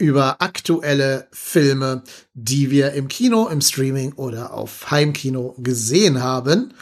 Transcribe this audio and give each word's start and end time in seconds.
über 0.00 0.40
aktuelle 0.40 1.28
Filme, 1.30 2.02
die 2.34 2.70
wir 2.70 2.92
im 2.92 3.08
Kino, 3.08 3.46
im 3.48 3.60
Streaming 3.60 4.14
oder 4.14 4.54
auf 4.54 4.90
Heimkino 4.90 5.54
gesehen 5.58 6.22
haben. 6.22 6.72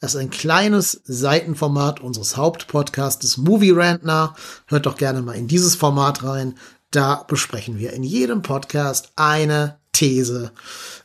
Das 0.00 0.14
ist 0.14 0.20
ein 0.20 0.30
kleines 0.30 1.00
Seitenformat 1.04 2.00
unseres 2.00 2.36
Hauptpodcasts 2.36 3.36
Movie 3.36 3.70
Rantner. 3.70 4.34
Hört 4.66 4.86
doch 4.86 4.96
gerne 4.96 5.22
mal 5.22 5.36
in 5.36 5.46
dieses 5.46 5.76
Format 5.76 6.24
rein. 6.24 6.56
Da 6.90 7.24
besprechen 7.28 7.78
wir 7.78 7.92
in 7.92 8.02
jedem 8.02 8.42
Podcast 8.42 9.12
eine 9.16 9.78
These, 9.92 10.50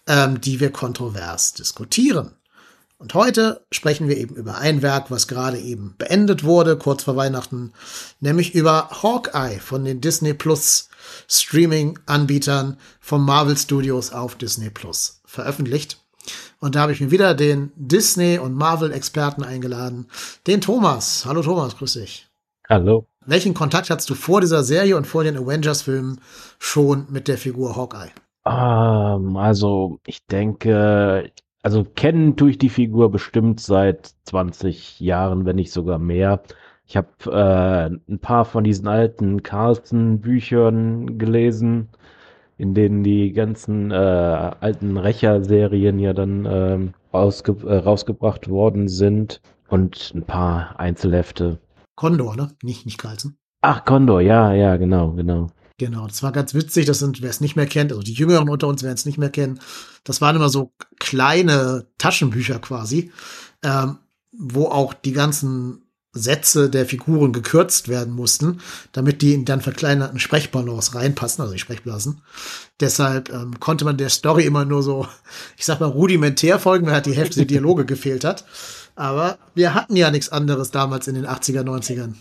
ähm, 0.08 0.42
die 0.42 0.60
wir 0.60 0.72
kontrovers 0.72 1.54
diskutieren. 1.54 2.32
Und 3.00 3.14
heute 3.14 3.64
sprechen 3.72 4.08
wir 4.08 4.18
eben 4.18 4.36
über 4.36 4.58
ein 4.58 4.82
Werk, 4.82 5.12
was 5.12 5.28
gerade 5.28 5.60
eben 5.60 5.94
beendet 6.00 6.44
wurde, 6.44 6.78
kurz 6.78 7.04
vor 7.04 7.16
Weihnachten, 7.16 7.72
nämlich 8.22 8.56
über 8.56 8.90
Hawkeye 9.04 9.60
von 9.60 9.86
den 9.86 10.02
Disney 10.02 10.34
Plus 10.34 10.90
Streaming-Anbietern 11.28 12.78
von 13.00 13.22
Marvel 13.22 13.56
Studios 13.56 14.12
auf 14.12 14.36
Disney 14.36 14.72
Plus 14.72 15.22
veröffentlicht. 15.26 16.04
Und 16.60 16.74
da 16.74 16.82
habe 16.82 16.92
ich 16.92 17.00
mir 17.00 17.12
wieder 17.12 17.36
den 17.36 17.72
Disney- 17.76 18.40
und 18.40 18.56
Marvel-Experten 18.56 19.44
eingeladen, 19.44 20.08
den 20.48 20.60
Thomas. 20.60 21.24
Hallo 21.28 21.44
Thomas, 21.44 21.78
grüß 21.78 21.94
dich. 21.94 22.28
Hallo. 22.68 23.06
Welchen 23.28 23.54
Kontakt 23.54 23.92
hattest 23.92 24.10
du 24.10 24.16
vor 24.16 24.42
dieser 24.42 24.64
Serie 24.64 24.98
und 24.98 25.06
vor 25.06 25.24
den 25.24 25.38
Avengers-Filmen 25.38 26.20
schon 26.58 27.06
mit 27.10 27.28
der 27.28 27.38
Figur 27.38 27.76
Hawkeye? 27.76 28.10
Um, 28.44 28.54
ähm, 28.54 29.38
also, 29.38 30.00
ich 30.06 30.26
denke, 30.26 31.32
also 31.68 31.84
kennen 31.84 32.38
tue 32.38 32.52
ich 32.52 32.58
die 32.58 32.70
Figur 32.70 33.12
bestimmt 33.12 33.60
seit 33.60 34.14
20 34.24 35.02
Jahren, 35.02 35.46
wenn 35.46 35.58
nicht 35.58 35.74
sogar 35.74 36.00
mehr. 36.00 36.42
Ich 36.86 36.96
habe 36.96 37.10
äh, 37.26 37.94
ein 38.10 38.20
paar 38.20 38.46
von 38.46 38.64
diesen 38.64 38.88
alten 38.88 39.44
Carlson-Büchern 39.44 41.18
gelesen, 41.18 41.90
in 42.58 42.74
denen 42.74 43.04
die 43.04 43.34
ganzen 43.34 43.92
äh, 43.92 43.96
alten 43.96 44.96
Rächer-Serien 44.96 46.00
ja 46.00 46.14
dann 46.14 46.46
äh, 46.46 46.80
rausge 47.14 47.62
rausgebracht 47.62 48.48
worden 48.48 48.88
sind 48.88 49.42
und 49.68 50.14
ein 50.16 50.24
paar 50.24 50.80
Einzelhefte. 50.80 51.60
Condor, 51.98 52.38
ne? 52.38 52.48
Nicht, 52.64 52.86
nicht 52.86 52.98
Carlson. 52.98 53.36
Ach, 53.60 53.84
Condor, 53.84 54.22
ja, 54.22 54.54
ja, 54.54 54.78
genau, 54.78 55.12
genau. 55.12 55.48
Genau, 55.80 56.08
das 56.08 56.24
war 56.24 56.32
ganz 56.32 56.54
witzig. 56.54 56.86
Das 56.86 57.00
sind, 57.00 57.22
wer 57.22 57.30
es 57.30 57.42
nicht 57.42 57.56
mehr 57.56 57.68
kennt, 57.68 57.92
also 57.92 58.02
die 58.02 58.14
Jüngeren 58.14 58.50
unter 58.50 58.68
uns 58.68 58.82
werden 58.82 58.96
es 58.96 59.06
nicht 59.06 59.20
mehr 59.20 59.30
kennen. 59.30 59.60
Das 60.04 60.22
waren 60.22 60.36
immer 60.36 60.50
so 60.50 60.74
kleine 61.00 61.86
Taschenbücher 61.98 62.60
quasi, 62.60 63.12
ähm, 63.64 64.00
wo 64.32 64.66
auch 64.66 64.94
die 64.94 65.12
ganzen 65.12 65.84
Sätze 66.14 66.70
der 66.70 66.86
Figuren 66.86 67.32
gekürzt 67.32 67.90
werden 67.90 68.14
mussten, 68.14 68.60
damit 68.92 69.22
die 69.22 69.34
in 69.34 69.46
dann 69.46 69.62
verkleinerten 69.62 70.20
Sprechballons 70.20 70.96
reinpassen, 70.96 71.42
also 71.42 71.54
die 71.54 71.60
Sprechblasen. 71.60 72.22
Deshalb 72.80 73.30
ähm, 73.32 73.60
konnte 73.60 73.86
man 73.86 73.98
der 73.98 74.10
Story 74.10 74.46
immer 74.46 74.66
nur 74.66 74.82
so, 74.82 75.08
ich 75.58 75.66
sag 75.66 75.80
mal, 75.80 75.88
rudimentär 75.88 76.58
folgen, 76.58 76.88
weil 76.88 76.94
halt 76.94 77.06
die 77.06 77.16
Hälfte 77.16 77.36
der 77.38 77.46
Dialoge 77.46 77.86
gefehlt 77.86 78.24
hat. 78.24 78.46
Aber 78.96 79.38
wir 79.54 79.76
hatten 79.76 79.96
ja 79.96 80.10
nichts 80.10 80.30
anderes 80.30 80.72
damals 80.72 81.08
in 81.08 81.14
den 81.14 81.28
80er, 81.28 81.62
90ern. 81.62 82.16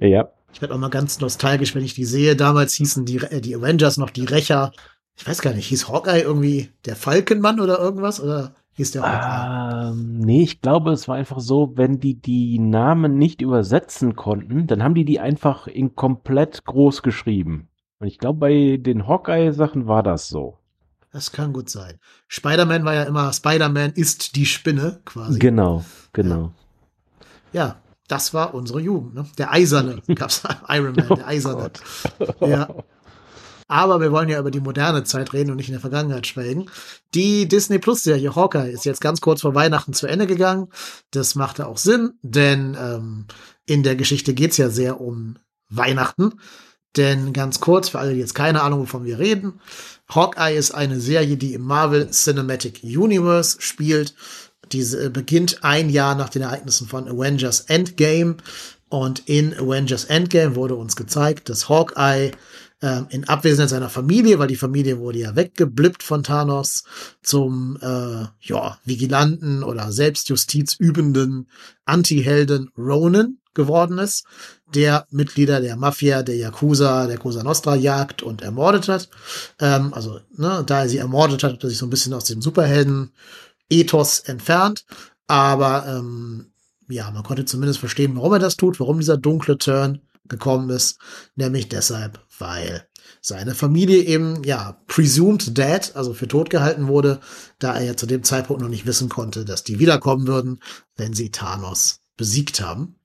Ja. 0.00 0.28
Ich 0.52 0.60
werde 0.60 0.74
auch 0.74 0.78
mal 0.78 0.90
ganz 0.90 1.20
nostalgisch, 1.20 1.74
wenn 1.74 1.84
ich 1.84 1.94
die 1.94 2.04
sehe. 2.04 2.36
Damals 2.36 2.74
hießen 2.74 3.04
die, 3.04 3.18
äh, 3.18 3.40
die 3.40 3.54
Avengers 3.54 3.96
noch 3.96 4.10
die 4.10 4.24
Rächer. 4.24 4.72
Ich 5.16 5.26
weiß 5.26 5.42
gar 5.42 5.52
nicht, 5.52 5.66
hieß 5.66 5.88
Hawkeye 5.88 6.20
irgendwie 6.20 6.70
der 6.84 6.96
Falkenmann 6.96 7.60
oder 7.60 7.78
irgendwas? 7.78 8.20
Oder 8.20 8.54
hieß 8.72 8.92
der 8.92 9.02
Hawkeye? 9.02 9.90
Ähm, 9.90 10.18
nee, 10.18 10.42
ich 10.42 10.60
glaube, 10.60 10.92
es 10.92 11.08
war 11.08 11.16
einfach 11.16 11.40
so, 11.40 11.72
wenn 11.76 12.00
die 12.00 12.14
die 12.20 12.58
Namen 12.58 13.18
nicht 13.18 13.42
übersetzen 13.42 14.16
konnten, 14.16 14.66
dann 14.66 14.82
haben 14.82 14.94
die 14.94 15.04
die 15.04 15.20
einfach 15.20 15.66
in 15.66 15.94
komplett 15.94 16.64
groß 16.64 17.02
geschrieben. 17.02 17.68
Und 17.98 18.06
ich 18.06 18.18
glaube, 18.18 18.38
bei 18.38 18.76
den 18.78 19.06
Hawkeye-Sachen 19.06 19.86
war 19.86 20.02
das 20.02 20.28
so. 20.28 20.56
Das 21.12 21.32
kann 21.32 21.52
gut 21.52 21.68
sein. 21.68 21.98
Spider-Man 22.28 22.84
war 22.84 22.94
ja 22.94 23.02
immer, 23.02 23.32
Spider-Man 23.32 23.92
ist 23.92 24.36
die 24.36 24.46
Spinne 24.46 25.00
quasi. 25.04 25.38
Genau, 25.38 25.84
genau. 26.12 26.52
Ja, 27.52 27.66
ja 27.66 27.76
das 28.10 28.34
war 28.34 28.54
unsere 28.54 28.80
Jugend. 28.80 29.14
Ne? 29.14 29.26
Der 29.38 29.52
Eiserne 29.52 30.02
gab's 30.14 30.42
Iron 30.68 30.94
Man, 30.94 31.08
der 31.08 31.26
Eiserne. 31.26 31.70
Oh 32.40 32.46
ja. 32.46 32.68
Aber 33.68 34.00
wir 34.00 34.10
wollen 34.10 34.28
ja 34.28 34.40
über 34.40 34.50
die 34.50 34.60
moderne 34.60 35.04
Zeit 35.04 35.32
reden 35.32 35.52
und 35.52 35.56
nicht 35.56 35.68
in 35.68 35.74
der 35.74 35.80
Vergangenheit 35.80 36.26
schwelgen. 36.26 36.68
Die 37.14 37.46
Disney 37.46 37.78
Plus 37.78 38.02
Serie 38.02 38.34
Hawkeye 38.34 38.72
ist 38.72 38.84
jetzt 38.84 39.00
ganz 39.00 39.20
kurz 39.20 39.42
vor 39.42 39.54
Weihnachten 39.54 39.92
zu 39.92 40.08
Ende 40.08 40.26
gegangen. 40.26 40.68
Das 41.12 41.36
machte 41.36 41.68
auch 41.68 41.78
Sinn, 41.78 42.14
denn 42.22 42.76
ähm, 42.80 43.26
in 43.66 43.84
der 43.84 43.94
Geschichte 43.94 44.34
geht's 44.34 44.56
ja 44.56 44.70
sehr 44.70 45.00
um 45.00 45.36
Weihnachten. 45.68 46.32
Denn 46.96 47.32
ganz 47.32 47.60
kurz, 47.60 47.90
für 47.90 48.00
alle, 48.00 48.14
die 48.14 48.18
jetzt 48.18 48.34
keine 48.34 48.62
Ahnung, 48.62 48.80
wovon 48.80 49.04
wir 49.04 49.20
reden, 49.20 49.60
Hawkeye 50.12 50.56
ist 50.56 50.72
eine 50.72 50.98
Serie, 50.98 51.36
die 51.36 51.54
im 51.54 51.62
Marvel 51.62 52.10
Cinematic 52.10 52.80
Universe 52.82 53.58
spielt 53.60 54.16
diese 54.72 55.06
äh, 55.06 55.08
beginnt 55.10 55.62
ein 55.62 55.90
Jahr 55.90 56.14
nach 56.14 56.28
den 56.28 56.42
Ereignissen 56.42 56.86
von 56.86 57.08
Avengers 57.08 57.60
Endgame. 57.60 58.36
Und 58.88 59.28
in 59.28 59.54
Avengers 59.54 60.04
Endgame 60.04 60.56
wurde 60.56 60.74
uns 60.74 60.96
gezeigt, 60.96 61.48
dass 61.48 61.68
Hawkeye 61.68 62.32
äh, 62.80 63.02
in 63.10 63.28
Abwesenheit 63.28 63.70
seiner 63.70 63.88
Familie, 63.88 64.38
weil 64.38 64.48
die 64.48 64.56
Familie 64.56 64.98
wurde 64.98 65.18
ja 65.18 65.36
weggeblippt 65.36 66.02
von 66.02 66.22
Thanos, 66.22 66.84
zum 67.22 67.78
äh, 67.80 68.24
ja, 68.40 68.78
Vigilanten 68.84 69.62
oder 69.62 69.92
Selbstjustiz 69.92 70.74
übenden 70.74 71.48
Anti-Helden 71.84 72.70
Ronan 72.76 73.38
geworden 73.54 73.98
ist, 73.98 74.24
der 74.74 75.06
Mitglieder 75.10 75.60
der 75.60 75.76
Mafia, 75.76 76.22
der 76.22 76.36
Yakuza, 76.36 77.06
der 77.06 77.18
Cosa 77.18 77.42
Nostra 77.42 77.74
jagt 77.74 78.22
und 78.22 78.42
ermordet 78.42 78.88
hat. 78.88 79.08
Ähm, 79.58 79.92
also, 79.92 80.20
ne, 80.36 80.62
da 80.64 80.82
er 80.82 80.88
sie 80.88 80.98
ermordet 80.98 81.42
hat, 81.42 81.54
hat 81.54 81.64
er 81.64 81.68
sich 81.68 81.78
so 81.78 81.86
ein 81.86 81.90
bisschen 81.90 82.14
aus 82.14 82.24
dem 82.24 82.40
Superhelden 82.40 83.10
Ethos 83.70 84.20
entfernt. 84.20 84.84
Aber 85.26 85.86
ähm, 85.86 86.52
ja, 86.88 87.10
man 87.10 87.22
konnte 87.22 87.44
zumindest 87.44 87.78
verstehen, 87.78 88.16
warum 88.16 88.32
er 88.32 88.38
das 88.38 88.56
tut, 88.56 88.80
warum 88.80 88.98
dieser 88.98 89.16
dunkle 89.16 89.58
Turn 89.58 90.00
gekommen 90.28 90.70
ist. 90.70 90.98
Nämlich 91.36 91.68
deshalb, 91.68 92.20
weil 92.38 92.86
seine 93.20 93.54
Familie 93.54 94.02
eben, 94.02 94.42
ja, 94.44 94.80
presumed 94.86 95.56
dead, 95.56 95.92
also 95.94 96.14
für 96.14 96.28
tot 96.28 96.50
gehalten 96.50 96.88
wurde, 96.88 97.20
da 97.58 97.74
er 97.74 97.84
ja 97.84 97.96
zu 97.96 98.06
dem 98.06 98.22
Zeitpunkt 98.22 98.62
noch 98.62 98.68
nicht 98.68 98.86
wissen 98.86 99.08
konnte, 99.08 99.44
dass 99.44 99.64
die 99.64 99.78
wiederkommen 99.78 100.26
würden, 100.26 100.60
wenn 100.96 101.14
sie 101.14 101.30
Thanos 101.30 102.00
besiegt 102.16 102.60
haben. 102.60 102.96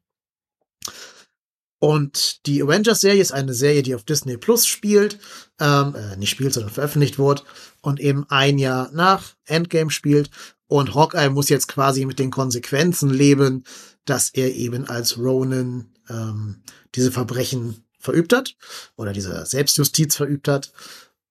Und 1.79 2.45
die 2.47 2.63
Avengers-Serie 2.63 3.21
ist 3.21 3.33
eine 3.33 3.53
Serie, 3.53 3.83
die 3.83 3.93
auf 3.93 4.03
Disney 4.03 4.37
Plus 4.37 4.65
spielt, 4.65 5.19
ähm, 5.59 5.93
äh, 5.95 6.15
nicht 6.15 6.29
spielt, 6.29 6.53
sondern 6.53 6.73
veröffentlicht 6.73 7.19
wurde 7.19 7.43
und 7.81 7.99
eben 7.99 8.25
ein 8.29 8.57
Jahr 8.57 8.89
nach 8.93 9.35
Endgame 9.45 9.91
spielt 9.91 10.29
und 10.67 10.95
Hawkeye 10.95 11.29
muss 11.29 11.49
jetzt 11.49 11.67
quasi 11.67 12.05
mit 12.05 12.19
den 12.19 12.31
Konsequenzen 12.31 13.09
leben, 13.09 13.63
dass 14.05 14.29
er 14.29 14.53
eben 14.55 14.85
als 14.85 15.17
Ronin 15.17 15.89
ähm, 16.09 16.61
diese 16.95 17.11
Verbrechen 17.11 17.83
verübt 17.99 18.33
hat 18.33 18.55
oder 18.95 19.13
diese 19.13 19.45
Selbstjustiz 19.45 20.15
verübt 20.15 20.47
hat 20.47 20.71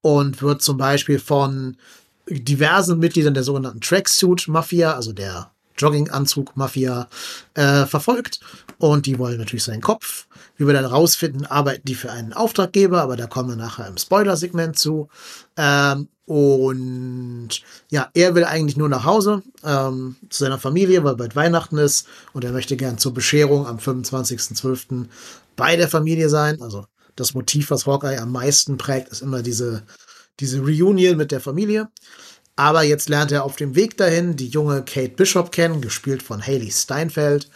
und 0.00 0.42
wird 0.42 0.62
zum 0.62 0.76
Beispiel 0.76 1.18
von 1.18 1.76
diversen 2.28 2.98
Mitgliedern 2.98 3.34
der 3.34 3.44
sogenannten 3.44 3.80
Tracksuit 3.80 4.48
Mafia, 4.48 4.94
also 4.94 5.12
der 5.12 5.53
Jogginganzug 5.76 6.56
Mafia, 6.56 7.08
äh, 7.54 7.86
verfolgt. 7.86 8.40
Und 8.78 9.06
die 9.06 9.18
wollen 9.18 9.38
natürlich 9.38 9.64
seinen 9.64 9.80
Kopf. 9.80 10.26
Wie 10.56 10.66
wir 10.66 10.74
dann 10.74 10.84
rausfinden, 10.84 11.46
arbeiten 11.46 11.84
die 11.84 11.94
für 11.94 12.12
einen 12.12 12.32
Auftraggeber, 12.32 13.02
aber 13.02 13.16
da 13.16 13.26
kommen 13.26 13.50
wir 13.50 13.56
nachher 13.56 13.88
im 13.88 13.96
Spoiler-Segment 13.96 14.78
zu. 14.78 15.08
Ähm, 15.56 16.08
und 16.26 17.50
ja, 17.90 18.08
er 18.14 18.34
will 18.34 18.44
eigentlich 18.44 18.76
nur 18.76 18.88
nach 18.88 19.04
Hause 19.04 19.42
ähm, 19.62 20.16
zu 20.30 20.44
seiner 20.44 20.58
Familie, 20.58 21.04
weil 21.04 21.16
bald 21.16 21.36
Weihnachten 21.36 21.76
ist 21.76 22.06
und 22.32 22.44
er 22.44 22.52
möchte 22.52 22.76
gern 22.76 22.98
zur 22.98 23.12
Bescherung 23.12 23.66
am 23.66 23.76
25.12. 23.76 25.06
bei 25.56 25.76
der 25.76 25.88
Familie 25.88 26.30
sein. 26.30 26.62
Also 26.62 26.86
das 27.14 27.34
Motiv, 27.34 27.70
was 27.70 27.86
Hawkeye 27.86 28.18
am 28.18 28.32
meisten 28.32 28.78
prägt, 28.78 29.08
ist 29.08 29.20
immer 29.20 29.42
diese, 29.42 29.82
diese 30.40 30.60
Reunion 30.60 31.18
mit 31.18 31.30
der 31.30 31.40
Familie. 31.40 31.88
Aber 32.56 32.82
jetzt 32.82 33.08
lernt 33.08 33.32
er 33.32 33.44
auf 33.44 33.56
dem 33.56 33.74
Weg 33.74 33.96
dahin 33.96 34.36
die 34.36 34.48
junge 34.48 34.84
Kate 34.84 35.14
Bishop 35.16 35.50
kennen, 35.50 35.80
gespielt 35.80 36.22
von 36.22 36.44
Haley 36.44 36.70
Steinfeld. 36.70 37.50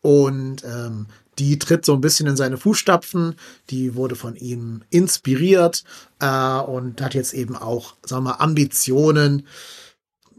Und 0.00 0.64
ähm, 0.64 1.06
die 1.38 1.58
tritt 1.58 1.84
so 1.84 1.94
ein 1.94 2.00
bisschen 2.00 2.26
in 2.26 2.36
seine 2.36 2.58
Fußstapfen, 2.58 3.36
die 3.70 3.94
wurde 3.94 4.14
von 4.14 4.36
ihm 4.36 4.82
inspiriert 4.90 5.84
äh, 6.20 6.58
und 6.58 7.00
hat 7.00 7.14
jetzt 7.14 7.32
eben 7.32 7.56
auch, 7.56 7.94
sagen 8.04 8.24
wir 8.24 8.30
mal, 8.32 8.36
Ambitionen, 8.44 9.46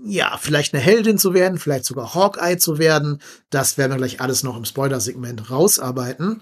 ja, 0.04 0.38
vielleicht 0.40 0.74
eine 0.74 0.84
Heldin 0.84 1.18
zu 1.18 1.34
werden, 1.34 1.60
vielleicht 1.60 1.86
sogar 1.86 2.14
Hawkeye 2.14 2.58
zu 2.58 2.78
werden. 2.78 3.22
Das 3.50 3.78
werden 3.78 3.92
wir 3.92 3.98
gleich 3.98 4.20
alles 4.20 4.44
noch 4.44 4.58
im 4.58 4.66
Spoiler-Segment 4.66 5.52
rausarbeiten. 5.52 6.42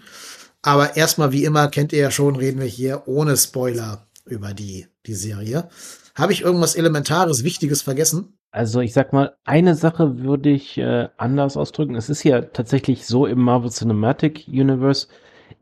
Aber 0.61 0.95
erstmal, 0.97 1.31
wie 1.31 1.45
immer, 1.45 1.67
kennt 1.67 1.93
ihr 1.93 1.99
ja 1.99 2.11
schon, 2.11 2.35
reden 2.35 2.59
wir 2.59 2.67
hier 2.67 3.03
ohne 3.05 3.37
Spoiler 3.37 4.07
über 4.25 4.53
die, 4.53 4.87
die 5.05 5.13
Serie. 5.15 5.69
Habe 6.15 6.33
ich 6.33 6.41
irgendwas 6.41 6.75
Elementares, 6.75 7.43
Wichtiges 7.43 7.81
vergessen? 7.81 8.33
Also 8.51 8.81
ich 8.81 8.93
sag 8.93 9.13
mal, 9.13 9.35
eine 9.45 9.75
Sache 9.75 10.19
würde 10.19 10.49
ich 10.49 10.77
äh, 10.77 11.09
anders 11.17 11.55
ausdrücken. 11.55 11.95
Es 11.95 12.09
ist 12.09 12.23
ja 12.23 12.41
tatsächlich 12.41 13.05
so 13.05 13.25
im 13.25 13.39
Marvel 13.41 13.69
Cinematic 13.69 14.47
Universe 14.47 15.07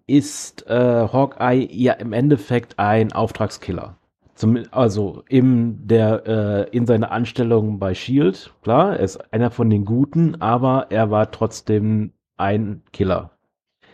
ist 0.07 0.65
äh, 0.67 1.07
Hawkeye 1.11 1.67
ja 1.69 1.93
im 1.93 2.13
Endeffekt 2.13 2.79
ein 2.79 3.11
Auftragskiller. 3.11 3.97
Zum, 4.35 4.63
also 4.71 5.23
in 5.27 5.87
der 5.87 6.25
äh, 6.27 6.75
in 6.75 6.85
seiner 6.85 7.11
Anstellung 7.11 7.79
bei 7.79 7.93
Shield, 7.93 8.53
klar, 8.61 8.95
er 8.95 9.03
ist 9.03 9.33
einer 9.33 9.51
von 9.51 9.69
den 9.69 9.83
Guten, 9.83 10.41
aber 10.41 10.87
er 10.91 11.11
war 11.11 11.31
trotzdem 11.31 12.13
ein 12.37 12.83
Killer. 12.93 13.31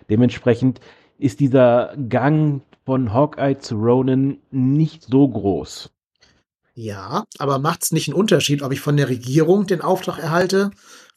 Dementsprechend 0.10 0.82
ist 1.18 1.40
dieser 1.40 1.96
Gang 2.10 2.62
von 2.86 3.14
Hawkeye 3.14 3.58
zu 3.58 3.76
Ronan 3.76 4.38
nicht 4.52 5.04
so 5.04 5.28
groß. 5.28 5.92
Ja, 6.76 7.26
aber 7.38 7.60
macht 7.60 7.84
es 7.84 7.92
nicht 7.92 8.08
einen 8.08 8.18
Unterschied, 8.18 8.64
ob 8.64 8.72
ich 8.72 8.82
von 8.82 8.98
der 8.98 9.10
Regierung 9.10 9.68
den 9.68 9.82
Auftrag 9.82 10.18
erhalte, 10.20 10.72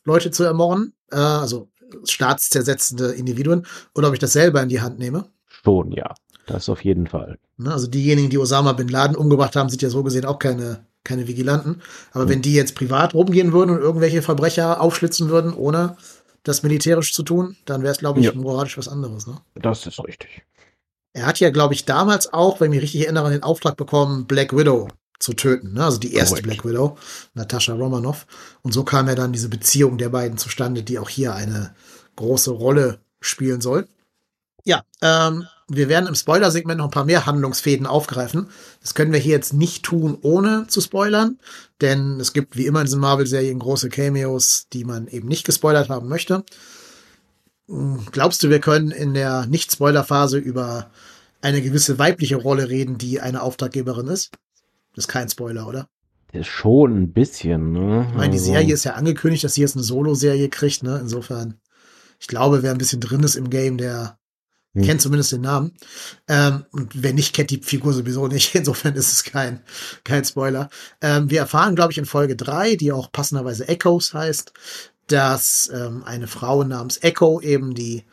Leute 0.05 0.31
zu 0.31 0.45
ermorden, 0.45 0.93
äh, 1.11 1.17
also 1.17 1.69
staatszersetzende 2.05 3.13
Individuen, 3.13 3.67
oder 3.95 4.09
ob 4.09 4.15
ich 4.15 4.21
das 4.21 4.33
selber 4.33 4.63
in 4.63 4.69
die 4.69 4.81
Hand 4.81 4.99
nehme? 4.99 5.27
Schon, 5.47 5.93
ja. 5.93 6.15
Das 6.47 6.69
auf 6.69 6.85
jeden 6.85 7.09
Fall. 7.09 7.39
Ne, 7.57 7.73
also 7.73 7.89
diejenigen, 7.89 8.31
die 8.31 8.39
Osama 8.39 8.73
Bin 8.73 8.89
Laden 8.89 9.17
umgebracht 9.17 9.57
haben, 9.57 9.69
sind 9.69 9.83
ja 9.83 9.91
so 9.91 10.03
gesehen 10.05 10.25
auch 10.25 10.39
keine, 10.39 10.87
keine 11.03 11.27
Vigilanten. 11.27 11.83
Aber 12.13 12.25
mhm. 12.25 12.29
wenn 12.29 12.43
die 12.43 12.55
jetzt 12.55 12.77
privat 12.77 13.15
rumgehen 13.15 13.53
würden 13.53 13.73
und 13.73 13.81
irgendwelche 13.81 14.23
Verbrecher 14.23 14.81
aufschlitzen 14.81 15.29
würden, 15.29 15.53
ohne 15.53 15.97
das 16.45 16.63
militärisch 16.63 17.13
zu 17.13 17.25
tun, 17.25 17.57
dann 17.65 17.83
wäre 17.83 17.93
es, 17.93 17.99
glaube 17.99 18.21
ich, 18.21 18.27
ja. 18.27 18.35
moralisch 18.35 18.79
was 18.79 18.87
anderes. 18.87 19.27
Ne? 19.27 19.39
Das 19.57 19.87
ist 19.87 19.99
richtig. 20.05 20.43
Er 21.13 21.27
hat 21.27 21.41
ja, 21.41 21.51
glaube 21.51 21.75
ich, 21.75 21.85
damals 21.85 22.33
auch, 22.33 22.61
wenn 22.61 22.71
ich 22.71 22.77
mich 22.77 22.83
richtig 22.85 23.05
erinnere, 23.05 23.31
den 23.31 23.43
Auftrag 23.43 23.77
bekommen, 23.77 24.27
Black 24.27 24.57
Widow 24.57 24.89
zu 25.19 25.33
töten. 25.33 25.75
Ne? 25.75 25.85
Also 25.85 25.99
die 25.99 26.15
erste 26.15 26.43
Correct. 26.43 26.63
Black 26.63 26.65
Widow, 26.65 26.99
Natascha 27.35 27.75
Romanoff. 27.75 28.27
Und 28.63 28.73
so 28.73 28.85
kam 28.85 29.09
ja 29.09 29.15
dann 29.15 29.33
diese 29.33 29.49
Beziehung 29.49 29.99
der 29.99 30.11
beiden 30.11 30.39
zustande, 30.39 30.83
die 30.83 30.99
auch 30.99 31.09
hier 31.09 31.35
eine 31.35 31.75
große 32.17 32.51
Rolle 32.51 32.99
spielen 33.21 33.61
soll. 33.61 33.87
Ja, 34.65 34.83
ähm, 35.01 35.47
wir 35.69 35.89
werden 35.89 36.09
im 36.09 36.15
Spoiler-Segment 36.15 36.79
noch 36.79 36.87
ein 36.87 36.91
paar 36.91 37.05
mehr 37.05 37.27
Handlungsfäden 37.27 37.87
aufgreifen. 37.87 38.49
Das 38.81 38.95
können 38.95 39.13
wir 39.13 39.21
hier 39.21 39.33
jetzt 39.33 39.53
nicht 39.53 39.85
tun, 39.85 40.19
ohne 40.23 40.67
zu 40.69 40.81
spoilern, 40.81 41.39
denn 41.81 42.19
es 42.21 42.33
gibt 42.33 42.57
wie 42.57 42.67
immer 42.67 42.81
in 42.81 42.87
diesen 42.87 43.01
Marvel-Serien 43.01 43.59
große 43.59 43.89
Cameos, 43.89 44.67
die 44.73 44.85
man 44.85 45.07
eben 45.09 45.29
nicht 45.29 45.45
gespoilert 45.45 45.89
haben 45.89 46.09
möchte. 46.09 46.45
Hm, 47.69 48.07
glaubst 48.11 48.43
du, 48.43 48.51
wir 48.51 48.61
können 48.61 48.91
in 48.91 49.15
der 49.15 49.47
Nicht-Spoiler-Phase 49.47 50.39
über 50.39 50.91
eine 51.43 51.63
gewisse 51.63 51.99
weibliche 51.99 52.37
Rolle 52.37 52.69
reden, 52.69 52.99
die 52.99 53.21
eine 53.21 53.43
Auftraggeberin 53.43 54.09
ist? 54.09 54.31
Das 54.97 55.05
ist 55.05 55.09
kein 55.09 55.29
Spoiler, 55.29 55.69
oder? 55.69 55.89
Schon 56.43 57.03
ein 57.03 57.13
bisschen, 57.13 57.73
ne? 57.73 58.07
Ich 58.11 58.17
meine, 58.17 58.31
die 58.31 58.39
also 58.39 58.53
Serie 58.53 58.75
ist 58.75 58.85
ja 58.85 58.95
angekündigt, 58.95 59.45
dass 59.45 59.55
sie 59.55 59.61
jetzt 59.61 59.77
eine 59.77 59.85
Solo-Serie 59.85 60.49
kriegt, 60.49 60.83
ne? 60.83 60.99
Insofern, 61.01 61.61
ich 62.19 62.27
glaube, 62.27 62.63
wer 62.63 62.73
ein 62.73 62.79
bisschen 62.79 63.01
drin 63.01 63.23
ist 63.23 63.37
im 63.37 63.49
Game, 63.49 63.79
der 63.79 64.19
hm. 64.75 64.85
kennt 64.85 65.01
zumindest 65.01 65.33
den 65.33 65.43
Namen. 65.43 65.73
Ähm, 66.29 66.67
und 66.73 67.03
wer 67.03 67.15
nicht, 67.15 67.35
kennt 67.35 67.51
die 67.51 67.63
Figur 67.63 67.93
sowieso 67.93 68.27
nicht. 68.27 68.55
Insofern 68.55 68.95
ist 68.95 69.13
es 69.13 69.25
kein, 69.25 69.63
kein 70.05 70.25
Spoiler. 70.25 70.69
Ähm, 71.01 71.31
wir 71.31 71.41
erfahren, 71.41 71.77
glaube 71.77 71.93
ich, 71.93 71.99
in 71.99 72.07
Folge 72.07 72.37
drei, 72.37 72.77
die 72.77 72.93
auch 72.93 73.13
passenderweise 73.13 73.69
Echoes 73.69 74.13
heißt, 74.13 74.53
dass 75.07 75.71
ähm, 75.73 76.05
eine 76.05 76.27
Frau 76.27 76.65
namens 76.65 76.99
Echo 77.03 77.41
eben 77.41 77.75
die 77.75 78.05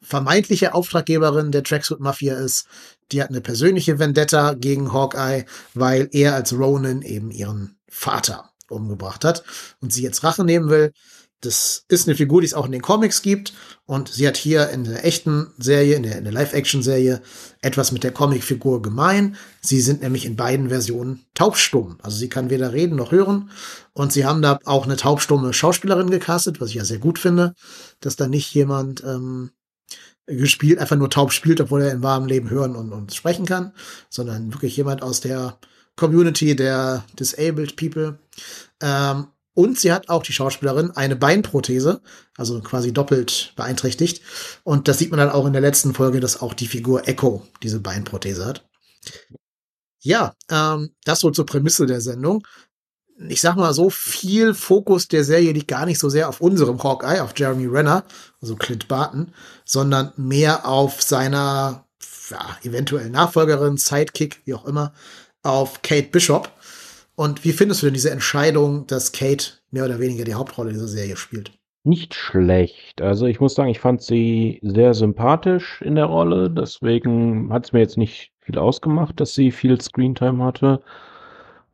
vermeintliche 0.00 0.74
Auftraggeberin 0.74 1.52
der 1.52 1.62
Tracksuit 1.62 2.00
Mafia 2.00 2.34
ist. 2.34 2.66
Die 3.12 3.22
hat 3.22 3.30
eine 3.30 3.40
persönliche 3.40 3.98
Vendetta 3.98 4.54
gegen 4.54 4.92
Hawkeye, 4.92 5.44
weil 5.74 6.08
er 6.12 6.34
als 6.34 6.52
Ronin 6.52 7.02
eben 7.02 7.30
ihren 7.30 7.78
Vater 7.88 8.50
umgebracht 8.68 9.24
hat 9.24 9.44
und 9.80 9.92
sie 9.92 10.02
jetzt 10.02 10.24
Rache 10.24 10.44
nehmen 10.44 10.68
will. 10.68 10.92
Das 11.40 11.84
ist 11.88 12.08
eine 12.08 12.16
Figur, 12.16 12.40
die 12.40 12.48
es 12.48 12.54
auch 12.54 12.66
in 12.66 12.72
den 12.72 12.82
Comics 12.82 13.22
gibt. 13.22 13.52
Und 13.86 14.08
sie 14.08 14.26
hat 14.26 14.36
hier 14.36 14.70
in 14.70 14.82
der 14.82 15.04
echten 15.04 15.52
Serie, 15.56 15.94
in 15.94 16.02
der, 16.02 16.20
der 16.20 16.32
Live-Action-Serie, 16.32 17.22
etwas 17.62 17.92
mit 17.92 18.02
der 18.02 18.10
Comicfigur 18.10 18.82
gemein. 18.82 19.36
Sie 19.60 19.80
sind 19.80 20.02
nämlich 20.02 20.26
in 20.26 20.34
beiden 20.34 20.68
Versionen 20.68 21.24
taubstumm. 21.34 21.96
Also 22.02 22.16
sie 22.16 22.28
kann 22.28 22.50
weder 22.50 22.72
reden 22.72 22.96
noch 22.96 23.12
hören. 23.12 23.50
Und 23.92 24.12
sie 24.12 24.24
haben 24.24 24.42
da 24.42 24.58
auch 24.64 24.84
eine 24.84 24.96
taubstumme 24.96 25.52
Schauspielerin 25.52 26.10
gecastet, 26.10 26.60
was 26.60 26.70
ich 26.70 26.76
ja 26.76 26.84
sehr 26.84 26.98
gut 26.98 27.20
finde, 27.20 27.54
dass 28.00 28.16
da 28.16 28.26
nicht 28.26 28.52
jemand 28.52 29.04
ähm, 29.04 29.50
gespielt, 30.28 30.78
einfach 30.78 30.96
nur 30.96 31.10
taub 31.10 31.32
spielt, 31.32 31.60
obwohl 31.60 31.82
er 31.82 31.92
im 31.92 32.02
warmen 32.02 32.28
Leben 32.28 32.50
hören 32.50 32.76
und, 32.76 32.92
und 32.92 33.14
sprechen 33.14 33.46
kann, 33.46 33.72
sondern 34.08 34.52
wirklich 34.52 34.76
jemand 34.76 35.02
aus 35.02 35.20
der 35.20 35.58
Community 35.96 36.54
der 36.54 37.04
Disabled 37.18 37.76
People. 37.76 38.18
Ähm, 38.80 39.28
und 39.54 39.76
sie 39.76 39.92
hat 39.92 40.08
auch 40.08 40.22
die 40.22 40.32
Schauspielerin 40.32 40.92
eine 40.92 41.16
Beinprothese, 41.16 42.00
also 42.36 42.60
quasi 42.60 42.92
doppelt 42.92 43.54
beeinträchtigt. 43.56 44.22
Und 44.62 44.86
das 44.86 44.98
sieht 44.98 45.10
man 45.10 45.18
dann 45.18 45.30
auch 45.30 45.46
in 45.46 45.52
der 45.52 45.62
letzten 45.62 45.94
Folge, 45.94 46.20
dass 46.20 46.40
auch 46.40 46.54
die 46.54 46.68
Figur 46.68 47.08
Echo 47.08 47.44
diese 47.64 47.80
Beinprothese 47.80 48.46
hat. 48.46 48.68
Ja, 50.00 50.36
ähm, 50.48 50.90
das 51.04 51.20
so 51.20 51.30
zur 51.30 51.44
Prämisse 51.44 51.86
der 51.86 52.00
Sendung. 52.00 52.46
Ich 53.28 53.40
sag 53.40 53.56
mal 53.56 53.74
so, 53.74 53.90
viel 53.90 54.54
Fokus 54.54 55.08
der 55.08 55.24
Serie 55.24 55.52
liegt 55.52 55.68
gar 55.68 55.86
nicht 55.86 55.98
so 55.98 56.08
sehr 56.08 56.28
auf 56.28 56.40
unserem 56.40 56.82
Hawkeye, 56.82 57.20
auf 57.20 57.32
Jeremy 57.36 57.66
Renner, 57.66 58.04
also 58.40 58.54
Clint 58.54 58.86
Barton, 58.86 59.32
sondern 59.64 60.12
mehr 60.16 60.66
auf 60.66 61.02
seiner 61.02 61.84
ja, 62.30 62.56
eventuell 62.62 63.10
Nachfolgerin, 63.10 63.76
Sidekick, 63.76 64.40
wie 64.44 64.54
auch 64.54 64.64
immer, 64.66 64.92
auf 65.42 65.82
Kate 65.82 66.08
Bishop. 66.08 66.50
Und 67.16 67.44
wie 67.44 67.52
findest 67.52 67.82
du 67.82 67.86
denn 67.86 67.94
diese 67.94 68.10
Entscheidung, 68.10 68.86
dass 68.86 69.10
Kate 69.10 69.46
mehr 69.70 69.84
oder 69.84 69.98
weniger 69.98 70.24
die 70.24 70.34
Hauptrolle 70.34 70.72
dieser 70.72 70.88
Serie 70.88 71.16
spielt? 71.16 71.50
Nicht 71.84 72.14
schlecht. 72.14 73.00
Also 73.00 73.26
ich 73.26 73.40
muss 73.40 73.54
sagen, 73.54 73.70
ich 73.70 73.80
fand 73.80 74.02
sie 74.02 74.60
sehr 74.62 74.94
sympathisch 74.94 75.80
in 75.82 75.94
der 75.94 76.04
Rolle. 76.04 76.50
Deswegen 76.50 77.52
hat 77.52 77.64
es 77.64 77.72
mir 77.72 77.80
jetzt 77.80 77.96
nicht 77.96 78.30
viel 78.40 78.58
ausgemacht, 78.58 79.18
dass 79.20 79.34
sie 79.34 79.50
viel 79.50 79.80
Screentime 79.80 80.44
hatte. 80.44 80.82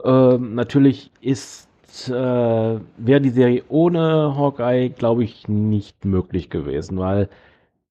Ähm, 0.05 0.55
natürlich 0.55 1.11
ist 1.21 1.69
äh, 2.09 2.13
wäre 2.13 3.21
die 3.21 3.31
Serie 3.31 3.63
ohne 3.69 4.37
Hawkeye, 4.37 4.91
glaube 4.91 5.25
ich, 5.25 5.49
nicht 5.49 6.05
möglich 6.05 6.51
gewesen, 6.51 6.99
weil 6.99 7.29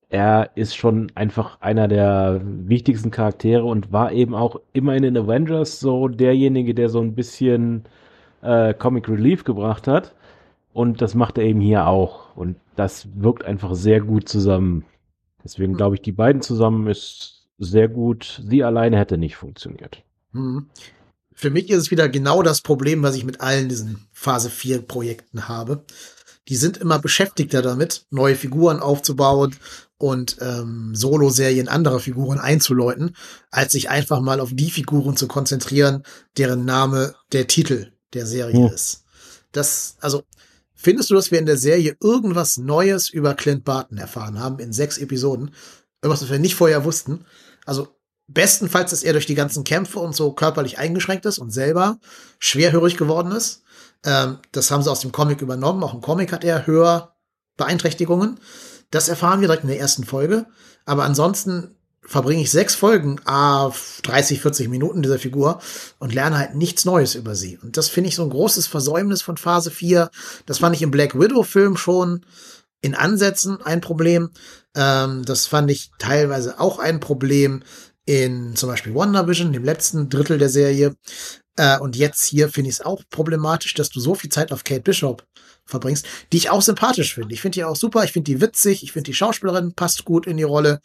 er 0.10 0.51
ist 0.55 0.75
schon 0.75 1.12
einfach 1.15 1.60
einer 1.62 1.88
der 1.88 2.41
wichtigsten 2.43 3.12
Charaktere 3.12 3.63
und 3.63 3.91
war 3.91 4.12
eben 4.12 4.36
auch 4.36 4.60
immer 4.74 4.96
in 4.96 5.03
den 5.03 5.17
Avengers 5.17 5.79
so 5.79 6.08
derjenige, 6.08 6.75
der 6.75 6.89
so 6.89 7.00
ein 7.00 7.15
bisschen 7.15 7.84
äh, 8.41 8.74
Comic 8.75 9.10
Relief 9.10 9.43
gebracht 9.43 9.88
hat. 9.88 10.13
Und 10.74 11.01
das 11.01 11.15
macht 11.15 11.38
er 11.38 11.46
eben 11.46 11.62
hier 11.62 11.88
auch. 11.88 12.36
Und 12.36 12.58
das 12.75 13.08
wirkt 13.15 13.46
einfach 13.46 13.74
sehr 13.74 14.01
gut 14.01 14.29
zusammen. 14.29 14.86
Deswegen 15.43 15.75
glaube 15.75 15.96
ich, 15.96 16.01
die 16.01 16.12
beiden 16.12 16.41
zusammen 16.41 16.88
ist 16.88 17.48
sehr 17.58 17.88
gut. 17.88 18.41
Sie 18.46 18.63
alleine 18.63 18.98
hätte 18.98 19.17
nicht 19.17 19.36
funktioniert. 19.36 20.03
Für 21.36 21.50
mich 21.50 21.70
ist 21.70 21.78
es 21.78 21.92
wieder 21.92 22.10
genau 22.10 22.44
das 22.44 22.62
Problem, 22.62 23.04
was 23.04 23.16
ich 23.16 23.25
mit 23.25 23.42
allen 23.42 23.70
diesen 23.70 24.08
Phase 24.12 24.50
4 24.50 24.82
Projekten 24.82 25.48
habe. 25.48 25.86
Die 26.50 26.56
sind 26.56 26.78
immer 26.78 27.00
beschäftigter 27.00 27.62
damit, 27.62 28.06
neue 28.10 28.36
Figuren 28.36 28.80
aufzubauen 28.80 29.56
und 29.98 30.38
ähm, 30.42 30.94
Solo-Serien 30.94 31.70
anderer 31.70 32.00
Figuren 32.00 32.40
einzuläuten, 32.40 33.16
als 33.52 33.72
sich 33.72 33.90
einfach 33.90 34.20
mal 34.20 34.42
auf 34.42 34.50
die 34.54 34.70
Figuren 34.70 35.16
zu 35.16 35.28
konzentrieren, 35.28 36.04
deren 36.38 36.66
Name 36.66 37.16
der 37.32 37.48
Titel 37.48 37.94
der 38.13 38.25
Serie 38.25 38.68
hm. 38.68 38.74
ist. 38.74 39.06
Das, 39.54 39.96
also, 40.02 40.24
findest 40.74 41.10
du, 41.10 41.16
dass 41.16 41.32
wir 41.32 41.40
in 41.40 41.46
der 41.46 41.58
Serie 41.58 41.96
irgendwas 42.02 42.58
Neues 42.58 43.10
über 43.10 43.34
Clint 43.34 43.63
Barton 43.63 43.98
erfahren 43.98 44.40
haben 44.40 44.60
in 44.60 44.74
sechs 44.74 44.98
Episoden? 44.98 45.52
Irgendwas, 46.02 46.24
was 46.24 46.32
wir 46.32 46.40
nicht 46.40 46.56
vorher 46.56 46.84
wussten? 46.84 47.25
Also, 47.66 47.96
bestenfalls, 48.34 48.92
dass 48.92 49.04
er 49.04 49.13
durch 49.13 49.25
die 49.25 49.36
ganzen 49.36 49.63
Kämpfe 49.63 50.00
und 50.00 50.16
so 50.16 50.32
körperlich 50.34 50.78
eingeschränkt 50.78 51.25
ist 51.25 51.40
und 51.40 51.52
selber 51.52 52.00
schwerhörig 52.40 52.98
geworden 52.98 53.32
ist. 53.32 53.63
Ähm, 54.06 54.40
das 54.52 54.72
haben 54.72 54.84
sie 54.84 54.92
aus 54.92 55.02
dem 55.02 55.12
Comic 55.12 55.42
übernommen. 55.42 55.84
Auch 55.84 55.94
im 55.94 56.02
Comic 56.02 56.32
hat 56.32 56.44
er 56.44 56.68
Hörbeeinträchtigungen. 56.68 58.40
Das 58.92 59.08
erfahren 59.08 59.42
wir 59.42 59.48
direkt 59.48 59.63
in 59.63 59.70
der 59.70 59.80
ersten 59.80 60.04
Folge. 60.04 60.46
Aber 60.86 61.04
ansonsten 61.04 61.75
verbringe 62.06 62.42
ich 62.42 62.52
sechs 62.52 62.75
Folgen, 62.75 63.20
ah, 63.25 63.72
30, 64.04 64.42
40 64.42 64.68
Minuten 64.68 65.02
dieser 65.02 65.20
Figur 65.20 65.62
und 66.00 66.13
lerne 66.13 66.38
halt 66.38 66.56
nichts 66.56 66.86
Neues 66.86 67.16
über 67.16 67.36
sie. 67.36 67.58
Und 67.60 67.78
das 67.78 67.88
finde 67.90 68.10
ich 68.10 68.16
so 68.16 68.24
ein 68.24 68.30
großes 68.30 68.68
Versäumnis 68.68 69.22
von 69.22 69.38
Phase 69.38 69.72
4. 69.72 70.10
Das 70.46 70.60
fand 70.60 70.75
ich 70.75 70.82
im 70.82 70.92
Black 70.92 71.18
Widow-Film 71.18 71.78
schon 71.78 72.25
in 72.82 72.96
Ansätzen 72.96 73.62
ein 73.62 73.80
Problem. 73.80 74.32
Ähm, 74.75 75.24
das 75.25 75.48
fand 75.48 75.72
ich 75.72 75.92
teilweise 75.98 76.60
auch 76.60 76.80
ein 76.80 77.00
Problem 77.00 77.63
in 78.06 78.56
zum 78.56 78.70
Beispiel 78.70 78.94
WandaVision, 78.94 79.54
dem 79.54 79.64
letzten 79.64 80.10
Drittel 80.10 80.38
der 80.38 80.50
Serie. 80.50 80.96
Äh, 81.56 81.80
und 81.80 81.96
jetzt 81.96 82.26
hier 82.26 82.50
finde 82.50 82.70
ich 82.70 82.78
es 82.78 82.86
auch 82.86 83.04
problematisch, 83.10 83.74
dass 83.74 83.90
du 83.90 84.00
so 84.00 84.16
viel 84.16 84.30
Zeit 84.30 84.52
auf 84.52 84.64
Kate 84.64 84.82
Bishop 84.82 85.26
verbringst, 85.66 86.06
die 86.32 86.38
ich 86.38 86.50
auch 86.50 86.62
sympathisch 86.62 87.14
finde. 87.14 87.34
Ich 87.34 87.42
finde 87.42 87.56
die 87.56 87.64
auch 87.64 87.76
super, 87.76 88.04
ich 88.04 88.12
finde 88.12 88.32
die 88.32 88.42
witzig, 88.42 88.84
ich 88.84 88.92
finde 88.92 89.06
die 89.06 89.14
Schauspielerin 89.14 89.74
passt 89.74 90.04
gut 90.06 90.28
in 90.28 90.38
die 90.38 90.44
Rolle. 90.44 90.82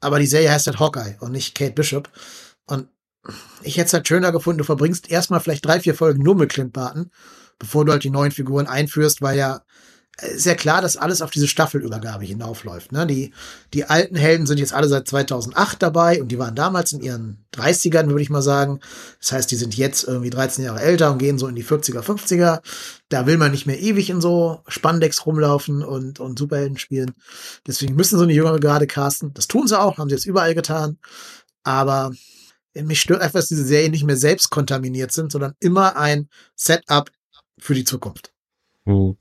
Aber 0.00 0.18
die 0.18 0.26
Serie 0.26 0.50
heißt 0.50 0.66
halt 0.66 0.80
Hawkeye 0.80 1.16
und 1.20 1.32
nicht 1.32 1.54
Kate 1.54 1.72
Bishop. 1.72 2.10
Und 2.66 2.88
ich 3.62 3.78
hätte 3.78 3.86
es 3.86 3.92
halt 3.94 4.06
schöner 4.06 4.32
gefunden, 4.32 4.58
du 4.58 4.64
verbringst 4.64 5.10
erstmal 5.10 5.40
vielleicht 5.40 5.64
drei, 5.64 5.80
vier 5.80 5.94
Folgen 5.94 6.22
nur 6.22 6.34
mit 6.34 6.50
Clint 6.50 6.74
Barton, 6.74 7.10
bevor 7.58 7.86
du 7.86 7.92
halt 7.92 8.04
die 8.04 8.10
neuen 8.10 8.32
Figuren 8.32 8.66
einführst, 8.66 9.22
weil 9.22 9.38
ja 9.38 9.62
ja 10.22 10.54
klar, 10.54 10.80
dass 10.80 10.96
alles 10.96 11.22
auf 11.22 11.30
diese 11.30 11.48
Staffelübergabe 11.48 12.24
hinaufläuft. 12.24 12.92
Ne? 12.92 13.06
Die, 13.06 13.32
die 13.72 13.84
alten 13.84 14.14
Helden 14.14 14.46
sind 14.46 14.58
jetzt 14.58 14.72
alle 14.72 14.88
seit 14.88 15.08
2008 15.08 15.82
dabei 15.82 16.20
und 16.20 16.28
die 16.28 16.38
waren 16.38 16.54
damals 16.54 16.92
in 16.92 17.00
ihren 17.00 17.44
30ern, 17.52 18.08
würde 18.08 18.22
ich 18.22 18.30
mal 18.30 18.42
sagen. 18.42 18.80
Das 19.20 19.32
heißt, 19.32 19.50
die 19.50 19.56
sind 19.56 19.76
jetzt 19.76 20.04
irgendwie 20.04 20.30
13 20.30 20.64
Jahre 20.64 20.80
älter 20.80 21.10
und 21.10 21.18
gehen 21.18 21.38
so 21.38 21.48
in 21.48 21.56
die 21.56 21.64
40er, 21.64 22.00
50er. 22.00 22.60
Da 23.08 23.26
will 23.26 23.38
man 23.38 23.50
nicht 23.50 23.66
mehr 23.66 23.80
ewig 23.80 24.08
in 24.08 24.20
so 24.20 24.60
Spandex 24.68 25.26
rumlaufen 25.26 25.82
und, 25.82 26.20
und 26.20 26.38
Superhelden 26.38 26.78
spielen. 26.78 27.12
Deswegen 27.66 27.96
müssen 27.96 28.16
sie 28.16 28.24
eine 28.24 28.32
jüngere 28.32 28.60
Garde 28.60 28.86
casten. 28.86 29.34
Das 29.34 29.48
tun 29.48 29.66
sie 29.66 29.78
auch, 29.78 29.98
haben 29.98 30.08
sie 30.08 30.14
jetzt 30.14 30.26
überall 30.26 30.54
getan. 30.54 30.98
Aber 31.64 32.12
mich 32.74 33.00
stört 33.00 33.20
einfach, 33.20 33.40
dass 33.40 33.48
diese 33.48 33.64
Serien 33.64 33.90
nicht 33.90 34.04
mehr 34.04 34.16
selbst 34.16 34.50
kontaminiert 34.50 35.12
sind, 35.12 35.32
sondern 35.32 35.54
immer 35.60 35.96
ein 35.96 36.28
Setup 36.54 37.10
für 37.58 37.74
die 37.74 37.84
Zukunft. 37.84 38.32
Hm. 38.84 39.16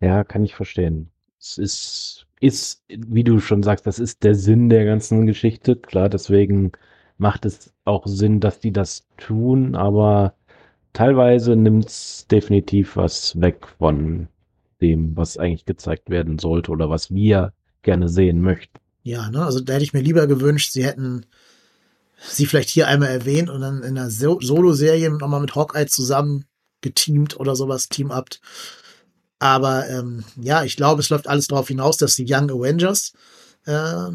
Ja, 0.00 0.24
kann 0.24 0.44
ich 0.44 0.54
verstehen. 0.54 1.10
Es 1.40 1.58
ist, 1.58 2.26
ist, 2.40 2.84
wie 2.88 3.24
du 3.24 3.40
schon 3.40 3.62
sagst, 3.62 3.86
das 3.86 3.98
ist 3.98 4.24
der 4.24 4.34
Sinn 4.34 4.68
der 4.68 4.84
ganzen 4.84 5.26
Geschichte. 5.26 5.76
Klar, 5.76 6.08
deswegen 6.08 6.72
macht 7.16 7.44
es 7.44 7.72
auch 7.84 8.06
Sinn, 8.06 8.40
dass 8.40 8.60
die 8.60 8.72
das 8.72 9.06
tun, 9.16 9.74
aber 9.74 10.34
teilweise 10.92 11.56
nimmt 11.56 11.86
es 11.86 12.26
definitiv 12.30 12.96
was 12.96 13.40
weg 13.40 13.66
von 13.78 14.28
dem, 14.80 15.16
was 15.16 15.36
eigentlich 15.36 15.64
gezeigt 15.64 16.10
werden 16.10 16.38
sollte 16.38 16.70
oder 16.70 16.88
was 16.90 17.12
wir 17.12 17.52
gerne 17.82 18.08
sehen 18.08 18.40
möchten. 18.40 18.78
Ja, 19.02 19.30
ne, 19.30 19.44
also 19.44 19.60
da 19.60 19.74
hätte 19.74 19.84
ich 19.84 19.92
mir 19.92 20.02
lieber 20.02 20.26
gewünscht, 20.26 20.72
sie 20.72 20.84
hätten 20.84 21.26
sie 22.20 22.46
vielleicht 22.46 22.68
hier 22.68 22.88
einmal 22.88 23.10
erwähnt 23.10 23.48
und 23.48 23.60
dann 23.60 23.82
in 23.82 23.96
einer 23.96 24.10
Solo-Serie 24.10 25.10
nochmal 25.10 25.40
mit 25.40 25.54
Hawkeye 25.54 25.86
zusammen 25.86 26.44
geteamt 26.80 27.38
oder 27.38 27.56
sowas, 27.56 27.88
team-upt. 27.88 28.40
Aber 29.38 29.88
ähm, 29.88 30.24
ja, 30.36 30.64
ich 30.64 30.76
glaube, 30.76 31.00
es 31.00 31.10
läuft 31.10 31.28
alles 31.28 31.46
darauf 31.46 31.68
hinaus, 31.68 31.96
dass 31.96 32.16
die 32.16 32.26
Young 32.28 32.50
Avengers 32.50 33.12
äh, 33.66 34.10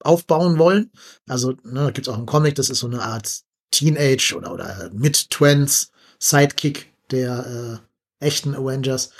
aufbauen 0.00 0.58
wollen. 0.58 0.90
Also, 1.26 1.52
ne, 1.64 1.84
da 1.84 1.90
gibt 1.90 2.06
es 2.06 2.12
auch 2.12 2.18
einen 2.18 2.26
Comic, 2.26 2.54
das 2.54 2.70
ist 2.70 2.80
so 2.80 2.86
eine 2.86 3.02
Art 3.02 3.42
Teenage 3.70 4.34
oder, 4.36 4.52
oder 4.52 4.90
Mid-Twents 4.92 5.90
Sidekick 6.18 6.92
der 7.10 7.80
äh, 8.20 8.24
echten 8.26 8.54
Avengers. 8.54 9.10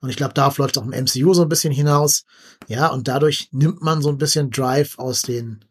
Und 0.00 0.10
ich 0.10 0.16
glaube, 0.16 0.34
darauf 0.34 0.58
läuft 0.58 0.78
auch 0.78 0.84
im 0.84 1.04
MCU 1.04 1.34
so 1.34 1.42
ein 1.42 1.48
bisschen 1.48 1.72
hinaus. 1.72 2.24
Ja, 2.68 2.88
und 2.88 3.08
dadurch 3.08 3.48
nimmt 3.52 3.82
man 3.82 4.02
so 4.02 4.08
ein 4.08 4.18
bisschen 4.18 4.50
Drive 4.50 4.98
aus 4.98 5.22
den 5.22 5.64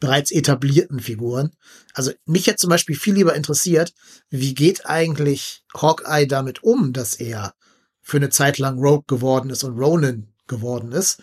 bereits 0.00 0.32
etablierten 0.32 1.00
Figuren. 1.00 1.50
Also 1.94 2.12
mich 2.26 2.48
hat 2.48 2.58
zum 2.58 2.70
Beispiel 2.70 2.96
viel 2.96 3.14
lieber 3.14 3.34
interessiert, 3.34 3.94
wie 4.28 4.54
geht 4.54 4.86
eigentlich 4.86 5.64
Hawkeye 5.74 6.26
damit 6.26 6.62
um, 6.62 6.92
dass 6.92 7.14
er 7.14 7.54
für 8.04 8.18
eine 8.18 8.28
Zeit 8.28 8.58
lang 8.58 8.78
Rogue 8.78 9.04
geworden 9.08 9.50
ist 9.50 9.64
und 9.64 9.78
Ronin 9.78 10.28
geworden 10.46 10.92
ist. 10.92 11.22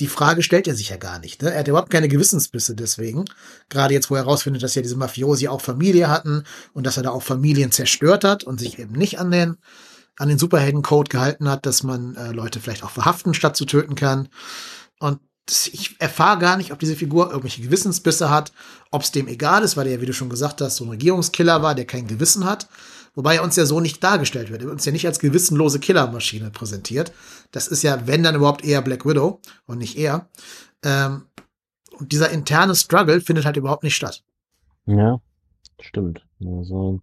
Die 0.00 0.08
Frage 0.08 0.42
stellt 0.42 0.66
er 0.66 0.74
sich 0.74 0.88
ja 0.88 0.96
gar 0.96 1.20
nicht. 1.20 1.42
Ne? 1.42 1.52
Er 1.52 1.60
hat 1.60 1.68
überhaupt 1.68 1.90
keine 1.90 2.08
Gewissensbisse 2.08 2.74
deswegen. 2.74 3.26
Gerade 3.68 3.94
jetzt, 3.94 4.10
wo 4.10 4.16
er 4.16 4.24
herausfindet, 4.24 4.62
dass 4.62 4.74
ja 4.74 4.82
diese 4.82 4.96
Mafiosi 4.96 5.46
auch 5.46 5.60
Familie 5.60 6.08
hatten 6.08 6.42
und 6.72 6.84
dass 6.84 6.96
er 6.96 7.04
da 7.04 7.10
auch 7.10 7.22
Familien 7.22 7.70
zerstört 7.70 8.24
hat 8.24 8.42
und 8.42 8.58
sich 8.58 8.80
eben 8.80 8.94
nicht 8.94 9.20
an 9.20 9.30
den, 9.30 9.56
an 10.16 10.28
den 10.28 10.38
Superhelden-Code 10.38 11.10
gehalten 11.10 11.48
hat, 11.48 11.66
dass 11.66 11.84
man 11.84 12.16
äh, 12.16 12.32
Leute 12.32 12.58
vielleicht 12.58 12.82
auch 12.82 12.90
verhaften, 12.90 13.34
statt 13.34 13.56
zu 13.56 13.66
töten 13.66 13.94
kann. 13.94 14.28
Und 14.98 15.20
ich 15.48 15.94
erfahre 16.00 16.38
gar 16.38 16.56
nicht, 16.56 16.72
ob 16.72 16.78
diese 16.78 16.96
Figur 16.96 17.26
irgendwelche 17.26 17.62
Gewissensbisse 17.62 18.30
hat, 18.30 18.52
ob 18.90 19.02
es 19.02 19.12
dem 19.12 19.28
egal 19.28 19.62
ist, 19.62 19.76
weil 19.76 19.86
er, 19.86 20.00
wie 20.00 20.06
du 20.06 20.14
schon 20.14 20.30
gesagt 20.30 20.60
hast, 20.60 20.76
so 20.76 20.84
ein 20.84 20.90
Regierungskiller 20.90 21.62
war, 21.62 21.74
der 21.74 21.84
kein 21.84 22.06
Gewissen 22.06 22.46
hat. 22.46 22.66
Wobei 23.14 23.36
er 23.36 23.44
uns 23.44 23.56
ja 23.56 23.64
so 23.64 23.80
nicht 23.80 24.02
dargestellt 24.02 24.50
wird. 24.50 24.62
Er 24.62 24.66
wird 24.66 24.74
uns 24.74 24.84
ja 24.84 24.92
nicht 24.92 25.06
als 25.06 25.20
gewissenlose 25.20 25.78
Killermaschine 25.78 26.50
präsentiert. 26.50 27.12
Das 27.52 27.68
ist 27.68 27.82
ja, 27.82 28.06
wenn 28.06 28.22
dann 28.22 28.34
überhaupt 28.34 28.64
eher 28.64 28.82
Black 28.82 29.06
Widow 29.06 29.40
und 29.66 29.78
nicht 29.78 29.96
er. 29.96 30.28
Ähm, 30.84 31.26
und 31.98 32.10
dieser 32.10 32.30
interne 32.30 32.74
Struggle 32.74 33.20
findet 33.20 33.44
halt 33.44 33.56
überhaupt 33.56 33.84
nicht 33.84 33.94
statt. 33.94 34.24
Ja, 34.86 35.20
stimmt. 35.80 36.26
Also, 36.44 37.00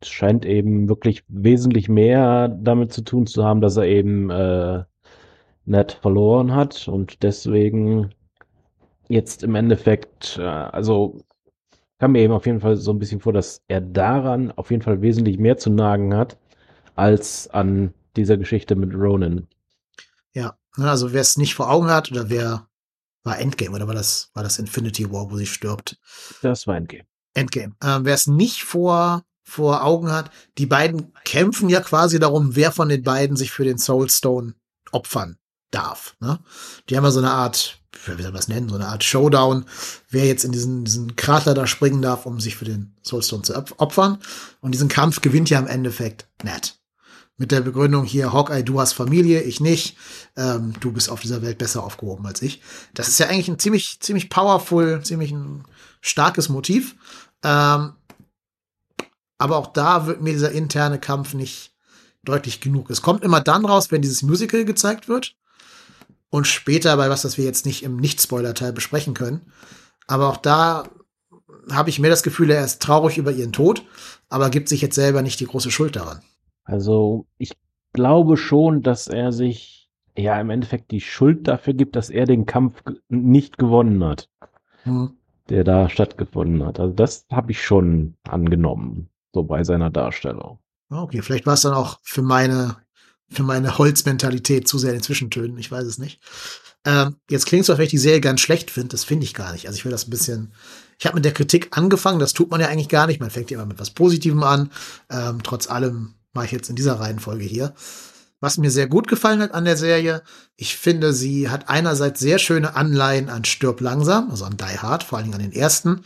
es 0.00 0.08
scheint 0.08 0.44
eben 0.44 0.88
wirklich 0.88 1.24
wesentlich 1.28 1.88
mehr 1.88 2.48
damit 2.48 2.92
zu 2.92 3.02
tun 3.02 3.26
zu 3.26 3.44
haben, 3.44 3.60
dass 3.60 3.76
er 3.76 3.84
eben 3.84 4.30
äh, 4.30 4.84
Ned 5.66 5.92
verloren 5.92 6.54
hat 6.54 6.88
und 6.88 7.22
deswegen 7.22 8.14
jetzt 9.08 9.42
im 9.42 9.54
Endeffekt, 9.56 10.38
äh, 10.38 10.44
also 10.44 11.20
kam 12.00 12.12
mir 12.12 12.22
eben 12.22 12.32
auf 12.32 12.46
jeden 12.46 12.60
Fall 12.60 12.76
so 12.76 12.92
ein 12.92 12.98
bisschen 12.98 13.20
vor, 13.20 13.34
dass 13.34 13.62
er 13.68 13.82
daran 13.82 14.50
auf 14.52 14.70
jeden 14.70 14.82
Fall 14.82 15.02
wesentlich 15.02 15.38
mehr 15.38 15.58
zu 15.58 15.70
nagen 15.70 16.14
hat, 16.14 16.38
als 16.96 17.48
an 17.50 17.92
dieser 18.16 18.38
Geschichte 18.38 18.74
mit 18.74 18.94
Ronan. 18.94 19.46
Ja, 20.32 20.56
ne, 20.76 20.90
also 20.90 21.12
wer 21.12 21.20
es 21.20 21.36
nicht 21.36 21.54
vor 21.54 21.70
Augen 21.70 21.90
hat 21.90 22.10
oder 22.10 22.30
wer 22.30 22.66
war 23.22 23.38
Endgame 23.38 23.76
oder 23.76 23.86
war 23.86 23.94
das, 23.94 24.30
war 24.32 24.42
das 24.42 24.58
Infinity 24.58 25.12
War, 25.12 25.30
wo 25.30 25.36
sie 25.36 25.46
stirbt? 25.46 25.98
Das 26.40 26.66
war 26.66 26.76
Endgame. 26.76 27.04
Endgame. 27.34 27.74
Ähm, 27.82 28.06
wer 28.06 28.14
es 28.14 28.26
nicht 28.26 28.62
vor, 28.62 29.22
vor 29.44 29.84
Augen 29.84 30.10
hat, 30.10 30.30
die 30.56 30.66
beiden 30.66 31.12
kämpfen 31.24 31.68
ja 31.68 31.80
quasi 31.80 32.18
darum, 32.18 32.56
wer 32.56 32.72
von 32.72 32.88
den 32.88 33.02
beiden 33.02 33.36
sich 33.36 33.50
für 33.50 33.64
den 33.64 33.76
Soulstone 33.76 34.54
opfern 34.90 35.36
darf. 35.70 36.16
Ne? 36.20 36.38
Die 36.88 36.96
haben 36.96 37.04
ja 37.04 37.10
so 37.10 37.20
eine 37.20 37.30
Art, 37.30 37.79
wie 37.92 38.22
soll 38.22 38.32
man 38.32 38.34
das 38.34 38.48
nennen, 38.48 38.68
so 38.68 38.76
eine 38.76 38.88
Art 38.88 39.04
Showdown, 39.04 39.64
wer 40.08 40.26
jetzt 40.26 40.44
in 40.44 40.52
diesen, 40.52 40.84
diesen 40.84 41.16
Krater 41.16 41.54
da 41.54 41.66
springen 41.66 42.02
darf, 42.02 42.26
um 42.26 42.40
sich 42.40 42.56
für 42.56 42.64
den 42.64 42.94
Soulstone 43.02 43.42
zu 43.42 43.54
opfern. 43.78 44.18
Und 44.60 44.72
diesen 44.72 44.88
Kampf 44.88 45.20
gewinnt 45.20 45.50
ja 45.50 45.58
im 45.58 45.66
Endeffekt 45.66 46.28
Ned. 46.42 46.76
Mit 47.36 47.52
der 47.52 47.62
Begründung 47.62 48.04
hier, 48.04 48.32
Hawkeye, 48.32 48.62
du 48.62 48.80
hast 48.80 48.92
Familie, 48.92 49.42
ich 49.42 49.60
nicht. 49.60 49.96
Ähm, 50.36 50.74
du 50.80 50.92
bist 50.92 51.08
auf 51.08 51.20
dieser 51.20 51.42
Welt 51.42 51.58
besser 51.58 51.82
aufgehoben 51.82 52.26
als 52.26 52.42
ich. 52.42 52.60
Das 52.92 53.08
ist 53.08 53.18
ja 53.18 53.28
eigentlich 53.28 53.48
ein 53.48 53.58
ziemlich, 53.58 53.98
ziemlich 54.00 54.28
powerful, 54.28 55.02
ziemlich 55.02 55.32
ein 55.32 55.64
starkes 56.00 56.48
Motiv. 56.48 56.96
Ähm, 57.42 57.94
aber 59.38 59.56
auch 59.56 59.68
da 59.68 60.06
wird 60.06 60.20
mir 60.20 60.32
dieser 60.34 60.52
interne 60.52 60.98
Kampf 60.98 61.32
nicht 61.32 61.72
deutlich 62.22 62.60
genug. 62.60 62.90
Es 62.90 63.00
kommt 63.00 63.24
immer 63.24 63.40
dann 63.40 63.64
raus, 63.64 63.90
wenn 63.90 64.02
dieses 64.02 64.22
Musical 64.22 64.66
gezeigt 64.66 65.08
wird 65.08 65.34
und 66.30 66.46
später 66.46 66.96
bei 66.96 67.10
was, 67.10 67.22
das 67.22 67.36
wir 67.36 67.44
jetzt 67.44 67.66
nicht 67.66 67.82
im 67.82 67.96
Nicht-Spoiler-Teil 67.96 68.72
besprechen 68.72 69.14
können. 69.14 69.52
Aber 70.06 70.28
auch 70.28 70.36
da 70.36 70.84
habe 71.70 71.90
ich 71.90 71.98
mir 71.98 72.08
das 72.08 72.22
Gefühl, 72.22 72.50
er 72.50 72.64
ist 72.64 72.80
traurig 72.80 73.18
über 73.18 73.32
ihren 73.32 73.52
Tod, 73.52 73.84
aber 74.28 74.50
gibt 74.50 74.68
sich 74.68 74.80
jetzt 74.80 74.94
selber 74.94 75.22
nicht 75.22 75.40
die 75.40 75.46
große 75.46 75.70
Schuld 75.70 75.96
daran. 75.96 76.20
Also 76.64 77.26
ich 77.38 77.52
glaube 77.92 78.36
schon, 78.36 78.82
dass 78.82 79.08
er 79.08 79.32
sich 79.32 79.90
ja 80.16 80.40
im 80.40 80.50
Endeffekt 80.50 80.90
die 80.90 81.00
Schuld 81.00 81.48
dafür 81.48 81.74
gibt, 81.74 81.96
dass 81.96 82.10
er 82.10 82.26
den 82.26 82.46
Kampf 82.46 82.82
nicht 83.08 83.58
gewonnen 83.58 84.04
hat, 84.04 84.28
hm. 84.84 85.12
der 85.48 85.64
da 85.64 85.88
stattgefunden 85.88 86.64
hat. 86.64 86.80
Also 86.80 86.94
das 86.94 87.26
habe 87.30 87.52
ich 87.52 87.62
schon 87.62 88.14
angenommen, 88.28 89.08
so 89.32 89.42
bei 89.42 89.64
seiner 89.64 89.90
Darstellung. 89.90 90.58
Okay, 90.90 91.22
vielleicht 91.22 91.46
war 91.46 91.54
es 91.54 91.62
dann 91.62 91.74
auch 91.74 91.98
für 92.02 92.22
meine 92.22 92.76
für 93.30 93.42
meine 93.42 93.78
Holzmentalität 93.78 94.66
zu 94.66 94.78
sehr 94.78 94.90
in 94.90 94.98
den 94.98 95.02
Zwischentönen. 95.02 95.58
Ich 95.58 95.70
weiß 95.70 95.86
es 95.86 95.98
nicht. 95.98 96.20
Ähm, 96.84 97.16
jetzt 97.28 97.46
klingt 97.46 97.64
es, 97.64 97.70
als 97.70 97.78
wenn 97.78 97.84
ich 97.84 97.90
die 97.90 97.98
Serie 97.98 98.20
ganz 98.20 98.40
schlecht 98.40 98.70
finde. 98.70 98.88
Das 98.88 99.04
finde 99.04 99.24
ich 99.24 99.34
gar 99.34 99.52
nicht. 99.52 99.66
Also 99.66 99.76
ich 99.76 99.84
will 99.84 99.92
das 99.92 100.06
ein 100.06 100.10
bisschen. 100.10 100.52
Ich 100.98 101.06
habe 101.06 101.14
mit 101.14 101.24
der 101.24 101.34
Kritik 101.34 101.76
angefangen. 101.76 102.18
Das 102.18 102.32
tut 102.32 102.50
man 102.50 102.60
ja 102.60 102.68
eigentlich 102.68 102.88
gar 102.88 103.06
nicht. 103.06 103.20
Man 103.20 103.30
fängt 103.30 103.50
ja 103.50 103.58
immer 103.58 103.66
mit 103.66 103.78
was 103.78 103.90
Positivem 103.90 104.42
an. 104.42 104.70
Ähm, 105.10 105.42
trotz 105.42 105.68
allem 105.68 106.14
mache 106.32 106.46
ich 106.46 106.52
jetzt 106.52 106.70
in 106.70 106.76
dieser 106.76 106.98
Reihenfolge 106.98 107.44
hier. 107.44 107.74
Was 108.40 108.56
mir 108.56 108.70
sehr 108.70 108.86
gut 108.86 109.06
gefallen 109.06 109.42
hat 109.42 109.52
an 109.52 109.66
der 109.66 109.76
Serie, 109.76 110.22
ich 110.56 110.76
finde, 110.76 111.12
sie 111.12 111.50
hat 111.50 111.68
einerseits 111.68 112.20
sehr 112.20 112.38
schöne 112.38 112.74
Anleihen 112.74 113.28
an 113.28 113.44
Stirb 113.44 113.82
langsam, 113.82 114.30
also 114.30 114.46
an 114.46 114.56
Die 114.56 114.78
Hard, 114.78 115.02
vor 115.02 115.18
allen 115.18 115.26
Dingen 115.30 115.42
an 115.42 115.50
den 115.50 115.58
ersten. 115.58 116.00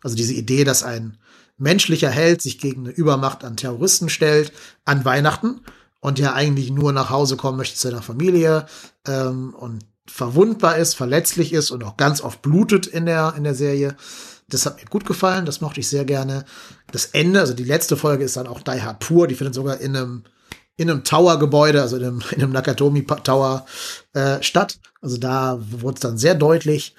Also 0.00 0.14
diese 0.14 0.34
Idee, 0.34 0.62
dass 0.62 0.84
ein 0.84 1.18
menschlicher 1.58 2.10
Held 2.10 2.42
sich 2.42 2.60
gegen 2.60 2.82
eine 2.82 2.94
Übermacht 2.94 3.42
an 3.42 3.56
Terroristen 3.56 4.08
stellt, 4.08 4.52
an 4.84 5.04
Weihnachten 5.04 5.62
und 6.00 6.18
ja 6.18 6.32
eigentlich 6.32 6.70
nur 6.70 6.92
nach 6.92 7.10
Hause 7.10 7.36
kommen 7.36 7.58
möchte 7.58 7.76
zu 7.76 7.88
seiner 7.88 8.02
Familie 8.02 8.66
ähm, 9.06 9.54
und 9.54 9.84
verwundbar 10.06 10.76
ist, 10.76 10.94
verletzlich 10.94 11.52
ist 11.52 11.70
und 11.70 11.84
auch 11.84 11.96
ganz 11.96 12.20
oft 12.20 12.42
blutet 12.42 12.86
in 12.86 13.06
der, 13.06 13.34
in 13.36 13.44
der 13.44 13.54
Serie. 13.54 13.96
Das 14.48 14.66
hat 14.66 14.78
mir 14.78 14.86
gut 14.86 15.06
gefallen, 15.06 15.46
das 15.46 15.60
mochte 15.60 15.80
ich 15.80 15.88
sehr 15.88 16.04
gerne. 16.04 16.44
Das 16.90 17.06
Ende, 17.06 17.40
also 17.40 17.54
die 17.54 17.64
letzte 17.64 17.96
Folge 17.96 18.24
ist 18.24 18.36
dann 18.36 18.48
auch 18.48 18.60
Die 18.62 18.82
Hard 18.82 18.98
pur, 18.98 19.28
die 19.28 19.36
findet 19.36 19.54
sogar 19.54 19.78
in 19.78 19.96
einem, 19.96 20.24
in 20.76 20.90
einem 20.90 21.04
Tower-Gebäude, 21.04 21.80
also 21.80 21.96
in 21.96 22.04
einem, 22.04 22.22
in 22.32 22.42
einem 22.42 22.52
Nakatomi 22.52 23.06
Tower 23.06 23.66
äh, 24.12 24.42
statt. 24.42 24.80
Also 25.00 25.18
da 25.18 25.58
wurde 25.60 25.94
es 25.94 26.00
dann 26.00 26.18
sehr 26.18 26.34
deutlich. 26.34 26.96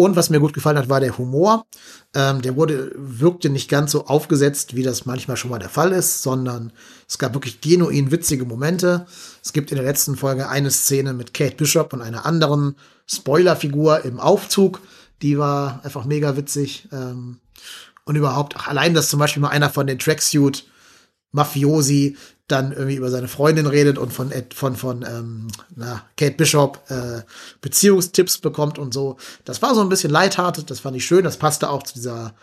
Und 0.00 0.16
was 0.16 0.30
mir 0.30 0.40
gut 0.40 0.54
gefallen 0.54 0.78
hat, 0.78 0.88
war 0.88 1.00
der 1.00 1.18
Humor. 1.18 1.66
Ähm, 2.14 2.40
der 2.40 2.56
wurde, 2.56 2.90
wirkte 2.96 3.50
nicht 3.50 3.68
ganz 3.68 3.92
so 3.92 4.06
aufgesetzt, 4.06 4.74
wie 4.74 4.82
das 4.82 5.04
manchmal 5.04 5.36
schon 5.36 5.50
mal 5.50 5.58
der 5.58 5.68
Fall 5.68 5.92
ist, 5.92 6.22
sondern 6.22 6.72
es 7.06 7.18
gab 7.18 7.34
wirklich 7.34 7.60
genuin 7.60 8.10
witzige 8.10 8.46
Momente. 8.46 9.04
Es 9.44 9.52
gibt 9.52 9.70
in 9.72 9.76
der 9.76 9.84
letzten 9.84 10.16
Folge 10.16 10.48
eine 10.48 10.70
Szene 10.70 11.12
mit 11.12 11.34
Kate 11.34 11.54
Bishop 11.54 11.92
und 11.92 12.00
einer 12.00 12.24
anderen 12.24 12.76
Spoilerfigur 13.06 14.02
im 14.06 14.18
Aufzug. 14.18 14.80
Die 15.20 15.36
war 15.36 15.84
einfach 15.84 16.06
mega 16.06 16.34
witzig. 16.34 16.88
Ähm, 16.92 17.40
und 18.06 18.16
überhaupt, 18.16 18.54
ach, 18.56 18.68
allein, 18.68 18.94
dass 18.94 19.10
zum 19.10 19.20
Beispiel 19.20 19.42
mal 19.42 19.50
einer 19.50 19.68
von 19.68 19.86
den 19.86 19.98
Tracksuit 19.98 20.64
Mafiosi 21.32 22.16
dann 22.48 22.72
irgendwie 22.72 22.96
über 22.96 23.10
seine 23.10 23.28
Freundin 23.28 23.66
redet 23.66 23.98
und 23.98 24.12
von 24.12 24.32
von 24.52 24.76
von 24.76 25.04
ähm, 25.08 25.48
na, 25.74 26.04
Kate 26.16 26.34
Bishop 26.36 26.80
äh, 26.90 27.22
Beziehungstipps 27.60 28.38
bekommt 28.38 28.78
und 28.78 28.92
so. 28.92 29.16
Das 29.44 29.62
war 29.62 29.74
so 29.74 29.80
ein 29.80 29.88
bisschen 29.88 30.10
lighthearted, 30.10 30.70
das 30.70 30.80
fand 30.80 30.96
ich 30.96 31.04
schön, 31.04 31.24
das 31.24 31.36
passte 31.36 31.70
auch 31.70 31.82
zu 31.82 31.94
dieser 31.94 32.34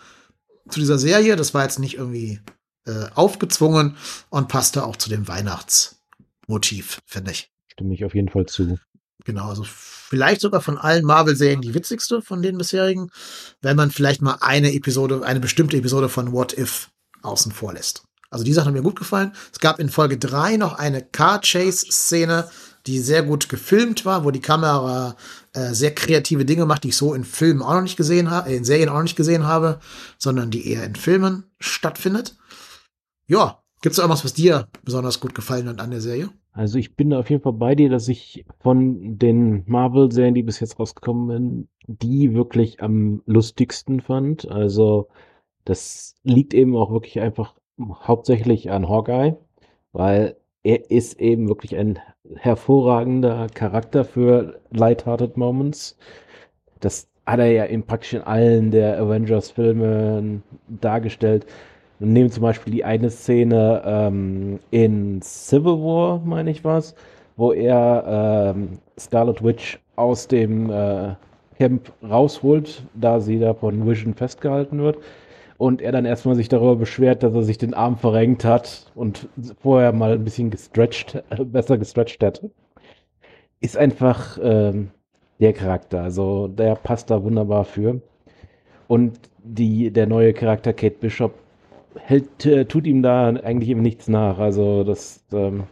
zu 0.69 0.79
dieser 0.79 0.97
Serie, 0.97 1.35
das 1.35 1.53
war 1.53 1.63
jetzt 1.63 1.79
nicht 1.79 1.95
irgendwie 1.95 2.39
äh, 2.85 3.07
aufgezwungen 3.15 3.97
und 4.29 4.47
passte 4.47 4.85
auch 4.85 4.95
zu 4.95 5.09
dem 5.09 5.27
Weihnachtsmotiv, 5.27 6.99
finde 7.05 7.31
ich. 7.31 7.51
Stimme 7.67 7.93
ich 7.93 8.05
auf 8.05 8.15
jeden 8.15 8.29
Fall 8.29 8.45
zu. 8.45 8.77
Genau, 9.25 9.49
also 9.49 9.63
vielleicht 9.65 10.39
sogar 10.39 10.61
von 10.61 10.77
allen 10.77 11.03
Marvel-Serien 11.03 11.61
die 11.61 11.73
witzigste 11.73 12.21
von 12.21 12.41
den 12.41 12.57
bisherigen, 12.57 13.11
wenn 13.61 13.75
man 13.75 13.91
vielleicht 13.91 14.21
mal 14.21 14.37
eine 14.39 14.73
Episode, 14.73 15.25
eine 15.25 15.41
bestimmte 15.41 15.75
Episode 15.75 16.07
von 16.07 16.31
What 16.31 16.57
If 16.57 16.89
außen 17.23 17.51
vor 17.51 17.73
lässt. 17.73 18.03
Also 18.29 18.43
die 18.43 18.53
Sachen 18.53 18.67
haben 18.67 18.73
mir 18.73 18.81
gut 18.81 18.99
gefallen. 18.99 19.31
Es 19.51 19.59
gab 19.59 19.79
in 19.79 19.89
Folge 19.89 20.17
3 20.17 20.57
noch 20.57 20.73
eine 20.77 21.01
Car-Chase-Szene, 21.01 22.49
die 22.85 22.99
sehr 22.99 23.23
gut 23.23 23.49
gefilmt 23.49 24.05
war, 24.05 24.23
wo 24.23 24.31
die 24.31 24.41
Kamera 24.41 25.15
äh, 25.53 25.73
sehr 25.73 25.93
kreative 25.93 26.45
Dinge 26.45 26.65
macht, 26.65 26.83
die 26.83 26.89
ich 26.89 26.97
so 26.97 27.13
in 27.13 27.23
Filmen 27.23 27.61
auch 27.61 27.73
noch 27.73 27.81
nicht 27.81 27.97
gesehen 27.97 28.29
habe, 28.29 28.51
in 28.51 28.63
Serien 28.63 28.89
auch 28.89 28.95
noch 28.95 29.03
nicht 29.03 29.15
gesehen 29.15 29.45
habe, 29.45 29.79
sondern 30.17 30.51
die 30.51 30.69
eher 30.69 30.83
in 30.83 30.95
Filmen 30.95 31.43
stattfindet. 31.59 32.35
Ja, 33.27 33.61
gibt 33.81 33.93
es 33.93 33.99
irgendwas, 33.99 34.23
was 34.23 34.33
dir 34.33 34.67
besonders 34.83 35.19
gut 35.19 35.35
gefallen 35.35 35.67
hat 35.67 35.81
an 35.81 35.91
der 35.91 36.01
Serie? 36.01 36.29
Also 36.51 36.79
ich 36.79 36.95
bin 36.95 37.11
da 37.11 37.19
auf 37.19 37.29
jeden 37.29 37.43
Fall 37.43 37.53
bei 37.53 37.75
dir, 37.75 37.89
dass 37.89 38.07
ich 38.07 38.45
von 38.61 39.17
den 39.17 39.63
Marvel-Serien, 39.67 40.33
die 40.33 40.43
bis 40.43 40.59
jetzt 40.59 40.79
rausgekommen 40.79 41.29
sind, 41.29 41.67
die 41.85 42.33
wirklich 42.33 42.81
am 42.81 43.21
lustigsten 43.25 44.01
fand. 44.01 44.49
Also 44.49 45.07
das 45.65 46.15
liegt 46.23 46.53
eben 46.53 46.75
auch 46.75 46.91
wirklich 46.91 47.19
einfach 47.19 47.53
hauptsächlich 47.79 48.71
an 48.71 48.89
Hawkeye, 48.89 49.35
weil 49.93 50.35
er 50.63 50.91
ist 50.91 51.19
eben 51.19 51.47
wirklich 51.47 51.77
ein 51.77 51.99
hervorragender 52.35 53.47
Charakter 53.53 54.03
für 54.03 54.59
lighthearted 54.71 55.37
Moments. 55.37 55.97
Das 56.79 57.09
hat 57.25 57.39
er 57.39 57.51
ja 57.51 57.63
in 57.65 57.83
praktisch 57.83 58.13
in 58.13 58.21
allen 58.21 58.71
der 58.71 58.99
Avengers-Filme 58.99 60.41
dargestellt. 60.67 61.45
Und 61.99 62.13
nehmen 62.13 62.29
zum 62.29 62.43
Beispiel 62.43 62.73
die 62.73 62.83
eine 62.83 63.09
Szene 63.09 63.81
ähm, 63.85 64.59
in 64.69 65.21
Civil 65.21 65.79
War, 65.79 66.19
meine 66.23 66.51
ich 66.51 66.63
was, 66.63 66.95
wo 67.37 67.53
er 67.53 68.53
ähm, 68.55 68.79
Scarlet 68.99 69.43
Witch 69.43 69.79
aus 69.95 70.27
dem 70.27 70.69
äh, 70.69 71.15
Camp 71.57 71.91
rausholt, 72.03 72.83
da 72.93 73.19
sie 73.19 73.39
da 73.39 73.55
von 73.55 73.87
Vision 73.87 74.13
festgehalten 74.13 74.79
wird 74.79 74.97
und 75.57 75.81
er 75.81 75.91
dann 75.91 76.05
erstmal 76.05 76.35
sich 76.35 76.49
darüber 76.49 76.75
beschwert, 76.75 77.23
dass 77.23 77.33
er 77.33 77.43
sich 77.43 77.57
den 77.57 77.73
Arm 77.73 77.97
verrenkt 77.97 78.45
hat 78.45 78.91
und 78.95 79.27
vorher 79.61 79.91
mal 79.91 80.13
ein 80.13 80.23
bisschen 80.23 80.49
gestretched, 80.51 81.23
besser 81.51 81.77
gestretched 81.77 82.21
hätte. 82.21 82.51
Ist 83.59 83.77
einfach 83.77 84.37
ähm, 84.41 84.91
der 85.39 85.53
Charakter. 85.53 86.03
Also 86.03 86.47
der 86.47 86.75
passt 86.75 87.09
da 87.09 87.23
wunderbar 87.23 87.65
für. 87.65 88.01
Und 88.87 89.19
die, 89.43 89.91
der 89.91 90.07
neue 90.07 90.33
Charakter 90.33 90.73
Kate 90.73 90.97
Bishop 90.99 91.33
hält, 91.95 92.45
äh, 92.45 92.65
tut 92.65 92.85
ihm 92.85 93.01
da 93.01 93.27
eigentlich 93.27 93.69
eben 93.69 93.81
nichts 93.81 94.07
nach. 94.07 94.37
Also 94.37 94.83
das 94.83 95.23
ähm, 95.31 95.63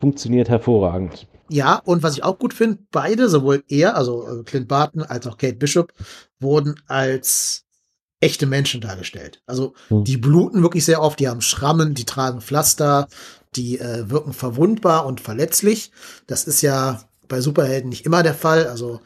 funktioniert 0.00 0.48
hervorragend. 0.48 1.26
Ja, 1.50 1.80
und 1.84 2.02
was 2.02 2.14
ich 2.14 2.24
auch 2.24 2.38
gut 2.38 2.52
finde, 2.52 2.78
beide, 2.92 3.28
sowohl 3.28 3.64
er, 3.68 3.96
also 3.96 4.26
äh, 4.28 4.42
Clint 4.44 4.68
Barton, 4.68 5.02
als 5.02 5.26
auch 5.26 5.38
Kate 5.38 5.56
Bishop, 5.56 5.92
wurden 6.40 6.74
als 6.86 7.67
echte 8.20 8.46
Menschen 8.46 8.80
dargestellt. 8.80 9.42
Also 9.46 9.74
hm. 9.88 10.04
die 10.04 10.16
bluten 10.16 10.62
wirklich 10.62 10.84
sehr 10.84 11.02
oft, 11.02 11.20
die 11.20 11.28
haben 11.28 11.40
Schrammen, 11.40 11.94
die 11.94 12.04
tragen 12.04 12.40
Pflaster, 12.40 13.08
die 13.54 13.78
äh, 13.78 14.10
wirken 14.10 14.32
verwundbar 14.32 15.06
und 15.06 15.20
verletzlich. 15.20 15.92
Das 16.26 16.44
ist 16.44 16.62
ja 16.62 17.02
bei 17.28 17.40
Superhelden 17.40 17.90
nicht 17.90 18.06
immer 18.06 18.22
der 18.22 18.34
Fall. 18.34 18.66
Also 18.66 19.00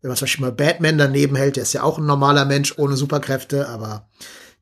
wenn 0.00 0.08
man 0.08 0.16
zum 0.16 0.26
Beispiel 0.26 0.46
mal 0.46 0.52
Batman 0.52 0.98
daneben 0.98 1.36
hält, 1.36 1.56
der 1.56 1.62
ist 1.62 1.72
ja 1.72 1.82
auch 1.82 1.98
ein 1.98 2.06
normaler 2.06 2.44
Mensch 2.44 2.74
ohne 2.78 2.96
Superkräfte, 2.96 3.68
aber 3.68 4.08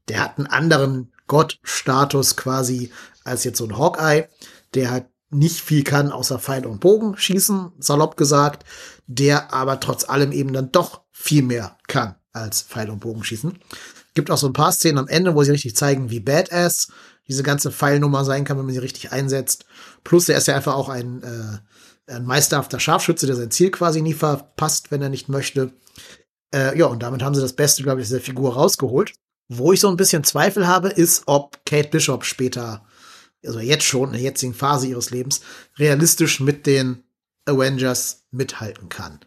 der 0.08 0.20
hat 0.20 0.38
einen 0.38 0.46
anderen 0.46 1.12
Gottstatus 1.26 2.36
quasi 2.36 2.92
als 3.24 3.44
jetzt 3.44 3.58
so 3.58 3.64
ein 3.64 3.76
Hawkeye, 3.76 4.28
der 4.74 4.90
halt 4.90 5.06
nicht 5.30 5.60
viel 5.60 5.82
kann 5.82 6.12
außer 6.12 6.38
Pfeil 6.38 6.64
und 6.66 6.80
Bogen 6.80 7.16
schießen, 7.16 7.72
salopp 7.78 8.16
gesagt, 8.16 8.64
der 9.06 9.52
aber 9.52 9.80
trotz 9.80 10.08
allem 10.08 10.32
eben 10.32 10.52
dann 10.52 10.70
doch 10.70 11.02
viel 11.10 11.42
mehr 11.42 11.76
kann 11.88 12.14
als 12.32 12.62
Pfeil 12.62 12.90
und 12.90 13.00
Bogen 13.00 13.24
schießen. 13.24 13.58
Gibt 14.16 14.30
auch 14.30 14.38
so 14.38 14.46
ein 14.46 14.54
paar 14.54 14.72
Szenen 14.72 14.96
am 14.96 15.08
Ende, 15.08 15.34
wo 15.34 15.42
sie 15.42 15.50
richtig 15.50 15.76
zeigen, 15.76 16.08
wie 16.08 16.20
badass 16.20 16.88
diese 17.28 17.42
ganze 17.42 17.70
Pfeilnummer 17.70 18.24
sein 18.24 18.44
kann, 18.44 18.56
wenn 18.56 18.64
man 18.64 18.74
sie 18.74 18.80
richtig 18.80 19.12
einsetzt. 19.12 19.66
Plus, 20.04 20.24
der 20.24 20.38
ist 20.38 20.48
ja 20.48 20.56
einfach 20.56 20.74
auch 20.74 20.88
ein, 20.88 21.22
äh, 21.22 22.12
ein 22.14 22.24
meisterhafter 22.24 22.80
Scharfschütze, 22.80 23.26
der 23.26 23.36
sein 23.36 23.50
Ziel 23.50 23.70
quasi 23.70 24.00
nie 24.00 24.14
verpasst, 24.14 24.90
wenn 24.90 25.02
er 25.02 25.10
nicht 25.10 25.28
möchte. 25.28 25.74
Äh, 26.54 26.78
ja, 26.78 26.86
und 26.86 27.02
damit 27.02 27.22
haben 27.22 27.34
sie 27.34 27.42
das 27.42 27.52
Beste, 27.52 27.82
glaube 27.82 28.00
ich, 28.00 28.06
aus 28.06 28.10
der 28.10 28.22
Figur 28.22 28.54
rausgeholt. 28.54 29.12
Wo 29.48 29.74
ich 29.74 29.80
so 29.80 29.88
ein 29.88 29.98
bisschen 29.98 30.24
Zweifel 30.24 30.66
habe, 30.66 30.88
ist, 30.88 31.24
ob 31.26 31.62
Kate 31.66 31.90
Bishop 31.90 32.24
später, 32.24 32.86
also 33.44 33.60
jetzt 33.60 33.84
schon, 33.84 34.08
in 34.08 34.12
der 34.14 34.22
jetzigen 34.22 34.54
Phase 34.54 34.86
ihres 34.86 35.10
Lebens, 35.10 35.42
realistisch 35.78 36.40
mit 36.40 36.64
den 36.64 37.04
Avengers 37.44 38.24
mithalten 38.30 38.88
kann. 38.88 39.20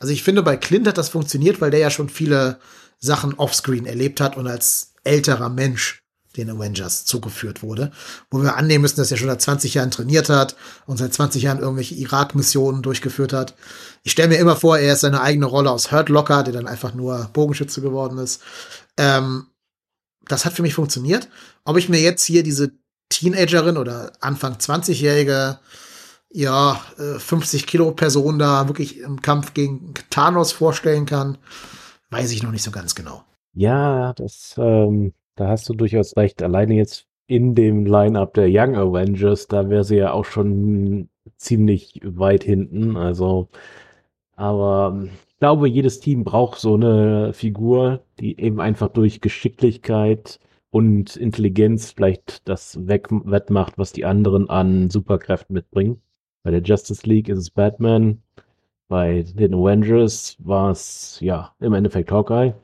Also 0.00 0.14
ich 0.14 0.22
finde, 0.22 0.42
bei 0.42 0.56
Clint 0.56 0.88
hat 0.88 0.96
das 0.96 1.10
funktioniert, 1.10 1.60
weil 1.60 1.70
der 1.70 1.80
ja 1.80 1.90
schon 1.90 2.08
viele 2.08 2.58
Sachen 3.00 3.34
offscreen 3.34 3.86
erlebt 3.86 4.20
hat 4.20 4.36
und 4.36 4.46
als 4.46 4.92
älterer 5.04 5.48
Mensch 5.48 6.02
den 6.36 6.50
Avengers 6.50 7.04
zugeführt 7.06 7.62
wurde, 7.62 7.90
wo 8.30 8.40
wir 8.40 8.56
annehmen 8.56 8.82
müssen, 8.82 8.98
dass 8.98 9.10
er 9.10 9.16
schon 9.16 9.28
seit 9.28 9.42
20 9.42 9.74
Jahren 9.74 9.90
trainiert 9.90 10.28
hat 10.28 10.54
und 10.86 10.96
seit 10.96 11.12
20 11.12 11.42
Jahren 11.42 11.58
irgendwelche 11.58 11.96
Irak-Missionen 11.96 12.82
durchgeführt 12.82 13.32
hat. 13.32 13.54
Ich 14.04 14.12
stelle 14.12 14.28
mir 14.28 14.38
immer 14.38 14.54
vor, 14.54 14.78
er 14.78 14.92
ist 14.92 15.00
seine 15.00 15.22
eigene 15.22 15.46
Rolle 15.46 15.70
aus 15.70 15.90
Hurt 15.90 16.08
Locker, 16.08 16.44
der 16.44 16.52
dann 16.52 16.68
einfach 16.68 16.94
nur 16.94 17.30
Bogenschütze 17.32 17.80
geworden 17.80 18.18
ist. 18.18 18.42
Ähm, 18.96 19.46
das 20.26 20.44
hat 20.44 20.52
für 20.52 20.62
mich 20.62 20.74
funktioniert. 20.74 21.28
Ob 21.64 21.76
ich 21.76 21.88
mir 21.88 22.00
jetzt 22.00 22.24
hier 22.24 22.44
diese 22.44 22.72
Teenagerin 23.08 23.76
oder 23.76 24.12
Anfang 24.20 24.54
20-jährige, 24.54 25.58
ja, 26.32 26.80
50 27.18 27.62
äh, 27.62 27.66
Kilo 27.66 27.90
Person 27.90 28.38
da 28.38 28.68
wirklich 28.68 28.98
im 28.98 29.20
Kampf 29.20 29.52
gegen 29.52 29.94
Thanos 30.10 30.52
vorstellen 30.52 31.06
kann, 31.06 31.38
weiß 32.10 32.32
ich 32.32 32.42
noch 32.42 32.52
nicht 32.52 32.62
so 32.62 32.70
ganz 32.70 32.94
genau. 32.94 33.22
Ja, 33.54 34.12
das, 34.14 34.54
ähm, 34.58 35.12
da 35.36 35.48
hast 35.48 35.68
du 35.68 35.74
durchaus 35.74 36.16
recht. 36.16 36.42
Alleine 36.42 36.74
jetzt 36.74 37.06
in 37.26 37.54
dem 37.54 37.86
Line-Up 37.86 38.34
der 38.34 38.48
Young 38.48 38.76
Avengers, 38.76 39.46
da 39.46 39.68
wäre 39.68 39.84
sie 39.84 39.96
ja 39.96 40.12
auch 40.12 40.24
schon 40.24 41.08
ziemlich 41.36 42.00
weit 42.04 42.44
hinten. 42.44 42.96
Also, 42.96 43.48
aber 44.36 44.92
ähm, 44.94 45.10
ich 45.28 45.38
glaube, 45.38 45.68
jedes 45.68 46.00
Team 46.00 46.24
braucht 46.24 46.60
so 46.60 46.74
eine 46.74 47.32
Figur, 47.32 48.04
die 48.18 48.38
eben 48.38 48.60
einfach 48.60 48.88
durch 48.88 49.20
Geschicklichkeit 49.20 50.38
und 50.70 51.16
Intelligenz 51.16 51.92
vielleicht 51.92 52.48
das 52.48 52.78
wettmacht, 52.86 53.78
was 53.78 53.92
die 53.92 54.04
anderen 54.04 54.50
an 54.50 54.90
Superkräften 54.90 55.54
mitbringen. 55.54 56.02
Bei 56.42 56.50
der 56.50 56.62
Justice 56.62 57.06
League 57.06 57.28
ist 57.28 57.38
es 57.38 57.50
Batman, 57.50 58.22
bei 58.90 59.22
den 59.22 59.54
Avengers 59.54 60.36
war 60.40 60.72
es 60.72 61.18
ja 61.20 61.54
im 61.60 61.74
Endeffekt 61.74 62.10
Hawkeye 62.10 62.54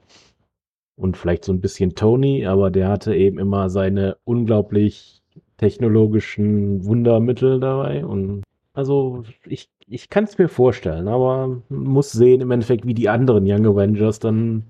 und 0.97 1.17
vielleicht 1.17 1.45
so 1.45 1.53
ein 1.53 1.61
bisschen 1.61 1.95
Tony, 1.95 2.45
aber 2.45 2.73
der 2.73 2.89
hatte 2.89 3.15
eben 3.15 3.39
immer 3.39 3.71
seine 3.71 4.17
unglaublich 4.25 5.23
technologischen 5.57 6.85
Wundermittel 6.85 7.61
dabei 7.61 8.05
und 8.05 8.43
also 8.75 9.23
ich, 9.47 9.71
ich 9.87 10.11
kann 10.11 10.25
es 10.25 10.37
mir 10.37 10.49
vorstellen, 10.49 11.07
aber 11.07 11.63
muss 11.69 12.11
sehen 12.11 12.41
im 12.41 12.51
Endeffekt, 12.51 12.85
wie 12.87 12.95
die 12.95 13.09
anderen 13.09 13.45
Young 13.47 13.65
Avengers 13.65 14.19
dann 14.19 14.65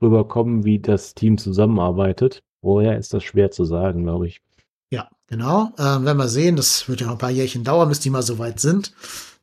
rüberkommen, 0.00 0.64
wie 0.64 0.78
das 0.78 1.14
Team 1.14 1.36
zusammenarbeitet. 1.36 2.42
Woher 2.62 2.96
ist 2.96 3.12
das 3.12 3.22
schwer 3.22 3.50
zu 3.50 3.64
sagen, 3.64 4.04
glaube 4.04 4.26
ich. 4.26 4.40
Ja, 4.90 5.08
genau. 5.28 5.70
Ähm, 5.78 6.06
werden 6.06 6.18
wir 6.18 6.28
sehen, 6.28 6.56
das 6.56 6.88
wird 6.88 7.02
ja 7.02 7.06
noch 7.06 7.14
ein 7.14 7.18
paar 7.18 7.30
Jährchen 7.30 7.62
dauern, 7.62 7.90
bis 7.90 8.00
die 8.00 8.10
mal 8.10 8.22
so 8.22 8.38
weit 8.38 8.58
sind. 8.58 8.92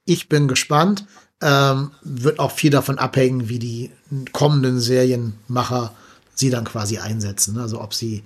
Ich 0.05 0.27
bin 0.27 0.47
gespannt 0.47 1.05
ähm, 1.41 1.91
wird 2.01 2.39
auch 2.39 2.51
viel 2.51 2.69
davon 2.69 2.97
abhängen, 2.97 3.49
wie 3.49 3.59
die 3.59 3.91
kommenden 4.31 4.79
Serienmacher 4.79 5.93
sie 6.35 6.49
dann 6.49 6.65
quasi 6.65 6.97
einsetzen. 6.97 7.57
Also 7.57 7.81
ob 7.81 7.93
sie, 7.93 8.23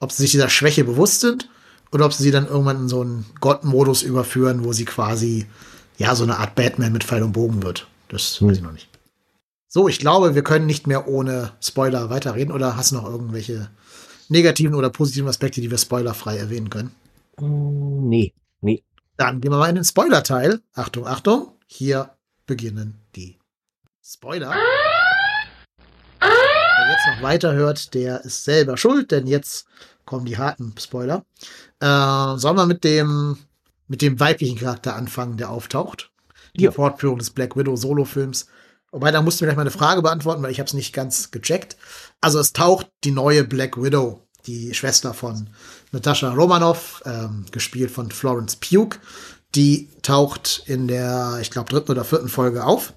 ob 0.00 0.12
sie 0.12 0.22
sich 0.22 0.32
dieser 0.32 0.48
Schwäche 0.48 0.84
bewusst 0.84 1.20
sind 1.20 1.48
oder 1.92 2.06
ob 2.06 2.12
sie 2.12 2.22
sie 2.22 2.30
dann 2.30 2.46
irgendwann 2.46 2.82
in 2.82 2.88
so 2.88 3.02
einen 3.02 3.26
Gott-Modus 3.40 4.02
überführen, 4.02 4.64
wo 4.64 4.72
sie 4.72 4.84
quasi 4.84 5.46
ja 5.98 6.14
so 6.14 6.24
eine 6.24 6.38
Art 6.38 6.54
Batman 6.54 6.92
mit 6.92 7.04
Pfeil 7.04 7.22
und 7.22 7.32
Bogen 7.32 7.62
wird. 7.62 7.86
Das 8.08 8.40
hm. 8.40 8.48
weiß 8.48 8.58
ich 8.58 8.62
noch 8.62 8.72
nicht. 8.72 8.88
So, 9.68 9.88
ich 9.88 9.98
glaube, 9.98 10.34
wir 10.34 10.42
können 10.42 10.66
nicht 10.66 10.86
mehr 10.86 11.08
ohne 11.08 11.52
Spoiler 11.60 12.08
weiterreden. 12.08 12.54
Oder 12.54 12.76
hast 12.76 12.92
du 12.92 12.96
noch 12.96 13.04
irgendwelche 13.04 13.68
negativen 14.28 14.74
oder 14.74 14.90
positiven 14.90 15.28
Aspekte, 15.28 15.60
die 15.60 15.70
wir 15.70 15.78
spoilerfrei 15.78 16.38
erwähnen 16.38 16.70
können? 16.70 16.92
Mm, 17.38 18.08
nee, 18.08 18.32
nee. 18.62 18.82
Dann 19.16 19.40
gehen 19.40 19.52
wir 19.52 19.58
mal 19.58 19.68
in 19.68 19.74
den 19.74 19.84
Spoiler-Teil. 19.84 20.60
Achtung, 20.74 21.06
Achtung. 21.06 21.48
Hier 21.66 22.10
beginnen 22.46 23.00
die 23.14 23.38
Spoiler. 24.04 24.54
Wer 26.20 26.90
jetzt 26.90 27.06
noch 27.16 27.22
weiterhört, 27.22 27.94
der 27.94 28.20
ist 28.24 28.44
selber 28.44 28.76
schuld, 28.76 29.10
denn 29.10 29.26
jetzt 29.26 29.66
kommen 30.04 30.24
die 30.26 30.38
harten 30.38 30.74
Spoiler. 30.78 31.24
Äh, 31.80 32.36
sollen 32.38 32.56
wir 32.56 32.66
mit 32.66 32.84
dem, 32.84 33.38
mit 33.88 34.02
dem 34.02 34.20
weiblichen 34.20 34.58
Charakter 34.58 34.94
anfangen, 34.94 35.36
der 35.36 35.50
auftaucht? 35.50 36.10
Die 36.54 36.64
Ja. 36.64 36.70
Fortführung 36.72 37.18
des 37.18 37.30
Black 37.30 37.56
Widow 37.56 37.76
Solo-Films. 37.76 38.46
Wobei, 38.92 39.10
da 39.10 39.20
musst 39.20 39.40
du 39.40 39.44
mir 39.44 39.48
gleich 39.48 39.56
mal 39.56 39.62
eine 39.62 39.70
Frage 39.70 40.00
beantworten, 40.00 40.42
weil 40.42 40.52
ich 40.52 40.60
habe 40.60 40.68
es 40.68 40.74
nicht 40.74 40.94
ganz 40.94 41.30
gecheckt. 41.30 41.76
Also 42.20 42.38
es 42.38 42.52
taucht 42.52 42.88
die 43.04 43.10
neue 43.10 43.44
Black 43.44 43.76
Widow, 43.82 44.26
die 44.46 44.72
Schwester 44.74 45.12
von 45.12 45.50
Natascha 45.92 46.32
Romanoff, 46.32 47.02
ähm, 47.04 47.44
gespielt 47.50 47.90
von 47.90 48.10
Florence 48.10 48.56
Pugh. 48.56 48.96
Die 49.56 49.88
taucht 50.02 50.62
in 50.66 50.86
der, 50.86 51.38
ich 51.40 51.50
glaube, 51.50 51.70
dritten 51.70 51.90
oder 51.90 52.04
vierten 52.04 52.28
Folge 52.28 52.64
auf. 52.64 52.92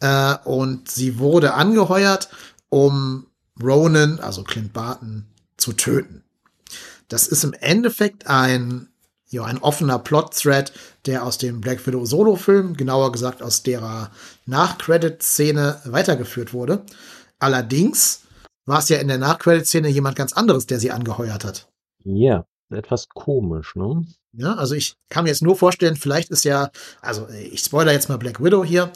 Äh, 0.00 0.36
und 0.44 0.90
sie 0.90 1.18
wurde 1.18 1.54
angeheuert, 1.54 2.28
um 2.68 3.26
Ronan, 3.62 4.20
also 4.20 4.44
Clint 4.44 4.72
Barton, 4.72 5.26
zu 5.56 5.72
töten. 5.72 6.22
Das 7.08 7.26
ist 7.26 7.42
im 7.42 7.52
Endeffekt 7.52 8.26
ein, 8.26 8.88
ja, 9.28 9.44
ein 9.44 9.58
offener 9.58 9.98
Plot-Thread, 9.98 10.72
der 11.06 11.24
aus 11.24 11.38
dem 11.38 11.60
Black 11.60 11.84
Widow 11.86 12.04
Solo-Film, 12.04 12.76
genauer 12.76 13.12
gesagt 13.12 13.42
aus 13.42 13.62
derer 13.62 14.10
Nach-Credit-Szene 14.46 15.80
weitergeführt 15.84 16.52
wurde. 16.52 16.84
Allerdings 17.38 18.22
war 18.66 18.78
es 18.78 18.88
ja 18.88 18.98
in 18.98 19.08
der 19.08 19.18
Nach-Credit-Szene 19.18 19.88
jemand 19.88 20.16
ganz 20.16 20.32
anderes, 20.32 20.66
der 20.66 20.78
sie 20.78 20.92
angeheuert 20.92 21.44
hat. 21.44 21.68
Ja, 22.04 22.44
etwas 22.70 23.08
komisch, 23.08 23.74
ne? 23.74 24.06
Ja, 24.32 24.54
also 24.54 24.74
ich 24.74 24.96
kann 25.08 25.24
mir 25.24 25.30
jetzt 25.30 25.42
nur 25.42 25.56
vorstellen, 25.56 25.96
vielleicht 25.96 26.30
ist 26.30 26.44
ja, 26.44 26.70
also 27.00 27.28
ich 27.28 27.60
spoiler 27.60 27.92
jetzt 27.92 28.08
mal 28.08 28.18
Black 28.18 28.42
Widow 28.42 28.64
hier, 28.64 28.92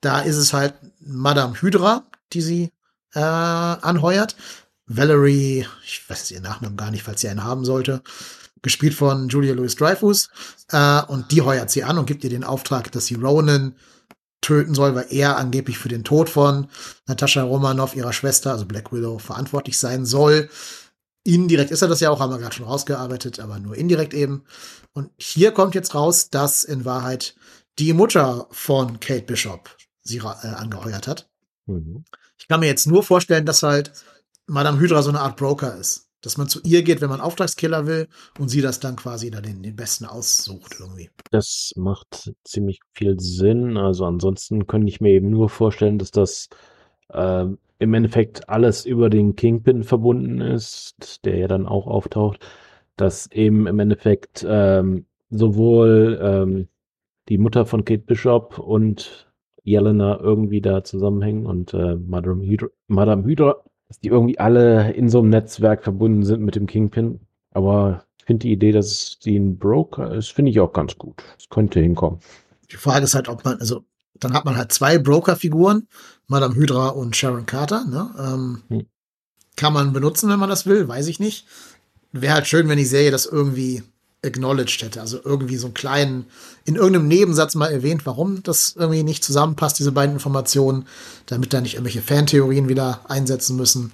da 0.00 0.20
ist 0.20 0.36
es 0.36 0.52
halt 0.52 0.74
Madame 1.00 1.60
Hydra, 1.60 2.04
die 2.32 2.40
sie 2.40 2.72
äh, 3.14 3.18
anheuert. 3.20 4.36
Valerie, 4.86 5.66
ich 5.84 6.08
weiß 6.08 6.30
ihren 6.30 6.44
Nachnamen 6.44 6.76
gar 6.76 6.90
nicht, 6.90 7.02
falls 7.02 7.20
sie 7.20 7.28
einen 7.28 7.42
haben 7.42 7.64
sollte, 7.64 8.02
gespielt 8.62 8.94
von 8.94 9.28
Julia 9.28 9.54
Louis-Dreyfus. 9.54 10.28
Äh, 10.70 11.02
und 11.02 11.32
die 11.32 11.42
heuert 11.42 11.70
sie 11.70 11.82
an 11.82 11.98
und 11.98 12.06
gibt 12.06 12.22
ihr 12.22 12.30
den 12.30 12.44
Auftrag, 12.44 12.92
dass 12.92 13.06
sie 13.06 13.16
Ronan 13.16 13.74
töten 14.40 14.74
soll, 14.74 14.94
weil 14.94 15.06
er 15.10 15.38
angeblich 15.38 15.78
für 15.78 15.88
den 15.88 16.04
Tod 16.04 16.30
von 16.30 16.68
Natascha 17.06 17.42
Romanoff, 17.42 17.96
ihrer 17.96 18.12
Schwester, 18.12 18.52
also 18.52 18.64
Black 18.64 18.92
Widow, 18.92 19.18
verantwortlich 19.18 19.78
sein 19.78 20.04
soll. 20.04 20.48
Indirekt 21.26 21.70
ist 21.70 21.82
er 21.82 21.88
das 21.88 22.00
ja 22.00 22.10
auch, 22.10 22.20
haben 22.20 22.30
wir 22.30 22.38
gerade 22.38 22.54
schon 22.54 22.66
rausgearbeitet, 22.66 23.40
aber 23.40 23.58
nur 23.58 23.76
indirekt 23.76 24.14
eben. 24.14 24.44
Und 24.92 25.10
hier 25.18 25.52
kommt 25.52 25.74
jetzt 25.74 25.94
raus, 25.94 26.30
dass 26.30 26.64
in 26.64 26.84
Wahrheit 26.84 27.34
die 27.78 27.92
Mutter 27.92 28.46
von 28.50 29.00
Kate 29.00 29.26
Bishop 29.26 29.76
sie 30.02 30.18
äh, 30.18 30.46
angeheuert 30.46 31.08
hat. 31.08 31.28
Mhm. 31.66 32.04
Ich 32.38 32.48
kann 32.48 32.60
mir 32.60 32.66
jetzt 32.66 32.86
nur 32.86 33.02
vorstellen, 33.02 33.44
dass 33.44 33.62
halt 33.62 33.92
Madame 34.46 34.78
Hydra 34.78 35.02
so 35.02 35.10
eine 35.10 35.20
Art 35.20 35.36
Broker 35.36 35.76
ist. 35.76 36.04
Dass 36.22 36.38
man 36.38 36.48
zu 36.48 36.60
ihr 36.62 36.82
geht, 36.82 37.00
wenn 37.00 37.10
man 37.10 37.20
Auftragskiller 37.20 37.86
will 37.86 38.08
und 38.38 38.48
sie 38.48 38.60
das 38.60 38.80
dann 38.80 38.96
quasi 38.96 39.30
dann 39.30 39.42
den, 39.42 39.62
den 39.62 39.76
Besten 39.76 40.06
aussucht 40.06 40.76
irgendwie. 40.78 41.10
Das 41.30 41.72
macht 41.76 42.32
ziemlich 42.44 42.80
viel 42.92 43.20
Sinn. 43.20 43.76
Also 43.76 44.06
ansonsten 44.06 44.66
könnte 44.66 44.88
ich 44.88 45.00
mir 45.00 45.10
eben 45.10 45.30
nur 45.30 45.48
vorstellen, 45.50 45.98
dass 45.98 46.10
das 46.10 46.48
ähm, 47.12 47.58
im 47.78 47.94
Endeffekt 47.94 48.48
alles 48.48 48.86
über 48.86 49.10
den 49.10 49.36
Kingpin 49.36 49.84
verbunden 49.84 50.40
ist, 50.40 51.24
der 51.24 51.36
ja 51.36 51.48
dann 51.48 51.66
auch 51.66 51.86
auftaucht, 51.86 52.40
dass 52.96 53.30
eben 53.30 53.66
im 53.66 53.78
Endeffekt 53.78 54.46
ähm, 54.48 55.06
sowohl 55.30 56.18
ähm, 56.22 56.68
die 57.28 57.38
Mutter 57.38 57.66
von 57.66 57.84
Kate 57.84 58.04
Bishop 58.04 58.58
und 58.58 59.26
Jelena 59.62 60.18
irgendwie 60.20 60.60
da 60.60 60.84
zusammenhängen 60.84 61.44
und 61.44 61.74
äh, 61.74 61.96
Madame 61.96 62.44
Hydra, 62.44 62.68
Madame 62.86 63.24
Hydra, 63.24 63.56
dass 63.88 63.98
die 63.98 64.08
irgendwie 64.08 64.38
alle 64.38 64.92
in 64.92 65.08
so 65.08 65.18
einem 65.18 65.30
Netzwerk 65.30 65.82
verbunden 65.82 66.22
sind 66.24 66.42
mit 66.42 66.54
dem 66.54 66.66
Kingpin. 66.66 67.20
Aber 67.50 68.04
ich 68.18 68.24
finde 68.24 68.46
die 68.46 68.52
Idee, 68.52 68.72
dass 68.72 69.18
die 69.18 69.36
ein 69.36 69.58
Broker 69.58 70.14
ist, 70.14 70.30
finde 70.30 70.50
ich 70.52 70.60
auch 70.60 70.72
ganz 70.72 70.96
gut. 70.96 71.22
Das 71.36 71.48
könnte 71.48 71.80
hinkommen. 71.80 72.20
Die 72.70 72.76
Frage 72.76 73.04
ist 73.04 73.14
halt, 73.14 73.28
ob 73.28 73.44
man, 73.44 73.58
also 73.58 73.82
dann 74.14 74.32
hat 74.32 74.44
man 74.44 74.56
halt 74.56 74.72
zwei 74.72 74.98
Broker-Figuren, 74.98 75.88
Madame 76.28 76.54
Hydra 76.54 76.88
und 76.88 77.16
Sharon 77.16 77.46
Carter. 77.46 77.84
Ne? 77.84 78.10
Ähm, 78.18 78.62
Hm. 78.68 78.86
Kann 79.56 79.72
man 79.72 79.94
benutzen, 79.94 80.28
wenn 80.28 80.38
man 80.38 80.50
das 80.50 80.66
will, 80.66 80.86
weiß 80.86 81.06
ich 81.06 81.18
nicht. 81.18 81.46
Wäre 82.12 82.34
halt 82.34 82.46
schön, 82.46 82.68
wenn 82.68 82.76
die 82.76 82.84
Serie 82.84 83.10
das 83.10 83.24
irgendwie 83.24 83.82
acknowledged 84.22 84.82
hätte. 84.82 85.00
Also 85.00 85.18
irgendwie 85.24 85.56
so 85.56 85.68
einen 85.68 85.74
kleinen, 85.74 86.26
in 86.64 86.76
irgendeinem 86.76 87.08
Nebensatz 87.08 87.54
mal 87.54 87.72
erwähnt, 87.72 88.04
warum 88.04 88.42
das 88.42 88.74
irgendwie 88.76 89.02
nicht 89.02 89.24
zusammenpasst, 89.24 89.78
diese 89.78 89.92
beiden 89.92 90.14
Informationen, 90.14 90.86
damit 91.26 91.52
da 91.52 91.60
nicht 91.60 91.74
irgendwelche 91.74 92.02
Fantheorien 92.02 92.68
wieder 92.68 93.00
einsetzen 93.08 93.56
müssen. 93.56 93.92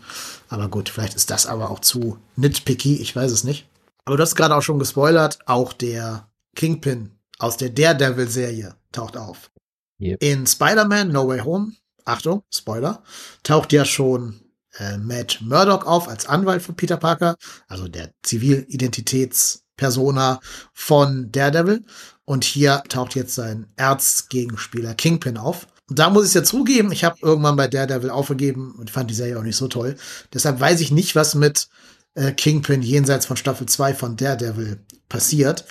Aber 0.49 0.69
gut, 0.69 0.89
vielleicht 0.89 1.15
ist 1.15 1.31
das 1.31 1.47
aber 1.47 1.71
auch 1.71 1.81
zu 1.81 2.19
nitpicky, 2.37 2.97
ich 2.97 3.15
weiß 3.15 3.31
es 3.31 3.45
nicht. 3.45 3.69
Aber 4.05 4.17
du 4.17 4.23
hast 4.23 4.35
gerade 4.35 4.57
auch 4.57 4.63
schon 4.63 4.81
gespoilert, 4.81 5.39
auch 5.47 5.73
der 5.73 6.29
Kingpin 6.57 7.11
aus 7.39 7.57
der 7.57 7.71
Daredevil-Serie 7.71 8.75
taucht 8.91 9.17
auf. 9.17 9.51
Yep. 10.01 10.23
In 10.23 10.47
Spider-Man 10.47 11.13
No 11.13 11.29
Way 11.29 11.41
Home, 11.41 11.73
Achtung, 12.05 12.43
Spoiler, 12.51 13.03
taucht 13.43 13.73
ja 13.73 13.85
schon 13.85 14.41
äh, 14.79 14.99
Matt 14.99 15.41
Murdock 15.41 15.87
auf 15.87 16.09
als 16.09 16.27
Anwalt 16.27 16.63
von 16.63 16.77
Peter 16.77 16.97
Parker, 16.97 17.37
also 17.69 17.89
der 17.89 18.11
Zivilidentitätspersona 18.23 20.41
von 20.73 21.31
Daredevil. 21.33 21.85
Und 22.25 22.45
hier 22.45 22.83
taucht 22.89 23.15
jetzt 23.15 23.35
sein 23.35 23.67
Erzgegenspieler 23.77 24.95
Kingpin 24.95 25.37
auf. 25.37 25.67
Und 25.89 25.99
da 25.99 26.09
muss 26.09 26.29
ich 26.29 26.35
ja 26.35 26.45
zugeben, 26.45 26.93
ich 26.93 27.05
habe 27.05 27.17
irgendwann 27.21 27.57
bei 27.57 27.69
Daredevil 27.69 28.11
aufgegeben 28.11 28.75
und 28.79 28.91
fand 28.91 29.11
die 29.11 29.15
Serie 29.15 29.39
auch 29.39 29.43
nicht 29.43 29.57
so 29.57 29.69
toll. 29.69 29.97
Deshalb 30.33 30.61
weiß 30.61 30.81
ich 30.81 30.93
nicht, 30.93 31.17
was 31.17 31.35
mit 31.35 31.69
äh, 32.15 32.33
Kingpin 32.33 32.83
jenseits 32.83 33.27
von 33.27 33.37
Staffel 33.37 33.67
2 33.67 33.95
von 33.95 34.17
Daredevil 34.17 34.79
passiert. 35.09 35.65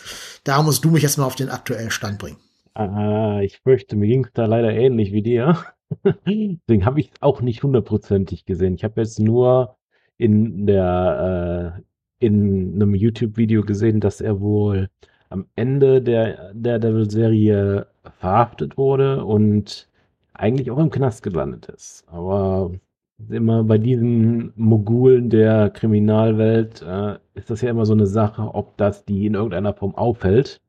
Da 0.44 0.62
musst 0.62 0.84
du 0.84 0.91
mich 0.91 1.04
jetzt 1.04 1.17
mal 1.17 1.26
auf 1.26 1.36
den 1.36 1.50
aktuellen 1.50 1.91
Stand 1.91 2.20
bringen. 2.20 2.38
Ah, 2.74 3.39
ich 3.41 3.60
fürchte, 3.63 3.96
mir 3.96 4.08
ging 4.08 4.26
es 4.26 4.32
da 4.34 4.46
leider 4.46 4.72
ähnlich 4.72 5.12
wie 5.12 5.24
dir. 5.24 5.65
Deswegen 6.25 6.86
habe 6.86 6.99
ich 6.99 7.12
auch 7.21 7.41
nicht 7.41 7.63
hundertprozentig 7.63 8.45
gesehen. 8.45 8.75
Ich 8.75 8.84
habe 8.84 9.01
jetzt 9.01 9.19
nur 9.19 9.77
in 10.17 10.65
der 10.65 11.77
äh, 12.19 12.25
in 12.25 12.75
einem 12.75 12.95
YouTube-Video 12.95 13.63
gesehen, 13.63 13.99
dass 13.99 14.21
er 14.21 14.39
wohl 14.41 14.89
am 15.30 15.47
Ende 15.56 16.01
der 16.01 16.54
der 16.54 16.80
Devil-Serie 16.80 17.88
verhaftet 18.19 18.77
wurde 18.77 19.25
und 19.25 19.89
eigentlich 20.34 20.71
auch 20.71 20.77
im 20.80 20.91
Knast 20.91 21.23
gelandet 21.23 21.67
ist. 21.67 22.04
Aber 22.08 22.71
immer 23.30 23.63
bei 23.63 23.77
diesen 23.77 24.54
Mogulen 24.56 25.30
der 25.30 25.69
Kriminalwelt 25.69 26.82
äh, 26.82 27.17
ist 27.36 27.49
das 27.49 27.62
ja 27.62 27.69
immer 27.69 27.86
so 27.86 27.93
eine 27.93 28.08
Sache, 28.08 28.43
ob 28.54 28.77
das 28.77 29.06
die 29.06 29.25
in 29.25 29.36
irgendeiner 29.36 29.73
Form 29.73 29.95
auffällt 29.95 30.62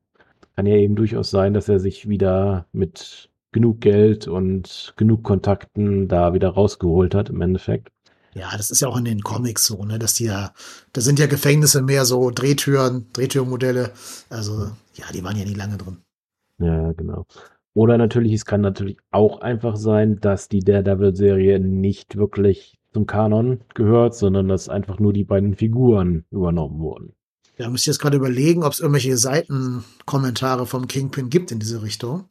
kann 0.56 0.66
ja 0.66 0.76
eben 0.76 0.96
durchaus 0.96 1.30
sein, 1.30 1.54
dass 1.54 1.68
er 1.68 1.78
sich 1.80 2.08
wieder 2.08 2.66
mit 2.72 3.30
genug 3.52 3.80
Geld 3.80 4.26
und 4.26 4.94
genug 4.96 5.22
Kontakten 5.22 6.08
da 6.08 6.34
wieder 6.34 6.50
rausgeholt 6.50 7.14
hat 7.14 7.28
im 7.28 7.40
Endeffekt. 7.40 7.88
Ja, 8.34 8.56
das 8.56 8.70
ist 8.70 8.80
ja 8.80 8.88
auch 8.88 8.96
in 8.96 9.04
den 9.04 9.20
Comics 9.20 9.66
so, 9.66 9.84
ne, 9.84 9.98
dass 9.98 10.14
die 10.14 10.24
ja, 10.24 10.52
da 10.94 11.00
sind 11.02 11.18
ja 11.18 11.26
Gefängnisse 11.26 11.82
mehr 11.82 12.06
so 12.06 12.30
Drehtüren, 12.30 13.06
Drehtürmodelle. 13.12 13.92
Also, 14.30 14.70
ja, 14.94 15.04
die 15.12 15.22
waren 15.22 15.36
ja 15.36 15.44
nie 15.44 15.54
lange 15.54 15.76
drin. 15.76 15.98
Ja, 16.58 16.92
genau. 16.92 17.26
Oder 17.74 17.98
natürlich, 17.98 18.32
es 18.32 18.44
kann 18.44 18.62
natürlich 18.62 18.98
auch 19.10 19.40
einfach 19.40 19.76
sein, 19.76 20.18
dass 20.20 20.48
die 20.48 20.60
Daredevil-Serie 20.60 21.60
nicht 21.60 22.16
wirklich 22.16 22.78
zum 22.92 23.06
Kanon 23.06 23.60
gehört, 23.74 24.14
sondern 24.14 24.48
dass 24.48 24.68
einfach 24.68 24.98
nur 24.98 25.12
die 25.12 25.24
beiden 25.24 25.54
Figuren 25.56 26.24
übernommen 26.30 26.80
wurden. 26.80 27.14
Ja, 27.58 27.68
müsst 27.68 27.86
ihr 27.86 27.92
jetzt 27.92 28.00
gerade 28.00 28.16
überlegen, 28.16 28.64
ob 28.64 28.72
es 28.72 28.80
irgendwelche 28.80 29.16
Seitenkommentare 29.16 30.66
vom 30.66 30.88
Kingpin 30.88 31.30
gibt 31.30 31.52
in 31.52 31.58
diese 31.58 31.82
Richtung. 31.82 32.24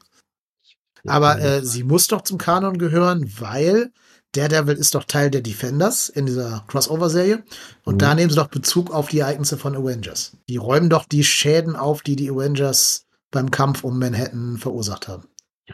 Aber 1.06 1.40
äh, 1.40 1.64
sie 1.64 1.84
muss 1.84 2.08
doch 2.08 2.22
zum 2.22 2.38
Kanon 2.38 2.78
gehören, 2.78 3.30
weil 3.40 3.92
Daredevil 4.34 4.76
ist 4.76 4.96
doch 4.96 5.04
Teil 5.04 5.30
der 5.30 5.42
Defenders 5.42 6.08
in 6.08 6.26
dieser 6.26 6.64
Crossover-Serie. 6.68 7.44
Und 7.84 7.96
Mhm. 7.96 8.00
da 8.00 8.16
nehmen 8.16 8.30
sie 8.30 8.36
doch 8.38 8.48
Bezug 8.48 8.94
auf 8.94 9.10
die 9.10 9.20
Ereignisse 9.20 9.58
von 9.58 9.76
Avengers. 9.76 10.38
Die 10.48 10.58
räumen 10.58 10.90
doch 10.90 11.06
die 11.06 11.24
Schäden 11.24 11.76
auf, 11.76 12.02
die 12.02 12.16
die 12.16 12.30
Avengers 12.30 13.06
beim 13.32 13.52
Kampf 13.52 13.84
um 13.84 14.00
Manhattan 14.00 14.58
verursacht 14.58 15.08
haben. 15.08 15.24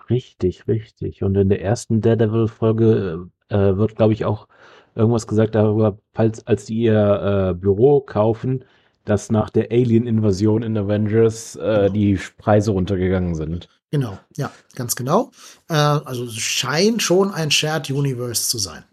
Richtig, 0.09 0.67
richtig. 0.67 1.23
Und 1.23 1.35
in 1.35 1.49
der 1.49 1.61
ersten 1.61 2.01
Daredevil-Folge 2.01 3.27
äh, 3.49 3.57
wird, 3.77 3.95
glaube 3.95 4.13
ich, 4.13 4.25
auch 4.25 4.47
irgendwas 4.95 5.27
gesagt 5.27 5.55
darüber, 5.55 5.97
falls 6.13 6.45
als 6.47 6.65
die 6.65 6.77
ihr 6.81 7.51
äh, 7.51 7.53
Büro 7.53 8.01
kaufen, 8.01 8.63
dass 9.05 9.31
nach 9.31 9.49
der 9.49 9.71
Alien-Invasion 9.71 10.63
in 10.63 10.77
Avengers 10.77 11.55
äh, 11.55 11.89
die 11.89 12.19
Preise 12.37 12.71
runtergegangen 12.71 13.35
sind. 13.35 13.69
Genau, 13.91 14.19
ja, 14.35 14.51
ganz 14.75 14.95
genau. 14.95 15.31
Äh, 15.69 15.73
also 15.73 16.25
es 16.25 16.35
scheint 16.35 17.01
schon 17.01 17.31
ein 17.33 17.51
Shared 17.51 17.89
Universe 17.89 18.49
zu 18.49 18.57
sein. 18.57 18.83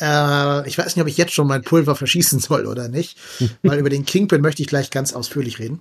Äh, 0.00 0.68
ich 0.68 0.78
weiß 0.78 0.94
nicht, 0.94 1.02
ob 1.02 1.08
ich 1.08 1.16
jetzt 1.16 1.32
schon 1.32 1.46
mein 1.46 1.62
Pulver 1.62 1.94
verschießen 1.94 2.38
soll 2.38 2.66
oder 2.66 2.88
nicht, 2.88 3.18
weil 3.62 3.78
über 3.78 3.90
den 3.90 4.04
Kingpin 4.04 4.40
möchte 4.40 4.62
ich 4.62 4.68
gleich 4.68 4.90
ganz 4.90 5.12
ausführlich 5.12 5.58
reden. 5.58 5.80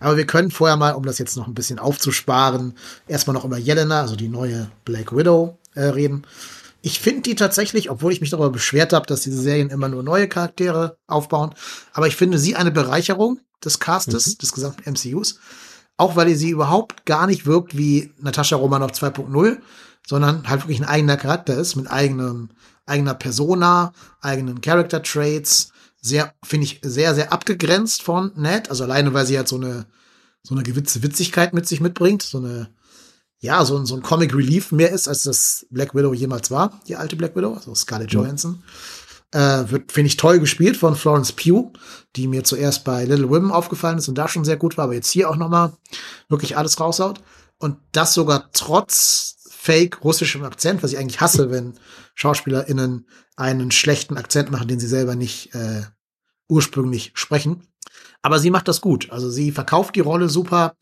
Aber 0.00 0.16
wir 0.16 0.26
können 0.26 0.50
vorher 0.50 0.76
mal, 0.76 0.94
um 0.94 1.04
das 1.04 1.18
jetzt 1.18 1.36
noch 1.36 1.46
ein 1.46 1.54
bisschen 1.54 1.78
aufzusparen, 1.78 2.74
erstmal 3.06 3.34
noch 3.34 3.44
über 3.44 3.58
Jelena, 3.58 4.00
also 4.00 4.16
die 4.16 4.28
neue 4.28 4.70
Black 4.84 5.16
Widow, 5.16 5.58
äh, 5.74 5.84
reden. 5.84 6.26
Ich 6.80 7.00
finde 7.00 7.22
die 7.22 7.34
tatsächlich, 7.34 7.90
obwohl 7.90 8.12
ich 8.12 8.20
mich 8.20 8.30
darüber 8.30 8.50
beschwert 8.50 8.92
habe, 8.92 9.06
dass 9.06 9.22
diese 9.22 9.40
Serien 9.40 9.70
immer 9.70 9.88
nur 9.88 10.02
neue 10.02 10.28
Charaktere 10.28 10.96
aufbauen, 11.06 11.54
aber 11.92 12.06
ich 12.06 12.16
finde 12.16 12.38
sie 12.38 12.54
eine 12.54 12.70
Bereicherung 12.70 13.40
des 13.64 13.80
Castes, 13.80 14.26
mhm. 14.26 14.38
des 14.38 14.52
gesamten 14.52 14.90
MCUs. 14.90 15.40
Auch 15.98 16.16
weil 16.16 16.34
sie 16.34 16.50
überhaupt 16.50 17.04
gar 17.04 17.26
nicht 17.26 17.44
wirkt 17.44 17.76
wie 17.76 18.14
Natascha 18.18 18.56
Romanoff 18.56 18.92
2.0, 18.92 19.58
sondern 20.06 20.48
halt 20.48 20.62
wirklich 20.62 20.80
ein 20.80 20.88
eigener 20.88 21.18
Charakter 21.18 21.54
ist 21.54 21.76
mit 21.76 21.90
eigenem 21.90 22.48
eigener 22.88 23.14
Persona, 23.14 23.92
eigenen 24.20 24.60
Character 24.60 25.02
Traits, 25.02 25.72
sehr, 26.00 26.32
finde 26.42 26.64
ich, 26.64 26.80
sehr, 26.82 27.14
sehr 27.14 27.32
abgegrenzt 27.32 28.02
von 28.02 28.32
Ned. 28.34 28.70
Also 28.70 28.84
alleine, 28.84 29.12
weil 29.14 29.26
sie 29.26 29.36
halt 29.36 29.48
so 29.48 29.56
eine, 29.56 29.86
so 30.42 30.54
eine 30.54 30.64
gewisse 30.64 31.02
Witzigkeit 31.02 31.52
mit 31.52 31.68
sich 31.68 31.80
mitbringt, 31.80 32.22
so 32.22 32.38
eine, 32.38 32.70
ja, 33.40 33.64
so 33.64 33.76
ein, 33.76 33.86
so 33.86 33.94
ein 33.94 34.02
Comic 34.02 34.34
Relief 34.34 34.72
mehr 34.72 34.90
ist, 34.90 35.06
als 35.06 35.22
das 35.22 35.66
Black 35.70 35.94
Widow 35.94 36.14
jemals 36.14 36.50
war, 36.50 36.80
die 36.88 36.96
alte 36.96 37.16
Black 37.16 37.36
Widow, 37.36 37.54
also 37.54 37.74
Scarlett 37.74 38.12
Johansson. 38.12 38.52
Mhm. 38.52 38.62
Äh, 39.30 39.70
wird, 39.70 39.92
finde 39.92 40.06
ich, 40.06 40.16
toll 40.16 40.38
gespielt 40.38 40.78
von 40.78 40.96
Florence 40.96 41.32
Pugh, 41.32 41.72
die 42.16 42.26
mir 42.26 42.44
zuerst 42.44 42.84
bei 42.84 43.04
Little 43.04 43.28
Women 43.28 43.50
aufgefallen 43.50 43.98
ist 43.98 44.08
und 44.08 44.16
da 44.16 44.26
schon 44.26 44.46
sehr 44.46 44.56
gut 44.56 44.78
war, 44.78 44.84
aber 44.84 44.94
jetzt 44.94 45.10
hier 45.10 45.28
auch 45.28 45.36
noch 45.36 45.50
mal 45.50 45.76
wirklich 46.30 46.56
alles 46.56 46.80
raushaut. 46.80 47.20
Und 47.58 47.76
das 47.92 48.14
sogar 48.14 48.50
trotz 48.52 49.36
fake 49.50 50.02
russischem 50.02 50.44
Akzent, 50.44 50.82
was 50.82 50.92
ich 50.92 50.98
eigentlich 50.98 51.20
hasse, 51.20 51.50
wenn 51.50 51.74
SchauspielerInnen 52.14 53.06
einen 53.36 53.70
schlechten 53.70 54.16
Akzent 54.16 54.50
machen, 54.50 54.66
den 54.66 54.80
sie 54.80 54.86
selber 54.86 55.14
nicht 55.14 55.54
äh, 55.54 55.82
ursprünglich 56.48 57.12
sprechen. 57.14 57.68
Aber 58.22 58.38
sie 58.38 58.50
macht 58.50 58.66
das 58.66 58.80
gut. 58.80 59.10
Also 59.10 59.28
sie 59.28 59.52
verkauft 59.52 59.94
die 59.94 60.00
Rolle 60.00 60.28
super 60.28 60.74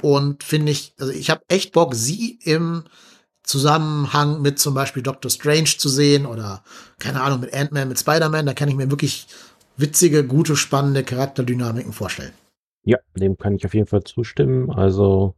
und 0.00 0.42
finde 0.42 0.72
ich, 0.72 0.94
also 0.98 1.12
ich 1.12 1.28
habe 1.28 1.42
echt 1.48 1.72
Bock, 1.72 1.94
sie 1.94 2.38
im 2.42 2.84
Zusammenhang 3.50 4.42
mit 4.42 4.60
zum 4.60 4.74
Beispiel 4.74 5.02
Doctor 5.02 5.28
Strange 5.28 5.64
zu 5.76 5.88
sehen 5.88 6.24
oder 6.24 6.62
keine 7.00 7.20
Ahnung 7.20 7.40
mit 7.40 7.52
Ant-Man, 7.52 7.88
mit 7.88 7.98
Spider-Man. 7.98 8.46
Da 8.46 8.54
kann 8.54 8.68
ich 8.68 8.76
mir 8.76 8.90
wirklich 8.90 9.26
witzige, 9.76 10.24
gute, 10.24 10.54
spannende 10.54 11.02
Charakterdynamiken 11.02 11.92
vorstellen. 11.92 12.30
Ja, 12.84 12.98
dem 13.16 13.36
kann 13.36 13.56
ich 13.56 13.66
auf 13.66 13.74
jeden 13.74 13.88
Fall 13.88 14.04
zustimmen. 14.04 14.70
Also 14.70 15.34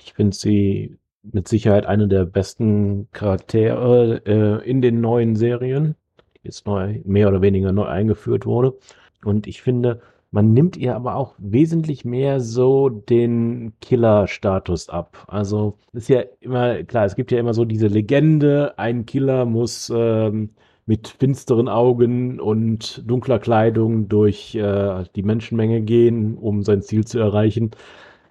ich 0.00 0.12
finde 0.12 0.36
sie 0.36 0.96
mit 1.22 1.48
Sicherheit 1.48 1.86
eine 1.86 2.06
der 2.06 2.24
besten 2.24 3.08
Charaktere 3.10 4.22
äh, 4.24 4.70
in 4.70 4.80
den 4.80 5.00
neuen 5.00 5.34
Serien, 5.34 5.96
die 6.36 6.40
jetzt 6.44 6.66
neu, 6.66 7.00
mehr 7.04 7.26
oder 7.26 7.42
weniger 7.42 7.72
neu 7.72 7.86
eingeführt 7.86 8.46
wurde. 8.46 8.78
Und 9.24 9.48
ich 9.48 9.60
finde, 9.60 10.00
man 10.36 10.52
nimmt 10.52 10.76
ihr 10.76 10.94
aber 10.94 11.14
auch 11.14 11.34
wesentlich 11.38 12.04
mehr 12.04 12.40
so 12.40 12.90
den 12.90 13.72
Killer-Status 13.80 14.90
ab. 14.90 15.24
Also 15.28 15.78
ist 15.94 16.10
ja 16.10 16.24
immer, 16.40 16.84
klar, 16.84 17.06
es 17.06 17.16
gibt 17.16 17.32
ja 17.32 17.38
immer 17.38 17.54
so 17.54 17.64
diese 17.64 17.86
Legende, 17.86 18.78
ein 18.78 19.06
Killer 19.06 19.46
muss 19.46 19.90
ähm, 19.94 20.50
mit 20.84 21.08
finsteren 21.08 21.70
Augen 21.70 22.38
und 22.38 23.02
dunkler 23.10 23.38
Kleidung 23.38 24.10
durch 24.10 24.54
äh, 24.54 25.04
die 25.16 25.22
Menschenmenge 25.22 25.80
gehen, 25.80 26.36
um 26.36 26.62
sein 26.64 26.82
Ziel 26.82 27.06
zu 27.06 27.18
erreichen. 27.18 27.70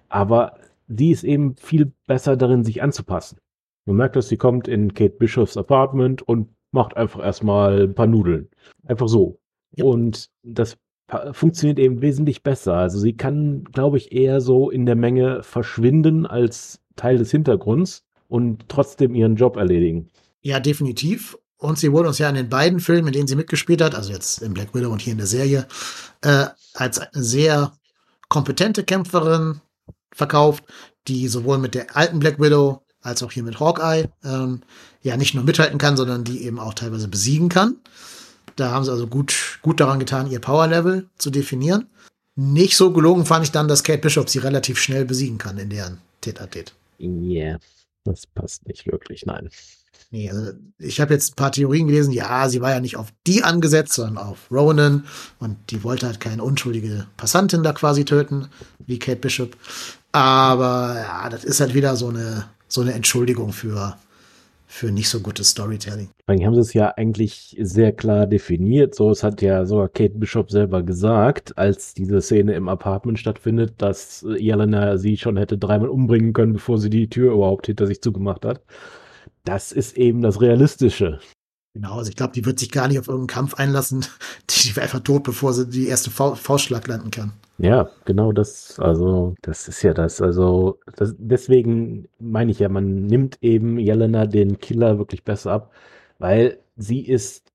Aber 0.08 0.58
sie 0.86 1.10
ist 1.10 1.24
eben 1.24 1.56
viel 1.56 1.90
besser 2.06 2.36
darin, 2.36 2.62
sich 2.62 2.84
anzupassen. 2.84 3.38
Man 3.84 3.96
merkt, 3.96 4.14
dass 4.14 4.28
sie 4.28 4.36
kommt 4.36 4.68
in 4.68 4.94
Kate 4.94 5.16
Bischofs 5.16 5.56
Apartment 5.56 6.22
und 6.22 6.50
macht 6.70 6.96
einfach 6.96 7.18
erstmal 7.24 7.82
ein 7.82 7.96
paar 7.96 8.06
Nudeln. 8.06 8.48
Einfach 8.86 9.08
so. 9.08 9.40
Ja. 9.72 9.86
Und 9.86 10.30
das 10.44 10.78
funktioniert 11.32 11.78
eben 11.78 12.02
wesentlich 12.02 12.42
besser. 12.42 12.74
Also 12.74 12.98
sie 12.98 13.16
kann, 13.16 13.64
glaube 13.64 13.96
ich, 13.96 14.12
eher 14.12 14.40
so 14.40 14.70
in 14.70 14.86
der 14.86 14.96
Menge 14.96 15.42
verschwinden 15.42 16.26
als 16.26 16.80
Teil 16.96 17.18
des 17.18 17.30
Hintergrunds 17.30 18.04
und 18.28 18.68
trotzdem 18.68 19.14
ihren 19.14 19.36
Job 19.36 19.56
erledigen. 19.56 20.08
Ja, 20.40 20.60
definitiv. 20.60 21.38
Und 21.58 21.78
sie 21.78 21.92
wurde 21.92 22.08
uns 22.08 22.18
ja 22.18 22.28
in 22.28 22.34
den 22.34 22.48
beiden 22.48 22.80
Filmen, 22.80 23.08
in 23.08 23.12
denen 23.12 23.28
sie 23.28 23.36
mitgespielt 23.36 23.80
hat, 23.80 23.94
also 23.94 24.12
jetzt 24.12 24.42
in 24.42 24.52
Black 24.52 24.74
Widow 24.74 24.90
und 24.90 25.00
hier 25.00 25.12
in 25.12 25.18
der 25.18 25.26
Serie, 25.26 25.66
äh, 26.22 26.46
als 26.74 26.98
eine 26.98 27.22
sehr 27.22 27.72
kompetente 28.28 28.84
Kämpferin 28.84 29.60
verkauft, 30.12 30.64
die 31.08 31.28
sowohl 31.28 31.58
mit 31.58 31.74
der 31.74 31.96
alten 31.96 32.18
Black 32.18 32.40
Widow 32.40 32.82
als 33.00 33.22
auch 33.22 33.32
hier 33.32 33.44
mit 33.44 33.60
Hawkeye 33.60 34.08
ähm, 34.24 34.62
ja 35.02 35.16
nicht 35.16 35.34
nur 35.34 35.44
mithalten 35.44 35.78
kann, 35.78 35.96
sondern 35.96 36.24
die 36.24 36.42
eben 36.42 36.58
auch 36.58 36.74
teilweise 36.74 37.08
besiegen 37.08 37.48
kann. 37.48 37.76
Da 38.56 38.70
haben 38.70 38.84
sie 38.84 38.90
also 38.90 39.06
gut, 39.06 39.58
gut 39.62 39.80
daran 39.80 39.98
getan, 39.98 40.30
ihr 40.30 40.40
Power-Level 40.40 41.08
zu 41.18 41.30
definieren. 41.30 41.86
Nicht 42.34 42.76
so 42.76 42.92
gelungen 42.92 43.24
fand 43.26 43.44
ich 43.44 43.52
dann, 43.52 43.68
dass 43.68 43.84
Kate 43.84 44.00
Bishop 44.00 44.28
sie 44.28 44.38
relativ 44.38 44.78
schnell 44.78 45.04
besiegen 45.04 45.38
kann 45.38 45.58
in 45.58 45.70
deren 45.70 45.98
Tete-a-Tete. 46.20 46.72
Yeah, 46.98 47.58
das 48.04 48.26
passt 48.26 48.66
nicht 48.66 48.86
wirklich, 48.86 49.26
nein. 49.26 49.50
Nee, 50.10 50.30
also 50.30 50.52
ich 50.78 51.00
habe 51.00 51.14
jetzt 51.14 51.32
ein 51.32 51.36
paar 51.36 51.52
Theorien 51.52 51.88
gelesen, 51.88 52.12
ja, 52.12 52.48
sie 52.48 52.60
war 52.60 52.70
ja 52.70 52.80
nicht 52.80 52.96
auf 52.96 53.08
die 53.26 53.42
angesetzt, 53.42 53.94
sondern 53.94 54.18
auf 54.18 54.50
Ronan 54.50 55.04
und 55.40 55.56
die 55.70 55.82
wollte 55.82 56.06
halt 56.06 56.20
keine 56.20 56.42
unschuldige 56.42 57.06
Passantin 57.16 57.62
da 57.62 57.72
quasi 57.72 58.04
töten, 58.04 58.48
wie 58.78 58.98
Kate 58.98 59.20
Bishop. 59.20 59.56
Aber 60.12 60.94
ja, 60.96 61.28
das 61.28 61.44
ist 61.44 61.60
halt 61.60 61.74
wieder 61.74 61.96
so 61.96 62.08
eine, 62.08 62.48
so 62.68 62.82
eine 62.82 62.92
Entschuldigung 62.92 63.52
für, 63.52 63.98
für 64.66 64.90
nicht 64.90 65.08
so 65.08 65.20
gutes 65.20 65.50
Storytelling. 65.50 66.10
Dann 66.26 66.44
haben 66.44 66.54
sie 66.54 66.60
es 66.60 66.74
ja 66.74 66.88
eigentlich 66.96 67.56
sehr 67.60 67.92
klar 67.92 68.26
definiert. 68.26 68.94
So, 68.94 69.10
es 69.10 69.22
hat 69.22 69.40
ja 69.42 69.64
sogar 69.64 69.88
Kate 69.88 70.18
Bishop 70.18 70.50
selber 70.50 70.82
gesagt, 70.82 71.56
als 71.56 71.94
diese 71.94 72.20
Szene 72.20 72.54
im 72.54 72.68
Apartment 72.68 73.18
stattfindet, 73.18 73.74
dass 73.78 74.26
Jelena 74.38 74.98
sie 74.98 75.16
schon 75.16 75.36
hätte 75.36 75.56
dreimal 75.56 75.88
umbringen 75.88 76.32
können, 76.32 76.54
bevor 76.54 76.78
sie 76.78 76.90
die 76.90 77.08
Tür 77.08 77.32
überhaupt 77.32 77.66
hinter 77.66 77.86
sich 77.86 78.02
zugemacht 78.02 78.44
hat. 78.44 78.62
Das 79.44 79.72
ist 79.72 79.96
eben 79.96 80.22
das 80.22 80.40
Realistische. 80.40 81.20
Genau, 81.74 81.98
also 81.98 82.08
ich 82.08 82.16
glaube, 82.16 82.32
die 82.32 82.44
wird 82.44 82.58
sich 82.58 82.70
gar 82.70 82.88
nicht 82.88 82.98
auf 82.98 83.06
irgendeinen 83.06 83.34
Kampf 83.34 83.54
einlassen. 83.54 84.06
Die 84.50 84.74
wäre 84.74 84.84
einfach 84.84 85.00
tot, 85.00 85.24
bevor 85.24 85.52
sie 85.52 85.68
die 85.68 85.86
erste 85.88 86.10
Faustschlag 86.10 86.86
landen 86.88 87.10
kann. 87.10 87.34
Ja, 87.58 87.88
genau 88.04 88.32
das, 88.32 88.78
also 88.78 89.34
das 89.42 89.68
ist 89.68 89.82
ja 89.82 89.94
das. 89.94 90.20
Also 90.20 90.78
das, 90.96 91.14
deswegen 91.18 92.08
meine 92.18 92.50
ich 92.50 92.58
ja, 92.58 92.68
man 92.68 93.06
nimmt 93.06 93.38
eben 93.42 93.78
Jelena 93.78 94.26
den 94.26 94.58
Killer 94.58 94.98
wirklich 94.98 95.24
besser 95.24 95.52
ab, 95.52 95.72
weil 96.18 96.58
sie 96.76 97.00
ist 97.06 97.50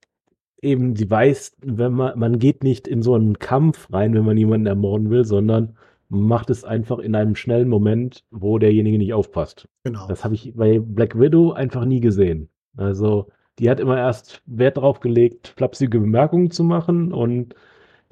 eben, 0.62 0.96
sie 0.96 1.10
weiß, 1.10 1.58
wenn 1.64 1.94
man, 1.94 2.18
man 2.18 2.40
geht 2.40 2.64
nicht 2.64 2.88
in 2.88 3.02
so 3.02 3.14
einen 3.14 3.40
Kampf 3.40 3.92
rein, 3.92 4.14
wenn 4.14 4.26
man 4.26 4.38
jemanden 4.38 4.68
ermorden 4.68 5.10
will, 5.10 5.26
sondern 5.26 5.76
macht 6.10 6.50
es 6.50 6.64
einfach 6.64 7.00
in 7.00 7.16
einem 7.16 7.36
schnellen 7.36 7.70
Moment, 7.70 8.26
wo 8.32 8.58
derjenige 8.58 8.98
nicht 8.98 9.14
aufpasst. 9.14 9.68
Genau. 9.84 10.08
Das 10.08 10.24
habe 10.24 10.36
ich 10.36 10.54
bei 10.56 10.80
Black 10.80 11.18
Widow 11.20 11.52
einfach 11.54 11.86
nie 11.86 12.02
gesehen. 12.02 12.50
Also 12.76 13.28
die 13.60 13.70
hat 13.70 13.80
immer 13.80 13.98
erst 13.98 14.42
Wert 14.46 14.78
darauf 14.78 15.00
gelegt, 15.00 15.54
flapsige 15.56 16.00
Bemerkungen 16.00 16.52
zu 16.52 16.64
machen 16.64 17.14
und 17.14 17.56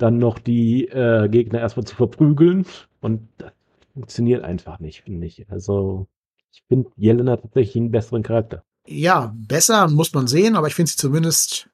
dann 0.01 0.17
noch 0.17 0.39
die 0.39 0.87
äh, 0.87 1.27
Gegner 1.29 1.59
erstmal 1.59 1.85
zu 1.85 1.95
verprügeln. 1.95 2.65
Und 3.01 3.27
das 3.37 3.51
funktioniert 3.93 4.43
einfach 4.43 4.79
nicht, 4.79 5.01
finde 5.01 5.27
ich. 5.27 5.45
Also, 5.49 6.07
ich 6.51 6.63
finde 6.67 6.89
Jelena 6.95 7.37
tatsächlich 7.37 7.77
einen 7.77 7.91
besseren 7.91 8.23
Charakter. 8.23 8.63
Ja, 8.87 9.33
besser 9.35 9.87
muss 9.87 10.13
man 10.13 10.27
sehen, 10.27 10.55
aber 10.55 10.67
ich 10.67 10.75
finde 10.75 10.91
sie 10.91 10.97
zumindest 10.97 11.69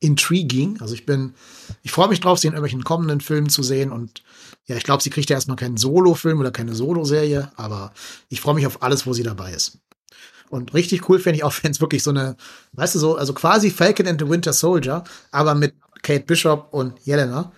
intriguing. 0.00 0.80
Also 0.80 0.94
ich 0.94 1.06
bin, 1.06 1.34
ich 1.82 1.92
freue 1.92 2.08
mich 2.08 2.20
drauf, 2.20 2.38
sie 2.38 2.46
in 2.46 2.52
irgendwelchen 2.52 2.84
kommenden 2.84 3.20
Filmen 3.20 3.48
zu 3.48 3.62
sehen. 3.62 3.90
Und 3.90 4.22
ja, 4.66 4.76
ich 4.76 4.84
glaube, 4.84 5.02
sie 5.02 5.10
kriegt 5.10 5.30
ja 5.30 5.36
erstmal 5.36 5.56
keinen 5.56 5.76
Solo-Film 5.76 6.40
oder 6.40 6.50
keine 6.50 6.74
Solo-Serie, 6.74 7.52
aber 7.56 7.92
ich 8.28 8.40
freue 8.40 8.54
mich 8.54 8.66
auf 8.66 8.82
alles, 8.82 9.06
wo 9.06 9.12
sie 9.12 9.22
dabei 9.22 9.52
ist. 9.52 9.78
Und 10.50 10.74
richtig 10.74 11.08
cool 11.08 11.18
finde 11.18 11.38
ich 11.38 11.44
auch, 11.44 11.54
wenn 11.62 11.70
es 11.70 11.80
wirklich 11.80 12.02
so 12.02 12.10
eine, 12.10 12.36
weißt 12.72 12.94
du, 12.94 12.98
so, 12.98 13.16
also 13.16 13.32
quasi 13.32 13.70
Falcon 13.70 14.06
and 14.06 14.20
the 14.20 14.28
Winter 14.28 14.52
Soldier, 14.52 15.04
aber 15.30 15.54
mit 15.54 15.74
Kate 16.02 16.24
Bishop 16.24 16.68
und 16.72 16.98
Jelena 17.04 17.52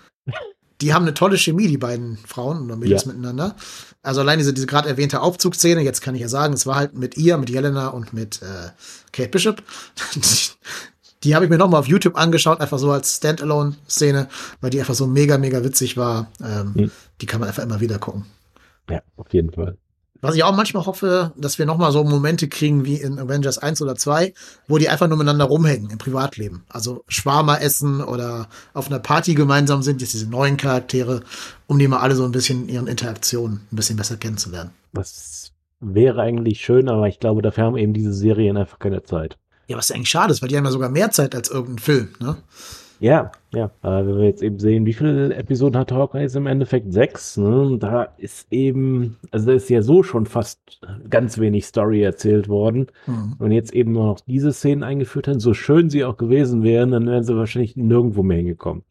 die 0.81 0.93
haben 0.93 1.03
eine 1.03 1.15
tolle 1.15 1.39
Chemie, 1.39 1.69
die 1.69 1.79
beiden 1.79 2.19
Frauen 2.19 2.65
oder 2.65 2.77
Mädels 2.77 3.05
ja. 3.05 3.09
miteinander. 3.09 3.57
Also 4.03 4.21
allein 4.21 4.39
diese, 4.39 4.53
diese 4.53 4.67
gerade 4.67 4.89
erwähnte 4.89 5.21
Aufzugsszene, 5.21 5.81
jetzt 5.81 6.03
kann 6.03 6.15
ich 6.15 6.21
ja 6.21 6.29
sagen, 6.29 6.53
es 6.53 6.67
war 6.67 6.77
halt 6.77 6.95
mit 6.95 7.17
ihr, 7.17 7.39
mit 7.39 7.51
Jelena 7.51 7.89
und 7.89 8.13
mit 8.13 8.43
äh, 8.43 8.71
Kate 9.13 9.31
Bishop. 9.31 9.63
die, 11.25 11.35
habe 11.35 11.47
ich 11.47 11.51
mir 11.51 11.59
nochmal 11.59 11.81
auf 11.81 11.89
YouTube 11.89 12.17
angeschaut, 12.17 12.61
einfach 12.61 12.79
so 12.79 12.91
als 12.93 13.17
Standalone-Szene, 13.17 14.29
weil 14.61 14.71
die 14.71 14.79
einfach 14.79 14.95
so 14.95 15.07
mega, 15.07 15.39
mega 15.39 15.65
witzig 15.65 15.97
war. 15.97 16.31
Ähm, 16.43 16.73
mhm. 16.75 16.91
Die 17.21 17.27
kann 17.27 17.41
man 17.41 17.49
einfach 17.49 17.63
immer 17.63 17.81
wieder 17.81 17.99
gucken. 17.99 18.27
Ja, 18.91 19.01
auf 19.17 19.33
jeden 19.33 19.53
Fall. 19.53 19.79
Was 20.21 20.35
ich 20.35 20.45
auch 20.45 20.55
manchmal 20.55 20.87
hoffe, 20.87 21.33
dass 21.37 21.59
wir 21.59 21.67
nochmal 21.67 21.93
so 21.93 22.03
Momente 22.05 22.49
kriegen 22.49 22.85
wie 22.85 22.97
in 22.97 23.19
Avengers 23.19 23.59
1 23.59 23.83
oder 23.83 23.97
2, 23.97 24.33
wo 24.69 24.79
die 24.79 24.89
einfach 24.89 25.09
nur 25.09 25.19
miteinander 25.19 25.45
rumhängen 25.47 25.91
im 25.91 25.99
Privatleben. 25.99 26.65
Also 26.69 27.05
Schwarmer 27.09 27.61
essen 27.61 28.03
oder 28.03 28.49
auf 28.75 28.89
einer 28.89 28.99
Party 28.99 29.35
gemeinsam 29.35 29.83
sind, 29.83 30.01
jetzt 30.01 30.15
diese 30.15 30.29
neuen 30.29 30.57
Charaktere, 30.57 31.23
um 31.67 31.79
die 31.79 31.89
mal 31.89 32.01
alle 32.01 32.15
so 32.15 32.25
ein 32.25 32.33
bisschen 32.33 32.69
ihren 32.69 32.87
Interaktionen 32.87 33.67
ein 33.71 33.77
bisschen 33.77 33.97
besser 33.97 34.17
kennenzulernen. 34.17 34.71
Was 34.93 35.53
wäre 35.81 36.23
eigentlich 36.23 36.61
schön, 36.61 36.89
aber 36.89 37.09
ich 37.09 37.21
glaube, 37.21 37.43
dafür 37.43 37.65
haben 37.65 37.77
eben 37.77 37.93
diese 37.93 38.13
Serien 38.13 38.57
einfach 38.57 38.79
keine 38.79 39.03
Zeit. 39.03 39.37
Ja, 39.69 39.77
was 39.77 39.91
eigentlich 39.91 40.09
schade 40.09 40.33
ist, 40.33 40.43
weil 40.43 40.49
die 40.49 40.57
haben 40.57 40.65
ja 40.65 40.71
sogar 40.71 40.89
mehr 40.89 41.11
Zeit 41.11 41.35
als 41.35 41.51
irgendein 41.51 41.79
Film, 41.79 42.09
ne? 42.21 42.37
Ja, 42.99 43.31
ja. 43.53 43.67
Äh, 43.83 44.07
wenn 44.07 44.17
wir 44.19 44.25
jetzt 44.25 44.43
eben 44.43 44.59
sehen, 44.59 44.87
wie 44.87 44.95
viele 44.95 45.35
Episoden 45.35 45.79
hat 45.79 45.93
Hawkeye 45.93 46.23
jetzt 46.23 46.37
im 46.37 46.47
Endeffekt? 46.47 46.93
Sechs. 46.93 47.37
Ne? 47.37 47.77
Da 47.79 48.05
ist 48.17 48.47
eben, 48.51 49.17
also 49.31 49.47
da 49.47 49.53
ist 49.53 49.69
ja 49.69 49.83
so 49.83 50.03
schon 50.03 50.27
fast 50.27 50.81
ganz 51.09 51.39
wenig 51.39 51.67
Story 51.67 52.03
erzählt 52.03 52.49
worden. 52.49 52.87
Mhm. 53.07 53.37
Und 53.39 53.53
jetzt 53.53 53.73
eben 53.73 53.93
nur 53.93 54.07
noch 54.07 54.21
diese 54.27 54.53
Szenen 54.53 54.83
eingeführt 54.83 55.29
haben, 55.29 55.41
so 55.41 55.55
schön 55.55 55.91
sie 55.91 56.05
auch 56.05 56.17
gewesen 56.17 56.63
wären, 56.63 56.91
dann 56.91 57.07
wären 57.07 57.25
sie 57.25 57.37
wahrscheinlich 57.37 57.77
nirgendwo 57.77 58.23
mehr 58.23 58.39
hingekommen. 58.39 58.83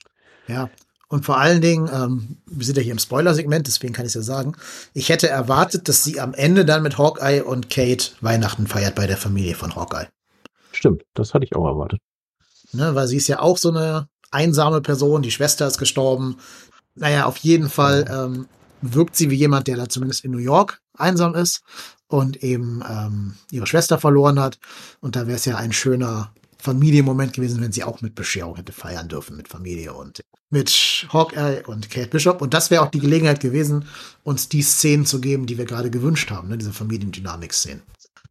Ja, 0.47 0.69
und 1.07 1.25
vor 1.25 1.37
allen 1.37 1.61
Dingen, 1.61 1.89
ähm, 1.93 2.37
wir 2.45 2.65
sind 2.65 2.77
ja 2.77 2.83
hier 2.83 2.91
im 2.91 2.99
Spoiler-Segment, 2.99 3.67
deswegen 3.67 3.93
kann 3.93 4.05
ich 4.05 4.09
es 4.09 4.15
ja 4.15 4.21
sagen, 4.21 4.53
ich 4.93 5.09
hätte 5.09 5.29
erwartet, 5.29 5.87
dass 5.87 6.03
sie 6.03 6.19
am 6.19 6.33
Ende 6.33 6.65
dann 6.65 6.83
mit 6.83 6.97
Hawkeye 6.97 7.41
und 7.41 7.69
Kate 7.69 8.11
Weihnachten 8.21 8.67
feiert 8.67 8.95
bei 8.95 9.07
der 9.07 9.17
Familie 9.17 9.55
von 9.55 9.75
Hawkeye. 9.75 10.07
Stimmt, 10.71 11.03
das 11.13 11.33
hatte 11.33 11.45
ich 11.45 11.55
auch 11.55 11.65
erwartet. 11.65 12.01
Ne, 12.75 12.95
weil 12.95 13.07
sie 13.07 13.17
ist 13.17 13.27
ja 13.27 13.39
auch 13.39 13.57
so 13.57 13.69
eine 13.69 14.07
einsame 14.31 14.81
Person, 14.81 15.21
die 15.21 15.31
Schwester 15.31 15.67
ist 15.67 15.77
gestorben. 15.77 16.37
Naja, 16.95 17.25
auf 17.25 17.37
jeden 17.37 17.69
Fall 17.69 18.05
ähm, 18.09 18.47
wirkt 18.81 19.15
sie 19.15 19.29
wie 19.29 19.35
jemand, 19.35 19.67
der 19.67 19.77
da 19.77 19.89
zumindest 19.89 20.23
in 20.23 20.31
New 20.31 20.37
York 20.37 20.81
einsam 20.97 21.35
ist 21.35 21.61
und 22.07 22.43
eben 22.43 22.83
ähm, 22.87 23.35
ihre 23.51 23.67
Schwester 23.67 23.97
verloren 23.97 24.39
hat. 24.39 24.59
Und 25.01 25.15
da 25.15 25.27
wäre 25.27 25.37
es 25.37 25.45
ja 25.45 25.57
ein 25.57 25.73
schöner 25.73 26.31
Familienmoment 26.57 27.33
gewesen, 27.33 27.61
wenn 27.61 27.71
sie 27.71 27.83
auch 27.83 28.01
mit 28.01 28.15
Bescherung 28.15 28.55
hätte 28.55 28.71
feiern 28.71 29.07
dürfen 29.07 29.37
mit 29.37 29.47
Familie 29.47 29.93
und 29.93 30.21
mit 30.49 31.07
Hawkeye 31.11 31.63
und 31.67 31.89
Kate 31.89 32.07
Bishop. 32.07 32.41
Und 32.41 32.53
das 32.53 32.71
wäre 32.71 32.81
auch 32.81 32.91
die 32.91 32.99
Gelegenheit 32.99 33.39
gewesen, 33.39 33.85
uns 34.23 34.49
die 34.49 34.61
Szenen 34.61 35.05
zu 35.05 35.21
geben, 35.21 35.45
die 35.45 35.57
wir 35.57 35.65
gerade 35.65 35.91
gewünscht 35.91 36.31
haben, 36.31 36.47
ne? 36.49 36.57
diese 36.57 36.73
Familiendynamik-Szenen. 36.73 37.83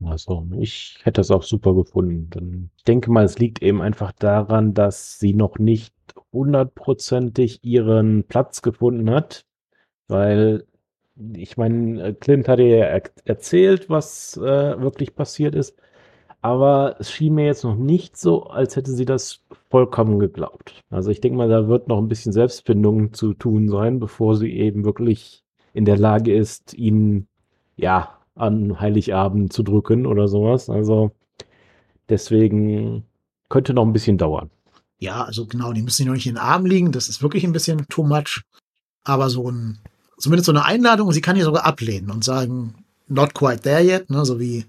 Also, 0.06 0.46
ich 0.58 0.98
hätte 1.02 1.20
das 1.20 1.30
auch 1.30 1.42
super 1.42 1.74
gefunden. 1.74 2.70
Ich 2.76 2.84
denke 2.84 3.10
mal, 3.10 3.24
es 3.24 3.38
liegt 3.38 3.62
eben 3.62 3.82
einfach 3.82 4.12
daran, 4.12 4.74
dass 4.74 5.18
sie 5.18 5.34
noch 5.34 5.58
nicht 5.58 5.94
hundertprozentig 6.32 7.64
ihren 7.64 8.24
Platz 8.24 8.62
gefunden 8.62 9.10
hat, 9.10 9.46
weil 10.08 10.66
ich 11.34 11.56
meine, 11.56 12.14
Clint 12.14 12.48
hatte 12.48 12.64
ja 12.64 13.00
erzählt, 13.24 13.88
was 13.88 14.36
äh, 14.36 14.80
wirklich 14.80 15.14
passiert 15.14 15.54
ist, 15.54 15.76
aber 16.42 16.96
es 16.98 17.10
schien 17.10 17.34
mir 17.34 17.46
jetzt 17.46 17.64
noch 17.64 17.76
nicht 17.76 18.16
so, 18.16 18.44
als 18.44 18.76
hätte 18.76 18.90
sie 18.90 19.04
das 19.04 19.42
vollkommen 19.70 20.18
geglaubt. 20.18 20.82
Also 20.90 21.10
ich 21.10 21.20
denke 21.20 21.38
mal, 21.38 21.48
da 21.48 21.68
wird 21.68 21.88
noch 21.88 21.98
ein 21.98 22.08
bisschen 22.08 22.32
Selbstfindung 22.32 23.12
zu 23.14 23.32
tun 23.32 23.68
sein, 23.68 23.98
bevor 24.00 24.36
sie 24.36 24.52
eben 24.52 24.84
wirklich 24.84 25.42
in 25.72 25.84
der 25.84 25.96
Lage 25.96 26.34
ist, 26.34 26.74
ihn 26.74 27.28
ja 27.76 28.18
an 28.34 28.80
Heiligabend 28.80 29.52
zu 29.52 29.62
drücken 29.62 30.06
oder 30.06 30.28
sowas. 30.28 30.68
Also 30.68 31.12
deswegen 32.08 33.04
könnte 33.48 33.74
noch 33.74 33.84
ein 33.84 33.92
bisschen 33.92 34.18
dauern. 34.18 34.50
Ja, 34.98 35.24
also 35.24 35.46
genau, 35.46 35.72
die 35.72 35.82
müssen 35.82 36.06
noch 36.06 36.14
nicht 36.14 36.26
in 36.26 36.34
den 36.34 36.42
Arm 36.42 36.66
liegen. 36.66 36.92
Das 36.92 37.08
ist 37.08 37.22
wirklich 37.22 37.44
ein 37.44 37.52
bisschen 37.52 37.86
too 37.88 38.04
much. 38.04 38.42
Aber 39.04 39.28
so 39.28 39.50
ein, 39.50 39.78
zumindest 40.18 40.46
so 40.46 40.52
eine 40.52 40.64
Einladung, 40.64 41.12
sie 41.12 41.20
kann 41.20 41.36
hier 41.36 41.44
sogar 41.44 41.64
ablehnen 41.64 42.10
und 42.10 42.24
sagen, 42.24 42.74
not 43.06 43.34
quite 43.34 43.60
there 43.60 43.82
yet, 43.82 44.08
ne, 44.10 44.24
so 44.24 44.40
wie 44.40 44.64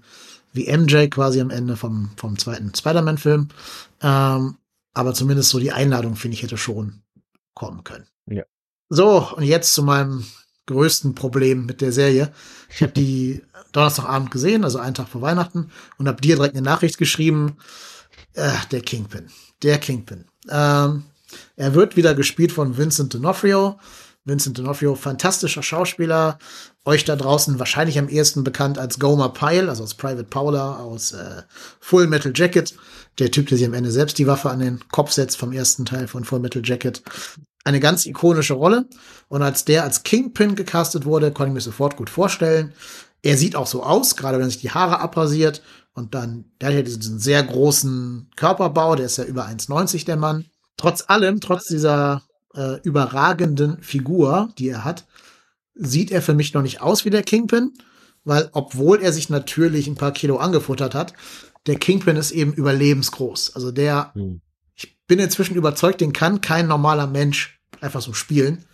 wie 0.56 0.74
MJ 0.74 1.08
quasi 1.08 1.40
am 1.40 1.50
Ende 1.50 1.76
vom, 1.76 2.10
vom 2.16 2.38
zweiten 2.38 2.74
Spider-Man-Film. 2.74 3.48
Ähm, 4.00 4.56
aber 4.94 5.14
zumindest 5.14 5.50
so 5.50 5.60
die 5.60 5.72
Einladung, 5.72 6.16
finde 6.16 6.34
ich, 6.34 6.42
hätte 6.42 6.56
schon 6.56 7.02
kommen 7.54 7.84
können. 7.84 8.06
Ja. 8.26 8.42
So, 8.88 9.28
und 9.36 9.44
jetzt 9.44 9.74
zu 9.74 9.82
meinem 9.82 10.24
größten 10.66 11.14
Problem 11.14 11.66
mit 11.66 11.80
der 11.80 11.92
Serie. 11.92 12.32
Ich 12.70 12.82
habe 12.82 12.92
die 12.92 13.42
Donnerstagabend 13.72 14.30
gesehen, 14.30 14.64
also 14.64 14.78
einen 14.78 14.94
Tag 14.94 15.08
vor 15.08 15.22
Weihnachten, 15.22 15.70
und 15.98 16.08
habe 16.08 16.20
dir 16.20 16.36
direkt 16.36 16.54
eine 16.54 16.64
Nachricht 16.64 16.98
geschrieben. 16.98 17.56
Äh, 18.34 18.52
der 18.70 18.80
Kingpin. 18.80 19.28
Der 19.62 19.78
Kingpin. 19.78 20.24
Ähm, 20.48 21.04
er 21.56 21.74
wird 21.74 21.96
wieder 21.96 22.14
gespielt 22.14 22.52
von 22.52 22.76
Vincent 22.76 23.14
D'Onofrio. 23.14 23.76
Vincent 24.24 24.58
D'Onofrio, 24.58 24.96
fantastischer 24.96 25.62
Schauspieler. 25.62 26.38
Euch 26.84 27.04
da 27.04 27.16
draußen 27.16 27.58
wahrscheinlich 27.58 27.98
am 27.98 28.08
ehesten 28.08 28.44
bekannt 28.44 28.78
als 28.78 28.98
Gomer 28.98 29.28
Pyle, 29.30 29.68
also 29.68 29.84
aus 29.84 29.94
Private 29.94 30.24
Paula, 30.24 30.76
aus 30.78 31.12
äh, 31.12 31.42
Full 31.80 32.08
Metal 32.08 32.32
Jacket. 32.34 32.74
Der 33.18 33.30
Typ, 33.30 33.48
der 33.48 33.56
sich 33.56 33.66
am 33.66 33.74
Ende 33.74 33.90
selbst 33.90 34.18
die 34.18 34.26
Waffe 34.26 34.50
an 34.50 34.58
den 34.58 34.80
Kopf 34.90 35.12
setzt 35.12 35.38
vom 35.38 35.52
ersten 35.52 35.84
Teil 35.84 36.08
von 36.08 36.24
Full 36.24 36.40
Metal 36.40 36.62
Jacket. 36.64 37.02
Eine 37.66 37.80
ganz 37.80 38.06
ikonische 38.06 38.54
Rolle. 38.54 38.86
Und 39.26 39.42
als 39.42 39.64
der 39.64 39.82
als 39.82 40.04
Kingpin 40.04 40.54
gecastet 40.54 41.04
wurde, 41.04 41.32
konnte 41.32 41.48
ich 41.48 41.54
mir 41.54 41.60
sofort 41.60 41.96
gut 41.96 42.08
vorstellen. 42.08 42.72
Er 43.22 43.36
sieht 43.36 43.56
auch 43.56 43.66
so 43.66 43.82
aus, 43.82 44.14
gerade 44.14 44.38
wenn 44.38 44.46
er 44.46 44.50
sich 44.50 44.60
die 44.60 44.70
Haare 44.70 45.00
abrasiert. 45.00 45.62
Und 45.92 46.14
dann, 46.14 46.44
der 46.60 46.68
hat 46.68 46.76
ja 46.76 46.82
diesen 46.82 47.18
sehr 47.18 47.42
großen 47.42 48.30
Körperbau, 48.36 48.94
der 48.94 49.06
ist 49.06 49.18
ja 49.18 49.24
über 49.24 49.48
1,90 49.48 50.04
der 50.04 50.16
Mann. 50.16 50.44
Trotz 50.76 51.06
allem, 51.08 51.40
trotz 51.40 51.66
dieser 51.66 52.22
äh, 52.54 52.80
überragenden 52.82 53.82
Figur, 53.82 54.50
die 54.58 54.68
er 54.68 54.84
hat, 54.84 55.04
sieht 55.74 56.12
er 56.12 56.22
für 56.22 56.34
mich 56.34 56.54
noch 56.54 56.62
nicht 56.62 56.82
aus 56.82 57.04
wie 57.04 57.10
der 57.10 57.24
Kingpin, 57.24 57.72
weil 58.22 58.48
obwohl 58.52 59.02
er 59.02 59.12
sich 59.12 59.28
natürlich 59.28 59.88
ein 59.88 59.96
paar 59.96 60.12
Kilo 60.12 60.36
angefuttert 60.36 60.94
hat, 60.94 61.14
der 61.66 61.80
Kingpin 61.80 62.14
ist 62.14 62.30
eben 62.30 62.52
überlebensgroß. 62.52 63.56
Also 63.56 63.72
der, 63.72 64.12
hm. 64.14 64.40
ich 64.76 64.96
bin 65.08 65.18
inzwischen 65.18 65.56
überzeugt, 65.56 66.00
den 66.00 66.12
kann 66.12 66.40
kein 66.40 66.68
normaler 66.68 67.08
Mensch 67.08 67.55
einfach 67.80 68.02
so 68.02 68.12
spielen. 68.12 68.64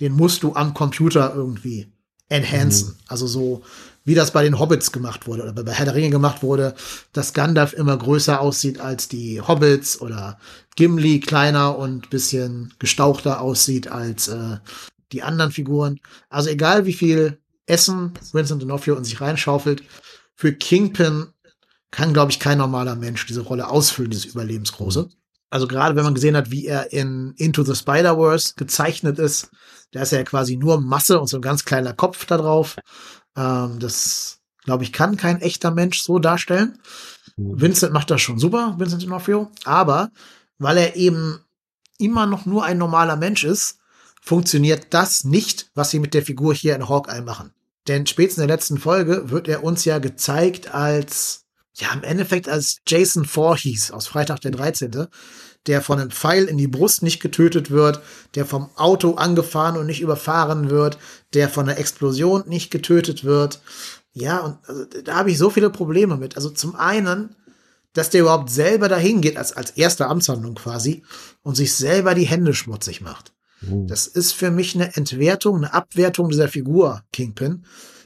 Den 0.00 0.12
musst 0.12 0.42
du 0.42 0.54
am 0.54 0.74
Computer 0.74 1.34
irgendwie 1.34 1.92
enhancen. 2.28 2.88
Hm. 2.88 2.94
Also 3.08 3.26
so, 3.26 3.62
wie 4.04 4.14
das 4.14 4.32
bei 4.32 4.42
den 4.42 4.58
Hobbits 4.58 4.92
gemacht 4.92 5.26
wurde 5.26 5.42
oder 5.42 5.52
bei 5.52 5.72
Herr 5.72 5.86
der 5.86 5.94
Ringe 5.94 6.10
gemacht 6.10 6.42
wurde, 6.42 6.74
dass 7.12 7.32
Gandalf 7.32 7.72
immer 7.72 7.96
größer 7.96 8.40
aussieht 8.40 8.80
als 8.80 9.08
die 9.08 9.40
Hobbits 9.40 10.00
oder 10.00 10.38
Gimli 10.76 11.20
kleiner 11.20 11.76
und 11.78 12.10
bisschen 12.10 12.74
gestauchter 12.78 13.40
aussieht 13.40 13.88
als 13.88 14.28
äh, 14.28 14.58
die 15.12 15.22
anderen 15.22 15.52
Figuren. 15.52 16.00
Also 16.28 16.50
egal 16.50 16.86
wie 16.86 16.92
viel 16.92 17.38
Essen 17.66 18.12
Vincent 18.32 18.62
D'Onofrio 18.62 18.96
in 18.96 19.04
sich 19.04 19.20
reinschaufelt, 19.20 19.82
für 20.34 20.52
Kingpin 20.52 21.26
kann, 21.90 22.12
glaube 22.12 22.30
ich, 22.30 22.38
kein 22.38 22.58
normaler 22.58 22.94
Mensch 22.94 23.26
diese 23.26 23.40
Rolle 23.40 23.68
ausfüllen, 23.68 24.10
dieses 24.10 24.26
Überlebensgroße. 24.26 25.08
Also 25.50 25.66
gerade 25.66 25.96
wenn 25.96 26.04
man 26.04 26.14
gesehen 26.14 26.36
hat, 26.36 26.50
wie 26.50 26.66
er 26.66 26.92
in 26.92 27.34
Into 27.36 27.62
the 27.62 27.74
Spider-Verse 27.74 28.54
gezeichnet 28.56 29.18
ist, 29.18 29.50
da 29.92 30.02
ist 30.02 30.12
er 30.12 30.18
ja 30.18 30.24
quasi 30.24 30.56
nur 30.56 30.80
Masse 30.80 31.18
und 31.18 31.28
so 31.28 31.38
ein 31.38 31.42
ganz 31.42 31.64
kleiner 31.64 31.94
Kopf 31.94 32.26
da 32.26 32.36
drauf. 32.36 32.76
Ähm, 33.36 33.78
das, 33.78 34.40
glaube 34.64 34.84
ich, 34.84 34.92
kann 34.92 35.16
kein 35.16 35.40
echter 35.40 35.70
Mensch 35.70 36.02
so 36.02 36.18
darstellen. 36.18 36.78
Mhm. 37.36 37.60
Vincent 37.60 37.92
macht 37.92 38.10
das 38.10 38.20
schon 38.20 38.38
super, 38.38 38.74
Vincent 38.78 39.02
D'Onofrio. 39.02 39.48
Aber 39.64 40.10
weil 40.58 40.76
er 40.76 40.96
eben 40.96 41.40
immer 41.98 42.26
noch 42.26 42.46
nur 42.46 42.64
ein 42.64 42.78
normaler 42.78 43.16
Mensch 43.16 43.44
ist, 43.44 43.78
funktioniert 44.20 44.88
das 44.90 45.24
nicht, 45.24 45.70
was 45.74 45.90
sie 45.90 46.00
mit 46.00 46.12
der 46.14 46.22
Figur 46.22 46.52
hier 46.52 46.76
in 46.76 46.88
Hawkeye 46.88 47.22
machen. 47.22 47.52
Denn 47.86 48.06
spätestens 48.06 48.42
in 48.42 48.48
der 48.48 48.56
letzten 48.56 48.78
Folge 48.78 49.30
wird 49.30 49.48
er 49.48 49.64
uns 49.64 49.84
ja 49.84 49.98
gezeigt 49.98 50.74
als, 50.74 51.46
ja, 51.78 51.92
im 51.92 52.02
Endeffekt 52.02 52.48
als 52.48 52.78
Jason 52.86 53.24
Voorhees 53.24 53.90
aus 53.90 54.06
Freitag 54.06 54.40
der 54.40 54.50
13., 54.50 55.06
der 55.66 55.82
von 55.82 56.00
einem 56.00 56.10
Pfeil 56.10 56.44
in 56.44 56.56
die 56.56 56.66
Brust 56.66 57.02
nicht 57.02 57.20
getötet 57.20 57.70
wird, 57.70 58.00
der 58.34 58.46
vom 58.46 58.70
Auto 58.76 59.14
angefahren 59.14 59.76
und 59.76 59.86
nicht 59.86 60.00
überfahren 60.00 60.70
wird, 60.70 60.98
der 61.34 61.48
von 61.48 61.68
einer 61.68 61.78
Explosion 61.78 62.44
nicht 62.46 62.70
getötet 62.70 63.22
wird. 63.24 63.60
Ja, 64.12 64.38
und 64.38 64.58
also, 64.66 64.84
da 65.04 65.16
habe 65.16 65.30
ich 65.30 65.38
so 65.38 65.50
viele 65.50 65.70
Probleme 65.70 66.16
mit. 66.16 66.36
Also 66.36 66.50
zum 66.50 66.74
einen, 66.74 67.36
dass 67.92 68.10
der 68.10 68.22
überhaupt 68.22 68.50
selber 68.50 68.88
dahin 68.88 69.20
geht, 69.20 69.36
als, 69.36 69.52
als 69.52 69.72
erste 69.72 70.06
Amtshandlung 70.06 70.54
quasi, 70.54 71.04
und 71.42 71.56
sich 71.56 71.74
selber 71.74 72.14
die 72.14 72.26
Hände 72.26 72.54
schmutzig 72.54 73.00
macht. 73.00 73.32
Mhm. 73.60 73.86
Das 73.86 74.06
ist 74.06 74.32
für 74.32 74.50
mich 74.50 74.74
eine 74.74 74.96
Entwertung, 74.96 75.56
eine 75.56 75.74
Abwertung 75.74 76.30
dieser 76.30 76.48
Figur 76.48 77.02
Kingpin, 77.12 77.64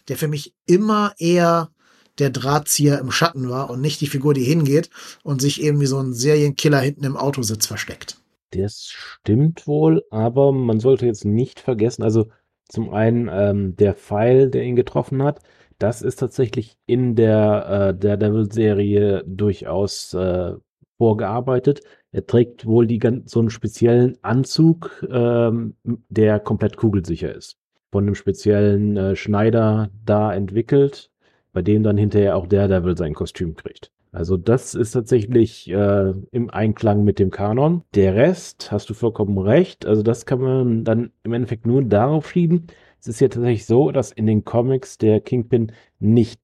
der 0.09 0.17
für 0.17 0.29
mich 0.29 0.55
immer 0.67 1.15
eher 1.19 1.71
der 2.19 2.31
Drahtzieher 2.31 2.99
im 2.99 3.11
Schatten 3.11 3.49
war 3.49 3.71
und 3.71 3.81
nicht 3.81 4.01
die 4.01 4.07
Figur, 4.07 4.35
die 4.35 4.45
hingeht 4.45 4.91
und 5.23 5.41
sich 5.41 5.63
eben 5.63 5.81
wie 5.81 5.87
so 5.87 5.99
ein 5.99 6.13
Serienkiller 6.13 6.81
hinten 6.81 7.05
im 7.05 7.17
Autositz 7.17 7.67
versteckt. 7.67 8.19
Das 8.51 8.89
stimmt 8.91 9.67
wohl, 9.67 10.05
aber 10.11 10.53
man 10.53 10.79
sollte 10.79 11.07
jetzt 11.07 11.25
nicht 11.25 11.61
vergessen, 11.61 12.03
also 12.03 12.29
zum 12.69 12.93
einen 12.93 13.29
ähm, 13.33 13.77
der 13.77 13.95
Pfeil, 13.95 14.51
der 14.51 14.65
ihn 14.65 14.77
getroffen 14.77 15.23
hat, 15.23 15.41
das 15.79 16.03
ist 16.03 16.17
tatsächlich 16.17 16.77
in 16.87 17.17
der 17.17 17.67
äh, 17.69 17.99
Daredevil-Serie 17.99 19.25
durchaus 19.27 20.15
äh, 20.15 20.55
vorgearbeitet. 20.97 21.81
Er 22.13 22.27
trägt 22.27 22.67
wohl 22.67 22.87
die, 22.87 23.01
so 23.25 23.41
einen 23.41 23.51
speziellen 23.51 24.17
Anzug, 24.23 25.05
ähm, 25.11 25.75
der 26.09 26.39
komplett 26.41 26.77
kugelsicher 26.77 27.35
ist. 27.35 27.57
Von 27.91 28.05
einem 28.05 28.15
speziellen 28.15 28.97
äh, 28.97 29.17
Schneider 29.17 29.91
da 30.05 30.33
entwickelt 30.33 31.11
bei 31.53 31.63
dem 31.63 31.83
dann 31.83 31.97
hinterher 31.97 32.37
auch 32.37 32.47
Daredevil 32.47 32.97
sein 32.97 33.15
Kostüm 33.15 33.55
kriegt. 33.55 33.91
Also 34.13 34.37
das 34.37 34.75
ist 34.75 34.93
tatsächlich 34.93 35.71
äh, 35.71 36.13
im 36.33 36.51
Einklang 36.51 37.03
mit 37.03 37.19
dem 37.19 37.31
Kanon. 37.31 37.83
Der 37.95 38.15
Rest, 38.15 38.71
hast 38.71 38.91
du 38.91 38.95
vollkommen 38.95 39.39
recht, 39.39 39.87
also 39.87 40.03
das 40.03 40.27
kann 40.27 40.41
man 40.41 40.85
dann 40.85 41.13
im 41.23 41.33
Endeffekt 41.33 41.67
nur 41.67 41.83
darauf 41.83 42.31
schieben. 42.31 42.67
Es 43.01 43.09
ist 43.09 43.21
ja 43.21 43.29
tatsächlich 43.29 43.65
so, 43.65 43.91
dass 43.91 44.13
in 44.13 44.27
den 44.27 44.45
Comics 44.45 44.99
der 44.99 45.21
Kingpin 45.21 45.73
nicht 45.99 46.41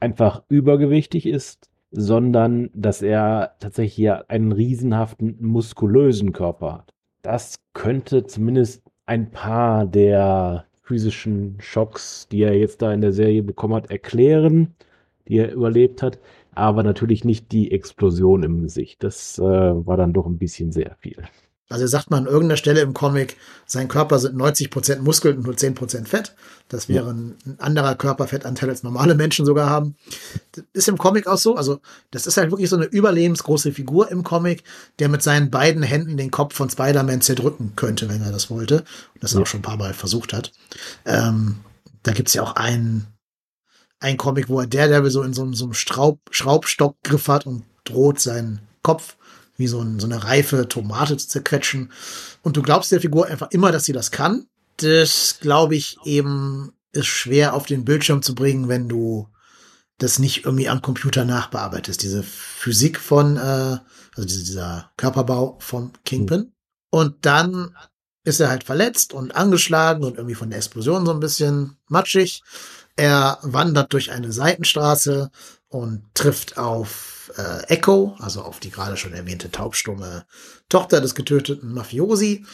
einfach 0.00 0.42
übergewichtig 0.48 1.26
ist, 1.26 1.70
sondern 1.92 2.70
dass 2.74 3.02
er 3.02 3.54
tatsächlich 3.60 3.98
ja 3.98 4.24
einen 4.26 4.50
riesenhaften 4.50 5.36
muskulösen 5.40 6.32
Körper 6.32 6.72
hat. 6.78 6.94
Das 7.22 7.54
könnte 7.72 8.26
zumindest 8.26 8.82
ein 9.06 9.30
paar 9.30 9.86
der 9.86 10.66
physischen 10.82 11.56
Schocks, 11.60 12.28
die 12.28 12.42
er 12.42 12.56
jetzt 12.56 12.82
da 12.82 12.92
in 12.92 13.00
der 13.00 13.12
Serie 13.12 13.42
bekommen 13.42 13.74
hat, 13.74 13.90
erklären, 13.90 14.74
die 15.28 15.38
er 15.38 15.52
überlebt 15.52 16.02
hat, 16.02 16.18
aber 16.54 16.82
natürlich 16.82 17.24
nicht 17.24 17.52
die 17.52 17.72
Explosion 17.72 18.42
im 18.42 18.62
Gesicht. 18.62 19.02
Das 19.02 19.38
äh, 19.38 19.42
war 19.42 19.96
dann 19.96 20.12
doch 20.12 20.26
ein 20.26 20.38
bisschen 20.38 20.72
sehr 20.72 20.96
viel. 20.96 21.22
Also 21.72 21.86
sagt 21.86 22.10
mal 22.10 22.18
an 22.18 22.26
irgendeiner 22.26 22.56
Stelle 22.56 22.80
im 22.80 22.94
Comic, 22.94 23.36
sein 23.66 23.88
Körper 23.88 24.18
sind 24.18 24.36
90% 24.36 25.00
Muskeln 25.00 25.38
und 25.38 25.46
nur 25.46 25.54
10% 25.54 26.06
Fett. 26.06 26.34
Das 26.68 26.88
wäre 26.88 27.10
ein 27.10 27.36
anderer 27.58 27.94
Körperfettanteil 27.94 28.68
als 28.68 28.82
normale 28.82 29.14
Menschen 29.14 29.44
sogar 29.46 29.68
haben. 29.68 29.96
Das 30.52 30.64
ist 30.72 30.88
im 30.88 30.98
Comic 30.98 31.26
auch 31.26 31.38
so. 31.38 31.56
Also 31.56 31.80
das 32.10 32.26
ist 32.26 32.36
halt 32.36 32.50
wirklich 32.50 32.70
so 32.70 32.76
eine 32.76 32.86
überlebensgroße 32.86 33.72
Figur 33.72 34.10
im 34.10 34.22
Comic, 34.22 34.64
der 34.98 35.08
mit 35.08 35.22
seinen 35.22 35.50
beiden 35.50 35.82
Händen 35.82 36.16
den 36.16 36.30
Kopf 36.30 36.54
von 36.54 36.70
Spider-Man 36.70 37.20
zerdrücken 37.20 37.72
könnte, 37.76 38.08
wenn 38.08 38.22
er 38.22 38.32
das 38.32 38.50
wollte. 38.50 38.84
Und 39.14 39.22
das 39.22 39.32
ja. 39.32 39.40
auch 39.40 39.46
schon 39.46 39.60
ein 39.60 39.64
paar 39.64 39.76
Mal 39.76 39.94
versucht 39.94 40.32
hat. 40.32 40.52
Ähm, 41.04 41.56
da 42.02 42.12
gibt's 42.12 42.34
ja 42.34 42.42
auch 42.42 42.56
einen, 42.56 43.06
einen 44.00 44.18
Comic, 44.18 44.48
wo 44.48 44.60
er 44.60 44.66
Daredevil 44.66 45.10
so 45.10 45.22
in 45.22 45.32
so, 45.32 45.50
so 45.52 45.64
einem 45.64 45.74
Schraub, 45.74 46.20
Schraubstockgriff 46.30 47.28
hat 47.28 47.46
und 47.46 47.64
droht 47.84 48.20
seinen 48.20 48.60
Kopf 48.82 49.16
wie 49.56 49.66
so, 49.66 49.80
ein, 49.80 50.00
so 50.00 50.06
eine 50.06 50.24
reife 50.24 50.68
Tomate 50.68 51.16
zu 51.16 51.28
zerquetschen. 51.28 51.92
Und 52.42 52.56
du 52.56 52.62
glaubst 52.62 52.92
der 52.92 53.00
Figur 53.00 53.26
einfach 53.26 53.50
immer, 53.50 53.72
dass 53.72 53.84
sie 53.84 53.92
das 53.92 54.10
kann. 54.10 54.46
Das, 54.78 55.38
glaube 55.40 55.76
ich, 55.76 55.98
eben 56.04 56.72
ist 56.92 57.06
schwer 57.06 57.54
auf 57.54 57.66
den 57.66 57.84
Bildschirm 57.84 58.22
zu 58.22 58.34
bringen, 58.34 58.68
wenn 58.68 58.88
du 58.88 59.28
das 59.98 60.18
nicht 60.18 60.44
irgendwie 60.44 60.68
am 60.68 60.82
Computer 60.82 61.24
nachbearbeitest. 61.24 62.02
Diese 62.02 62.22
Physik 62.22 62.98
von, 62.98 63.36
äh, 63.36 63.78
also 64.16 64.24
diese, 64.26 64.44
dieser 64.44 64.90
Körperbau 64.96 65.56
von 65.60 65.92
Kingpin. 66.04 66.52
Und 66.90 67.24
dann 67.24 67.74
ist 68.24 68.40
er 68.40 68.50
halt 68.50 68.64
verletzt 68.64 69.12
und 69.12 69.34
angeschlagen 69.34 70.04
und 70.04 70.16
irgendwie 70.16 70.34
von 70.34 70.50
der 70.50 70.58
Explosion 70.58 71.06
so 71.06 71.12
ein 71.12 71.20
bisschen 71.20 71.76
matschig. 71.88 72.42
Er 72.96 73.38
wandert 73.42 73.92
durch 73.92 74.10
eine 74.10 74.32
Seitenstraße 74.32 75.30
und 75.68 76.04
trifft 76.14 76.58
auf 76.58 77.21
äh, 77.36 77.64
Echo, 77.68 78.16
also 78.18 78.42
auf 78.42 78.60
die 78.60 78.70
gerade 78.70 78.96
schon 78.96 79.12
erwähnte 79.12 79.50
taubstumme 79.50 80.26
Tochter 80.68 81.00
des 81.00 81.14
getöteten 81.14 81.72
Mafiosi. 81.72 82.44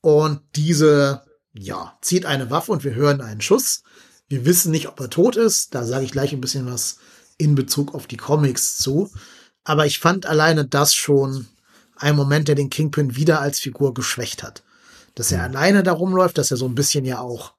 Und 0.00 0.40
diese, 0.56 1.22
ja, 1.52 1.98
zieht 2.00 2.26
eine 2.26 2.50
Waffe 2.50 2.72
und 2.72 2.84
wir 2.84 2.94
hören 2.94 3.20
einen 3.20 3.40
Schuss. 3.40 3.82
Wir 4.28 4.44
wissen 4.44 4.70
nicht, 4.70 4.88
ob 4.88 5.00
er 5.00 5.10
tot 5.10 5.36
ist. 5.36 5.74
Da 5.74 5.84
sage 5.84 6.04
ich 6.04 6.12
gleich 6.12 6.32
ein 6.32 6.40
bisschen 6.40 6.66
was 6.66 6.98
in 7.36 7.54
Bezug 7.54 7.94
auf 7.94 8.06
die 8.06 8.16
Comics 8.16 8.76
zu. 8.78 9.10
Aber 9.64 9.86
ich 9.86 9.98
fand 9.98 10.26
alleine 10.26 10.66
das 10.66 10.94
schon 10.94 11.48
ein 11.96 12.16
Moment, 12.16 12.48
der 12.48 12.54
den 12.54 12.70
Kingpin 12.70 13.16
wieder 13.16 13.40
als 13.40 13.60
Figur 13.60 13.94
geschwächt 13.94 14.42
hat. 14.42 14.62
Dass 15.14 15.32
er 15.32 15.38
mhm. 15.48 15.56
alleine 15.56 15.82
da 15.82 15.92
rumläuft, 15.92 16.38
dass 16.38 16.50
er 16.50 16.56
so 16.56 16.66
ein 16.66 16.74
bisschen 16.74 17.04
ja 17.04 17.20
auch, 17.20 17.54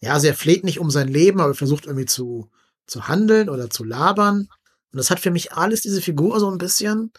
ja, 0.00 0.12
also 0.12 0.26
er 0.26 0.34
fleht 0.34 0.64
nicht 0.64 0.80
um 0.80 0.90
sein 0.90 1.08
Leben, 1.08 1.40
aber 1.40 1.52
er 1.52 1.56
versucht 1.56 1.86
irgendwie 1.86 2.06
zu, 2.06 2.50
zu 2.86 3.08
handeln 3.08 3.48
oder 3.48 3.70
zu 3.70 3.84
labern. 3.84 4.48
Und 4.94 4.98
das 4.98 5.10
hat 5.10 5.18
für 5.18 5.32
mich 5.32 5.52
alles 5.52 5.80
diese 5.80 6.00
Figur 6.00 6.38
so 6.38 6.48
ein 6.48 6.58
bisschen 6.58 7.10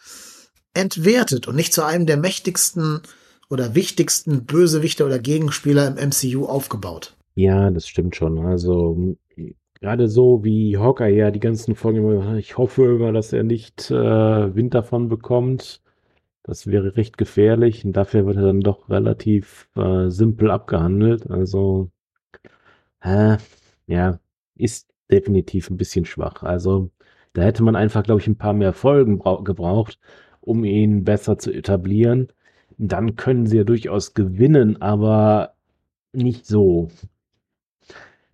entwertet 0.74 1.46
und 1.50 1.58
nicht 1.58 1.74
zu 1.74 1.84
einem 1.84 2.06
der 2.06 2.16
mächtigsten 2.16 3.02
oder 3.50 3.76
wichtigsten 3.76 4.46
Bösewichte 4.46 5.06
oder 5.06 5.20
Gegenspieler 5.20 5.86
im 5.88 5.96
MCU 5.96 6.46
aufgebaut. 6.46 7.18
Ja, 7.36 7.70
das 7.72 7.86
stimmt 7.86 8.16
schon. 8.16 8.40
Also 8.46 9.18
gerade 9.82 10.08
so 10.08 10.46
wie 10.46 10.78
Hawkeye 10.78 11.18
ja 11.18 11.32
die 11.32 11.42
ganzen 11.42 11.76
Folgen, 11.76 12.38
ich 12.38 12.58
hoffe 12.58 12.96
immer, 12.96 13.12
dass 13.12 13.34
er 13.34 13.44
nicht 13.44 13.92
äh, 13.92 14.56
Wind 14.56 14.74
davon 14.74 15.10
bekommt. 15.10 15.82
Das 16.44 16.68
wäre 16.68 16.96
recht 16.96 17.18
gefährlich 17.18 17.84
und 17.84 17.92
dafür 17.92 18.26
wird 18.26 18.38
er 18.38 18.44
dann 18.44 18.62
doch 18.62 18.88
relativ 18.88 19.68
äh, 19.76 20.10
simpel 20.10 20.50
abgehandelt. 20.50 21.30
Also, 21.30 21.92
äh, 23.02 23.36
ja, 23.88 24.20
ist 24.56 24.94
definitiv 25.12 25.70
ein 25.70 25.76
bisschen 25.78 26.06
schwach. 26.06 26.42
Also 26.44 26.90
da 27.36 27.42
hätte 27.42 27.64
man 27.64 27.76
einfach, 27.76 28.04
glaube 28.04 28.22
ich, 28.22 28.28
ein 28.28 28.38
paar 28.38 28.54
mehr 28.54 28.72
Folgen 28.72 29.20
gebraucht, 29.44 30.00
um 30.40 30.64
ihn 30.64 31.04
besser 31.04 31.38
zu 31.38 31.52
etablieren. 31.52 32.30
Dann 32.78 33.18
können 33.18 33.46
sie 33.46 33.58
ja 33.58 33.64
durchaus 33.66 34.14
gewinnen, 34.14 34.82
aber 34.82 35.54
nicht 36.14 36.48
so. 36.48 36.90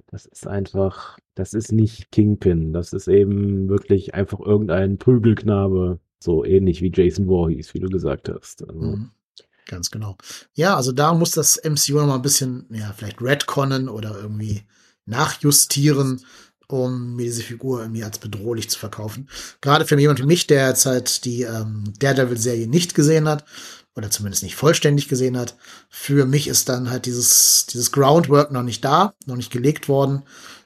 Das 0.05 0.25
ist 0.27 0.45
einfach, 0.45 1.17
das 1.33 1.53
ist 1.53 1.71
nicht 1.71 2.11
Kingpin. 2.11 2.73
Das 2.73 2.93
ist 2.93 3.07
eben 3.07 3.69
wirklich 3.69 4.13
einfach 4.13 4.39
irgendein 4.39 4.97
Prügelknabe. 4.99 5.99
So 6.19 6.45
ähnlich 6.45 6.83
wie 6.83 6.91
Jason 6.93 7.25
Voorhees, 7.25 7.73
wie 7.73 7.79
du 7.79 7.89
gesagt 7.89 8.29
hast. 8.29 8.67
Also. 8.67 8.79
Mhm. 8.79 9.11
Ganz 9.65 9.89
genau. 9.89 10.15
Ja, 10.53 10.75
also 10.75 10.91
da 10.91 11.13
muss 11.15 11.31
das 11.31 11.59
MCU 11.63 11.99
noch 11.99 12.07
mal 12.07 12.15
ein 12.15 12.21
bisschen, 12.21 12.67
ja, 12.69 12.93
vielleicht 12.95 13.21
retconnen 13.21 13.89
oder 13.89 14.15
irgendwie 14.21 14.61
nachjustieren, 15.05 16.21
um 16.71 17.15
mir 17.15 17.25
diese 17.25 17.43
Figur 17.43 17.81
irgendwie 17.81 18.03
als 18.03 18.19
bedrohlich 18.19 18.69
zu 18.69 18.79
verkaufen. 18.79 19.29
Gerade 19.61 19.85
für 19.85 19.99
jemand 19.99 20.19
wie 20.19 20.25
mich, 20.25 20.47
der 20.47 20.69
jetzt 20.69 20.85
halt 20.85 21.25
die 21.25 21.43
ähm, 21.43 21.93
Daredevil-Serie 21.99 22.67
nicht 22.67 22.95
gesehen 22.95 23.27
hat 23.27 23.45
oder 23.95 24.09
zumindest 24.09 24.43
nicht 24.43 24.55
vollständig 24.55 25.07
gesehen 25.07 25.37
hat, 25.37 25.55
für 25.89 26.25
mich 26.25 26.47
ist 26.47 26.69
dann 26.69 26.89
halt 26.89 27.05
dieses, 27.05 27.65
dieses 27.67 27.91
Groundwork 27.91 28.51
noch 28.51 28.63
nicht 28.63 28.83
da, 28.85 29.13
noch 29.25 29.35
nicht 29.35 29.51
gelegt 29.51 29.89
worden, 29.89 30.23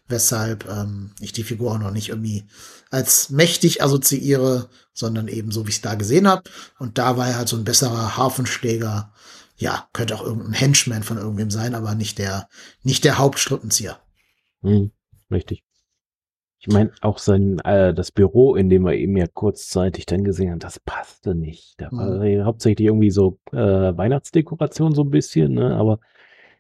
weshalb 0.08 0.70
ähm, 0.70 1.12
ich 1.20 1.34
die 1.34 1.44
Figur 1.44 1.72
auch 1.72 1.80
noch 1.80 1.92
nicht 1.92 2.10
irgendwie 2.10 2.46
als 2.92 3.30
mächtig 3.30 3.84
assoziiere, 3.84 4.70
sondern 4.94 5.28
eben 5.28 5.52
so, 5.52 5.66
wie 5.66 5.70
ich 5.70 5.78
es 5.78 5.82
da 5.82 5.96
gesehen 5.96 6.28
habe. 6.28 6.44
Und 6.80 6.98
da 6.98 7.18
war 7.18 7.28
er 7.28 7.38
halt 7.38 7.50
so 7.50 7.58
ein 7.58 7.66
besserer 7.66 8.16
Hafenschläger. 8.18 9.12
Ja, 9.58 9.88
könnte 9.94 10.16
auch 10.16 10.24
irgendein 10.24 10.54
Henchman 10.54 11.04
von 11.04 11.18
irgendwem 11.18 11.50
sein, 11.50 11.76
aber 11.76 11.96
nicht 11.96 12.18
der, 12.18 12.48
nicht 12.84 13.04
der 13.04 13.18
Hauptstrippenzieher. 13.18 14.00
Hm, 14.62 14.92
richtig. 15.32 15.64
Ich 16.68 16.74
meine, 16.74 16.90
auch 17.02 17.20
sein, 17.20 17.60
äh, 17.60 17.94
das 17.94 18.12
Büro, 18.12 18.56
in 18.56 18.70
dem 18.70 18.88
er 18.88 18.94
eben 18.94 19.16
ja 19.18 19.28
kurzzeitig 19.28 20.08
dann 20.08 20.24
gesehen 20.24 20.52
hat, 20.52 20.64
das 20.64 20.80
passte 20.80 21.36
nicht. 21.36 21.76
Da 21.78 21.92
war 21.92 22.24
mhm. 22.24 22.44
hauptsächlich 22.44 22.88
irgendwie 22.88 23.12
so 23.12 23.38
äh, 23.52 23.58
Weihnachtsdekoration 23.58 24.96
so 24.96 25.04
ein 25.04 25.12
bisschen, 25.12 25.54
ne? 25.54 25.76
Aber 25.76 26.00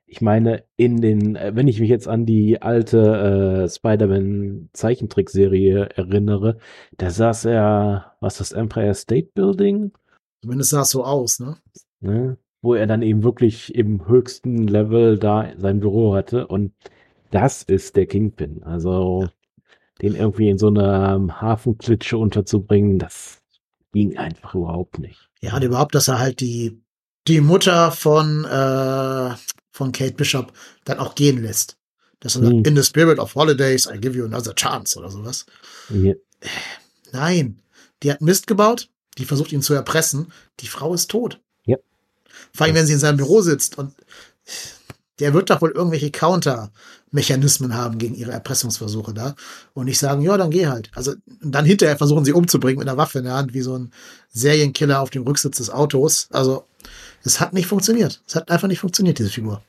ich 0.05 0.21
meine, 0.21 0.63
in 0.77 1.01
den, 1.01 1.35
äh, 1.35 1.53
wenn 1.55 1.67
ich 1.67 1.79
mich 1.79 1.89
jetzt 1.89 2.07
an 2.07 2.27
die 2.27 2.61
alte 2.61 3.65
äh, 3.65 3.69
Spider-Man-Zeichentrickserie 3.69 5.89
erinnere, 5.95 6.59
da 6.97 7.09
saß 7.09 7.45
er, 7.45 8.13
was 8.19 8.37
das 8.37 8.51
Empire 8.51 8.93
State 8.93 9.31
Building? 9.33 9.91
Zumindest 10.43 10.69
sah 10.69 10.81
es 10.81 10.91
so 10.91 11.03
aus, 11.03 11.39
ne? 11.39 11.57
ne? 11.99 12.37
Wo 12.61 12.75
er 12.75 12.85
dann 12.85 13.01
eben 13.01 13.23
wirklich 13.23 13.73
im 13.73 14.07
höchsten 14.07 14.67
Level 14.67 15.17
da 15.17 15.51
sein 15.57 15.79
Büro 15.79 16.13
hatte 16.13 16.45
und 16.45 16.73
das 17.31 17.63
ist 17.63 17.95
der 17.95 18.05
Kingpin. 18.05 18.61
Also 18.63 19.29
den 20.01 20.15
irgendwie 20.15 20.49
in 20.49 20.57
so 20.57 20.67
einer 20.67 21.41
Hafenklitsche 21.41 22.17
unterzubringen, 22.17 22.99
das 22.99 23.39
ging 23.93 24.17
einfach 24.17 24.55
überhaupt 24.55 24.99
nicht. 24.99 25.29
Ja, 25.41 25.55
und 25.55 25.63
überhaupt, 25.63 25.95
dass 25.95 26.07
er 26.07 26.19
halt 26.19 26.41
die, 26.41 26.81
die 27.27 27.41
Mutter 27.41 27.91
von, 27.91 28.43
äh, 28.45 29.35
von 29.71 29.91
Kate 29.91 30.13
Bishop 30.13 30.51
dann 30.83 30.99
auch 30.99 31.15
gehen 31.15 31.41
lässt. 31.41 31.77
Dass 32.19 32.35
er 32.35 32.41
hm. 32.41 32.57
sagt, 32.57 32.67
in 32.67 32.75
the 32.75 32.83
spirit 32.83 33.19
of 33.19 33.35
holidays, 33.35 33.87
I 33.87 33.97
give 33.97 34.17
you 34.17 34.25
another 34.25 34.53
chance 34.53 34.97
oder 34.99 35.09
sowas. 35.09 35.45
Ja. 35.89 36.13
Nein, 37.11 37.61
die 38.03 38.11
hat 38.11 38.21
Mist 38.21 38.47
gebaut, 38.47 38.89
die 39.17 39.25
versucht 39.25 39.51
ihn 39.51 39.61
zu 39.61 39.73
erpressen. 39.73 40.31
Die 40.59 40.67
Frau 40.67 40.93
ist 40.93 41.09
tot. 41.09 41.39
Ja. 41.65 41.77
Vor 42.53 42.65
allem, 42.65 42.75
wenn 42.75 42.85
sie 42.85 42.93
in 42.93 42.99
seinem 42.99 43.17
Büro 43.17 43.41
sitzt 43.41 43.77
und 43.77 43.93
der 45.20 45.34
wird 45.34 45.49
doch 45.49 45.61
wohl 45.61 45.72
irgendwelche 45.72 46.11
Counter-Mechanismen 46.11 47.74
haben 47.76 47.97
gegen 47.97 48.16
ihre 48.16 48.32
Erpressungsversuche 48.32 49.13
da 49.13 49.36
und 49.74 49.86
nicht 49.86 49.99
sagen, 49.99 50.22
ja, 50.22 50.38
dann 50.38 50.51
geh 50.51 50.68
halt. 50.68 50.91
Also 50.93 51.13
dann 51.41 51.66
hinterher 51.66 51.97
versuchen 51.97 52.26
sie 52.26 52.34
umzubringen 52.34 52.80
mit 52.80 52.88
einer 52.88 52.97
Waffe 52.97 53.20
in 53.20 53.26
der 53.26 53.36
Hand, 53.36 53.53
wie 53.53 53.61
so 53.61 53.78
ein 53.78 53.91
Serienkiller 54.30 55.01
auf 55.01 55.09
dem 55.09 55.24
Rücksitz 55.24 55.57
des 55.57 55.70
Autos. 55.70 56.28
Also 56.32 56.66
es 57.24 57.39
hat 57.39 57.53
nicht 57.53 57.68
funktioniert. 57.68 58.22
Es 58.28 58.36
hat 58.36 58.49
einfach 58.51 58.68
nicht 58.68 58.80
funktioniert, 58.80 59.20
diese 59.20 59.30
Figur. 59.30 59.61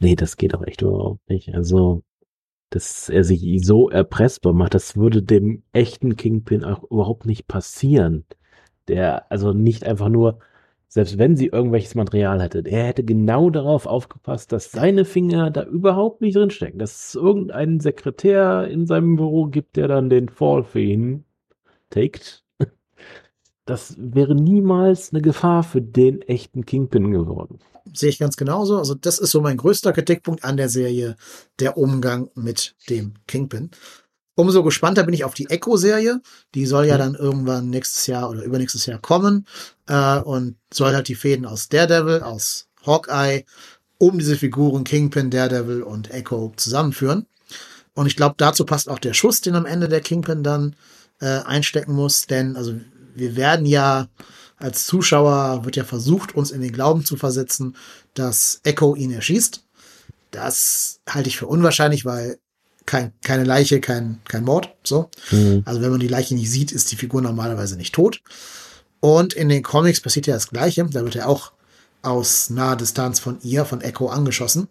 Nee, 0.00 0.16
das 0.16 0.36
geht 0.36 0.54
auch 0.54 0.66
echt 0.66 0.82
überhaupt 0.82 1.28
nicht. 1.28 1.54
Also, 1.54 2.02
dass 2.70 3.08
er 3.08 3.22
sich 3.22 3.64
so 3.64 3.90
erpressbar 3.90 4.54
macht, 4.54 4.74
das 4.74 4.96
würde 4.96 5.22
dem 5.22 5.62
echten 5.72 6.16
Kingpin 6.16 6.64
auch 6.64 6.82
überhaupt 6.90 7.26
nicht 7.26 7.46
passieren. 7.46 8.24
Der, 8.88 9.30
also 9.30 9.52
nicht 9.52 9.84
einfach 9.84 10.08
nur, 10.08 10.40
selbst 10.92 11.18
wenn 11.18 11.36
sie 11.36 11.46
irgendwelches 11.46 11.94
Material 11.94 12.42
hätte, 12.42 12.64
er 12.66 12.84
hätte 12.84 13.04
genau 13.04 13.48
darauf 13.48 13.86
aufgepasst, 13.86 14.50
dass 14.50 14.72
seine 14.72 15.04
Finger 15.04 15.52
da 15.52 15.62
überhaupt 15.62 16.20
nicht 16.20 16.34
drinstecken. 16.34 16.80
Dass 16.80 17.10
es 17.10 17.14
irgendeinen 17.14 17.78
Sekretär 17.78 18.66
in 18.66 18.86
seinem 18.86 19.14
Büro 19.14 19.46
gibt, 19.46 19.76
der 19.76 19.86
dann 19.86 20.10
den 20.10 20.28
Fall 20.28 20.64
für 20.64 20.80
ihn 20.80 21.24
taked. 21.90 22.44
Das 23.66 23.94
wäre 23.98 24.34
niemals 24.34 25.12
eine 25.12 25.22
Gefahr 25.22 25.62
für 25.62 25.80
den 25.80 26.22
echten 26.22 26.66
Kingpin 26.66 27.12
geworden. 27.12 27.60
Sehe 27.92 28.08
ich 28.08 28.18
ganz 28.18 28.36
genauso. 28.36 28.78
Also, 28.78 28.94
das 28.94 29.20
ist 29.20 29.30
so 29.30 29.40
mein 29.40 29.58
größter 29.58 29.92
Kritikpunkt 29.92 30.42
an 30.42 30.56
der 30.56 30.68
Serie, 30.68 31.14
der 31.60 31.76
Umgang 31.76 32.30
mit 32.34 32.74
dem 32.88 33.14
Kingpin. 33.28 33.70
Umso 34.40 34.62
gespannter 34.62 35.04
bin 35.04 35.12
ich 35.12 35.24
auf 35.24 35.34
die 35.34 35.50
Echo-Serie. 35.50 36.22
Die 36.54 36.64
soll 36.64 36.86
ja 36.86 36.96
dann 36.96 37.14
irgendwann 37.14 37.68
nächstes 37.68 38.06
Jahr 38.06 38.30
oder 38.30 38.42
übernächstes 38.42 38.86
Jahr 38.86 38.98
kommen 38.98 39.46
äh, 39.86 40.18
und 40.18 40.56
soll 40.72 40.94
halt 40.94 41.08
die 41.08 41.14
Fäden 41.14 41.44
aus 41.44 41.68
Daredevil, 41.68 42.22
aus 42.22 42.66
Hawkeye, 42.86 43.44
um 43.98 44.18
diese 44.18 44.36
Figuren 44.36 44.84
Kingpin, 44.84 45.28
Daredevil 45.28 45.82
und 45.82 46.10
Echo 46.10 46.54
zusammenführen. 46.56 47.26
Und 47.92 48.06
ich 48.06 48.16
glaube, 48.16 48.36
dazu 48.38 48.64
passt 48.64 48.88
auch 48.88 48.98
der 48.98 49.12
Schuss, 49.12 49.42
den 49.42 49.56
am 49.56 49.66
Ende 49.66 49.90
der 49.90 50.00
Kingpin 50.00 50.42
dann 50.42 50.74
äh, 51.20 51.26
einstecken 51.26 51.92
muss, 51.92 52.26
denn 52.26 52.56
also 52.56 52.80
wir 53.14 53.36
werden 53.36 53.66
ja 53.66 54.08
als 54.56 54.86
Zuschauer 54.86 55.66
wird 55.66 55.76
ja 55.76 55.84
versucht, 55.84 56.34
uns 56.34 56.50
in 56.50 56.62
den 56.62 56.72
Glauben 56.72 57.04
zu 57.04 57.18
versetzen, 57.18 57.76
dass 58.14 58.60
Echo 58.62 58.94
ihn 58.94 59.10
erschießt. 59.10 59.62
Das 60.30 61.00
halte 61.06 61.28
ich 61.28 61.36
für 61.36 61.46
unwahrscheinlich, 61.46 62.06
weil 62.06 62.38
kein, 62.86 63.12
keine 63.22 63.44
Leiche, 63.44 63.80
kein, 63.80 64.20
kein 64.28 64.44
Mord. 64.44 64.70
So. 64.84 65.10
Mhm. 65.30 65.62
Also 65.64 65.80
wenn 65.80 65.90
man 65.90 66.00
die 66.00 66.08
Leiche 66.08 66.34
nicht 66.34 66.50
sieht, 66.50 66.72
ist 66.72 66.90
die 66.90 66.96
Figur 66.96 67.22
normalerweise 67.22 67.76
nicht 67.76 67.94
tot. 67.94 68.22
Und 69.00 69.32
in 69.32 69.48
den 69.48 69.62
Comics 69.62 70.00
passiert 70.00 70.26
ja 70.26 70.34
das 70.34 70.48
Gleiche. 70.48 70.84
Da 70.90 71.04
wird 71.04 71.16
er 71.16 71.28
auch 71.28 71.52
aus 72.02 72.50
naher 72.50 72.76
Distanz 72.76 73.18
von 73.18 73.38
ihr, 73.42 73.64
von 73.64 73.80
Echo, 73.80 74.08
angeschossen. 74.08 74.68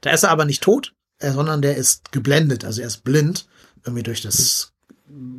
Da 0.00 0.10
ist 0.10 0.22
er 0.22 0.30
aber 0.30 0.44
nicht 0.44 0.62
tot, 0.62 0.94
äh, 1.18 1.32
sondern 1.32 1.62
der 1.62 1.76
ist 1.76 2.12
geblendet, 2.12 2.64
also 2.64 2.80
er 2.80 2.86
ist 2.86 3.04
blind, 3.04 3.46
irgendwie 3.84 4.02
durch 4.02 4.22
das 4.22 4.72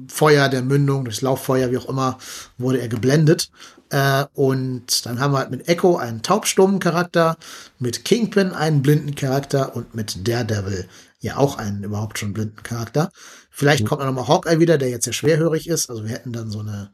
Feuer 0.08 0.50
der 0.50 0.62
Mündung, 0.62 1.06
durchs 1.06 1.22
Lauffeuer, 1.22 1.72
wie 1.72 1.78
auch 1.78 1.90
immer, 1.90 2.18
wurde 2.58 2.80
er 2.80 2.88
geblendet. 2.88 3.52
Äh, 3.90 4.26
und 4.34 5.06
dann 5.06 5.20
haben 5.20 5.34
wir 5.34 5.40
halt 5.40 5.52
mit 5.52 5.68
Echo 5.68 5.98
einen 5.98 6.22
taubstummen 6.22 6.80
Charakter, 6.80 7.38
mit 7.80 8.06
Kingpin 8.06 8.52
einen 8.52 8.82
blinden 8.82 9.16
Charakter 9.16 9.76
und 9.76 9.96
mit 9.96 10.28
Daredevil 10.28 10.88
ja 11.22 11.38
auch 11.38 11.58
einen 11.58 11.84
überhaupt 11.84 12.20
schon 12.20 12.34
blinden 12.34 12.64
Charakter. 12.64 13.12
Vielleicht 13.50 13.84
mhm. 13.84 13.88
kommt 13.88 14.02
dann 14.02 14.14
nochmal 14.14 14.28
Hawkeye 14.28 14.60
wieder, 14.60 14.78
der 14.78 14.90
jetzt 14.90 15.06
ja 15.06 15.14
schwerhörig 15.14 15.68
ist. 15.68 15.90
Also 15.90 16.04
wir 16.04 16.12
hätten 16.12 16.34
dann 16.34 16.50
so 16.50 16.60
eine, 16.60 16.92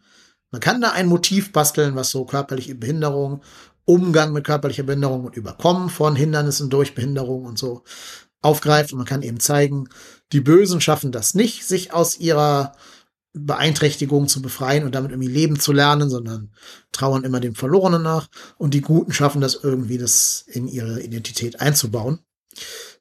man 0.52 0.62
kann 0.62 0.82
da 0.82 0.92
ein 0.92 1.08
Motiv 1.08 1.52
basteln, 1.52 1.96
was 1.96 2.12
so 2.12 2.26
körperliche 2.26 2.76
Behinderung, 2.76 3.42
Umgang 3.86 4.34
mit 4.34 4.46
körperlicher 4.46 4.84
Behinderung 4.84 5.24
und 5.24 5.38
Überkommen 5.38 5.90
von 5.90 6.16
Hindernissen 6.16 6.70
durch 6.70 6.94
Behinderung 6.94 7.46
und 7.46 7.58
so 7.58 7.84
aufgreift. 8.42 8.92
Und 8.92 8.98
man 8.98 9.08
kann 9.08 9.22
eben 9.22 9.40
zeigen, 9.40 9.88
die 10.34 10.42
Bösen 10.42 10.82
schaffen 10.82 11.14
das 11.14 11.34
nicht, 11.34 11.66
sich 11.66 11.94
aus 11.94 12.20
ihrer 12.20 12.74
Beeinträchtigung 13.34 14.28
zu 14.28 14.42
befreien 14.42 14.84
und 14.84 14.94
damit 14.94 15.12
irgendwie 15.12 15.32
leben 15.32 15.60
zu 15.60 15.72
lernen, 15.72 16.10
sondern 16.10 16.52
trauern 16.92 17.24
immer 17.24 17.40
dem 17.40 17.56
Verlorenen 17.56 18.02
nach. 18.02 18.28
Und 18.58 18.74
die 18.74 18.82
Guten 18.82 19.14
schaffen 19.14 19.40
das 19.40 19.56
irgendwie, 19.56 19.98
das 19.98 20.44
in 20.48 20.68
ihre 20.68 21.02
Identität 21.02 21.62
einzubauen. 21.62 22.20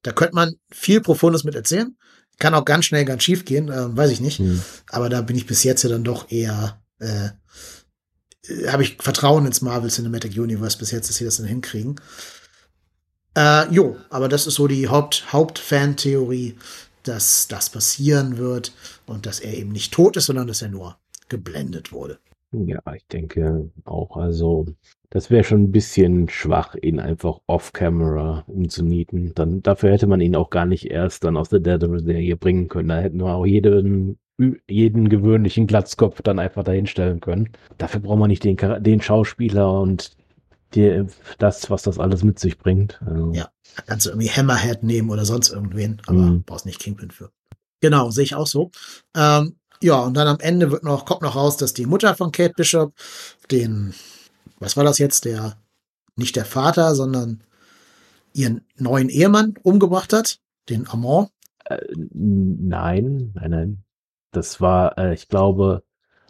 Da 0.07 0.13
könnte 0.13 0.37
man 0.37 0.55
viel 0.71 1.01
Profundes 1.01 1.43
mit 1.43 1.57
erzählen. 1.57 1.97
Kann 2.39 2.55
auch 2.55 2.65
ganz 2.65 2.85
schnell 2.85 3.05
ganz 3.05 3.25
schief 3.25 3.45
gehen, 3.45 3.69
äh, 3.71 3.97
weiß 3.97 4.11
ich 4.11 4.21
nicht. 4.21 4.39
Hm. 4.39 4.63
Aber 4.89 5.09
da 5.09 5.21
bin 5.21 5.37
ich 5.37 5.47
bis 5.47 5.65
jetzt 5.65 5.83
ja 5.83 5.89
dann 5.89 6.05
doch 6.05 6.31
eher, 6.31 6.81
äh, 7.01 7.31
habe 8.69 8.85
ich 8.85 8.99
Vertrauen 9.01 9.47
ins 9.47 9.63
Marvel 9.63 9.91
Cinematic 9.91 10.39
Universe 10.39 10.79
bis 10.79 10.93
jetzt, 10.93 11.09
dass 11.09 11.17
sie 11.17 11.25
das 11.25 11.39
dann 11.39 11.47
hinkriegen. 11.47 12.01
Äh, 13.37 13.69
jo, 13.73 13.97
aber 14.09 14.29
das 14.29 14.47
ist 14.47 14.55
so 14.55 14.69
die 14.69 14.89
Haupt, 14.89 15.33
Hauptfan-Theorie, 15.33 16.57
dass 17.03 17.49
das 17.49 17.71
passieren 17.71 18.39
wird 18.39 18.73
und 19.07 19.27
dass 19.27 19.41
er 19.41 19.55
eben 19.55 19.73
nicht 19.73 19.93
tot 19.93 20.17
ist, 20.17 20.27
sondern 20.27 20.47
dass 20.47 20.63
er 20.63 20.69
nur 20.69 20.99
geblendet 21.29 21.91
wurde. 21.91 22.21
Ja, 22.53 22.81
ich 22.95 23.07
denke 23.09 23.71
auch. 23.85 24.17
Also, 24.17 24.67
das 25.17 25.31
wäre 25.31 25.45
schon 25.45 25.62
ein 25.62 25.73
bisschen 25.73 26.29
schwach, 26.29 26.75
ihn 26.75 27.01
einfach 27.01 27.39
off-camera 27.47 28.45
umzunieten. 28.49 29.33
Dann, 29.35 29.62
dafür 29.62 29.91
hätte 29.91 30.07
man 30.07 30.21
ihn 30.21 30.37
auch 30.37 30.51
gar 30.51 30.67
nicht 30.67 30.91
erst 30.91 31.25
dann 31.25 31.39
aus 31.39 31.49
der 31.49 31.61
Daredevil-Serie 31.61 32.37
bringen 32.37 32.69
können. 32.69 32.91
Da 32.91 32.99
hätten 32.99 33.21
wir 33.21 33.35
auch 33.35 33.47
jeden, 33.47 34.19
jeden 34.69 35.09
gewöhnlichen 35.09 35.67
Glatzkopf 35.67 36.21
dann 36.21 36.39
einfach 36.39 36.64
dahinstellen 36.64 37.21
können. 37.21 37.49
Dafür 37.79 38.01
braucht 38.01 38.19
man 38.19 38.29
nicht 38.29 38.45
den, 38.45 38.59
den 38.81 39.01
Schauspieler 39.01 39.81
und 39.81 40.14
die, 40.75 41.07
das, 41.39 41.71
was 41.71 41.83
das 41.83 41.99
alles 41.99 42.23
mit 42.23 42.39
sich 42.39 42.59
bringt. 42.59 43.01
Also. 43.07 43.33
Ja, 43.33 43.49
kannst 43.87 44.05
du 44.05 44.11
irgendwie 44.11 44.29
Hammerhead 44.29 44.83
nehmen 44.83 45.09
oder 45.09 45.25
sonst 45.25 45.49
irgendwen, 45.49 46.03
aber 46.05 46.19
mhm. 46.19 46.43
brauchst 46.43 46.67
nicht 46.67 46.79
Kingpin 46.79 47.11
für. 47.11 47.31
Genau, 47.81 48.11
sehe 48.11 48.25
ich 48.25 48.35
auch 48.35 48.47
so. 48.47 48.71
Ähm, 49.17 49.57
ja, 49.83 49.99
und 49.99 50.12
dann 50.12 50.29
am 50.29 50.41
Ende 50.41 50.71
wird 50.71 50.85
noch, 50.85 51.07
kommt 51.07 51.23
noch 51.23 51.37
raus, 51.37 51.57
dass 51.57 51.73
die 51.73 51.87
Mutter 51.87 52.14
von 52.14 52.33
Kate 52.33 52.53
Bishop 52.55 52.93
den, 53.51 53.95
was 54.59 54.77
war 54.77 54.85
das 54.85 54.99
jetzt, 54.99 55.25
der, 55.25 55.57
nicht 56.17 56.37
der 56.37 56.45
Vater, 56.45 56.95
sondern 56.95 57.43
ihren 58.33 58.63
neuen 58.77 59.09
Ehemann 59.09 59.55
umgebracht 59.63 60.13
hat, 60.13 60.41
den 60.69 60.87
Amant. 60.89 61.31
Äh, 61.65 61.79
nein, 61.95 63.33
nein, 63.35 63.51
nein. 63.51 63.85
Das 64.33 64.61
war, 64.61 64.99
äh, 64.99 65.15
ich 65.15 65.29
glaube, 65.29 65.83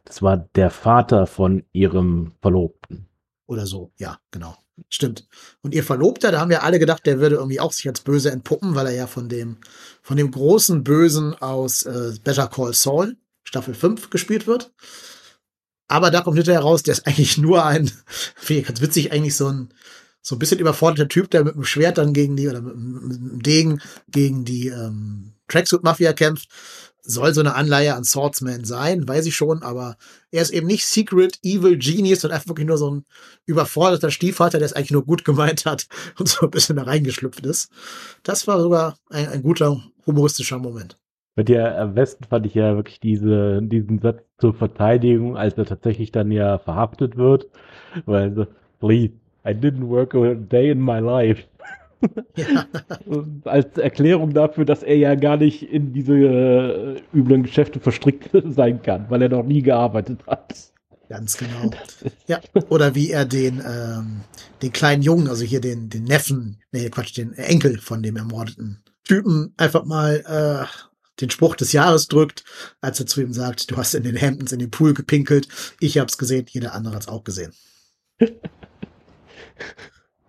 das 0.05 0.23
war 0.23 0.37
der 0.37 0.71
Vater 0.71 1.27
von 1.27 1.65
ihrem 1.73 2.33
Verlobten. 2.41 3.09
Oder 3.47 3.67
so, 3.67 3.93
ja, 3.97 4.19
genau. 4.31 4.57
Stimmt. 4.89 5.27
Und 5.63 5.75
ihr 5.75 5.83
Verlobter, 5.83 6.31
da 6.31 6.41
haben 6.41 6.51
wir 6.51 6.63
alle 6.63 6.79
gedacht, 6.79 7.07
der 7.07 7.19
würde 7.19 7.37
irgendwie 7.37 7.61
auch 7.61 7.73
sich 7.73 7.89
als 7.89 8.01
böse 8.01 8.31
entpuppen, 8.31 8.75
weil 8.75 8.87
er 8.87 8.95
ja 8.95 9.07
von 9.07 9.29
dem, 9.29 9.57
von 10.03 10.17
dem 10.17 10.31
großen 10.31 10.85
Bösen 10.85 11.35
aus 11.35 11.83
äh, 11.83 12.13
Better 12.23 12.47
Call 12.47 12.75
Saul, 12.75 13.17
Staffel 13.43 13.75
5, 13.75 14.11
gespielt 14.11 14.47
wird. 14.47 14.73
Aber 15.89 16.11
da 16.11 16.21
kommt 16.21 16.37
hinterher 16.37 16.63
raus, 16.63 16.83
der 16.83 16.93
ist 16.93 17.07
eigentlich 17.07 17.39
nur 17.39 17.65
ein, 17.65 17.91
ganz 18.49 18.81
witzig, 18.81 19.13
eigentlich 19.13 19.37
so 19.37 19.49
ein, 19.49 19.69
so 20.21 20.35
ein 20.35 20.39
bisschen 20.39 20.59
überforderter 20.59 21.09
Typ, 21.09 21.31
der 21.31 21.45
mit 21.45 21.55
dem 21.55 21.65
Schwert 21.65 21.99
dann 21.99 22.13
gegen 22.13 22.37
die, 22.37 22.49
oder 22.49 22.61
mit, 22.61 22.75
dem 22.75 23.39
Degen 23.43 23.81
gegen 24.09 24.45
die 24.45 24.69
ähm, 24.69 25.35
Tracksuit-Mafia 25.49 26.13
kämpft 26.13 26.49
soll 27.07 27.33
so 27.33 27.41
eine 27.41 27.55
Anleihe 27.55 27.95
an 27.95 28.05
Swordsman 28.05 28.65
sein, 28.65 29.07
weiß 29.07 29.27
ich 29.27 29.37
schon, 29.37 29.63
aber 29.63 29.97
er 30.31 30.43
ist 30.43 30.51
eben 30.51 30.67
nicht 30.67 30.85
Secret 30.85 31.39
Evil 31.43 31.79
Genius 31.79 32.25
und 32.25 32.33
einfach 32.33 32.49
wirklich 32.49 32.67
nur 32.67 32.79
so 32.79 32.91
ein 32.91 33.05
überforderter 33.47 34.11
Stiefvater, 34.11 34.59
der 34.59 34.67
es 34.67 34.73
eigentlich 34.73 34.91
nur 34.91 35.07
gut 35.07 35.25
gemeint 35.25 35.65
hat 35.65 35.87
und 36.19 36.29
so 36.29 36.47
ein 36.47 36.51
bisschen 36.51 36.77
da 36.77 36.83
reingeschlüpft 36.83 37.47
ist. 37.47 37.71
Das 38.23 38.47
war 38.47 38.61
sogar 38.61 38.99
ein, 39.09 39.29
ein 39.29 39.43
guter 39.43 39.83
humoristischer 40.05 40.59
Moment. 40.59 40.99
Bei 41.37 41.43
dir 41.43 41.79
am 41.79 41.95
besten 41.95 42.25
fand 42.25 42.47
ich 42.47 42.55
ja 42.55 42.75
wirklich 42.77 42.99
diese, 42.99 43.61
diesen 43.63 43.99
Satz 43.99 44.23
zur 44.39 44.55
Verteidigung, 44.55 45.37
als 45.37 45.57
er 45.59 45.67
tatsächlich 45.67 46.11
dann 46.11 46.31
ja 46.33 46.57
verhaftet 46.59 47.19
wird, 47.19 47.47
weil 48.07 48.35
so, 48.35 48.47
please, 48.81 49.13
I 49.47 49.51
didn't 49.51 49.87
work 49.87 50.15
a 50.15 50.35
day 50.35 50.71
in 50.71 50.83
my 50.83 50.99
life. 50.99 51.45
Ja. 52.37 52.67
Als 53.45 53.77
Erklärung 53.79 54.33
dafür, 54.33 54.65
dass 54.65 54.83
er 54.83 54.97
ja 54.97 55.15
gar 55.15 55.37
nicht 55.37 55.63
in 55.63 55.93
diese 55.93 56.15
äh, 56.15 57.01
üblen 57.15 57.43
Geschäfte 57.43 57.81
verstrickt 57.81 58.31
sein 58.49 58.81
kann, 58.83 59.07
weil 59.09 59.23
er 59.23 59.29
noch 59.29 59.45
nie 59.45 59.63
gearbeitet 59.63 60.27
hat. 60.27 60.55
Ganz 61.09 61.37
genau. 61.37 61.71
Ja, 62.27 62.41
oder 62.69 62.95
wie 62.95 63.11
er 63.11 63.25
den, 63.25 63.63
ähm, 63.67 64.23
den 64.63 64.73
kleinen 64.73 65.03
Jungen, 65.03 65.29
also 65.29 65.45
hier 65.45 65.61
den, 65.61 65.89
den 65.89 66.05
Neffen, 66.05 66.59
nee, 66.73 66.89
Quatsch, 66.91 67.17
den 67.17 67.35
Enkel 67.35 67.79
von 67.79 68.03
dem 68.03 68.17
ermordeten 68.17 68.83
Typen 69.05 69.55
einfach 69.57 69.85
mal 69.85 70.25
äh, 70.27 70.67
den 71.21 71.31
Spruch 71.31 71.57
des 71.57 71.73
Jahres 71.73 72.09
drückt, 72.09 72.45
als 72.81 73.01
er 73.01 73.07
zu 73.07 73.21
ihm 73.21 73.33
sagt, 73.33 73.71
du 73.71 73.77
hast 73.77 73.95
in 73.95 74.03
den 74.03 74.21
Hamptons 74.21 74.53
in 74.53 74.59
den 74.59 74.71
Pool 74.71 74.95
gepinkelt, 74.95 75.49
ich 75.81 75.99
hab's 75.99 76.19
gesehen, 76.19 76.47
jeder 76.49 76.75
andere 76.75 76.97
hat's 76.97 77.09
auch 77.09 77.25
gesehen. 77.25 77.53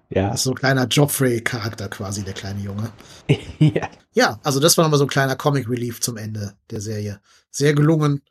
Ja. 0.10 0.30
Das 0.30 0.40
ist 0.40 0.44
so 0.44 0.52
ein 0.52 0.56
kleiner 0.56 0.88
Joffrey-Charakter 0.88 1.90
quasi, 1.90 2.24
der 2.24 2.34
kleine 2.34 2.62
Junge. 2.62 2.92
ja. 3.60 3.90
Ja, 4.14 4.40
also 4.44 4.60
das 4.60 4.78
war 4.78 4.84
nochmal 4.84 5.00
so 5.00 5.06
ein 5.06 5.10
kleiner 5.10 5.36
Comic-Relief 5.36 6.00
zum 6.00 6.18
Ende 6.18 6.54
der 6.72 6.82
Serie. 6.82 7.20
Sehr 7.52 7.74
gelungen 7.74 8.22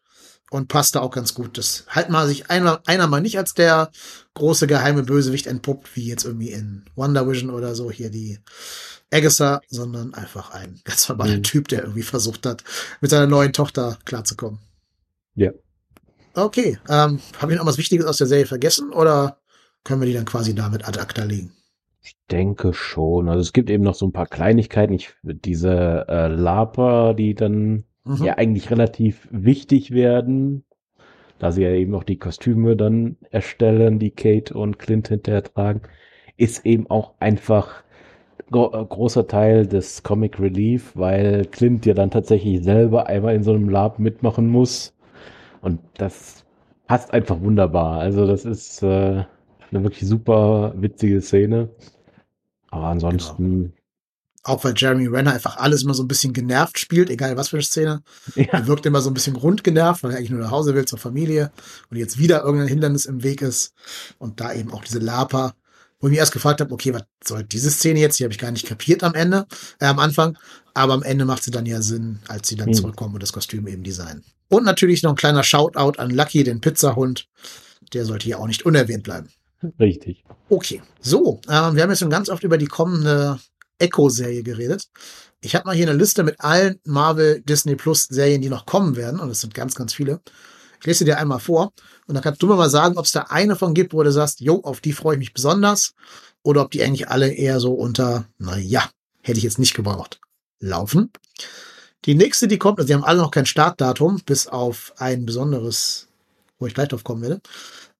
und 0.50 0.68
passte 0.68 1.02
auch 1.02 1.10
ganz 1.10 1.34
gut. 1.34 1.58
Das 1.58 1.84
halt 1.88 2.08
mal 2.08 2.26
sich 2.26 2.50
einer, 2.50 2.80
einer 2.86 3.06
mal 3.08 3.20
nicht 3.20 3.38
als 3.38 3.54
der 3.54 3.90
große 4.34 4.66
geheime 4.66 5.02
Bösewicht 5.02 5.46
entpuppt, 5.46 5.94
wie 5.96 6.06
jetzt 6.06 6.24
irgendwie 6.24 6.50
in 6.50 6.86
Wonder 6.94 7.28
Vision 7.28 7.50
oder 7.50 7.74
so 7.74 7.90
hier 7.90 8.10
die 8.10 8.38
Agatha, 9.12 9.60
sondern 9.68 10.14
einfach 10.14 10.52
ein 10.52 10.80
ganz 10.84 11.08
normaler 11.08 11.36
mhm. 11.36 11.42
Typ, 11.42 11.68
der 11.68 11.82
irgendwie 11.82 12.02
versucht 12.02 12.46
hat, 12.46 12.64
mit 13.00 13.10
seiner 13.10 13.26
neuen 13.26 13.52
Tochter 13.52 13.98
klarzukommen. 14.04 14.60
Ja. 15.34 15.52
Okay, 16.34 16.78
ähm, 16.88 17.20
habe 17.38 17.52
ich 17.52 17.58
noch 17.58 17.66
was 17.66 17.78
Wichtiges 17.78 18.06
aus 18.06 18.18
der 18.18 18.26
Serie 18.26 18.46
vergessen 18.46 18.92
oder 18.92 19.38
können 19.84 20.00
wir 20.00 20.06
die 20.06 20.14
dann 20.14 20.24
quasi 20.24 20.54
damit 20.54 20.86
ad 20.86 20.98
acta 20.98 21.24
legen? 21.24 21.52
Ich 22.02 22.16
denke 22.30 22.72
schon. 22.72 23.28
Also 23.28 23.40
es 23.40 23.52
gibt 23.52 23.70
eben 23.70 23.84
noch 23.84 23.94
so 23.94 24.06
ein 24.06 24.12
paar 24.12 24.26
Kleinigkeiten. 24.26 24.92
Ich, 24.92 25.14
diese 25.22 26.06
äh, 26.08 26.28
Laper, 26.28 27.14
die 27.14 27.34
dann 27.34 27.84
mhm. 28.04 28.22
ja 28.22 28.36
eigentlich 28.36 28.70
relativ 28.70 29.28
wichtig 29.30 29.92
werden, 29.92 30.64
da 31.38 31.52
sie 31.52 31.62
ja 31.62 31.70
eben 31.70 31.94
auch 31.94 32.04
die 32.04 32.18
Kostüme 32.18 32.76
dann 32.76 33.16
erstellen, 33.30 33.98
die 33.98 34.10
Kate 34.10 34.54
und 34.54 34.78
Clint 34.78 35.08
hinterher 35.08 35.42
tragen, 35.42 35.82
ist 36.36 36.66
eben 36.66 36.88
auch 36.90 37.14
einfach 37.18 37.82
großer 38.50 39.26
Teil 39.26 39.66
des 39.66 40.02
Comic 40.02 40.38
Relief, 40.38 40.92
weil 40.94 41.46
Clint 41.46 41.84
ja 41.86 41.94
dann 41.94 42.10
tatsächlich 42.10 42.62
selber 42.62 43.06
einmal 43.06 43.34
in 43.34 43.42
so 43.42 43.52
einem 43.52 43.68
Lab 43.68 43.98
mitmachen 43.98 44.48
muss. 44.48 44.94
Und 45.60 45.80
das 45.94 46.44
passt 46.86 47.12
einfach 47.12 47.40
wunderbar. 47.40 47.98
Also 47.98 48.26
das 48.26 48.44
ist 48.44 48.82
äh, 48.82 49.24
eine 49.70 49.82
wirklich 49.82 50.08
super 50.08 50.72
witzige 50.76 51.20
Szene. 51.20 51.70
Aber 52.70 52.86
ansonsten. 52.86 53.62
Genau. 53.62 53.72
Auch 54.44 54.62
weil 54.62 54.74
Jeremy 54.76 55.08
Renner 55.08 55.32
einfach 55.32 55.56
alles 55.56 55.82
immer 55.82 55.94
so 55.94 56.04
ein 56.04 56.08
bisschen 56.08 56.32
genervt 56.32 56.78
spielt, 56.78 57.10
egal 57.10 57.36
was 57.36 57.48
für 57.48 57.56
eine 57.56 57.64
Szene. 57.64 58.02
Ja. 58.36 58.44
Er 58.52 58.66
wirkt 58.68 58.86
immer 58.86 59.00
so 59.00 59.10
ein 59.10 59.14
bisschen 59.14 59.34
grundgenervt, 59.34 60.04
weil 60.04 60.12
er 60.12 60.18
eigentlich 60.18 60.30
nur 60.30 60.38
nach 60.38 60.52
Hause 60.52 60.72
will 60.76 60.84
zur 60.84 61.00
Familie 61.00 61.50
und 61.90 61.96
jetzt 61.96 62.18
wieder 62.18 62.44
irgendein 62.44 62.68
Hindernis 62.68 63.06
im 63.06 63.24
Weg 63.24 63.42
ist. 63.42 63.74
Und 64.18 64.40
da 64.40 64.52
eben 64.52 64.72
auch 64.72 64.84
diese 64.84 65.00
Lapa, 65.00 65.54
wo 66.00 66.06
ich 66.06 66.10
mich 66.10 66.18
erst 66.18 66.32
gefragt 66.32 66.60
habe, 66.60 66.72
okay, 66.72 66.92
was 66.92 67.04
soll 67.24 67.44
diese 67.44 67.70
Szene 67.70 68.00
jetzt? 68.00 68.18
Die 68.18 68.24
habe 68.24 68.32
ich 68.32 68.38
gar 68.38 68.50
nicht 68.50 68.66
kapiert 68.66 69.02
am 69.02 69.14
Ende, 69.14 69.46
äh, 69.80 69.86
am 69.86 69.98
Anfang. 69.98 70.36
Aber 70.74 70.92
am 70.92 71.02
Ende 71.02 71.24
macht 71.24 71.42
sie 71.42 71.50
dann 71.50 71.66
ja 71.66 71.80
Sinn, 71.80 72.18
als 72.28 72.48
sie 72.48 72.56
dann 72.56 72.68
hm. 72.68 72.74
zurückkommen 72.74 73.14
und 73.14 73.22
das 73.22 73.32
Kostüm 73.32 73.66
eben 73.66 73.82
designen. 73.82 74.24
Und 74.48 74.64
natürlich 74.64 75.02
noch 75.02 75.10
ein 75.10 75.16
kleiner 75.16 75.42
Shoutout 75.42 75.98
an 75.98 76.10
Lucky, 76.10 76.44
den 76.44 76.60
Pizzahund. 76.60 77.28
Der 77.92 78.04
sollte 78.04 78.24
hier 78.24 78.38
auch 78.38 78.46
nicht 78.46 78.66
unerwähnt 78.66 79.04
bleiben. 79.04 79.28
Richtig. 79.80 80.24
Okay, 80.48 80.82
so, 81.00 81.40
äh, 81.46 81.50
wir 81.50 81.82
haben 81.82 81.90
jetzt 81.90 82.00
schon 82.00 82.10
ganz 82.10 82.28
oft 82.28 82.44
über 82.44 82.58
die 82.58 82.66
kommende 82.66 83.38
Echo-Serie 83.78 84.42
geredet. 84.42 84.88
Ich 85.40 85.54
habe 85.54 85.66
mal 85.66 85.76
hier 85.76 85.88
eine 85.88 85.98
Liste 85.98 86.24
mit 86.24 86.40
allen 86.40 86.80
Marvel 86.84 87.42
Disney 87.42 87.76
Plus 87.76 88.04
Serien, 88.04 88.42
die 88.42 88.48
noch 88.48 88.66
kommen 88.66 88.96
werden. 88.96 89.20
Und 89.20 89.30
es 89.30 89.40
sind 89.40 89.54
ganz, 89.54 89.74
ganz 89.74 89.94
viele. 89.94 90.20
Ich 90.80 90.86
lese 90.86 91.04
dir 91.04 91.18
einmal 91.18 91.40
vor. 91.40 91.72
Und 92.06 92.14
dann 92.14 92.22
kannst 92.22 92.42
du 92.42 92.46
mir 92.46 92.56
mal 92.56 92.70
sagen, 92.70 92.98
ob 92.98 93.04
es 93.04 93.12
da 93.12 93.22
eine 93.28 93.56
von 93.56 93.74
gibt, 93.74 93.92
wo 93.92 94.02
du 94.02 94.12
sagst, 94.12 94.40
jo, 94.40 94.60
auf 94.62 94.80
die 94.80 94.92
freue 94.92 95.14
ich 95.14 95.20
mich 95.20 95.34
besonders. 95.34 95.94
Oder 96.42 96.62
ob 96.62 96.70
die 96.70 96.82
eigentlich 96.82 97.08
alle 97.08 97.32
eher 97.32 97.60
so 97.60 97.72
unter, 97.72 98.26
naja, 98.38 98.88
hätte 99.22 99.38
ich 99.38 99.44
jetzt 99.44 99.58
nicht 99.58 99.74
gebraucht, 99.74 100.20
laufen. 100.60 101.10
Die 102.04 102.14
nächste, 102.14 102.46
die 102.46 102.58
kommt, 102.58 102.78
also 102.78 102.86
die 102.86 102.94
haben 102.94 103.04
alle 103.04 103.20
noch 103.20 103.32
kein 103.32 103.46
Startdatum, 103.46 104.22
bis 104.24 104.46
auf 104.46 104.92
ein 104.98 105.26
besonderes, 105.26 106.06
wo 106.58 106.66
ich 106.66 106.74
gleich 106.74 106.88
drauf 106.88 107.02
kommen 107.02 107.22
werde. 107.22 107.40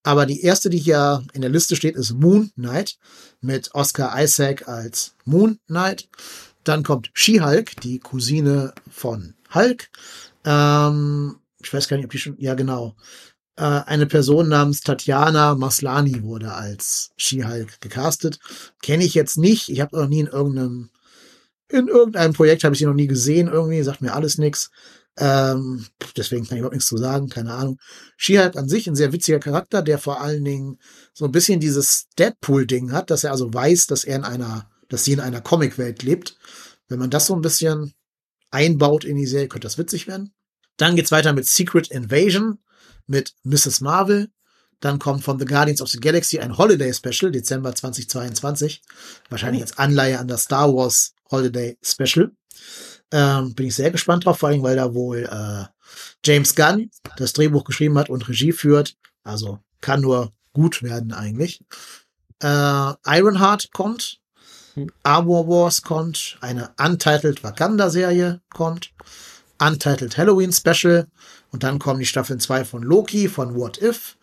Aber 0.05 0.25
die 0.25 0.43
erste, 0.43 0.71
die 0.71 0.79
hier 0.79 1.25
in 1.33 1.41
der 1.41 1.51
Liste 1.51 1.75
steht, 1.75 1.97
ist 1.97 2.13
Moon 2.13 2.53
Knight 2.55 2.97
mit 3.41 3.75
Oscar 3.75 4.15
Isaac 4.23 4.69
als 4.69 5.17
Moon 5.25 5.59
Knight. 5.67 6.09
Dann 6.63 6.85
kommt 6.85 7.11
She-Hulk, 7.13 7.81
die 7.81 7.99
Cousine 7.99 8.73
von 8.89 9.35
Hulk. 9.53 9.89
Ähm, 10.45 11.41
ich 11.67 11.75
weiß 11.75 11.89
gar 11.89 11.97
nicht, 11.97 12.07
ob 12.07 12.13
die 12.13 12.19
schon, 12.19 12.37
ja 12.39 12.55
genau. 12.55 12.95
Äh, 13.57 13.63
eine 13.63 14.07
Person 14.07 14.49
namens 14.49 14.83
Tatjana 14.83 15.55
Maslani 15.55 16.23
wurde 16.23 16.53
als 16.53 17.11
She-Hulk 17.17 17.81
gecastet. 17.81 18.39
Kenne 18.83 19.05
ich 19.05 19.15
jetzt 19.15 19.37
nicht. 19.37 19.69
Ich 19.69 19.81
habe 19.81 19.97
noch 19.97 20.09
nie 20.09 20.21
in 20.21 20.27
irgendeinem, 20.27 20.91
in 21.69 21.89
irgendeinem 21.89 22.35
Projekt 22.35 22.65
habe 22.65 22.75
ich 22.75 22.79
sie 22.79 22.87
noch 22.87 22.95
nie 22.95 23.09
gesehen. 23.09 23.49
Irgendwie 23.49 23.83
sagt 23.83 24.01
mir 24.01 24.15
alles 24.15 24.39
nichts. 24.39 24.71
Ähm, 25.19 25.87
deswegen 26.17 26.47
kann 26.47 26.57
ich 26.57 26.61
überhaupt 26.61 26.75
nichts 26.75 26.89
zu 26.89 26.99
sagen, 26.99 27.29
keine 27.29 27.55
Ahnung. 27.55 27.79
She-Hulk 28.17 28.57
an 28.57 28.69
sich 28.69 28.87
ein 28.87 28.95
sehr 28.95 29.13
witziger 29.13 29.41
Charakter, 29.41 29.83
der 29.83 29.99
vor 29.99 30.21
allen 30.21 30.45
Dingen 30.45 30.79
so 31.15 31.25
ein 31.25 31.33
bisschen 31.33 31.59
dieses 31.59 32.07
Deadpool-Ding 32.19 32.93
hat, 32.93 33.11
dass 33.11 33.25
er 33.25 33.33
also 33.33 33.53
weiß, 33.53 33.87
dass 33.87 34.05
er 34.05 34.17
in 34.17 34.25
einer, 34.25 34.71
dass 34.89 35.05
sie 35.05 35.15
in 35.15 35.21
einer 35.21 35.41
Comicwelt 35.41 36.03
lebt. 36.03 36.37
Wenn 36.89 36.99
man 36.99 37.11
das 37.11 37.27
so 37.27 37.35
ein 37.35 37.43
bisschen 37.43 37.95
einbaut 38.51 39.05
in 39.05 39.17
die 39.17 39.27
Serie, 39.27 39.49
könnte 39.49 39.67
das 39.67 39.79
witzig 39.79 40.07
werden. 40.07 40.36
Dann 40.77 40.97
geht's 40.97 41.13
weiter 41.13 41.33
mit 41.33 41.47
Secret 41.47 41.89
Invasion, 41.89 42.59
mit 43.07 43.35
Mrs. 43.45 43.81
Marvel. 43.81 44.29
Dann 44.81 44.99
kommt 44.99 45.25
von 45.25 45.39
The 45.39 45.47
Guardians 45.47 45.81
of 45.81 45.89
the 45.89 46.01
Galaxy 46.01 46.39
ein 46.39 46.59
Holiday 46.59 46.93
Special, 46.93 47.33
Dezember 47.33 47.75
2022. 47.75 48.83
Wahrscheinlich 49.31 49.63
als 49.63 49.79
Anleihe 49.79 50.19
an 50.19 50.29
das 50.29 50.43
Star 50.43 50.73
Wars 50.75 51.15
Holiday 51.31 51.79
Special. 51.83 52.33
Ähm, 53.11 53.55
bin 53.55 53.67
ich 53.67 53.75
sehr 53.75 53.91
gespannt 53.91 54.27
drauf, 54.27 54.39
vor 54.39 54.51
allem, 54.51 54.63
weil 54.63 54.77
da 54.77 54.93
wohl 54.93 55.19
äh, 55.25 55.65
James 56.25 56.55
Gunn 56.55 56.91
das 57.17 57.33
Drehbuch 57.33 57.65
geschrieben 57.65 57.97
hat 57.99 58.11
und 58.11 58.29
Regie 58.29 58.53
führt. 58.53 58.97
Also 59.23 59.61
kann 59.81 60.01
nur 60.01 60.33
gut 60.53 60.83
werden 60.83 61.13
eigentlich. 61.13 61.63
Äh, 62.43 62.93
Ironheart 63.07 63.73
kommt. 63.73 64.19
Hm. 64.75 64.91
Armor 65.03 65.49
Wars 65.49 65.83
kommt. 65.83 66.37
Eine 66.41 66.71
Untitled 66.79 67.43
Wakanda-Serie 67.43 68.43
kommt. 68.53 68.93
Untitled 69.61 70.17
Halloween 70.17 70.53
Special. 70.53 71.07
Und 71.51 71.63
dann 71.63 71.79
kommen 71.79 72.01
die 72.01 72.07
Staffeln 72.07 72.41
2 72.41 72.65
von 72.65 72.83
Loki, 72.83 73.29
von 73.29 73.55
What 73.55 73.81
If. 73.81 74.17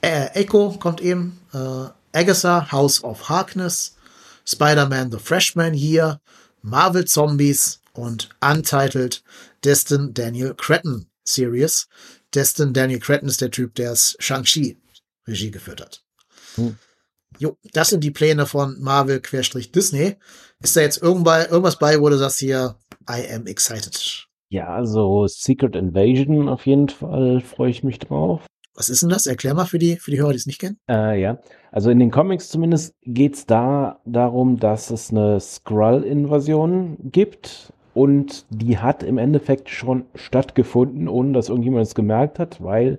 Äh, 0.00 0.26
Echo 0.34 0.70
kommt 0.78 1.00
eben. 1.00 1.40
Äh, 1.52 1.88
Agatha, 2.12 2.70
House 2.72 3.02
of 3.02 3.28
Harkness. 3.28 3.96
Spider-Man 4.44 5.12
The 5.12 5.18
Freshman 5.18 5.74
Year. 5.74 6.20
Marvel 6.62 7.04
Zombies 7.04 7.80
und 7.92 8.30
Untitled 8.40 9.22
Destin 9.64 10.14
Daniel 10.14 10.54
Cretton 10.54 11.06
Series. 11.24 11.88
Destin 12.34 12.72
Daniel 12.72 13.00
Cretton 13.00 13.28
ist 13.28 13.40
der 13.40 13.50
Typ, 13.50 13.74
der 13.74 13.92
es 13.92 14.16
Shang-Chi 14.18 14.78
Regie 15.26 15.50
geführt 15.50 15.80
hat. 15.80 16.02
Hm. 16.56 16.76
Jo, 17.38 17.58
das 17.72 17.90
sind 17.90 18.02
die 18.04 18.10
Pläne 18.10 18.46
von 18.46 18.80
Marvel-Disney. 18.80 20.16
Ist 20.60 20.76
da 20.76 20.80
jetzt 20.80 21.02
irgendwas 21.02 21.78
bei, 21.78 22.00
wo 22.00 22.08
du 22.08 22.18
sagst 22.18 22.38
hier, 22.38 22.76
I 23.08 23.28
am 23.32 23.46
excited? 23.46 24.28
Ja, 24.52 24.68
also 24.68 25.26
Secret 25.26 25.74
Invasion 25.76 26.48
auf 26.50 26.66
jeden 26.66 26.90
Fall 26.90 27.40
freue 27.40 27.70
ich 27.70 27.82
mich 27.84 27.98
drauf. 27.98 28.44
Was 28.74 28.90
ist 28.90 29.02
denn 29.02 29.08
das? 29.08 29.24
Erklär 29.24 29.54
mal 29.54 29.64
für 29.64 29.78
die, 29.78 29.96
für 29.96 30.10
die 30.10 30.20
Hörer, 30.20 30.32
die 30.32 30.36
es 30.36 30.44
nicht 30.44 30.60
kennen. 30.60 30.76
Äh, 30.90 31.18
ja, 31.18 31.38
also 31.70 31.88
in 31.88 31.98
den 31.98 32.10
Comics 32.10 32.50
zumindest 32.50 32.94
geht 33.02 33.34
es 33.34 33.46
da 33.46 34.00
darum, 34.04 34.58
dass 34.58 34.90
es 34.90 35.10
eine 35.10 35.40
Skrull-Invasion 35.40 36.98
gibt 37.02 37.72
und 37.94 38.44
die 38.50 38.76
hat 38.76 39.02
im 39.02 39.16
Endeffekt 39.16 39.70
schon 39.70 40.04
stattgefunden, 40.14 41.08
ohne 41.08 41.32
dass 41.32 41.48
irgendjemand 41.48 41.86
es 41.86 41.94
gemerkt 41.94 42.38
hat, 42.38 42.62
weil 42.62 42.98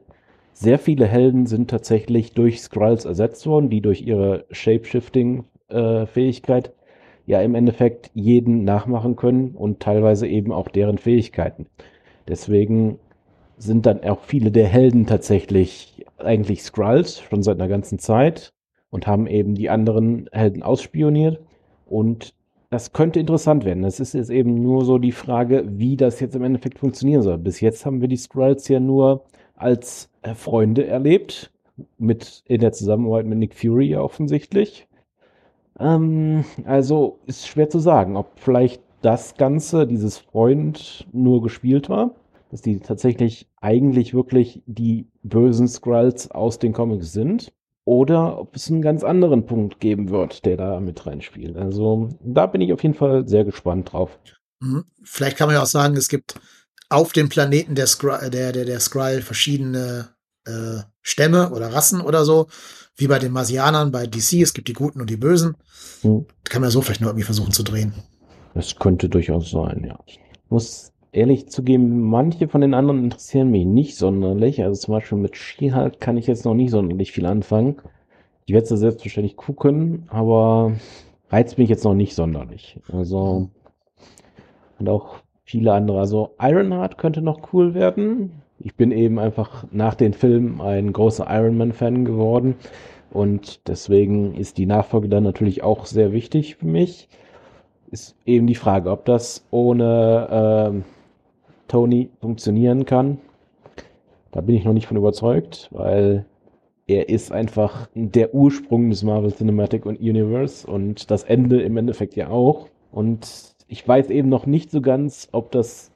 sehr 0.53 0.79
viele 0.79 1.05
Helden 1.05 1.45
sind 1.45 1.69
tatsächlich 1.69 2.33
durch 2.33 2.63
Skrulls 2.63 3.05
ersetzt 3.05 3.45
worden, 3.45 3.69
die 3.69 3.81
durch 3.81 4.01
ihre 4.01 4.45
Shapeshifting-Fähigkeit 4.49 6.69
äh, 6.69 6.71
ja 7.25 7.41
im 7.41 7.55
Endeffekt 7.55 8.11
jeden 8.13 8.63
nachmachen 8.63 9.15
können 9.15 9.51
und 9.51 9.79
teilweise 9.79 10.27
eben 10.27 10.51
auch 10.51 10.67
deren 10.67 10.97
Fähigkeiten. 10.97 11.67
Deswegen 12.27 12.99
sind 13.57 13.85
dann 13.85 14.03
auch 14.03 14.21
viele 14.21 14.51
der 14.51 14.67
Helden 14.67 15.05
tatsächlich 15.05 16.05
eigentlich 16.17 16.63
Skrulls 16.63 17.19
schon 17.19 17.43
seit 17.43 17.59
einer 17.59 17.69
ganzen 17.69 17.99
Zeit 17.99 18.53
und 18.89 19.07
haben 19.07 19.27
eben 19.27 19.55
die 19.55 19.69
anderen 19.69 20.29
Helden 20.31 20.63
ausspioniert 20.63 21.39
und 21.85 22.33
das 22.69 22.91
könnte 22.91 23.19
interessant 23.19 23.65
werden. 23.65 23.83
Es 23.83 23.99
ist 23.99 24.13
jetzt 24.13 24.31
eben 24.31 24.55
nur 24.55 24.83
so 24.83 24.97
die 24.97 25.11
Frage, 25.11 25.63
wie 25.67 25.95
das 25.95 26.19
jetzt 26.19 26.35
im 26.35 26.43
Endeffekt 26.43 26.79
funktionieren 26.79 27.21
soll. 27.21 27.37
Bis 27.37 27.61
jetzt 27.61 27.85
haben 27.85 28.01
wir 28.01 28.07
die 28.07 28.17
Skrulls 28.17 28.67
ja 28.67 28.79
nur 28.79 29.25
als 29.55 30.09
äh, 30.23 30.33
Freunde 30.33 30.87
erlebt, 30.87 31.51
mit 31.99 32.43
in 32.47 32.61
der 32.61 32.71
Zusammenarbeit 32.71 33.27
mit 33.27 33.37
Nick 33.37 33.53
Fury 33.53 33.89
ja 33.89 34.01
offensichtlich. 34.01 34.87
Ähm, 35.79 36.45
also 36.65 37.19
ist 37.25 37.47
schwer 37.47 37.69
zu 37.69 37.79
sagen, 37.79 38.15
ob 38.17 38.39
vielleicht 38.39 38.81
das 39.01 39.35
Ganze, 39.35 39.85
dieses 39.85 40.17
Freund, 40.17 41.07
nur 41.11 41.41
gespielt 41.41 41.89
war, 41.89 42.15
dass 42.51 42.61
die 42.61 42.79
tatsächlich 42.79 43.47
eigentlich 43.61 44.13
wirklich 44.13 44.61
die 44.65 45.07
bösen 45.23 45.67
Skrulls 45.67 46.31
aus 46.31 46.59
den 46.59 46.73
Comics 46.73 47.11
sind 47.11 47.51
oder 47.85 48.39
ob 48.39 48.55
es 48.55 48.69
einen 48.69 48.81
ganz 48.81 49.03
anderen 49.03 49.45
Punkt 49.45 49.79
geben 49.79 50.09
wird, 50.09 50.45
der 50.45 50.57
da 50.57 50.79
mit 50.79 51.05
reinspielt. 51.05 51.57
Also 51.57 52.09
da 52.21 52.45
bin 52.45 52.61
ich 52.61 52.71
auf 52.71 52.83
jeden 52.83 52.95
Fall 52.95 53.27
sehr 53.27 53.43
gespannt 53.43 53.91
drauf. 53.91 54.19
Mhm. 54.61 54.85
Vielleicht 55.03 55.37
kann 55.37 55.47
man 55.47 55.55
ja 55.55 55.63
auch 55.63 55.67
sagen, 55.67 55.97
es 55.97 56.07
gibt 56.07 56.39
auf 56.89 57.11
dem 57.11 57.27
Planeten 57.27 57.75
der 57.75 57.87
Skrull, 57.87 58.29
der, 58.29 58.51
der, 58.51 58.65
der 58.65 58.79
Skrull 58.79 59.21
verschiedene 59.21 60.09
äh, 60.45 60.81
Stämme 61.01 61.51
oder 61.51 61.73
Rassen 61.73 62.01
oder 62.01 62.25
so, 62.25 62.47
wie 62.95 63.07
bei 63.07 63.19
den 63.19 63.31
Marsianern 63.31 63.91
bei 63.91 64.07
DC. 64.07 64.41
Es 64.41 64.53
gibt 64.53 64.67
die 64.67 64.73
Guten 64.73 65.01
und 65.01 65.09
die 65.09 65.17
Bösen. 65.17 65.55
Mhm. 66.03 66.25
Kann 66.43 66.61
man 66.61 66.71
so 66.71 66.81
vielleicht 66.81 67.01
nur 67.01 67.09
irgendwie 67.09 67.25
versuchen 67.25 67.51
zu 67.51 67.63
drehen. 67.63 67.93
Das 68.53 68.75
könnte 68.75 69.09
durchaus 69.09 69.51
sein, 69.51 69.83
ja. 69.87 69.97
Ich 70.05 70.19
muss 70.49 70.91
ehrlich 71.11 71.49
zugeben, 71.49 72.01
manche 72.01 72.47
von 72.47 72.61
den 72.61 72.73
anderen 72.73 73.03
interessieren 73.03 73.49
mich 73.49 73.65
nicht 73.65 73.97
sonderlich. 73.97 74.61
Also 74.63 74.79
zum 74.79 74.93
Beispiel 74.93 75.17
mit 75.17 75.35
She-Hulk 75.37 75.99
kann 75.99 76.17
ich 76.17 76.27
jetzt 76.27 76.45
noch 76.45 76.53
nicht 76.53 76.71
sonderlich 76.71 77.11
viel 77.11 77.25
anfangen. 77.25 77.77
Ich 78.45 78.53
werde 78.53 78.71
es 78.71 78.79
selbstverständlich 78.79 79.37
gucken, 79.37 80.03
aber 80.09 80.73
reizt 81.29 81.57
mich 81.57 81.69
jetzt 81.69 81.85
noch 81.85 81.93
nicht 81.95 82.13
sonderlich. 82.13 82.79
Also 82.91 83.49
und 84.79 84.89
auch 84.89 85.15
viele 85.45 85.73
andere. 85.73 85.99
Also 85.99 86.35
Ironheart 86.39 86.97
könnte 86.97 87.21
noch 87.21 87.53
cool 87.53 87.73
werden. 87.73 88.42
Ich 88.59 88.75
bin 88.75 88.91
eben 88.91 89.19
einfach 89.19 89.65
nach 89.71 89.95
den 89.95 90.13
Filmen 90.13 90.61
ein 90.61 90.93
großer 90.93 91.27
Iron 91.29 91.57
Man-Fan 91.57 92.05
geworden. 92.05 92.55
Und 93.11 93.67
deswegen 93.67 94.35
ist 94.35 94.57
die 94.57 94.65
Nachfolge 94.65 95.09
dann 95.09 95.23
natürlich 95.23 95.63
auch 95.63 95.85
sehr 95.85 96.11
wichtig 96.11 96.55
für 96.55 96.65
mich. 96.65 97.09
Ist 97.91 98.15
eben 98.25 98.47
die 98.47 98.55
Frage, 98.55 98.89
ob 98.89 99.05
das 99.05 99.45
ohne 99.51 100.73
äh, 100.73 100.81
Tony 101.67 102.09
funktionieren 102.21 102.85
kann. 102.85 103.19
Da 104.31 104.41
bin 104.41 104.55
ich 104.55 104.65
noch 104.65 104.73
nicht 104.73 104.87
von 104.87 104.97
überzeugt, 104.97 105.69
weil 105.71 106.25
er 106.87 107.07
ist 107.07 107.31
einfach 107.31 107.87
der 107.93 108.33
Ursprung 108.33 108.89
des 108.89 109.03
Marvel 109.03 109.31
Cinematic 109.31 109.85
Universe 109.85 110.67
und 110.67 111.11
das 111.11 111.23
Ende 111.23 111.61
im 111.61 111.77
Endeffekt 111.77 112.15
ja 112.15 112.29
auch. 112.29 112.67
Und 112.91 113.53
ich 113.67 113.87
weiß 113.87 114.09
eben 114.09 114.29
noch 114.29 114.45
nicht 114.45 114.71
so 114.71 114.81
ganz, 114.81 115.29
ob 115.31 115.51
das 115.51 115.92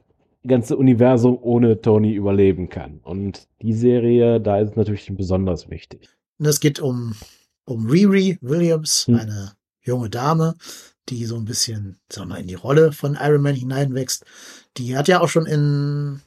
ganze 0.47 0.77
Universum 0.77 1.37
ohne 1.41 1.81
Tony 1.81 2.13
überleben 2.13 2.69
kann. 2.69 2.99
Und 3.03 3.47
die 3.61 3.73
Serie, 3.73 4.39
da 4.39 4.59
ist 4.59 4.71
es 4.71 4.75
natürlich 4.75 5.11
besonders 5.15 5.69
wichtig. 5.69 6.09
Und 6.39 6.45
es 6.45 6.59
geht 6.59 6.79
um, 6.79 7.15
um 7.65 7.89
Riri 7.89 8.37
Williams, 8.41 9.07
hm. 9.07 9.15
eine 9.15 9.51
junge 9.81 10.09
Dame, 10.09 10.55
die 11.09 11.25
so 11.25 11.35
ein 11.35 11.45
bisschen, 11.45 11.97
wir 12.13 12.25
mal, 12.25 12.41
in 12.41 12.47
die 12.47 12.55
Rolle 12.55 12.91
von 12.91 13.17
Iron 13.19 13.41
Man 13.41 13.55
hineinwächst. 13.55 14.25
Die 14.77 14.97
hat 14.97 15.07
ja 15.07 15.21
auch 15.21 15.29
schon 15.29 15.45
in, 15.45 16.21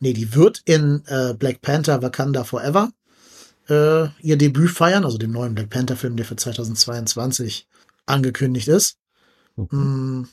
nee, 0.00 0.12
die 0.12 0.34
wird 0.34 0.62
in 0.64 1.02
äh, 1.06 1.34
Black 1.34 1.60
Panther 1.60 2.02
Wakanda 2.02 2.44
Forever 2.44 2.90
äh, 3.68 4.08
ihr 4.22 4.36
Debüt 4.36 4.70
feiern, 4.70 5.04
also 5.04 5.18
dem 5.18 5.32
neuen 5.32 5.54
Black 5.54 5.70
Panther 5.70 5.96
Film, 5.96 6.16
der 6.16 6.26
für 6.26 6.36
2022 6.36 7.68
angekündigt 8.06 8.68
ist. 8.68 8.96
Mhm. 9.56 10.28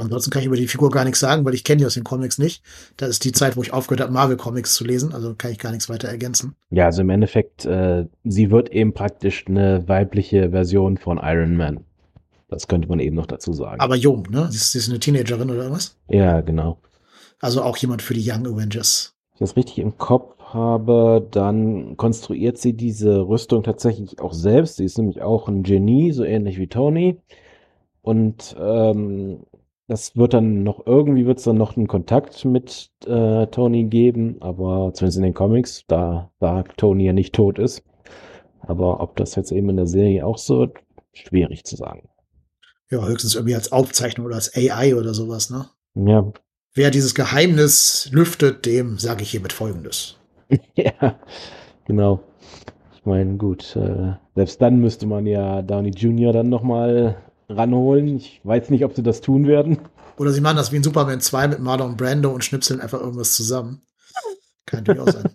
Ansonsten 0.00 0.30
kann 0.30 0.40
ich 0.40 0.46
über 0.46 0.56
die 0.56 0.66
Figur 0.66 0.90
gar 0.90 1.04
nichts 1.04 1.20
sagen, 1.20 1.44
weil 1.44 1.54
ich 1.54 1.64
kenne 1.64 1.78
die 1.78 1.86
aus 1.86 1.94
den 1.94 2.04
Comics 2.04 2.38
nicht. 2.38 2.62
Das 2.96 3.10
ist 3.10 3.24
die 3.24 3.32
Zeit, 3.32 3.56
wo 3.56 3.62
ich 3.62 3.72
aufgehört 3.72 4.00
habe, 4.00 4.12
Marvel 4.12 4.36
Comics 4.36 4.74
zu 4.74 4.84
lesen, 4.84 5.12
also 5.12 5.34
kann 5.36 5.52
ich 5.52 5.58
gar 5.58 5.70
nichts 5.70 5.88
weiter 5.88 6.08
ergänzen. 6.08 6.54
Ja, 6.70 6.86
also 6.86 7.02
im 7.02 7.10
Endeffekt, 7.10 7.66
äh, 7.66 8.06
sie 8.24 8.50
wird 8.50 8.70
eben 8.70 8.94
praktisch 8.94 9.44
eine 9.46 9.86
weibliche 9.88 10.50
Version 10.50 10.96
von 10.96 11.20
Iron 11.22 11.56
Man. 11.56 11.84
Das 12.48 12.66
könnte 12.66 12.88
man 12.88 12.98
eben 12.98 13.14
noch 13.14 13.26
dazu 13.26 13.52
sagen. 13.52 13.80
Aber 13.80 13.94
jung, 13.94 14.26
ne? 14.30 14.48
Sie 14.50 14.56
ist, 14.56 14.72
sie 14.72 14.78
ist 14.78 14.88
eine 14.88 14.98
Teenagerin 14.98 15.50
oder 15.50 15.70
was? 15.70 15.96
Ja, 16.08 16.40
genau. 16.40 16.78
Also 17.38 17.62
auch 17.62 17.76
jemand 17.76 18.02
für 18.02 18.14
die 18.14 18.28
Young 18.28 18.46
Avengers. 18.46 19.14
Wenn 19.28 19.34
ich 19.34 19.40
das 19.40 19.56
richtig 19.56 19.78
im 19.78 19.98
Kopf 19.98 20.34
habe, 20.52 21.26
dann 21.30 21.96
konstruiert 21.96 22.58
sie 22.58 22.72
diese 22.72 23.20
Rüstung 23.20 23.62
tatsächlich 23.62 24.20
auch 24.20 24.32
selbst. 24.32 24.76
Sie 24.76 24.84
ist 24.84 24.98
nämlich 24.98 25.22
auch 25.22 25.46
ein 25.46 25.62
Genie, 25.62 26.12
so 26.12 26.24
ähnlich 26.24 26.58
wie 26.58 26.66
Tony. 26.66 27.18
Und 28.02 28.56
ähm, 28.58 29.40
das 29.90 30.16
wird 30.16 30.34
dann 30.34 30.62
noch, 30.62 30.86
irgendwie 30.86 31.26
wird 31.26 31.38
es 31.38 31.44
dann 31.44 31.58
noch 31.58 31.76
einen 31.76 31.88
Kontakt 31.88 32.44
mit 32.44 32.92
äh, 33.06 33.48
Tony 33.48 33.82
geben, 33.86 34.36
aber 34.38 34.92
zumindest 34.94 35.16
in 35.16 35.24
den 35.24 35.34
Comics, 35.34 35.82
da, 35.88 36.30
da 36.38 36.62
Tony 36.76 37.06
ja 37.06 37.12
nicht 37.12 37.34
tot 37.34 37.58
ist. 37.58 37.82
Aber 38.60 39.00
ob 39.00 39.16
das 39.16 39.34
jetzt 39.34 39.50
eben 39.50 39.68
in 39.68 39.76
der 39.76 39.88
Serie 39.88 40.24
auch 40.24 40.38
so 40.38 40.60
wird, 40.60 40.76
schwierig 41.12 41.64
zu 41.64 41.74
sagen. 41.74 42.08
Ja, 42.88 43.04
höchstens 43.04 43.34
irgendwie 43.34 43.56
als 43.56 43.72
Aufzeichnung 43.72 44.26
oder 44.26 44.36
als 44.36 44.54
AI 44.54 44.94
oder 44.94 45.12
sowas, 45.12 45.50
ne? 45.50 45.66
Ja. 45.96 46.32
Wer 46.72 46.92
dieses 46.92 47.16
Geheimnis 47.16 48.10
lüftet, 48.12 48.66
dem 48.66 48.96
sage 48.96 49.24
ich 49.24 49.32
hiermit 49.32 49.52
Folgendes. 49.52 50.18
ja, 50.76 51.18
genau. 51.86 52.20
Ich 52.94 53.04
meine, 53.04 53.38
gut, 53.38 53.74
äh, 53.74 54.12
selbst 54.36 54.62
dann 54.62 54.78
müsste 54.78 55.08
man 55.08 55.26
ja 55.26 55.62
Downey 55.62 55.90
Jr. 55.90 56.32
dann 56.32 56.48
nochmal 56.48 57.16
ranholen. 57.50 58.16
Ich 58.16 58.40
weiß 58.44 58.70
nicht, 58.70 58.84
ob 58.84 58.94
sie 58.94 59.02
das 59.02 59.20
tun 59.20 59.46
werden. 59.46 59.78
Oder 60.18 60.30
sie 60.30 60.40
machen 60.40 60.56
das 60.56 60.72
wie 60.72 60.76
in 60.76 60.82
Superman 60.82 61.20
2 61.20 61.48
mit 61.48 61.60
Marlon 61.60 61.96
Brando 61.96 62.30
und 62.30 62.44
schnipseln 62.44 62.80
einfach 62.80 63.00
irgendwas 63.00 63.34
zusammen. 63.34 63.82
Kann 64.66 64.84
durchaus 64.84 65.12
sein. 65.12 65.30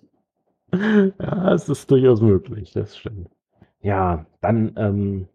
ja, 1.19 1.53
es 1.53 1.69
ist 1.69 1.89
durchaus 1.89 2.21
möglich, 2.21 2.71
das 2.73 2.97
stimmt. 2.97 3.29
Ja, 3.81 4.25
dann 4.41 4.73
ähm, 4.77 5.27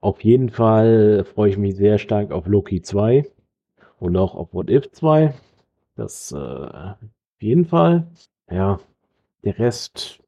auf 0.00 0.22
jeden 0.24 0.50
Fall 0.50 1.24
freue 1.24 1.50
ich 1.50 1.58
mich 1.58 1.76
sehr 1.76 1.98
stark 1.98 2.30
auf 2.30 2.46
Loki 2.46 2.82
2 2.82 3.30
und 3.98 4.16
auch 4.16 4.34
auf 4.34 4.52
What 4.52 4.70
If 4.70 4.90
2. 4.92 5.34
Das 5.96 6.32
äh, 6.32 6.36
auf 6.36 6.96
jeden 7.40 7.66
Fall. 7.66 8.06
Ja, 8.50 8.80
der 9.44 9.58
Rest 9.58 10.20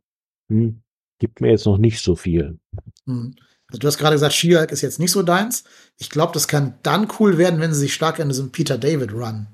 hm, 0.49 0.83
gibt 1.19 1.41
mir 1.41 1.51
jetzt 1.51 1.67
noch 1.67 1.79
nicht 1.79 2.01
so 2.03 2.15
viel. 2.15 2.59
Hm. 3.07 3.35
Also 3.73 3.79
du 3.79 3.87
hast 3.87 3.97
gerade 3.97 4.15
gesagt, 4.15 4.35
she 4.35 4.53
ist 4.53 4.83
jetzt 4.83 4.99
nicht 4.99 5.13
so 5.13 5.23
deins. 5.23 5.65
Ich 5.97 6.11
glaube, 6.11 6.35
das 6.35 6.47
kann 6.47 6.75
dann 6.83 7.09
cool 7.19 7.39
werden, 7.39 7.59
wenn 7.59 7.73
sie 7.73 7.81
sich 7.81 7.95
stark 7.95 8.21
an 8.21 8.29
diesem 8.29 8.51
Peter 8.51 8.77
David 8.77 9.15
Run 9.15 9.47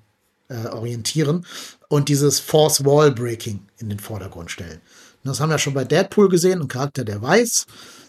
äh, 0.48 0.66
orientieren 0.66 1.46
und 1.86 2.08
dieses 2.08 2.40
Force 2.40 2.84
Wall 2.84 3.12
Breaking 3.12 3.60
in 3.78 3.88
den 3.88 4.00
Vordergrund 4.00 4.50
stellen. 4.50 4.80
Und 5.22 5.28
das 5.28 5.38
haben 5.38 5.50
wir 5.50 5.58
schon 5.58 5.74
bei 5.74 5.84
Deadpool 5.84 6.28
gesehen, 6.28 6.60
ein 6.60 6.66
Charakter, 6.66 7.04
der 7.04 7.22
weiß, 7.22 7.66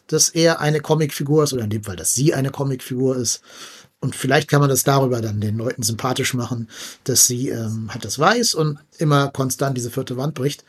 dass 0.07 0.29
er 0.29 0.59
eine 0.61 0.79
Comicfigur 0.79 1.43
ist 1.43 1.53
oder 1.53 1.65
in 1.65 1.69
dem 1.69 1.83
Fall, 1.83 1.95
dass 1.95 2.13
sie 2.13 2.33
eine 2.33 2.49
Comicfigur 2.49 3.15
ist. 3.15 3.41
Und 3.99 4.15
vielleicht 4.15 4.47
kann 4.47 4.61
man 4.61 4.69
das 4.69 4.83
darüber 4.83 5.21
dann 5.21 5.41
den 5.41 5.57
Leuten 5.57 5.83
sympathisch 5.83 6.33
machen, 6.33 6.69
dass 7.03 7.27
sie 7.27 7.49
ähm, 7.49 7.89
halt 7.93 8.03
das 8.03 8.17
weiß 8.17 8.55
und 8.55 8.79
immer 8.97 9.27
konstant 9.27 9.77
diese 9.77 9.91
vierte 9.91 10.17
Wand 10.17 10.33
bricht. 10.33 10.63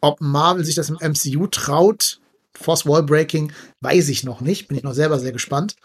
Ob 0.00 0.22
Marvel 0.22 0.64
sich 0.64 0.76
das 0.76 0.88
im 0.88 0.96
MCU 1.02 1.48
traut, 1.48 2.20
Force 2.58 2.86
Wall 2.86 3.02
Breaking, 3.02 3.52
weiß 3.80 4.08
ich 4.08 4.24
noch 4.24 4.40
nicht. 4.40 4.68
Bin 4.68 4.76
ich 4.76 4.82
noch 4.84 4.94
selber 4.94 5.18
sehr 5.18 5.32
gespannt. 5.32 5.76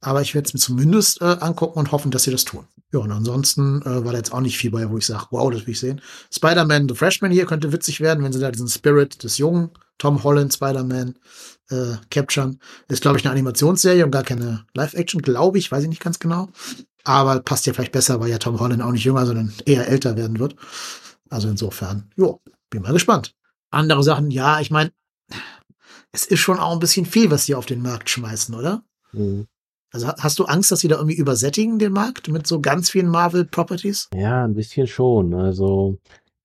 Aber 0.00 0.22
ich 0.22 0.34
werde 0.34 0.46
es 0.46 0.54
mir 0.54 0.60
zumindest 0.60 1.20
äh, 1.20 1.36
angucken 1.40 1.78
und 1.78 1.92
hoffen, 1.92 2.10
dass 2.10 2.24
sie 2.24 2.30
das 2.30 2.44
tun. 2.44 2.66
Ja, 2.92 3.00
und 3.00 3.12
ansonsten 3.12 3.82
äh, 3.82 4.04
war 4.04 4.12
da 4.12 4.18
jetzt 4.18 4.32
auch 4.32 4.40
nicht 4.40 4.58
viel 4.58 4.70
bei, 4.70 4.88
wo 4.90 4.98
ich 4.98 5.06
sage, 5.06 5.26
wow, 5.30 5.50
das 5.50 5.66
will 5.66 5.72
ich 5.72 5.80
sehen. 5.80 6.00
Spider-Man 6.32 6.88
The 6.88 6.94
Freshman 6.94 7.30
hier 7.30 7.46
könnte 7.46 7.72
witzig 7.72 8.00
werden, 8.00 8.24
wenn 8.24 8.32
sie 8.32 8.40
da 8.40 8.50
diesen 8.50 8.68
Spirit 8.68 9.22
des 9.22 9.38
jungen 9.38 9.70
Tom 9.98 10.24
Holland 10.24 10.52
Spider-Man 10.52 11.14
äh, 11.70 11.94
capturen. 12.10 12.58
Ist, 12.88 13.02
glaube 13.02 13.18
ich, 13.18 13.24
eine 13.24 13.32
Animationsserie 13.32 14.04
und 14.04 14.10
gar 14.10 14.24
keine 14.24 14.64
Live-Action, 14.74 15.22
glaube 15.22 15.58
ich, 15.58 15.70
weiß 15.70 15.82
ich 15.82 15.88
nicht 15.88 16.02
ganz 16.02 16.18
genau. 16.18 16.48
Aber 17.04 17.40
passt 17.40 17.66
ja 17.66 17.72
vielleicht 17.72 17.92
besser, 17.92 18.20
weil 18.20 18.30
ja 18.30 18.38
Tom 18.38 18.58
Holland 18.58 18.82
auch 18.82 18.92
nicht 18.92 19.04
jünger, 19.04 19.26
sondern 19.26 19.52
eher 19.66 19.88
älter 19.88 20.16
werden 20.16 20.38
wird. 20.38 20.56
Also 21.28 21.48
insofern, 21.48 22.10
jo, 22.16 22.40
bin 22.70 22.82
mal 22.82 22.92
gespannt. 22.92 23.34
Andere 23.70 24.02
Sachen, 24.02 24.30
ja, 24.30 24.60
ich 24.60 24.70
meine, 24.70 24.90
es 26.12 26.26
ist 26.26 26.40
schon 26.40 26.58
auch 26.58 26.72
ein 26.72 26.80
bisschen 26.80 27.06
viel, 27.06 27.30
was 27.30 27.46
sie 27.46 27.54
auf 27.54 27.66
den 27.66 27.82
Markt 27.82 28.10
schmeißen, 28.10 28.54
oder? 28.54 28.82
Mhm. 29.12 29.46
Also 29.92 30.08
hast 30.08 30.38
du 30.38 30.44
Angst, 30.44 30.70
dass 30.70 30.80
sie 30.80 30.88
da 30.88 30.96
irgendwie 30.96 31.16
übersättigen 31.16 31.78
den 31.78 31.92
Markt 31.92 32.28
mit 32.28 32.46
so 32.46 32.60
ganz 32.60 32.90
vielen 32.90 33.08
Marvel-Properties? 33.08 34.08
Ja, 34.14 34.44
ein 34.44 34.54
bisschen 34.54 34.86
schon. 34.86 35.34
Also 35.34 35.98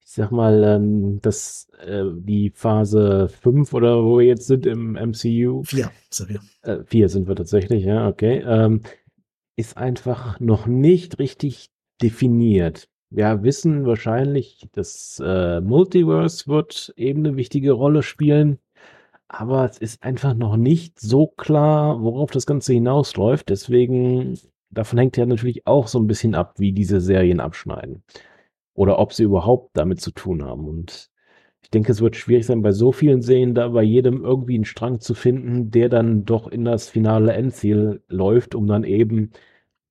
ich 0.03 0.11
sag 0.13 0.31
mal, 0.31 0.63
ähm, 0.63 1.19
dass 1.21 1.67
äh, 1.79 2.05
die 2.15 2.51
Phase 2.55 3.29
5 3.41 3.73
oder 3.73 4.03
wo 4.03 4.17
wir 4.17 4.25
jetzt 4.25 4.47
sind 4.47 4.65
im 4.65 4.93
MCU. 4.93 5.63
Vier, 5.63 5.91
sind 6.09 6.29
wir. 6.29 6.39
Äh, 6.61 6.83
vier 6.85 7.09
sind 7.09 7.27
wir 7.27 7.35
tatsächlich, 7.35 7.83
ja, 7.85 8.07
okay. 8.07 8.43
Ähm, 8.47 8.81
ist 9.57 9.77
einfach 9.77 10.39
noch 10.39 10.65
nicht 10.65 11.19
richtig 11.19 11.69
definiert. 12.01 12.87
Wir 13.11 13.43
wissen 13.43 13.85
wahrscheinlich, 13.85 14.67
das 14.73 15.21
äh, 15.23 15.61
Multiverse 15.61 16.47
wird 16.47 16.93
eben 16.97 17.25
eine 17.25 17.37
wichtige 17.37 17.73
Rolle 17.73 18.01
spielen 18.01 18.59
aber 19.27 19.65
es 19.69 19.77
ist 19.77 20.03
einfach 20.03 20.33
noch 20.33 20.55
nicht 20.57 20.99
so 20.99 21.27
klar, 21.27 22.01
worauf 22.01 22.31
das 22.31 22.45
Ganze 22.45 22.73
hinausläuft. 22.73 23.49
Deswegen, 23.49 24.37
davon 24.69 24.99
hängt 24.99 25.17
ja 25.17 25.25
natürlich 25.25 25.65
auch 25.67 25.87
so 25.87 25.99
ein 25.99 26.07
bisschen 26.07 26.35
ab, 26.35 26.55
wie 26.59 26.73
diese 26.73 27.01
Serien 27.01 27.39
abschneiden. 27.39 28.03
Oder 28.75 28.99
ob 28.99 29.13
sie 29.13 29.23
überhaupt 29.23 29.71
damit 29.77 30.01
zu 30.01 30.11
tun 30.11 30.43
haben. 30.43 30.67
Und 30.67 31.09
ich 31.63 31.69
denke, 31.71 31.91
es 31.91 32.01
wird 32.01 32.15
schwierig 32.15 32.45
sein, 32.45 32.61
bei 32.61 32.71
so 32.71 32.91
vielen 32.91 33.21
Serien 33.21 33.55
da 33.55 33.69
bei 33.69 33.83
jedem 33.83 34.23
irgendwie 34.23 34.55
einen 34.55 34.65
Strang 34.65 34.99
zu 34.99 35.13
finden, 35.15 35.71
der 35.71 35.89
dann 35.89 36.25
doch 36.25 36.47
in 36.47 36.65
das 36.65 36.89
finale 36.89 37.33
Endziel 37.33 38.03
läuft, 38.07 38.53
um 38.55 38.67
dann 38.67 38.83
eben 38.83 39.31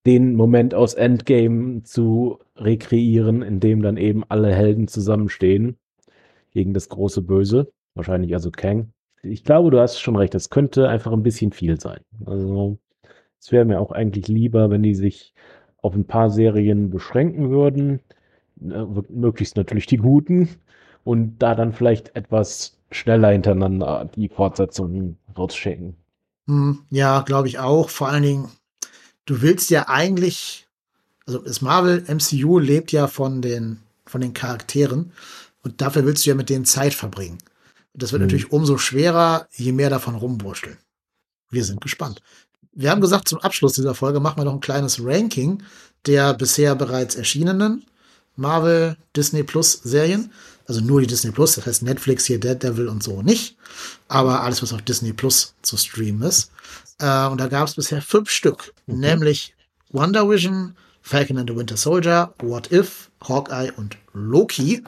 den 0.06 0.36
Moment 0.36 0.74
aus 0.74 0.94
Endgame 0.94 1.82
zu 1.82 2.38
rekreieren, 2.56 3.42
in 3.42 3.58
dem 3.60 3.82
dann 3.82 3.96
eben 3.96 4.22
alle 4.28 4.54
Helden 4.54 4.86
zusammenstehen 4.86 5.76
gegen 6.52 6.74
das 6.74 6.88
große 6.88 7.22
Böse. 7.22 7.72
Wahrscheinlich 7.94 8.34
also 8.34 8.50
Kang 8.50 8.93
ich 9.24 9.44
glaube, 9.44 9.70
du 9.70 9.80
hast 9.80 9.98
schon 10.00 10.16
recht. 10.16 10.34
Das 10.34 10.50
könnte 10.50 10.88
einfach 10.88 11.12
ein 11.12 11.22
bisschen 11.22 11.52
viel 11.52 11.80
sein. 11.80 12.00
Also, 12.26 12.78
es 13.40 13.52
wäre 13.52 13.64
mir 13.64 13.80
auch 13.80 13.92
eigentlich 13.92 14.28
lieber, 14.28 14.70
wenn 14.70 14.82
die 14.82 14.94
sich 14.94 15.34
auf 15.78 15.94
ein 15.94 16.06
paar 16.06 16.30
Serien 16.30 16.90
beschränken 16.90 17.50
würden. 17.50 18.00
Äh, 18.60 18.84
möglichst 19.08 19.56
natürlich 19.56 19.86
die 19.86 19.98
guten. 19.98 20.48
Und 21.04 21.38
da 21.38 21.54
dann 21.54 21.72
vielleicht 21.72 22.16
etwas 22.16 22.78
schneller 22.90 23.30
hintereinander 23.30 24.10
die 24.14 24.28
Fortsetzungen 24.28 25.18
rausschicken. 25.36 25.96
Hm, 26.46 26.84
ja, 26.90 27.20
glaube 27.22 27.48
ich 27.48 27.58
auch. 27.58 27.90
Vor 27.90 28.08
allen 28.08 28.22
Dingen, 28.22 28.48
du 29.26 29.42
willst 29.42 29.70
ja 29.70 29.88
eigentlich, 29.88 30.66
also 31.26 31.40
das 31.40 31.60
Marvel 31.60 32.04
MCU 32.06 32.58
lebt 32.58 32.92
ja 32.92 33.06
von 33.06 33.42
den, 33.42 33.80
von 34.06 34.20
den 34.20 34.32
Charakteren 34.32 35.12
und 35.62 35.80
dafür 35.80 36.04
willst 36.06 36.24
du 36.24 36.30
ja 36.30 36.36
mit 36.36 36.50
denen 36.50 36.64
Zeit 36.64 36.94
verbringen. 36.94 37.38
Das 37.94 38.12
wird 38.12 38.20
mhm. 38.20 38.26
natürlich 38.26 38.52
umso 38.52 38.76
schwerer, 38.78 39.48
je 39.52 39.72
mehr 39.72 39.90
davon 39.90 40.14
rumwurschteln. 40.14 40.76
Wir 41.50 41.64
sind 41.64 41.80
gespannt. 41.80 42.20
Wir 42.72 42.90
haben 42.90 43.00
gesagt, 43.00 43.28
zum 43.28 43.38
Abschluss 43.38 43.74
dieser 43.74 43.94
Folge 43.94 44.18
machen 44.18 44.38
wir 44.38 44.44
noch 44.44 44.54
ein 44.54 44.60
kleines 44.60 45.02
Ranking 45.02 45.62
der 46.06 46.34
bisher 46.34 46.74
bereits 46.74 47.14
erschienenen 47.14 47.84
Marvel 48.36 48.96
Disney 49.16 49.42
Plus 49.42 49.72
Serien. 49.72 50.32
Also 50.66 50.80
nur 50.80 51.00
die 51.00 51.06
Disney 51.06 51.30
Plus, 51.30 51.56
das 51.56 51.66
heißt 51.66 51.82
Netflix 51.82 52.24
hier, 52.24 52.40
Daredevil 52.40 52.88
und 52.88 53.02
so 53.02 53.22
nicht. 53.22 53.56
Aber 54.08 54.42
alles, 54.42 54.62
was 54.62 54.72
auf 54.72 54.82
Disney 54.82 55.12
Plus 55.12 55.54
zu 55.62 55.76
streamen 55.76 56.22
ist. 56.22 56.50
Äh, 56.98 57.26
und 57.26 57.38
da 57.38 57.48
gab 57.48 57.68
es 57.68 57.74
bisher 57.74 58.00
fünf 58.00 58.30
Stück. 58.30 58.72
Mhm. 58.86 59.00
Nämlich 59.00 59.54
Wonder 59.90 60.28
Vision, 60.28 60.74
Falcon 61.02 61.38
and 61.38 61.50
the 61.50 61.56
Winter 61.56 61.76
Soldier, 61.76 62.34
What 62.40 62.72
If, 62.72 63.10
Hawkeye 63.22 63.70
und 63.76 63.96
Loki. 64.14 64.82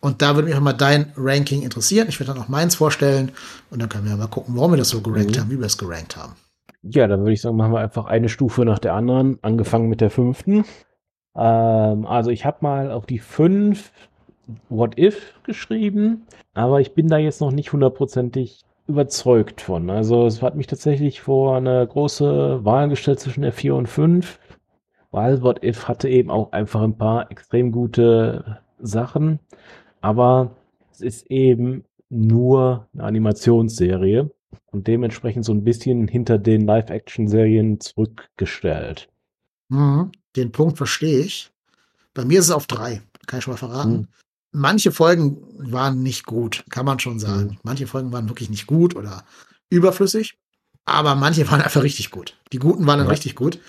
Und 0.00 0.22
da 0.22 0.34
würde 0.34 0.48
mich 0.48 0.56
auch 0.56 0.60
mal 0.60 0.72
dein 0.72 1.12
Ranking 1.16 1.62
interessieren. 1.62 2.08
Ich 2.08 2.18
werde 2.18 2.32
dann 2.32 2.42
auch 2.42 2.48
meins 2.48 2.74
vorstellen 2.74 3.32
und 3.70 3.80
dann 3.80 3.88
können 3.88 4.06
wir 4.06 4.16
mal 4.16 4.28
gucken, 4.28 4.56
warum 4.56 4.72
wir 4.72 4.78
das 4.78 4.88
so 4.88 5.00
gerankt 5.00 5.36
mhm. 5.36 5.40
haben, 5.40 5.50
wie 5.50 5.58
wir 5.58 5.66
es 5.66 5.78
gerankt 5.78 6.16
haben. 6.16 6.34
Ja, 6.82 7.06
dann 7.06 7.20
würde 7.20 7.32
ich 7.32 7.42
sagen, 7.42 7.56
machen 7.56 7.72
wir 7.72 7.80
einfach 7.80 8.06
eine 8.06 8.30
Stufe 8.30 8.64
nach 8.64 8.78
der 8.78 8.94
anderen, 8.94 9.38
angefangen 9.42 9.88
mit 9.88 10.00
der 10.00 10.10
fünften. 10.10 10.64
Ähm, 11.36 12.06
also 12.06 12.30
ich 12.30 12.46
habe 12.46 12.58
mal 12.62 12.90
auf 12.90 13.04
die 13.04 13.18
fünf 13.18 13.92
What 14.68 14.98
If 14.98 15.34
geschrieben, 15.44 16.26
aber 16.54 16.80
ich 16.80 16.94
bin 16.94 17.08
da 17.08 17.18
jetzt 17.18 17.40
noch 17.40 17.52
nicht 17.52 17.72
hundertprozentig 17.72 18.64
überzeugt 18.88 19.60
von. 19.60 19.90
Also 19.90 20.26
es 20.26 20.42
hat 20.42 20.56
mich 20.56 20.66
tatsächlich 20.66 21.20
vor 21.20 21.56
eine 21.56 21.86
große 21.86 22.64
Wahl 22.64 22.88
gestellt 22.88 23.20
zwischen 23.20 23.42
der 23.42 23.52
4 23.52 23.74
und 23.74 23.86
5. 23.86 24.38
Weil 25.12 25.42
What 25.42 25.64
If 25.64 25.88
hatte 25.88 26.08
eben 26.08 26.30
auch 26.30 26.52
einfach 26.52 26.82
ein 26.82 26.96
paar 26.96 27.30
extrem 27.30 27.72
gute 27.72 28.58
Sachen, 28.78 29.40
aber 30.00 30.56
es 30.92 31.00
ist 31.00 31.26
eben 31.30 31.84
nur 32.08 32.88
eine 32.92 33.04
Animationsserie 33.04 34.30
und 34.66 34.86
dementsprechend 34.86 35.44
so 35.44 35.52
ein 35.52 35.64
bisschen 35.64 36.08
hinter 36.08 36.38
den 36.38 36.66
Live-Action-Serien 36.66 37.80
zurückgestellt. 37.80 39.08
Mhm, 39.68 40.10
den 40.36 40.52
Punkt 40.52 40.76
verstehe 40.76 41.20
ich. 41.20 41.50
Bei 42.14 42.24
mir 42.24 42.40
ist 42.40 42.46
es 42.46 42.50
auf 42.50 42.66
drei, 42.66 43.02
kann 43.26 43.38
ich 43.38 43.44
schon 43.44 43.52
mal 43.52 43.58
verraten. 43.58 43.92
Mhm. 43.92 44.08
Manche 44.52 44.90
Folgen 44.90 45.38
waren 45.70 46.02
nicht 46.02 46.26
gut, 46.26 46.64
kann 46.70 46.84
man 46.84 46.98
schon 46.98 47.20
sagen. 47.20 47.50
Mhm. 47.50 47.58
Manche 47.62 47.86
Folgen 47.86 48.12
waren 48.12 48.28
wirklich 48.28 48.50
nicht 48.50 48.66
gut 48.66 48.96
oder 48.96 49.24
überflüssig, 49.70 50.38
aber 50.84 51.14
manche 51.14 51.48
waren 51.50 51.62
einfach 51.62 51.82
richtig 51.82 52.10
gut. 52.10 52.36
Die 52.52 52.58
guten 52.58 52.86
waren 52.86 52.98
dann 52.98 53.06
ja. 53.06 53.12
richtig 53.12 53.36
gut. 53.36 53.60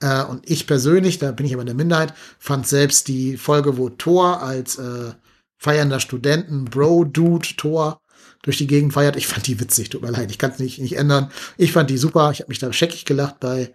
Äh, 0.00 0.24
und 0.24 0.48
ich 0.48 0.66
persönlich, 0.66 1.18
da 1.18 1.32
bin 1.32 1.44
ich 1.44 1.52
aber 1.52 1.62
in 1.62 1.66
der 1.66 1.74
Minderheit, 1.74 2.14
fand 2.38 2.66
selbst 2.66 3.08
die 3.08 3.36
Folge, 3.36 3.76
wo 3.76 3.90
Thor 3.90 4.42
als 4.42 4.78
äh, 4.78 5.12
feiernder 5.60 6.00
Studenten, 6.00 6.64
Bro-Dude 6.64 7.56
Thor 7.56 8.00
durch 8.42 8.56
die 8.56 8.66
Gegend 8.66 8.94
feiert. 8.94 9.16
Ich 9.16 9.26
fand 9.26 9.46
die 9.46 9.60
witzig, 9.60 9.90
tut 9.90 10.02
mir 10.02 10.10
leid, 10.10 10.30
ich 10.30 10.38
kann 10.38 10.50
es 10.50 10.58
nicht, 10.58 10.78
nicht 10.80 10.96
ändern. 10.96 11.30
Ich 11.58 11.72
fand 11.72 11.90
die 11.90 11.98
super, 11.98 12.30
ich 12.32 12.40
habe 12.40 12.48
mich 12.48 12.58
da 12.58 12.72
scheckig 12.72 13.04
gelacht 13.04 13.38
bei, 13.40 13.72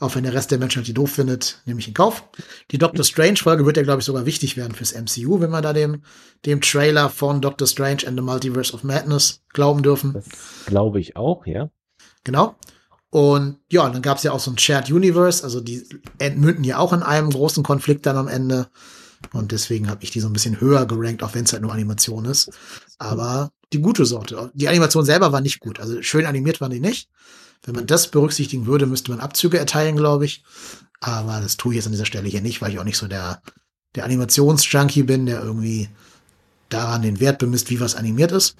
auch 0.00 0.16
wenn 0.16 0.24
der 0.24 0.34
Rest 0.34 0.50
der 0.50 0.58
Menschen 0.58 0.82
die 0.82 0.92
doof 0.94 1.12
findet, 1.12 1.62
nehme 1.64 1.78
ich 1.78 1.86
in 1.86 1.94
Kauf. 1.94 2.24
Die 2.72 2.78
Doctor 2.78 3.04
Strange-Folge 3.04 3.64
wird 3.64 3.76
ja, 3.76 3.84
glaube 3.84 4.00
ich, 4.00 4.04
sogar 4.04 4.26
wichtig 4.26 4.56
werden 4.56 4.74
fürs 4.74 4.92
MCU, 4.92 5.40
wenn 5.40 5.50
wir 5.50 5.62
da 5.62 5.72
dem, 5.72 6.02
dem 6.44 6.60
Trailer 6.60 7.08
von 7.08 7.40
Doctor 7.40 7.68
Strange 7.68 8.06
and 8.06 8.18
the 8.18 8.22
Multiverse 8.24 8.72
of 8.72 8.82
Madness 8.82 9.42
glauben 9.52 9.82
dürfen. 9.82 10.14
Das 10.14 10.26
glaube 10.66 10.98
ich 10.98 11.16
auch, 11.16 11.46
ja. 11.46 11.70
Genau. 12.24 12.56
Und 13.10 13.58
ja, 13.70 13.88
dann 13.88 14.02
gab 14.02 14.18
es 14.18 14.24
ja 14.24 14.32
auch 14.32 14.40
so 14.40 14.50
ein 14.50 14.58
Shared 14.58 14.90
Universe, 14.90 15.42
also 15.42 15.60
die 15.60 15.86
entmünden 16.18 16.64
ja 16.64 16.78
auch 16.78 16.92
in 16.92 17.02
einem 17.02 17.30
großen 17.30 17.62
Konflikt 17.62 18.04
dann 18.04 18.16
am 18.16 18.28
Ende. 18.28 18.68
Und 19.32 19.52
deswegen 19.52 19.88
habe 19.88 20.02
ich 20.04 20.10
die 20.10 20.20
so 20.20 20.28
ein 20.28 20.32
bisschen 20.32 20.60
höher 20.60 20.86
gerankt, 20.86 21.22
auch 21.22 21.34
wenn 21.34 21.44
es 21.44 21.52
halt 21.52 21.62
nur 21.62 21.72
Animation 21.72 22.24
ist. 22.24 22.50
Aber 22.98 23.50
die 23.72 23.80
gute 23.80 24.04
Sorte. 24.06 24.50
Die 24.54 24.68
Animation 24.68 25.04
selber 25.04 25.32
war 25.32 25.40
nicht 25.40 25.60
gut. 25.60 25.80
Also 25.80 26.00
schön 26.02 26.26
animiert 26.26 26.60
waren 26.60 26.70
die 26.70 26.80
nicht. 26.80 27.08
Wenn 27.64 27.74
man 27.74 27.86
das 27.86 28.08
berücksichtigen 28.08 28.66
würde, 28.66 28.86
müsste 28.86 29.10
man 29.10 29.20
Abzüge 29.20 29.58
erteilen, 29.58 29.96
glaube 29.96 30.24
ich. 30.24 30.42
Aber 31.00 31.40
das 31.40 31.56
tue 31.56 31.72
ich 31.72 31.76
jetzt 31.76 31.86
an 31.86 31.92
dieser 31.92 32.06
Stelle 32.06 32.28
hier 32.28 32.40
nicht, 32.40 32.62
weil 32.62 32.72
ich 32.72 32.78
auch 32.78 32.84
nicht 32.84 32.98
so 32.98 33.08
der, 33.08 33.42
der 33.94 34.04
Animationsjunkie 34.04 35.02
bin, 35.02 35.26
der 35.26 35.42
irgendwie 35.42 35.88
daran 36.68 37.02
den 37.02 37.20
Wert 37.20 37.38
bemisst, 37.38 37.70
wie 37.70 37.80
was 37.80 37.94
animiert 37.94 38.32
ist. 38.32 38.56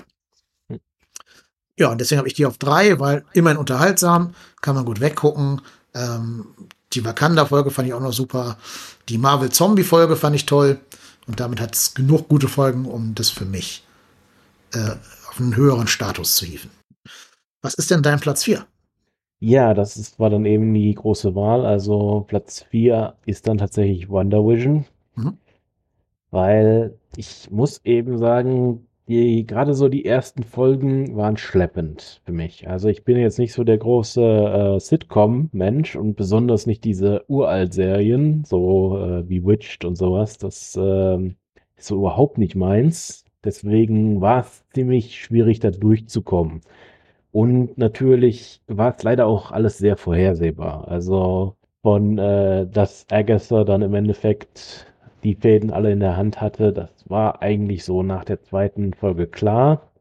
Ja, 1.77 1.91
und 1.91 2.01
deswegen 2.01 2.19
habe 2.19 2.29
ich 2.29 2.35
die 2.35 2.47
auf 2.47 2.59
drei, 2.59 2.99
weil 2.99 3.25
immerhin 3.33 3.59
unterhaltsam, 3.59 4.35
kann 4.61 4.75
man 4.75 4.85
gut 4.85 5.01
weggucken. 5.01 5.61
Ähm, 5.95 6.47
die 6.93 7.05
Wakanda-Folge 7.05 7.71
fand 7.71 7.89
ich 7.89 7.95
auch 7.95 8.01
noch 8.01 8.13
super. 8.13 8.57
Die 9.09 9.19
Marvel-Zombie-Folge 9.19 10.17
fand 10.17 10.37
ich 10.37 10.47
toll. 10.47 10.81
Und 11.27 11.41
damit 11.41 11.61
hat 11.61 11.75
es 11.75 11.95
genug 11.95 12.29
gute 12.29 12.49
Folgen, 12.49 12.87
um 12.87 13.15
das 13.15 13.29
für 13.29 13.45
mich 13.45 13.85
äh, 14.73 14.93
auf 15.29 15.39
einen 15.39 15.57
höheren 15.57 15.87
Status 15.87 16.37
zu 16.37 16.47
hieven. 16.47 16.71
Was 17.61 17.75
ist 17.75 17.91
denn 17.91 18.03
dein 18.03 18.21
Platz 18.21 18.45
4? 18.45 18.67
Ja, 19.41 19.75
das 19.75 19.97
ist, 19.97 20.19
war 20.19 20.31
dann 20.31 20.47
eben 20.47 20.73
die 20.75 20.95
große 20.95 21.35
Wahl. 21.35 21.67
Also 21.67 22.25
Platz 22.27 22.65
4 22.71 23.15
ist 23.27 23.47
dann 23.47 23.59
tatsächlich 23.59 24.09
Wonder 24.09 24.39
Vision. 24.39 24.87
Mhm. 25.15 25.37
Weil 26.31 26.99
ich 27.17 27.51
muss 27.51 27.81
eben 27.85 28.19
sagen, 28.19 28.88
die, 29.09 29.47
gerade 29.47 29.75
so 29.75 29.89
die 29.89 30.05
ersten 30.05 30.43
Folgen 30.43 31.17
waren 31.17 31.37
schleppend 31.37 32.21
für 32.25 32.33
mich. 32.33 32.69
Also 32.69 32.89
ich 32.89 33.05
bin 33.05 33.17
jetzt 33.17 33.39
nicht 33.39 33.53
so 33.53 33.65
der 33.65 33.79
große 33.79 34.23
äh, 34.23 34.81
Sitcom-Mensch 34.81 35.97
und 35.97 36.17
besonders 36.17 36.67
nicht 36.67 36.85
diese 36.85 37.25
Uralt-Serien, 37.29 38.45
so 38.45 38.99
äh, 38.99 39.29
wie 39.29 39.45
Witched 39.45 39.85
und 39.85 39.97
sowas. 39.97 40.39
Das 40.39 40.77
äh, 40.77 41.17
ist 41.77 41.87
so 41.87 41.97
überhaupt 41.97 42.39
nicht 42.39 42.55
meins. 42.55 43.25
Deswegen 43.45 44.21
war 44.21 44.41
es 44.41 44.65
ziemlich 44.75 45.21
schwierig, 45.23 45.61
da 45.61 45.71
durchzukommen. 45.71 46.61
Und 47.33 47.79
natürlich 47.79 48.61
war 48.67 48.95
es 48.97 49.03
leider 49.03 49.27
auch 49.27 49.53
alles 49.53 49.79
sehr 49.79 49.97
vorhersehbar. 49.97 50.89
Also 50.89 51.57
von, 51.83 52.19
äh, 52.19 52.67
dass 52.67 53.07
Agatha 53.11 53.65
dann 53.65 53.83
im 53.83 53.95
Endeffekt 53.95 54.88
die 55.25 55.35
Fäden 55.35 55.71
alle 55.71 55.93
in 55.93 56.01
der 56.01 56.17
Hand 56.17 56.41
hatte. 56.41 56.73
Das 56.73 56.91
war 57.09 57.43
eigentlich 57.43 57.85
so 57.85 58.03
nach 58.03 58.25
der 58.25 58.43
zweiten 58.43 58.95
Folge 58.95 59.27
klar. 59.27 59.93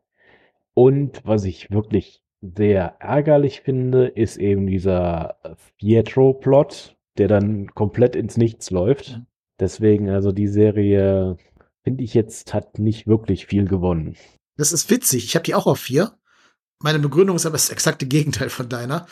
Und 0.74 1.22
was 1.26 1.44
ich 1.44 1.72
wirklich 1.72 2.22
sehr 2.42 2.98
ärgerlich 3.00 3.62
finde, 3.62 4.08
ist 4.08 4.38
eben 4.38 4.68
dieser 4.68 5.38
Pietro-Plot, 5.80 6.96
der 7.18 7.28
dann 7.28 7.68
komplett 7.74 8.16
ins 8.16 8.38
Nichts 8.38 8.70
läuft. 8.70 9.22
Deswegen, 9.60 10.10
also 10.10 10.32
die 10.32 10.48
Serie, 10.48 11.38
finde 11.84 12.04
ich 12.04 12.14
jetzt, 12.14 12.54
hat 12.54 12.78
nicht 12.78 13.08
wirklich 13.08 13.48
viel 13.48 13.66
gewonnen. 13.66 14.16
Das 14.56 14.72
ist 14.72 14.90
witzig. 14.92 15.26
Ich 15.26 15.36
habe 15.36 15.44
die 15.44 15.56
auch 15.56 15.66
auf 15.66 15.80
vier. 15.80 16.12
Meine 16.80 17.00
Begründung 17.00 17.38
ist 17.38 17.46
aber 17.48 17.54
das 17.54 17.70
exakte 17.70 18.06
Gegenteil 18.06 18.50
von 18.52 18.70
deiner. 18.70 19.08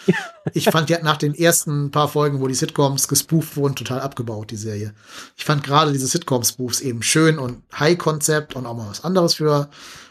Ich 0.53 0.65
fand, 0.65 0.91
hat 0.91 1.01
nach 1.01 1.17
den 1.17 1.33
ersten 1.33 1.89
paar 1.89 2.07
Folgen, 2.07 2.39
wo 2.39 2.47
die 2.47 2.53
Sitcoms 2.53 3.07
gespooft 3.07 3.57
wurden, 3.57 3.75
total 3.75 4.01
abgebaut, 4.01 4.51
die 4.51 4.55
Serie. 4.55 4.93
Ich 5.35 5.45
fand 5.45 5.63
gerade 5.63 5.91
diese 5.91 6.05
Sitcom-Spoofs 6.05 6.81
eben 6.81 7.01
schön 7.01 7.39
und 7.39 7.63
High-Konzept 7.77 8.55
und 8.55 8.67
auch 8.67 8.75
mal 8.75 8.87
was 8.87 9.03
anderes 9.03 9.33
für, 9.33 9.69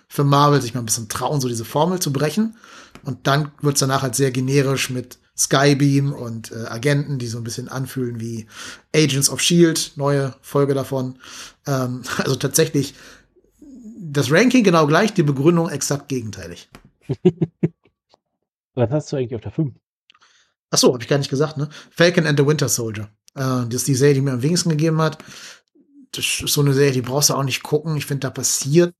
für 0.09 0.25
Marvel, 0.25 0.61
sich 0.61 0.75
mal 0.75 0.81
ein 0.81 0.87
bisschen 0.87 1.09
trauen, 1.09 1.41
so 1.41 1.47
diese 1.47 1.65
Formel 1.65 2.01
zu 2.01 2.13
brechen. 2.13 2.57
Und 3.05 3.29
dann 3.29 3.53
wird's 3.61 3.81
danach 3.81 4.03
halt 4.03 4.17
sehr 4.17 4.33
generisch 4.33 4.91
mit 4.91 5.19
Skybeam 5.37 6.13
und 6.13 6.51
äh, 6.51 6.67
Agenten, 6.67 7.19
die 7.19 7.29
so 7.29 7.39
ein 7.39 7.45
bisschen 7.45 7.69
anfühlen 7.69 8.19
wie 8.19 8.47
Agents 8.95 9.31
of 9.31 9.41
Shield, 9.41 9.93
neue 9.95 10.35
Folge 10.43 10.75
davon. 10.75 11.21
Ähm, 11.67 12.03
also 12.19 12.35
tatsächlich 12.35 12.95
das 13.97 14.33
Ranking 14.33 14.65
genau 14.65 14.89
gleich, 14.89 15.15
die 15.15 15.23
Begründung 15.23 15.69
exakt 15.69 16.09
gegenteilig. 16.09 16.69
Was 18.75 18.91
hast 18.91 19.13
du 19.13 19.17
eigentlich 19.17 19.35
auf 19.35 19.41
der 19.41 19.53
5? 19.53 19.75
Ach 20.71 20.79
so, 20.79 20.93
habe 20.93 21.03
ich 21.03 21.09
gar 21.09 21.19
nicht 21.19 21.31
gesagt, 21.31 21.57
ne? 21.57 21.69
Falcon 21.91 22.27
and 22.27 22.39
the 22.39 22.47
Winter 22.47 22.69
Soldier. 22.69 23.09
Äh, 23.35 23.67
das 23.67 23.75
ist 23.75 23.89
die 23.89 23.95
Serie, 23.95 24.15
die 24.15 24.21
mir 24.21 24.33
am 24.33 24.43
wenigsten 24.43 24.71
gegeben 24.71 25.01
hat. 25.01 25.19
Das 26.13 26.25
ist 26.25 26.53
so 26.53 26.61
eine 26.61 26.73
Serie, 26.73 26.93
die 26.93 27.03
brauchst 27.03 27.31
du 27.31 27.35
auch 27.35 27.45
nicht 27.45 27.63
gucken. 27.63 27.97
Ich 27.97 28.07
finde, 28.07 28.21
da 28.21 28.31
passiert 28.31 28.95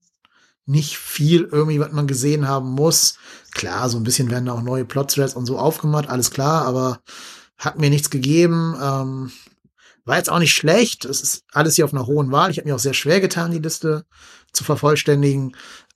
nicht 0.65 0.97
viel 0.97 1.47
irgendwie, 1.51 1.79
was 1.79 1.91
man 1.91 2.07
gesehen 2.07 2.47
haben 2.47 2.69
muss. 2.69 3.17
Klar, 3.51 3.89
so 3.89 3.97
ein 3.97 4.03
bisschen 4.03 4.31
werden 4.31 4.45
da 4.45 4.53
auch 4.53 4.61
neue 4.61 4.85
Plot-Threads 4.85 5.35
und 5.35 5.45
so 5.45 5.57
aufgemacht, 5.57 6.09
alles 6.09 6.31
klar, 6.31 6.65
aber 6.65 7.01
hat 7.57 7.79
mir 7.79 7.89
nichts 7.89 8.09
gegeben. 8.09 8.75
Ähm, 8.81 9.31
war 10.05 10.17
jetzt 10.17 10.29
auch 10.29 10.39
nicht 10.39 10.53
schlecht. 10.53 11.05
Es 11.05 11.21
ist 11.21 11.43
alles 11.51 11.75
hier 11.75 11.85
auf 11.85 11.93
einer 11.93 12.05
hohen 12.05 12.31
Wahl. 12.31 12.51
Ich 12.51 12.57
habe 12.57 12.67
mir 12.67 12.75
auch 12.75 12.79
sehr 12.79 12.93
schwer 12.93 13.21
getan, 13.21 13.51
die 13.51 13.59
Liste 13.59 14.05
zu 14.53 14.63
vervollständigen. 14.63 15.55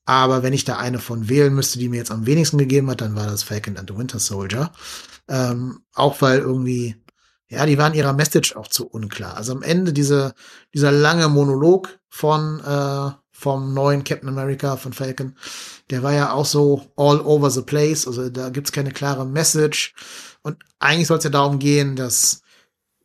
Aber 0.09 0.41
wenn 0.41 0.53
ich 0.53 0.65
da 0.65 0.77
eine 0.77 0.97
von 0.97 1.29
wählen 1.29 1.53
müsste, 1.53 1.77
die 1.77 1.87
mir 1.87 1.97
jetzt 1.97 2.09
am 2.09 2.25
wenigsten 2.25 2.57
gegeben 2.57 2.89
hat, 2.89 3.01
dann 3.01 3.15
war 3.15 3.27
das 3.27 3.43
Falcon 3.43 3.77
and 3.77 3.91
the 3.91 3.95
Winter 3.95 4.17
Soldier. 4.17 4.71
Ähm, 5.27 5.83
auch 5.93 6.19
weil 6.23 6.39
irgendwie, 6.39 6.95
ja, 7.47 7.63
die 7.67 7.77
waren 7.77 7.93
ihrer 7.93 8.13
Message 8.13 8.55
auch 8.55 8.67
zu 8.67 8.87
unklar. 8.87 9.37
Also 9.37 9.51
am 9.51 9.61
Ende 9.61 9.93
diese, 9.93 10.33
dieser 10.73 10.91
lange 10.91 11.29
Monolog 11.29 11.99
von, 12.07 12.59
äh, 12.59 13.11
vom 13.31 13.75
neuen 13.75 14.03
Captain 14.03 14.29
America 14.29 14.77
von 14.77 14.93
Falcon, 14.93 15.35
der 15.91 16.01
war 16.01 16.13
ja 16.13 16.31
auch 16.31 16.47
so 16.47 16.87
all 16.95 17.21
over 17.21 17.51
the 17.51 17.61
place. 17.61 18.07
Also 18.07 18.31
da 18.31 18.49
gibt's 18.49 18.71
keine 18.71 18.89
klare 18.89 19.27
Message. 19.27 19.93
Und 20.41 20.57
eigentlich 20.79 21.05
soll 21.05 21.19
es 21.19 21.23
ja 21.23 21.29
darum 21.29 21.59
gehen, 21.59 21.95
dass 21.95 22.41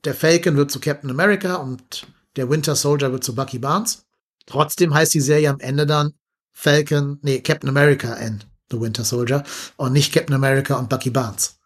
der 0.05 0.15
Falcon 0.15 0.57
wird 0.57 0.71
zu 0.71 0.81
Captain 0.81 1.11
America 1.11 1.57
und 1.57 2.07
der 2.37 2.49
Winter 2.49 2.75
Soldier 2.75 3.13
wird 3.13 3.25
zu 3.25 3.35
Bucky 3.35 3.59
Barnes. 3.59 4.07
Trotzdem 4.47 4.95
heißt 4.95 5.13
die 5.13 5.21
Serie 5.21 5.51
am 5.51 5.61
Ende 5.61 5.85
dann 5.85 6.15
Falcon, 6.55 7.19
nee, 7.23 7.41
Captain 7.41 7.69
America 7.69 8.15
and 8.15 8.47
The 8.71 8.81
Winter 8.81 9.05
Soldier 9.05 9.43
und 9.77 9.93
nicht 9.93 10.15
Captain 10.15 10.35
America 10.35 10.77
und 10.77 10.89
Bucky 10.89 11.11
Barnes. 11.11 11.61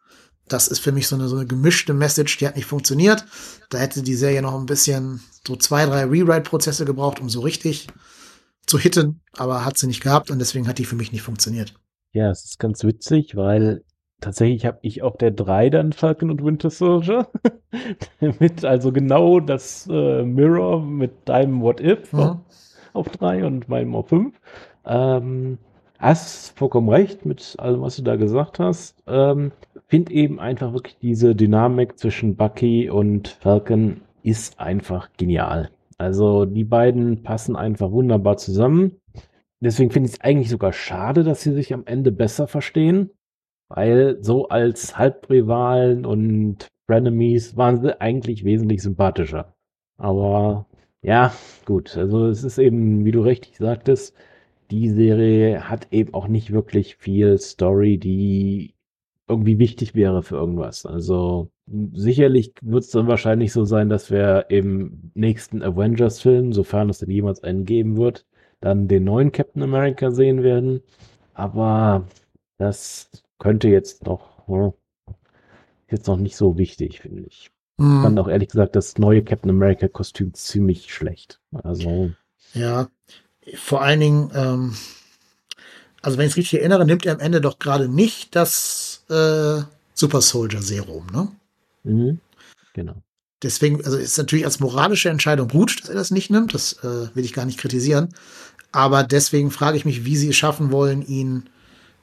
Das 0.48 0.66
ist 0.66 0.80
für 0.80 0.92
mich 0.92 1.06
so 1.06 1.14
eine, 1.14 1.28
so 1.28 1.36
eine 1.36 1.46
gemischte 1.46 1.92
Message, 1.92 2.38
die 2.38 2.46
hat 2.46 2.56
nicht 2.56 2.66
funktioniert. 2.66 3.24
Da 3.70 3.78
hätte 3.78 4.02
die 4.02 4.14
Serie 4.14 4.42
noch 4.42 4.58
ein 4.58 4.66
bisschen 4.66 5.20
so 5.46 5.56
zwei, 5.56 5.84
drei 5.86 6.04
Rewrite-Prozesse 6.04 6.84
gebraucht, 6.84 7.20
um 7.20 7.28
so 7.28 7.40
richtig 7.40 7.86
zu 8.66 8.78
hitten, 8.78 9.20
aber 9.36 9.64
hat 9.64 9.78
sie 9.78 9.86
nicht 9.86 10.02
gehabt 10.02 10.30
und 10.30 10.38
deswegen 10.38 10.66
hat 10.66 10.78
die 10.78 10.84
für 10.84 10.96
mich 10.96 11.12
nicht 11.12 11.22
funktioniert. 11.22 11.74
Ja, 12.12 12.30
es 12.30 12.44
ist 12.44 12.58
ganz 12.58 12.82
witzig, 12.84 13.36
weil 13.36 13.84
tatsächlich 14.20 14.64
habe 14.66 14.78
ich 14.82 15.02
auf 15.02 15.16
der 15.16 15.30
3 15.30 15.70
dann 15.70 15.92
Falcon 15.92 16.30
und 16.30 16.44
Winter 16.44 16.70
Soldier. 16.70 17.30
mit 18.20 18.64
also 18.64 18.92
genau 18.92 19.40
das 19.40 19.86
äh, 19.90 20.22
Mirror 20.22 20.82
mit 20.82 21.28
deinem 21.28 21.60
What 21.60 21.80
If 21.80 22.12
mhm. 22.12 22.40
auf 22.94 23.08
3 23.08 23.44
und 23.44 23.68
meinem 23.68 23.94
auf 23.94 24.08
5. 24.08 24.34
Ähm, 24.88 25.58
hast 25.98 26.58
vollkommen 26.58 26.88
recht 26.88 27.26
mit 27.26 27.54
allem, 27.58 27.82
was 27.82 27.96
du 27.96 28.02
da 28.02 28.16
gesagt 28.16 28.58
hast. 28.58 29.02
Ähm, 29.06 29.52
Find 29.90 30.10
eben 30.10 30.38
einfach 30.38 30.74
wirklich 30.74 30.98
diese 30.98 31.34
Dynamik 31.34 31.98
zwischen 31.98 32.36
Bucky 32.36 32.90
und 32.90 33.28
Falcon 33.28 34.02
ist 34.22 34.60
einfach 34.60 35.08
genial. 35.16 35.70
Also 35.96 36.44
die 36.44 36.64
beiden 36.64 37.22
passen 37.22 37.56
einfach 37.56 37.90
wunderbar 37.90 38.36
zusammen. 38.36 39.00
deswegen 39.60 39.90
finde 39.90 40.08
ich 40.08 40.16
es 40.16 40.20
eigentlich 40.20 40.50
sogar 40.50 40.74
schade, 40.74 41.24
dass 41.24 41.40
sie 41.40 41.52
sich 41.52 41.72
am 41.72 41.86
Ende 41.86 42.12
besser 42.12 42.46
verstehen, 42.46 43.10
weil 43.68 44.18
so 44.22 44.48
als 44.48 44.98
Halbrivalen 44.98 46.04
und 46.04 46.68
Frenemies 46.86 47.56
waren 47.56 47.80
sie 47.80 47.98
eigentlich 47.98 48.44
wesentlich 48.44 48.82
sympathischer. 48.82 49.54
Aber 49.96 50.66
ja, 51.02 51.32
gut, 51.64 51.96
also 51.96 52.26
es 52.26 52.44
ist 52.44 52.58
eben, 52.58 53.06
wie 53.06 53.12
du 53.12 53.22
richtig 53.22 53.56
sagtest, 53.56 54.14
die 54.70 54.90
Serie 54.90 55.68
hat 55.68 55.88
eben 55.92 56.14
auch 56.14 56.28
nicht 56.28 56.52
wirklich 56.52 56.96
viel 56.96 57.38
Story, 57.38 57.98
die 57.98 58.74
irgendwie 59.28 59.58
wichtig 59.58 59.94
wäre 59.94 60.22
für 60.22 60.36
irgendwas. 60.36 60.86
Also 60.86 61.50
sicherlich 61.92 62.54
wird 62.62 62.84
es 62.84 62.90
dann 62.90 63.06
wahrscheinlich 63.08 63.52
so 63.52 63.64
sein, 63.64 63.88
dass 63.88 64.10
wir 64.10 64.46
im 64.48 65.10
nächsten 65.14 65.62
Avengers-Film, 65.62 66.52
sofern 66.52 66.88
es 66.88 66.98
denn 66.98 67.10
jemals 67.10 67.42
einen 67.44 67.64
geben 67.64 67.96
wird, 67.96 68.26
dann 68.60 68.88
den 68.88 69.04
neuen 69.04 69.32
Captain 69.32 69.62
America 69.62 70.10
sehen 70.10 70.42
werden. 70.42 70.80
Aber 71.34 72.06
das 72.56 73.10
könnte 73.38 73.68
jetzt 73.68 74.06
noch, 74.06 74.46
hm, 74.48 74.72
jetzt 75.90 76.06
noch 76.06 76.16
nicht 76.16 76.36
so 76.36 76.58
wichtig, 76.58 77.00
finde 77.00 77.24
ich. 77.28 77.50
Hm. 77.78 77.96
Ich 77.96 78.02
fand 78.02 78.18
auch 78.18 78.28
ehrlich 78.28 78.48
gesagt 78.48 78.76
das 78.76 78.98
neue 78.98 79.22
Captain 79.22 79.50
America 79.50 79.88
Kostüm 79.88 80.34
ziemlich 80.34 80.92
schlecht. 80.92 81.40
Also. 81.52 82.10
Ja, 82.54 82.88
vor 83.56 83.82
allen 83.82 84.00
Dingen, 84.00 84.30
ähm, 84.34 84.76
also 86.02 86.18
wenn 86.18 86.26
ich 86.26 86.32
es 86.32 86.36
richtig 86.36 86.60
erinnere, 86.60 86.84
nimmt 86.84 87.06
er 87.06 87.14
am 87.14 87.20
Ende 87.20 87.40
doch 87.40 87.58
gerade 87.58 87.88
nicht 87.88 88.34
das 88.36 89.04
äh, 89.08 89.62
Super 89.94 90.20
Soldier 90.20 90.62
Serum, 90.62 91.06
ne? 91.12 91.28
Mhm, 91.84 92.20
genau. 92.72 93.02
Deswegen, 93.42 93.84
also 93.84 93.96
ist 93.96 94.18
natürlich 94.18 94.44
als 94.44 94.58
moralische 94.58 95.10
Entscheidung 95.10 95.48
gut, 95.48 95.80
dass 95.80 95.88
er 95.88 95.94
das 95.94 96.10
nicht 96.10 96.30
nimmt. 96.30 96.54
Das 96.54 96.72
äh, 96.84 97.14
will 97.14 97.24
ich 97.24 97.32
gar 97.32 97.46
nicht 97.46 97.58
kritisieren. 97.58 98.08
Aber 98.72 99.04
deswegen 99.04 99.50
frage 99.50 99.76
ich 99.76 99.84
mich, 99.84 100.04
wie 100.04 100.16
sie 100.16 100.30
es 100.30 100.36
schaffen 100.36 100.72
wollen, 100.72 101.02
ihn 101.02 101.44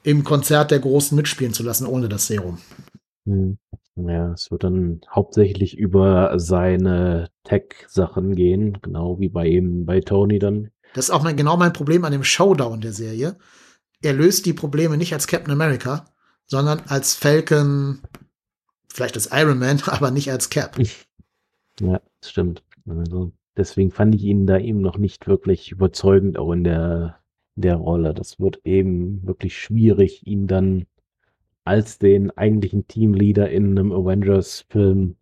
im 0.02 0.24
Konzert 0.24 0.70
der 0.70 0.78
Großen 0.78 1.14
mitspielen 1.14 1.52
zu 1.52 1.62
lassen, 1.62 1.86
ohne 1.86 2.08
das 2.08 2.26
Serum. 2.26 2.58
Mhm. 3.26 3.58
Ja, 3.96 4.32
es 4.32 4.50
wird 4.50 4.62
dann 4.62 5.00
hauptsächlich 5.10 5.76
über 5.78 6.38
seine 6.38 7.30
Tech-Sachen 7.44 8.34
gehen, 8.34 8.78
genau 8.82 9.18
wie 9.18 9.30
bei 9.30 9.48
eben 9.48 9.86
bei 9.86 10.00
Tony 10.00 10.38
dann. 10.38 10.70
Das 10.96 11.04
ist 11.04 11.10
auch 11.10 11.22
mein, 11.22 11.36
genau 11.36 11.58
mein 11.58 11.74
Problem 11.74 12.06
an 12.06 12.12
dem 12.12 12.24
Showdown 12.24 12.80
der 12.80 12.94
Serie. 12.94 13.36
Er 14.00 14.14
löst 14.14 14.46
die 14.46 14.54
Probleme 14.54 14.96
nicht 14.96 15.12
als 15.12 15.26
Captain 15.26 15.52
America, 15.52 16.06
sondern 16.46 16.80
als 16.88 17.14
Falcon, 17.14 18.00
vielleicht 18.88 19.14
als 19.14 19.28
Iron 19.30 19.58
Man, 19.58 19.82
aber 19.86 20.10
nicht 20.10 20.30
als 20.30 20.48
Cap. 20.48 20.78
Ja, 21.80 22.00
das 22.20 22.30
stimmt. 22.30 22.62
Also 22.88 23.30
deswegen 23.58 23.90
fand 23.90 24.14
ich 24.14 24.22
ihn 24.22 24.46
da 24.46 24.58
eben 24.58 24.80
noch 24.80 24.96
nicht 24.96 25.26
wirklich 25.26 25.70
überzeugend, 25.70 26.38
auch 26.38 26.52
in 26.52 26.64
der, 26.64 27.18
der 27.56 27.76
Rolle. 27.76 28.14
Das 28.14 28.40
wird 28.40 28.62
eben 28.64 29.26
wirklich 29.26 29.58
schwierig, 29.58 30.26
ihn 30.26 30.46
dann 30.46 30.86
als 31.64 31.98
den 31.98 32.30
eigentlichen 32.38 32.88
Teamleader 32.88 33.50
in 33.50 33.78
einem 33.78 33.92
Avengers-Film 33.92 35.16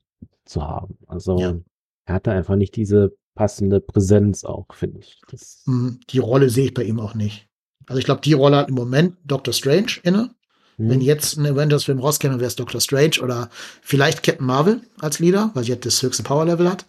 zu 0.44 0.62
haben. 0.62 0.98
Also 1.08 1.36
Ja. 1.40 1.56
er 2.04 2.14
hatte 2.14 2.30
einfach 2.30 2.54
nicht 2.54 2.76
diese 2.76 3.16
passende 3.34 3.80
Präsenz 3.80 4.44
auch, 4.44 4.66
finde 4.74 5.00
ich. 5.00 5.20
Das, 5.30 5.62
Hm, 5.66 6.00
Die 6.10 6.18
Rolle 6.18 6.50
sehe 6.50 6.66
ich 6.66 6.74
bei 6.74 6.84
ihm 6.84 7.00
auch 7.00 7.14
nicht. 7.14 7.48
Also 7.86 7.98
ich 7.98 8.04
glaube, 8.04 8.20
die 8.22 8.32
Rolle 8.32 8.56
hat 8.56 8.68
im 8.68 8.74
Moment 8.74 9.16
Doctor 9.24 9.52
Strange 9.52 9.92
inne. 10.02 10.34
hm, 10.76 10.88
Wenn 10.88 11.00
jetzt 11.00 11.36
ein 11.36 11.46
Avengers-Film 11.46 11.98
rauskäme, 11.98 12.36
wäre 12.36 12.46
es 12.46 12.56
Doctor 12.56 12.80
Strange 12.80 13.20
oder 13.22 13.50
vielleicht 13.82 14.22
Captain 14.22 14.46
Marvel 14.46 14.80
als 15.00 15.18
Leader, 15.18 15.50
weil 15.54 15.64
sie 15.64 15.72
halt 15.72 15.84
das 15.84 16.02
höchste 16.02 16.22
Power-Level 16.22 16.68
hat. 16.70 16.86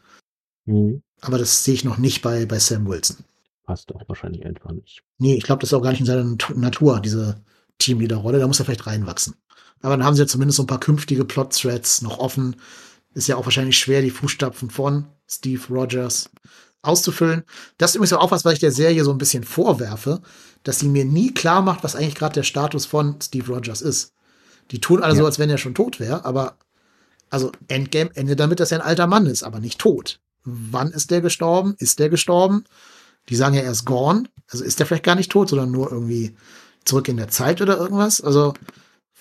hm, 0.66 1.02
Aber 1.22 1.38
das 1.38 1.64
sehe 1.64 1.74
ich 1.74 1.84
noch 1.84 1.98
nicht 1.98 2.22
bei, 2.22 2.46
bei 2.46 2.60
Sam 2.60 2.88
Wilson. 2.88 3.18
passt 3.66 3.90
doch 3.90 4.08
wahrscheinlich 4.08 4.46
einfach 4.46 4.72
nicht. 4.72 5.02
Nee, 5.18 5.36
ich 5.36 5.44
glaube, 5.44 5.62
das 5.62 5.70
ist 5.70 5.74
auch 5.74 5.82
gar 5.82 5.90
nicht 5.92 6.00
in 6.02 6.06
seiner 6.06 6.24
Natu- 6.24 6.58
Natur, 6.58 7.00
diese 7.02 7.44
Teamleader-Rolle. 7.80 8.40
Da 8.40 8.48
muss 8.48 8.60
er 8.60 8.66
vielleicht 8.66 8.86
reinwachsen. 8.88 9.34
Aber 9.82 9.98
dann 9.98 10.06
haben 10.06 10.16
sie 10.16 10.22
ja 10.22 10.28
zumindest 10.28 10.58
so 10.58 10.64
ein 10.64 10.68
paar 10.68 10.80
künftige 10.80 11.26
Plot-Threads 11.26 12.02
noch 12.04 12.20
offen. 12.20 12.56
Ist 13.14 13.28
ja 13.28 13.36
auch 13.38 13.46
wahrscheinlich 13.46 13.78
schwer, 13.78 14.02
die 14.02 14.12
Fußstapfen 14.12 14.70
von 14.70 15.06
Steve 15.28 15.62
Rogers 15.70 16.30
auszufüllen. 16.82 17.44
Das 17.78 17.92
ist 17.92 17.96
übrigens 17.96 18.14
auch 18.14 18.32
was, 18.32 18.46
was 18.46 18.54
ich 18.54 18.60
der 18.60 18.72
Serie 18.72 19.04
so 19.04 19.12
ein 19.12 19.18
bisschen 19.18 19.44
vorwerfe, 19.44 20.22
dass 20.64 20.80
sie 20.80 20.88
mir 20.88 21.06
nie 21.06 21.34
klar 21.34 21.62
macht, 21.62 21.84
was 21.84 21.96
eigentlich 21.96 22.16
gerade 22.16 22.36
der 22.36 22.44
Status 22.44 22.86
von 22.86 23.16
Steve 23.22 23.52
Rogers 23.52 23.82
ist. 23.82 24.14
Die 24.72 24.80
tun 24.82 25.02
alle 25.04 25.14
so, 25.16 25.22
Ja. 25.22 25.26
als 25.26 25.40
wenn 25.40 25.50
er 25.50 25.58
schon 25.58 25.76
tot 25.76 26.00
wäre, 26.00 26.26
aber 26.26 26.58
also 27.30 27.52
Endgame 27.68 28.12
endet 28.16 28.40
damit, 28.40 28.60
dass 28.60 28.72
er 28.72 28.80
ein 28.82 28.88
alter 28.88 29.08
Mann 29.08 29.26
ist, 29.26 29.44
aber 29.44 29.60
nicht 29.60 29.80
tot. 29.80 30.20
Wann 30.44 30.92
ist 30.92 31.10
der 31.12 31.22
gestorben? 31.22 31.76
Ist 31.80 31.98
der 32.00 32.10
gestorben? 32.10 32.66
Die 33.30 33.36
sagen 33.36 33.56
ja, 33.56 33.62
er 33.62 33.72
ist 33.72 33.86
gone. 33.86 34.26
Also 34.52 34.64
ist 34.64 34.80
der 34.80 34.86
vielleicht 34.86 35.04
gar 35.04 35.16
nicht 35.16 35.32
tot, 35.32 35.50
sondern 35.50 35.72
nur 35.72 35.92
irgendwie 35.92 36.36
zurück 36.86 37.08
in 37.08 37.18
der 37.18 37.30
Zeit 37.30 37.62
oder 37.62 37.78
irgendwas. 37.78 38.22
Also 38.22 38.54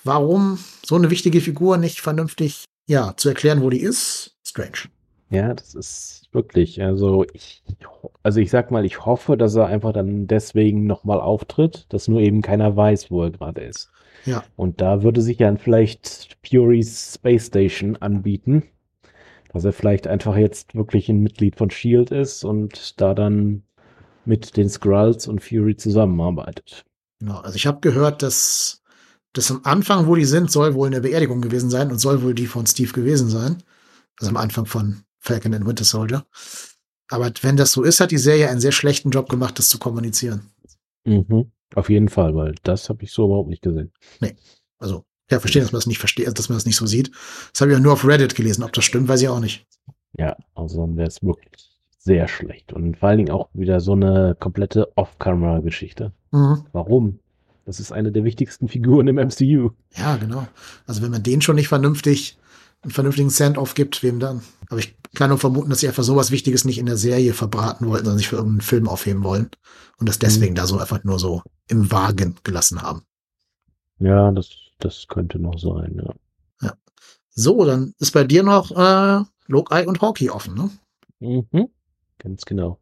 warum 0.04 0.58
so 0.86 0.96
eine 0.96 1.08
wichtige 1.10 1.40
Figur 1.40 1.78
nicht 1.78 2.00
vernünftig, 2.02 2.64
ja, 2.86 3.14
zu 3.16 3.30
erklären, 3.30 3.62
wo 3.62 3.70
die 3.70 3.80
ist? 3.80 4.34
Strange. 4.46 4.90
Ja, 5.34 5.54
das 5.54 5.74
ist 5.74 6.28
wirklich, 6.32 6.82
also 6.82 7.24
ich, 7.32 7.62
also 8.22 8.40
ich 8.40 8.50
sag 8.50 8.70
mal, 8.70 8.84
ich 8.84 9.04
hoffe, 9.04 9.36
dass 9.36 9.54
er 9.54 9.66
einfach 9.66 9.92
dann 9.92 10.26
deswegen 10.26 10.86
nochmal 10.86 11.20
auftritt, 11.20 11.86
dass 11.88 12.08
nur 12.08 12.20
eben 12.20 12.42
keiner 12.42 12.76
weiß, 12.76 13.10
wo 13.10 13.22
er 13.22 13.30
gerade 13.30 13.62
ist. 13.62 13.90
Ja. 14.24 14.44
Und 14.56 14.80
da 14.80 15.02
würde 15.02 15.20
sich 15.20 15.36
dann 15.36 15.58
vielleicht 15.58 16.36
Fury's 16.48 17.14
Space 17.14 17.46
Station 17.46 17.96
anbieten, 17.96 18.64
dass 19.52 19.64
er 19.64 19.72
vielleicht 19.72 20.06
einfach 20.06 20.36
jetzt 20.36 20.74
wirklich 20.74 21.08
ein 21.08 21.20
Mitglied 21.20 21.56
von 21.56 21.70
Shield 21.70 22.10
ist 22.10 22.44
und 22.44 23.00
da 23.00 23.14
dann 23.14 23.62
mit 24.24 24.56
den 24.56 24.68
Skrulls 24.68 25.28
und 25.28 25.42
Fury 25.42 25.76
zusammenarbeitet. 25.76 26.84
Genau. 27.20 27.38
Also 27.38 27.56
ich 27.56 27.66
habe 27.66 27.80
gehört, 27.80 28.22
dass 28.22 28.82
das 29.32 29.50
am 29.50 29.60
Anfang, 29.64 30.06
wo 30.06 30.14
die 30.14 30.24
sind, 30.24 30.50
soll 30.50 30.74
wohl 30.74 30.86
eine 30.86 31.00
Beerdigung 31.00 31.40
gewesen 31.40 31.68
sein 31.68 31.90
und 31.90 31.98
soll 31.98 32.22
wohl 32.22 32.34
die 32.34 32.46
von 32.46 32.66
Steve 32.66 32.92
gewesen 32.92 33.28
sein. 33.28 33.62
Also 34.18 34.30
am 34.30 34.36
Anfang 34.36 34.66
von 34.66 35.03
Falcon 35.24 35.54
and 35.54 35.66
Winter 35.66 35.84
Soldier. 35.84 36.26
Aber 37.08 37.32
wenn 37.40 37.56
das 37.56 37.72
so 37.72 37.82
ist, 37.82 38.00
hat 38.00 38.10
die 38.10 38.18
Serie 38.18 38.50
einen 38.50 38.60
sehr 38.60 38.72
schlechten 38.72 39.10
Job 39.10 39.28
gemacht, 39.28 39.58
das 39.58 39.70
zu 39.70 39.78
kommunizieren. 39.78 40.50
Mhm. 41.04 41.50
Auf 41.74 41.88
jeden 41.88 42.08
Fall, 42.08 42.34
weil 42.36 42.54
das 42.62 42.88
habe 42.88 43.04
ich 43.04 43.12
so 43.12 43.24
überhaupt 43.24 43.48
nicht 43.48 43.62
gesehen. 43.62 43.90
Also, 44.78 45.04
ja, 45.30 45.40
verstehen, 45.40 45.62
dass 45.62 45.72
man 45.72 45.78
das 45.78 45.86
nicht 45.86 45.98
versteht, 45.98 46.38
dass 46.38 46.48
man 46.48 46.56
das 46.56 46.66
nicht 46.66 46.76
so 46.76 46.86
sieht. 46.86 47.10
Das 47.52 47.62
habe 47.62 47.70
ich 47.70 47.78
ja 47.78 47.82
nur 47.82 47.94
auf 47.94 48.06
Reddit 48.06 48.34
gelesen. 48.34 48.62
Ob 48.62 48.72
das 48.72 48.84
stimmt, 48.84 49.08
weiß 49.08 49.22
ich 49.22 49.28
auch 49.28 49.40
nicht. 49.40 49.66
Ja, 50.18 50.36
also 50.54 50.80
dann 50.80 50.96
wäre 50.96 51.08
es 51.08 51.22
wirklich 51.22 51.70
sehr 51.98 52.28
schlecht. 52.28 52.74
Und 52.74 52.98
vor 52.98 53.08
allen 53.08 53.18
Dingen 53.18 53.30
auch 53.30 53.48
wieder 53.54 53.80
so 53.80 53.92
eine 53.92 54.36
komplette 54.38 54.94
Off-Camera-Geschichte. 54.96 56.12
Mhm. 56.32 56.66
Warum? 56.72 57.18
Das 57.64 57.80
ist 57.80 57.92
eine 57.92 58.12
der 58.12 58.24
wichtigsten 58.24 58.68
Figuren 58.68 59.08
im 59.08 59.16
MCU. 59.16 59.70
Ja, 59.96 60.16
genau. 60.16 60.46
Also 60.86 61.00
wenn 61.00 61.10
man 61.10 61.22
den 61.22 61.40
schon 61.40 61.56
nicht 61.56 61.68
vernünftig, 61.68 62.36
einen 62.84 62.92
vernünftigen 62.92 63.30
Send-off 63.30 63.74
gibt, 63.74 64.02
wem 64.02 64.20
dann? 64.20 64.42
Aber 64.68 64.78
ich 64.78 64.96
kann 65.14 65.30
nur 65.30 65.38
vermuten, 65.38 65.70
dass 65.70 65.80
sie 65.80 65.88
einfach 65.88 66.02
sowas 66.02 66.30
Wichtiges 66.30 66.64
nicht 66.64 66.78
in 66.78 66.86
der 66.86 66.96
Serie 66.96 67.34
verbraten 67.34 67.86
wollten, 67.86 68.04
sondern 68.04 68.18
sich 68.18 68.28
für 68.28 68.36
irgendeinen 68.36 68.60
Film 68.60 68.88
aufheben 68.88 69.24
wollen. 69.24 69.50
Und 69.98 70.08
das 70.08 70.18
deswegen 70.18 70.54
da 70.54 70.66
so 70.66 70.78
einfach 70.78 71.04
nur 71.04 71.18
so 71.18 71.42
im 71.68 71.90
Wagen 71.90 72.36
gelassen 72.42 72.82
haben. 72.82 73.02
Ja, 73.98 74.30
das, 74.32 74.50
das 74.78 75.06
könnte 75.08 75.38
noch 75.38 75.58
sein, 75.58 76.00
ja. 76.04 76.14
So, 77.36 77.64
dann 77.64 77.94
ist 77.98 78.12
bei 78.12 78.22
dir 78.22 78.44
noch 78.44 78.70
äh, 78.70 79.24
Loki 79.48 79.86
und 79.86 80.00
Hawkeye 80.00 80.30
offen, 80.30 80.54
ne? 80.54 80.70
Mhm. 81.18 81.68
Ganz 82.18 82.44
genau. 82.44 82.78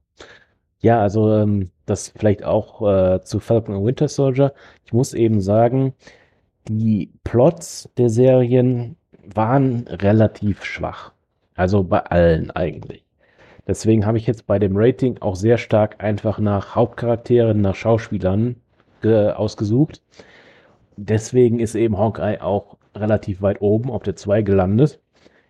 Ja, 0.80 1.00
also 1.00 1.32
ähm, 1.32 1.70
das 1.86 2.08
vielleicht 2.08 2.44
auch 2.44 2.82
äh, 2.82 3.24
zu 3.24 3.40
Falcon 3.40 3.76
and 3.76 3.86
Winter 3.86 4.08
Soldier. 4.08 4.52
Ich 4.84 4.92
muss 4.92 5.14
eben 5.14 5.40
sagen, 5.40 5.94
die 6.68 7.12
Plots 7.24 7.88
der 7.96 8.10
Serien 8.10 8.96
waren 9.34 9.86
relativ 9.88 10.64
schwach. 10.64 11.12
Also 11.54 11.82
bei 11.84 12.00
allen 12.00 12.50
eigentlich. 12.50 13.04
Deswegen 13.66 14.06
habe 14.06 14.18
ich 14.18 14.26
jetzt 14.26 14.46
bei 14.46 14.58
dem 14.58 14.76
Rating 14.76 15.18
auch 15.20 15.36
sehr 15.36 15.58
stark 15.58 16.02
einfach 16.02 16.38
nach 16.38 16.74
Hauptcharakteren, 16.74 17.60
nach 17.60 17.74
Schauspielern 17.76 18.56
ausgesucht. 19.04 20.02
Deswegen 20.96 21.58
ist 21.58 21.74
eben 21.74 21.98
Hawkeye 21.98 22.40
auch 22.40 22.76
relativ 22.94 23.42
weit 23.42 23.60
oben 23.60 23.90
auf 23.90 24.02
der 24.02 24.16
2 24.16 24.42
gelandet. 24.42 25.00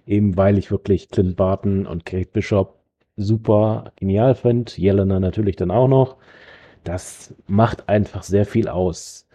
Eben 0.07 0.37
weil 0.37 0.59
ich 0.59 0.71
wirklich 0.71 1.11
Clint 1.11 1.37
Barton 1.37 1.87
und 1.87 2.05
Kate 2.05 2.31
Bishop 2.33 2.79
super 3.17 3.93
genial 3.97 4.35
finde. 4.35 4.73
Jelena 4.75 5.21
natürlich 5.21 5.57
dann 5.57 5.71
auch 5.71 5.89
noch. 5.89 6.17
Das 6.85 7.35
macht 7.47 7.89
einfach 7.89 8.23
sehr 8.23 8.45
viel 8.45 8.69
aus. 8.69 9.29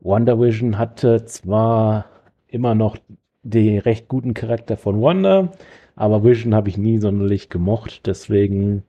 Wonder 0.00 0.38
Vision 0.40 0.78
hatte 0.78 1.24
zwar 1.24 2.06
immer 2.46 2.74
noch 2.74 2.96
den 3.42 3.78
recht 3.78 4.08
guten 4.08 4.34
Charakter 4.34 4.76
von 4.76 5.00
Wonder, 5.00 5.52
aber 5.96 6.24
Vision 6.24 6.54
habe 6.54 6.68
ich 6.68 6.76
nie 6.76 6.98
sonderlich 6.98 7.48
gemocht. 7.48 8.06
Deswegen 8.06 8.82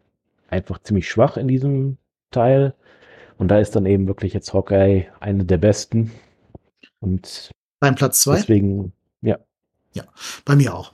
einfach 0.50 0.80
ziemlich 0.80 1.10
schwach 1.10 1.38
in 1.38 1.48
diesem 1.48 1.98
Teil. 2.32 2.74
Und 3.38 3.50
da 3.50 3.60
ist 3.60 3.76
dann 3.76 3.86
eben 3.86 4.08
wirklich 4.08 4.34
jetzt 4.34 4.54
Hawkeye 4.54 5.08
eine 5.20 5.44
der 5.44 5.58
besten. 5.58 6.12
Und 7.00 7.52
Beim 7.80 7.96
Platz 7.96 8.22
zwei? 8.22 8.38
deswegen, 8.38 8.94
ja. 9.94 10.06
Bei 10.46 10.56
mir 10.56 10.74
auch. 10.74 10.94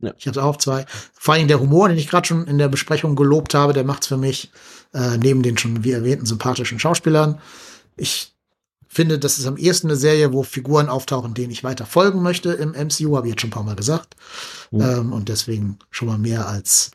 Ja. 0.00 0.12
Ich 0.18 0.26
habe 0.26 0.42
auch 0.42 0.56
zwei. 0.56 0.84
Vor 1.14 1.34
allem 1.34 1.48
der 1.48 1.60
Humor, 1.60 1.88
den 1.88 1.98
ich 1.98 2.08
gerade 2.08 2.26
schon 2.26 2.46
in 2.46 2.58
der 2.58 2.68
Besprechung 2.68 3.16
gelobt 3.16 3.54
habe, 3.54 3.72
der 3.72 3.84
macht's 3.84 4.06
für 4.06 4.16
mich 4.16 4.50
äh, 4.92 5.16
neben 5.16 5.42
den 5.42 5.56
schon 5.56 5.84
wie 5.84 5.92
erwähnten 5.92 6.26
sympathischen 6.26 6.78
Schauspielern. 6.78 7.40
Ich 7.96 8.34
finde, 8.96 9.18
das 9.18 9.38
ist 9.38 9.46
am 9.46 9.58
ehesten 9.58 9.88
eine 9.88 9.96
Serie, 9.96 10.32
wo 10.32 10.42
Figuren 10.42 10.88
auftauchen, 10.88 11.34
denen 11.34 11.52
ich 11.52 11.62
weiter 11.62 11.84
folgen 11.86 12.22
möchte 12.22 12.52
im 12.52 12.70
MCU, 12.70 13.16
habe 13.16 13.28
ich 13.28 13.32
jetzt 13.32 13.42
schon 13.42 13.50
ein 13.50 13.52
paar 13.52 13.62
Mal 13.62 13.76
gesagt. 13.76 14.16
Mhm. 14.70 14.80
Ähm, 14.80 15.12
und 15.12 15.28
deswegen 15.28 15.78
schon 15.90 16.08
mal 16.08 16.18
mehr 16.18 16.48
als 16.48 16.90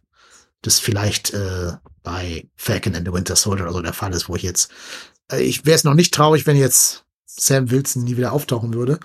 das 0.64 0.80
vielleicht 0.80 1.34
äh, 1.34 1.74
bei 2.04 2.48
Falcon 2.56 2.96
and 2.96 3.08
the 3.08 3.14
Winter 3.14 3.36
Soldier 3.36 3.66
oder 3.66 3.74
so 3.74 3.82
der 3.82 3.94
Fall 3.94 4.14
ist, 4.14 4.28
wo 4.28 4.36
ich 4.36 4.42
jetzt, 4.42 4.72
äh, 5.32 5.42
ich 5.42 5.66
wäre 5.66 5.76
es 5.76 5.84
noch 5.84 5.94
nicht 5.94 6.14
traurig, 6.14 6.48
wenn 6.48 6.58
jetzt 6.58 7.06
Sam 7.28 7.70
Wilson 7.70 8.04
nie 8.04 8.18
wieder 8.18 8.34
auftauchen 8.34 8.74
würde. 8.74 9.00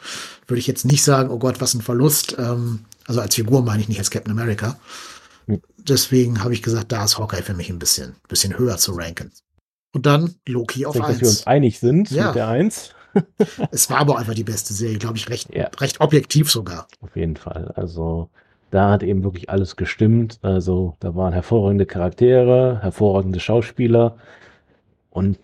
Würde 0.47 0.59
ich 0.59 0.67
jetzt 0.67 0.85
nicht 0.85 1.05
sagen, 1.05 1.31
oh 1.31 1.39
Gott, 1.39 1.61
was 1.61 1.75
ein 1.75 1.83
Verlust. 1.83 2.35
Ähm, 2.39 2.87
also 3.07 3.21
als 3.21 3.35
Figur 3.35 3.63
meine 3.63 3.83
ich 3.83 3.89
nicht 3.89 3.99
als 3.99 4.11
Captain 4.11 4.33
America. 4.33 4.79
Mhm. 5.47 5.61
Deswegen 5.77 6.43
habe 6.43 6.55
ich 6.55 6.63
gesagt, 6.63 6.93
da 6.93 7.05
ist 7.05 7.19
Hawkeye 7.19 7.43
für 7.43 7.55
mich 7.55 7.69
ein 7.69 7.79
bisschen, 7.79 8.17
bisschen 8.27 8.59
höher 8.59 8.79
zu 8.79 8.93
ranken. 8.93 9.31
Und 9.97 10.05
dann 10.05 10.35
Loki 10.47 10.85
auf 10.85 10.95
1. 10.95 11.07
Dass 11.07 11.21
wir 11.23 11.29
uns 11.29 11.47
einig 11.47 11.79
sind 11.79 12.11
ja. 12.11 12.27
mit 12.27 12.35
der 12.35 12.49
1. 12.49 12.95
es 13.71 13.89
war 13.89 13.97
aber 13.97 14.19
einfach 14.19 14.35
die 14.35 14.45
beste 14.45 14.75
Serie, 14.75 14.99
glaube 14.99 15.17
ich, 15.17 15.31
recht, 15.31 15.55
ja. 15.55 15.71
recht 15.81 16.03
objektiv 16.03 16.51
sogar. 16.51 16.87
Auf 17.01 17.17
jeden 17.17 17.37
Fall. 17.37 17.73
Also 17.77 18.29
da 18.71 18.91
hat 18.91 19.03
eben 19.03 19.25
wirklich 19.25 19.49
alles 19.49 19.77
gestimmt. 19.77 20.39
Also 20.43 20.99
da 21.01 21.15
waren 21.15 21.33
hervorragende 21.33 21.87
Charaktere, 21.87 22.79
hervorragende 22.83 23.41
Schauspieler 23.41 24.19
und 25.09 25.39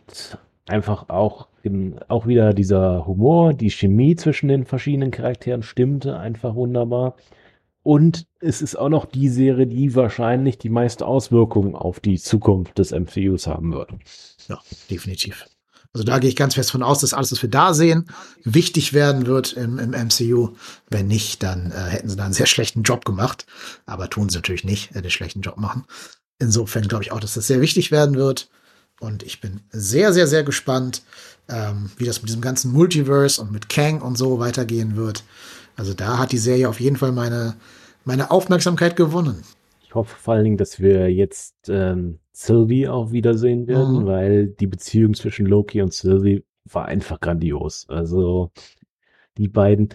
einfach 0.67 1.09
auch, 1.09 1.49
auch 2.09 2.27
wieder 2.27 2.53
dieser 2.53 3.07
Humor, 3.07 3.55
die 3.55 3.71
Chemie 3.71 4.17
zwischen 4.17 4.49
den 4.49 4.67
verschiedenen 4.67 5.13
Charakteren 5.13 5.63
stimmte 5.63 6.19
einfach 6.19 6.55
wunderbar. 6.57 7.17
Und 7.83 8.27
es 8.41 8.63
ist 8.63 8.77
auch 8.77 8.89
noch 8.89 9.07
die 9.07 9.29
Serie, 9.29 9.67
die 9.67 9.95
wahrscheinlich 9.95 10.59
die 10.59 10.69
meiste 10.69 11.07
Auswirkungen 11.07 11.75
auf 11.75 11.99
die 11.99 12.19
Zukunft 12.19 12.79
des 12.79 12.93
MCUs 12.93 13.47
haben 13.47 13.73
wird. 13.73 13.91
Ja, 14.49 14.61
definitiv. 14.91 15.47
Also 15.95 16.05
da 16.05 16.19
gehe 16.19 16.31
ich 16.31 16.37
ganz 16.37 16.55
fest 16.55 16.71
von 16.71 16.83
aus, 16.83 17.01
dass 17.01 17.13
alles, 17.13 17.33
was 17.33 17.43
wir 17.43 17.51
da 17.51 17.75
sehen, 17.75 18.07
wichtig 18.45 18.95
werden 18.95 19.27
wird 19.27 19.53
im, 19.53 19.79
im 19.79 19.91
MCU. 19.91 20.55
Wenn 20.89 21.07
nicht, 21.07 21.43
dann 21.43 21.71
äh, 21.71 21.75
hätten 21.75 22.09
sie 22.09 22.17
da 22.17 22.25
einen 22.25 22.33
sehr 22.33 22.47
schlechten 22.47 22.83
Job 22.83 23.05
gemacht. 23.05 23.45
Aber 23.85 24.09
tun 24.09 24.31
sie 24.31 24.39
natürlich 24.39 24.65
nicht, 24.65 24.97
äh, 24.97 25.03
den 25.03 25.11
schlechten 25.11 25.43
Job 25.43 25.59
machen. 25.59 25.85
Insofern 26.39 26.89
glaube 26.89 27.05
ich 27.05 27.13
auch, 27.13 27.21
dass 27.21 27.35
das 27.35 27.47
sehr 27.47 27.61
wichtig 27.61 27.91
werden 27.91 28.17
wird. 28.17 28.49
Und 29.01 29.23
ich 29.23 29.41
bin 29.41 29.61
sehr, 29.71 30.13
sehr, 30.15 30.27
sehr 30.27 30.45
gespannt, 30.45 31.03
ähm, 31.49 31.91
wie 31.97 32.07
das 32.07 32.23
mit 32.23 32.29
diesem 32.29 32.41
ganzen 32.41 32.73
Multiverse 32.73 33.43
und 33.43 33.53
mit 33.53 33.69
Kang 33.69 34.01
und 34.01 34.17
so 34.17 34.39
weitergehen 34.39 34.97
wird. 34.97 35.25
Also 35.77 35.93
da 35.93 36.19
hat 36.19 36.33
die 36.33 36.39
Serie 36.39 36.69
auf 36.69 36.81
jeden 36.81 36.97
Fall 36.97 37.13
meine, 37.13 37.55
meine 38.05 38.31
Aufmerksamkeit 38.31 38.97
gewonnen. 38.97 39.43
Ich 39.93 39.95
hoffe 39.95 40.17
vor 40.17 40.33
allen 40.33 40.45
Dingen, 40.45 40.57
dass 40.57 40.81
wir 40.81 41.13
jetzt 41.13 41.69
ähm, 41.69 42.19
Sylvie 42.33 42.89
auch 42.89 43.13
wiedersehen 43.13 43.67
werden, 43.67 44.05
mhm. 44.05 44.07
weil 44.07 44.47
die 44.47 44.67
Beziehung 44.67 45.13
zwischen 45.13 45.45
Loki 45.45 45.83
und 45.83 45.93
Sylvie 45.93 46.45
war 46.65 46.87
einfach 46.87 47.21
grandios. 47.21 47.87
Also 47.91 48.53
die 49.37 49.49
beiden, 49.49 49.91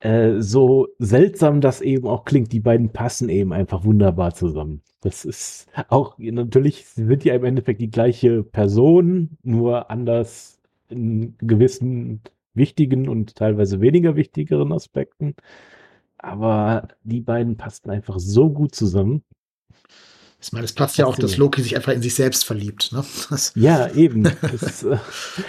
äh, 0.00 0.40
so 0.40 0.88
seltsam 0.98 1.60
das 1.60 1.82
eben 1.82 2.06
auch 2.06 2.24
klingt, 2.24 2.52
die 2.52 2.60
beiden 2.60 2.90
passen 2.94 3.28
eben 3.28 3.52
einfach 3.52 3.84
wunderbar 3.84 4.32
zusammen. 4.32 4.80
Das 5.02 5.26
ist 5.26 5.68
auch, 5.88 6.16
natürlich 6.16 6.86
sind 6.86 7.22
ja 7.22 7.34
im 7.34 7.44
Endeffekt 7.44 7.82
die 7.82 7.90
gleiche 7.90 8.44
Person, 8.44 9.36
nur 9.42 9.90
anders 9.90 10.58
in 10.88 11.36
gewissen 11.36 12.22
wichtigen 12.54 13.10
und 13.10 13.36
teilweise 13.36 13.82
weniger 13.82 14.16
wichtigeren 14.16 14.72
Aspekten. 14.72 15.34
Aber 16.18 16.88
die 17.02 17.20
beiden 17.20 17.56
passten 17.56 17.90
einfach 17.90 18.18
so 18.18 18.50
gut 18.50 18.74
zusammen. 18.74 19.22
Ich 20.40 20.52
meine, 20.52 20.64
es 20.64 20.72
passt 20.72 20.96
ja 20.96 21.06
auch, 21.06 21.16
dass 21.16 21.36
Loki 21.36 21.62
sich 21.62 21.76
einfach 21.76 21.92
in 21.92 22.02
sich 22.02 22.14
selbst 22.14 22.44
verliebt. 22.44 22.92
Ne? 22.92 23.04
Das, 23.30 23.52
ja, 23.54 23.90
eben. 23.92 24.22
Das, 24.22 24.82
äh, 24.84 24.98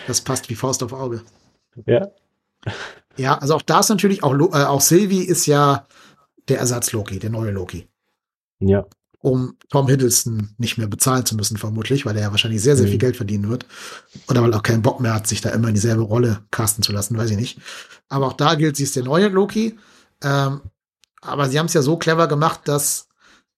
das, 0.07 0.21
passt 0.21 0.49
wie 0.49 0.55
Faust 0.55 0.81
auf 0.83 0.93
Auge. 0.93 1.21
Ja. 1.85 2.09
Ja, 3.17 3.37
also 3.37 3.55
auch 3.55 3.61
da 3.61 3.79
ist 3.79 3.89
natürlich, 3.89 4.23
auch, 4.23 4.33
äh, 4.33 4.63
auch 4.63 4.81
Sylvie 4.81 5.23
ist 5.23 5.45
ja 5.45 5.87
der 6.47 6.59
Ersatz 6.59 6.91
Loki, 6.91 7.19
der 7.19 7.29
neue 7.29 7.51
Loki. 7.51 7.87
Ja. 8.59 8.85
Um 9.19 9.55
Tom 9.69 9.87
Hiddleston 9.87 10.55
nicht 10.57 10.77
mehr 10.77 10.87
bezahlen 10.87 11.25
zu 11.25 11.35
müssen, 11.35 11.57
vermutlich, 11.57 12.05
weil 12.05 12.15
er 12.15 12.23
ja 12.23 12.31
wahrscheinlich 12.31 12.61
sehr, 12.61 12.75
sehr 12.75 12.85
mhm. 12.85 12.91
viel 12.91 12.99
Geld 12.99 13.17
verdienen 13.17 13.49
wird. 13.49 13.65
Oder 14.29 14.43
weil 14.43 14.53
er 14.53 14.57
auch 14.57 14.63
keinen 14.63 14.83
Bock 14.83 14.99
mehr 14.99 15.13
hat, 15.13 15.27
sich 15.27 15.41
da 15.41 15.49
immer 15.49 15.67
in 15.67 15.73
dieselbe 15.73 16.03
Rolle 16.03 16.43
casten 16.51 16.83
zu 16.83 16.91
lassen, 16.91 17.17
weiß 17.17 17.31
ich 17.31 17.37
nicht. 17.37 17.59
Aber 18.09 18.27
auch 18.27 18.33
da 18.33 18.55
gilt, 18.55 18.77
sie 18.77 18.83
ist 18.83 18.95
der 18.95 19.03
neue 19.03 19.27
Loki. 19.27 19.77
Ähm, 20.23 20.61
aber 21.21 21.49
sie 21.49 21.59
haben 21.59 21.65
es 21.65 21.73
ja 21.73 21.81
so 21.81 21.97
clever 21.97 22.27
gemacht, 22.27 22.61
dass 22.65 23.07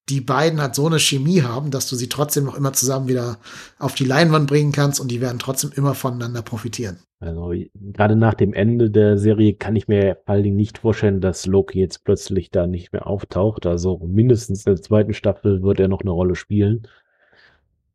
die 0.08 0.20
beiden 0.20 0.60
halt 0.60 0.74
so 0.74 0.86
eine 0.86 0.98
Chemie 0.98 1.42
haben, 1.42 1.70
dass 1.70 1.88
du 1.88 1.94
sie 1.94 2.08
trotzdem 2.08 2.44
noch 2.44 2.56
immer 2.56 2.72
zusammen 2.72 3.08
wieder 3.08 3.38
auf 3.78 3.94
die 3.94 4.04
Leinwand 4.04 4.48
bringen 4.48 4.72
kannst 4.72 5.00
und 5.00 5.08
die 5.10 5.20
werden 5.20 5.38
trotzdem 5.38 5.70
immer 5.74 5.94
voneinander 5.94 6.42
profitieren. 6.42 6.98
Also 7.20 7.52
gerade 7.74 8.16
nach 8.16 8.34
dem 8.34 8.54
Ende 8.54 8.90
der 8.90 9.18
Serie 9.18 9.54
kann 9.54 9.76
ich 9.76 9.88
mir 9.88 10.16
vor 10.24 10.34
allen 10.34 10.42
Dingen 10.42 10.56
nicht 10.56 10.78
vorstellen, 10.78 11.20
dass 11.20 11.46
Loki 11.46 11.78
jetzt 11.78 12.02
plötzlich 12.04 12.50
da 12.50 12.66
nicht 12.66 12.92
mehr 12.92 13.06
auftaucht. 13.06 13.66
Also 13.66 13.98
mindestens 13.98 14.64
in 14.64 14.74
der 14.74 14.82
zweiten 14.82 15.12
Staffel 15.12 15.62
wird 15.62 15.80
er 15.80 15.88
noch 15.88 16.00
eine 16.00 16.10
Rolle 16.10 16.34
spielen. 16.34 16.88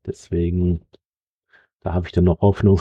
Deswegen, 0.06 0.82
da 1.82 1.94
habe 1.94 2.06
ich 2.06 2.12
dann 2.12 2.26
noch 2.26 2.42
Hoffnung. 2.42 2.80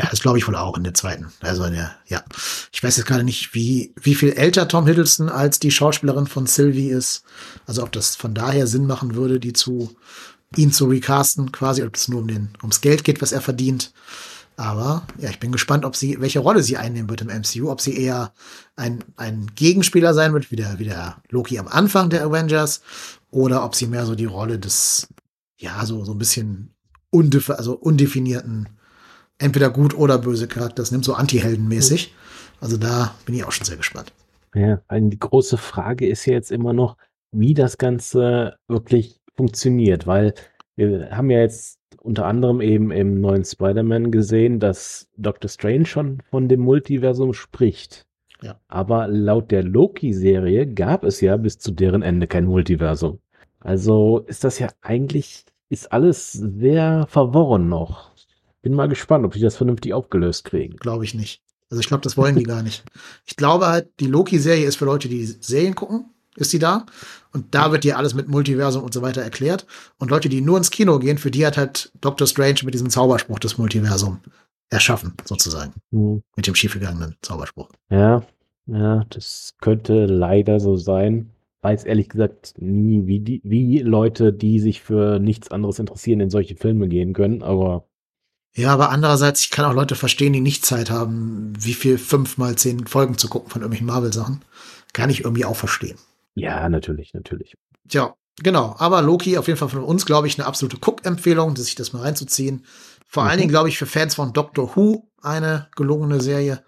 Ja, 0.00 0.08
das 0.10 0.22
glaube 0.22 0.38
ich 0.38 0.48
wohl 0.48 0.56
auch 0.56 0.78
in 0.78 0.84
der 0.84 0.94
zweiten. 0.94 1.26
Also 1.40 1.62
in 1.64 1.74
der, 1.74 1.94
ja. 2.06 2.24
Ich 2.72 2.82
weiß 2.82 2.96
jetzt 2.96 3.06
gerade 3.06 3.22
nicht, 3.22 3.54
wie, 3.54 3.92
wie 4.00 4.14
viel 4.14 4.32
älter 4.32 4.66
Tom 4.66 4.86
Hiddleston 4.86 5.28
als 5.28 5.58
die 5.58 5.70
Schauspielerin 5.70 6.26
von 6.26 6.46
Sylvie 6.46 6.88
ist. 6.88 7.22
Also 7.66 7.82
ob 7.82 7.92
das 7.92 8.16
von 8.16 8.32
daher 8.32 8.66
Sinn 8.66 8.86
machen 8.86 9.14
würde, 9.14 9.38
die 9.38 9.52
zu, 9.52 9.94
ihn 10.56 10.72
zu 10.72 10.86
recasten, 10.86 11.52
quasi, 11.52 11.82
ob 11.82 11.96
es 11.96 12.08
nur 12.08 12.20
um 12.20 12.28
den, 12.28 12.48
ums 12.62 12.80
Geld 12.80 13.04
geht, 13.04 13.20
was 13.20 13.32
er 13.32 13.42
verdient. 13.42 13.92
Aber 14.56 15.06
ja, 15.18 15.28
ich 15.28 15.38
bin 15.38 15.52
gespannt, 15.52 15.84
ob 15.84 15.94
sie, 15.94 16.18
welche 16.18 16.38
Rolle 16.38 16.62
sie 16.62 16.78
einnehmen 16.78 17.10
wird 17.10 17.20
im 17.20 17.28
MCU, 17.28 17.70
ob 17.70 17.82
sie 17.82 17.94
eher 17.94 18.32
ein, 18.76 19.04
ein 19.16 19.50
Gegenspieler 19.54 20.14
sein 20.14 20.32
wird, 20.32 20.50
wie 20.50 20.56
der, 20.56 20.78
wie 20.78 20.84
der 20.84 21.18
Loki 21.28 21.58
am 21.58 21.68
Anfang 21.68 22.08
der 22.08 22.24
Avengers, 22.24 22.80
oder 23.30 23.64
ob 23.64 23.74
sie 23.74 23.86
mehr 23.86 24.06
so 24.06 24.14
die 24.14 24.24
Rolle 24.24 24.58
des, 24.58 25.08
ja, 25.58 25.84
so, 25.84 26.06
so 26.06 26.12
ein 26.12 26.18
bisschen 26.18 26.74
undef 27.10 27.50
also 27.50 27.74
undefinierten 27.74 28.79
entweder 29.40 29.70
gut 29.70 29.96
oder 29.96 30.18
böse 30.18 30.46
Charakters 30.46 30.92
nimmt, 30.92 31.04
so 31.04 31.14
Anti-Helden-mäßig. 31.14 32.14
Also 32.60 32.76
da 32.76 33.14
bin 33.26 33.34
ich 33.34 33.44
auch 33.44 33.52
schon 33.52 33.66
sehr 33.66 33.76
gespannt. 33.76 34.12
Ja, 34.54 34.80
die 34.90 35.18
große 35.18 35.56
Frage 35.56 36.06
ist 36.06 36.26
ja 36.26 36.34
jetzt 36.34 36.52
immer 36.52 36.72
noch, 36.72 36.96
wie 37.32 37.54
das 37.54 37.78
Ganze 37.78 38.56
wirklich 38.68 39.20
funktioniert, 39.36 40.06
weil 40.06 40.34
wir 40.76 41.10
haben 41.10 41.30
ja 41.30 41.40
jetzt 41.40 41.78
unter 42.00 42.26
anderem 42.26 42.60
eben 42.60 42.90
im 42.90 43.20
neuen 43.20 43.44
Spider-Man 43.44 44.10
gesehen, 44.10 44.58
dass 44.58 45.08
Doctor 45.16 45.48
Strange 45.48 45.86
schon 45.86 46.22
von 46.30 46.48
dem 46.48 46.60
Multiversum 46.60 47.32
spricht. 47.32 48.06
Ja. 48.42 48.58
Aber 48.68 49.06
laut 49.06 49.50
der 49.50 49.62
Loki-Serie 49.62 50.66
gab 50.66 51.04
es 51.04 51.20
ja 51.20 51.36
bis 51.36 51.58
zu 51.58 51.72
deren 51.72 52.02
Ende 52.02 52.26
kein 52.26 52.46
Multiversum. 52.46 53.20
Also 53.60 54.20
ist 54.20 54.44
das 54.44 54.58
ja 54.58 54.68
eigentlich, 54.80 55.44
ist 55.68 55.92
alles 55.92 56.32
sehr 56.32 57.06
verworren 57.08 57.68
noch. 57.68 58.09
Bin 58.62 58.74
mal 58.74 58.88
gespannt, 58.88 59.24
ob 59.24 59.32
die 59.32 59.40
das 59.40 59.56
vernünftig 59.56 59.94
aufgelöst 59.94 60.44
kriegen. 60.44 60.76
Glaube 60.76 61.04
ich 61.04 61.14
nicht. 61.14 61.42
Also 61.70 61.80
ich 61.80 61.86
glaube, 61.86 62.02
das 62.02 62.16
wollen 62.16 62.36
die 62.36 62.42
gar 62.44 62.62
nicht. 62.62 62.84
Ich 63.26 63.36
glaube 63.36 63.66
halt, 63.66 63.88
die 64.00 64.06
Loki-Serie 64.06 64.66
ist 64.66 64.76
für 64.76 64.84
Leute, 64.84 65.08
die 65.08 65.24
Serien 65.24 65.74
gucken, 65.74 66.10
ist 66.36 66.52
die 66.52 66.58
da. 66.58 66.86
Und 67.32 67.54
da 67.54 67.72
wird 67.72 67.84
dir 67.84 67.96
alles 67.96 68.14
mit 68.14 68.28
Multiversum 68.28 68.82
und 68.82 68.92
so 68.92 69.02
weiter 69.02 69.22
erklärt. 69.22 69.66
Und 69.98 70.10
Leute, 70.10 70.28
die 70.28 70.40
nur 70.40 70.58
ins 70.58 70.70
Kino 70.70 70.98
gehen, 70.98 71.18
für 71.18 71.30
die 71.30 71.46
hat 71.46 71.56
halt 71.56 71.92
Doctor 72.00 72.26
Strange 72.26 72.60
mit 72.64 72.74
diesem 72.74 72.90
Zauberspruch 72.90 73.38
des 73.38 73.56
Multiversum 73.56 74.20
erschaffen, 74.68 75.14
sozusagen. 75.24 75.72
Mhm. 75.90 76.22
Mit 76.36 76.46
dem 76.46 76.54
schiefgegangenen 76.54 77.16
Zauberspruch. 77.22 77.68
Ja, 77.90 78.22
ja, 78.66 79.04
das 79.10 79.54
könnte 79.60 80.06
leider 80.06 80.60
so 80.60 80.76
sein. 80.76 81.30
Weiß 81.62 81.84
ehrlich 81.84 82.08
gesagt 82.08 82.54
nie, 82.56 83.06
wie, 83.06 83.20
die, 83.20 83.40
wie 83.44 83.78
Leute, 83.80 84.32
die 84.32 84.60
sich 84.60 84.80
für 84.80 85.18
nichts 85.18 85.50
anderes 85.50 85.78
interessieren, 85.78 86.20
in 86.20 86.30
solche 86.30 86.56
Filme 86.56 86.88
gehen 86.88 87.12
können, 87.12 87.42
aber 87.42 87.84
ja, 88.54 88.72
aber 88.72 88.90
andererseits, 88.90 89.42
ich 89.42 89.50
kann 89.50 89.64
auch 89.64 89.74
Leute 89.74 89.94
verstehen, 89.94 90.32
die 90.32 90.40
nicht 90.40 90.66
Zeit 90.66 90.90
haben, 90.90 91.52
wie 91.56 91.74
viel 91.74 91.98
fünf 91.98 92.36
mal 92.36 92.56
zehn 92.56 92.86
Folgen 92.86 93.16
zu 93.16 93.28
gucken 93.28 93.50
von 93.50 93.62
irgendwelchen 93.62 93.86
Marvel-Sachen. 93.86 94.44
Kann 94.92 95.10
ich 95.10 95.24
irgendwie 95.24 95.44
auch 95.44 95.56
verstehen. 95.56 95.98
Ja, 96.34 96.68
natürlich, 96.68 97.14
natürlich. 97.14 97.56
Tja, 97.88 98.14
genau. 98.42 98.74
Aber 98.78 99.02
Loki 99.02 99.38
auf 99.38 99.46
jeden 99.46 99.58
Fall 99.58 99.68
von 99.68 99.84
uns, 99.84 100.04
glaube 100.04 100.26
ich, 100.26 100.38
eine 100.38 100.48
absolute 100.48 100.78
Cook-Empfehlung, 100.78 101.54
sich 101.56 101.76
das 101.76 101.92
mal 101.92 102.02
reinzuziehen. 102.02 102.64
Vor 103.06 103.22
mhm. 103.24 103.28
allen 103.28 103.38
Dingen, 103.38 103.50
glaube 103.50 103.68
ich, 103.68 103.78
für 103.78 103.86
Fans 103.86 104.16
von 104.16 104.32
Doctor 104.32 104.74
Who 104.74 105.08
eine 105.22 105.68
gelungene 105.76 106.20
Serie. 106.20 106.64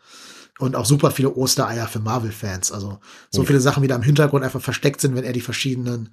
Und 0.62 0.76
auch 0.76 0.86
super 0.86 1.10
viele 1.10 1.34
Ostereier 1.34 1.88
für 1.88 1.98
Marvel-Fans. 1.98 2.70
Also 2.70 3.00
so 3.30 3.42
viele 3.42 3.60
Sachen, 3.60 3.82
die 3.82 3.88
da 3.88 3.96
im 3.96 4.02
Hintergrund 4.02 4.44
einfach 4.44 4.62
versteckt 4.62 5.00
sind, 5.00 5.16
wenn 5.16 5.24
er 5.24 5.32
die 5.32 5.40
verschiedenen 5.40 6.10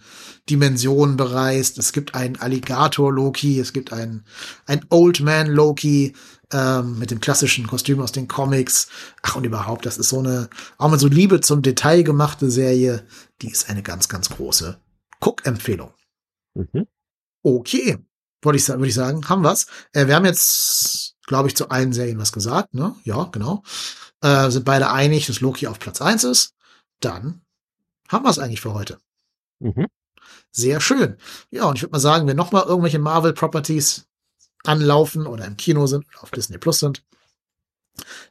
Dimensionen 0.50 1.18
bereist. 1.18 1.78
Es 1.78 1.94
gibt 1.94 2.16
einen 2.16 2.36
Alligator-Loki, 2.36 3.60
es 3.60 3.74
gibt 3.74 3.94
einen, 3.94 4.26
ein 4.66 4.84
Old 4.90 5.20
Man-Loki 5.20 6.16
ähm, 6.52 6.98
mit 6.98 7.12
dem 7.12 7.20
klassischen 7.20 7.68
Kostüm 7.68 8.02
aus 8.02 8.12
den 8.12 8.28
Comics. 8.28 8.88
Ach, 9.22 9.36
und 9.36 9.44
überhaupt, 9.44 9.86
das 9.86 10.00
ist 10.00 10.10
so 10.10 10.18
eine, 10.18 10.50
auch 10.80 10.90
mit 10.90 11.00
so 11.00 11.08
Liebe 11.08 11.42
zum 11.42 11.62
Detail 11.62 12.02
gemachte 12.02 12.50
Serie. 12.50 13.06
Die 13.44 13.52
ist 13.52 13.70
eine 13.70 13.84
ganz, 13.84 14.10
ganz 14.10 14.30
große 14.30 14.80
Guck-Empfehlung. 15.20 15.94
Mhm. 16.56 16.88
Okay, 17.44 18.00
wollte 18.42 18.58
ich, 18.58 18.68
würde 18.68 18.88
ich 18.88 18.96
sagen, 18.96 19.30
haben 19.30 19.44
wir's. 19.44 19.68
Äh, 19.94 20.08
wir 20.08 20.16
haben 20.16 20.26
jetzt, 20.26 21.18
glaube 21.28 21.50
ich, 21.50 21.56
zu 21.56 21.70
allen 21.70 21.94
Serien 21.94 22.18
was 22.18 22.32
gesagt, 22.32 22.74
ne? 22.74 22.96
Ja, 23.04 23.26
genau. 23.26 23.62
Äh, 24.22 24.50
sind 24.50 24.66
beide 24.66 24.92
einig, 24.92 25.28
dass 25.28 25.42
Loki 25.42 25.68
auf 25.68 25.80
Platz 25.80 26.02
eins 26.02 26.24
ist. 26.24 26.54
Dann 27.00 27.42
haben 28.10 28.26
wir 28.26 28.30
es 28.30 28.40
eigentlich 28.40 28.62
für 28.62 28.74
heute. 28.74 29.00
Mhm. 29.60 29.88
Sehr 30.52 30.82
schön. 30.82 31.18
Ja, 31.52 31.66
und 31.66 31.76
ich 31.76 31.84
würde 31.84 31.92
mal 31.92 32.00
sagen, 32.00 32.28
wenn 32.28 32.38
noch 32.38 32.52
mal 32.52 32.66
irgendwelche 32.66 33.00
Marvel-Properties 33.00 34.08
anlaufen 34.64 35.26
oder 35.28 35.46
im 35.46 35.58
Kino 35.58 35.88
sind 35.88 36.06
oder 36.08 36.24
auf 36.24 36.32
Disney 36.32 36.58
Plus 36.58 36.80
sind, 36.80 37.04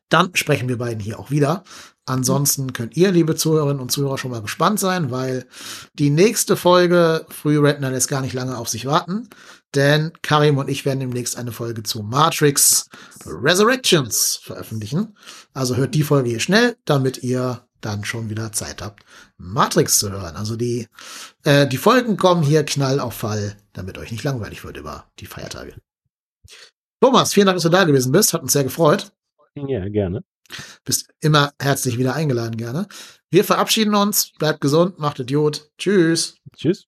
dann 0.09 0.35
sprechen 0.35 0.69
wir 0.69 0.79
beiden 0.79 1.01
hier 1.01 1.19
auch 1.19 1.31
wieder. 1.31 1.65
Ansonsten 2.07 2.73
könnt 2.73 2.97
ihr, 2.97 3.11
liebe 3.11 3.37
Zuhörerinnen 3.37 3.81
und 3.81 3.93
Zuhörer, 3.93 4.17
schon 4.17 4.31
mal 4.31 4.41
gespannt 4.41 4.81
sein, 4.81 5.11
weil 5.11 5.47
die 5.93 6.09
nächste 6.09 6.57
Folge 6.57 7.27
Free 7.29 7.59
Redner 7.59 7.91
lässt 7.91 8.09
gar 8.09 8.23
nicht 8.23 8.33
lange 8.33 8.57
auf 8.57 8.69
sich 8.69 8.87
warten. 8.87 9.29
Denn 9.75 10.13
Karim 10.23 10.57
und 10.59 10.69
ich 10.69 10.85
werden 10.85 11.01
demnächst 11.01 11.37
eine 11.37 11.53
Folge 11.53 11.83
zu 11.83 12.03
Matrix 12.03 12.89
Resurrections 13.27 14.41
veröffentlichen. 14.43 15.17
Also 15.53 15.77
hört 15.77 15.95
die 15.95 16.03
Folge 16.03 16.31
hier 16.31 16.41
schnell, 16.41 16.77
damit 16.85 17.23
ihr 17.23 17.69
dann 17.81 18.05
schon 18.05 18.31
wieder 18.31 18.53
Zeit 18.53 18.83
habt, 18.83 19.05
Matrix 19.37 19.99
zu 19.99 20.11
hören. 20.11 20.37
Also 20.37 20.57
die, 20.57 20.89
äh, 21.45 21.67
die 21.67 21.77
Folgen 21.77 22.17
kommen 22.17 22.43
hier 22.43 22.65
knall 22.65 22.99
auf 22.99 23.15
Fall, 23.15 23.57
damit 23.73 23.99
euch 23.99 24.11
nicht 24.11 24.25
langweilig 24.25 24.65
wird 24.65 24.77
über 24.77 25.11
die 25.21 25.27
Feiertage. 25.27 25.77
Thomas, 27.01 27.33
vielen 27.33 27.47
Dank, 27.47 27.57
dass 27.57 27.63
du 27.63 27.69
da 27.69 27.85
gewesen 27.85 28.11
bist. 28.11 28.33
Hat 28.33 28.43
uns 28.43 28.53
sehr 28.53 28.65
gefreut. 28.65 29.13
Ja, 29.55 29.89
gerne. 29.89 30.25
Bist 30.85 31.11
immer 31.21 31.53
herzlich 31.61 31.99
wieder 31.99 32.15
eingeladen, 32.15 32.57
gerne. 32.57 32.89
Wir 33.31 33.45
verabschieden 33.45 33.95
uns. 33.95 34.33
Bleibt 34.39 34.61
gesund, 34.61 34.99
macht 34.99 35.21
Idiot. 35.21 35.71
Tschüss. 35.79 36.39
Tschüss. 36.57 36.88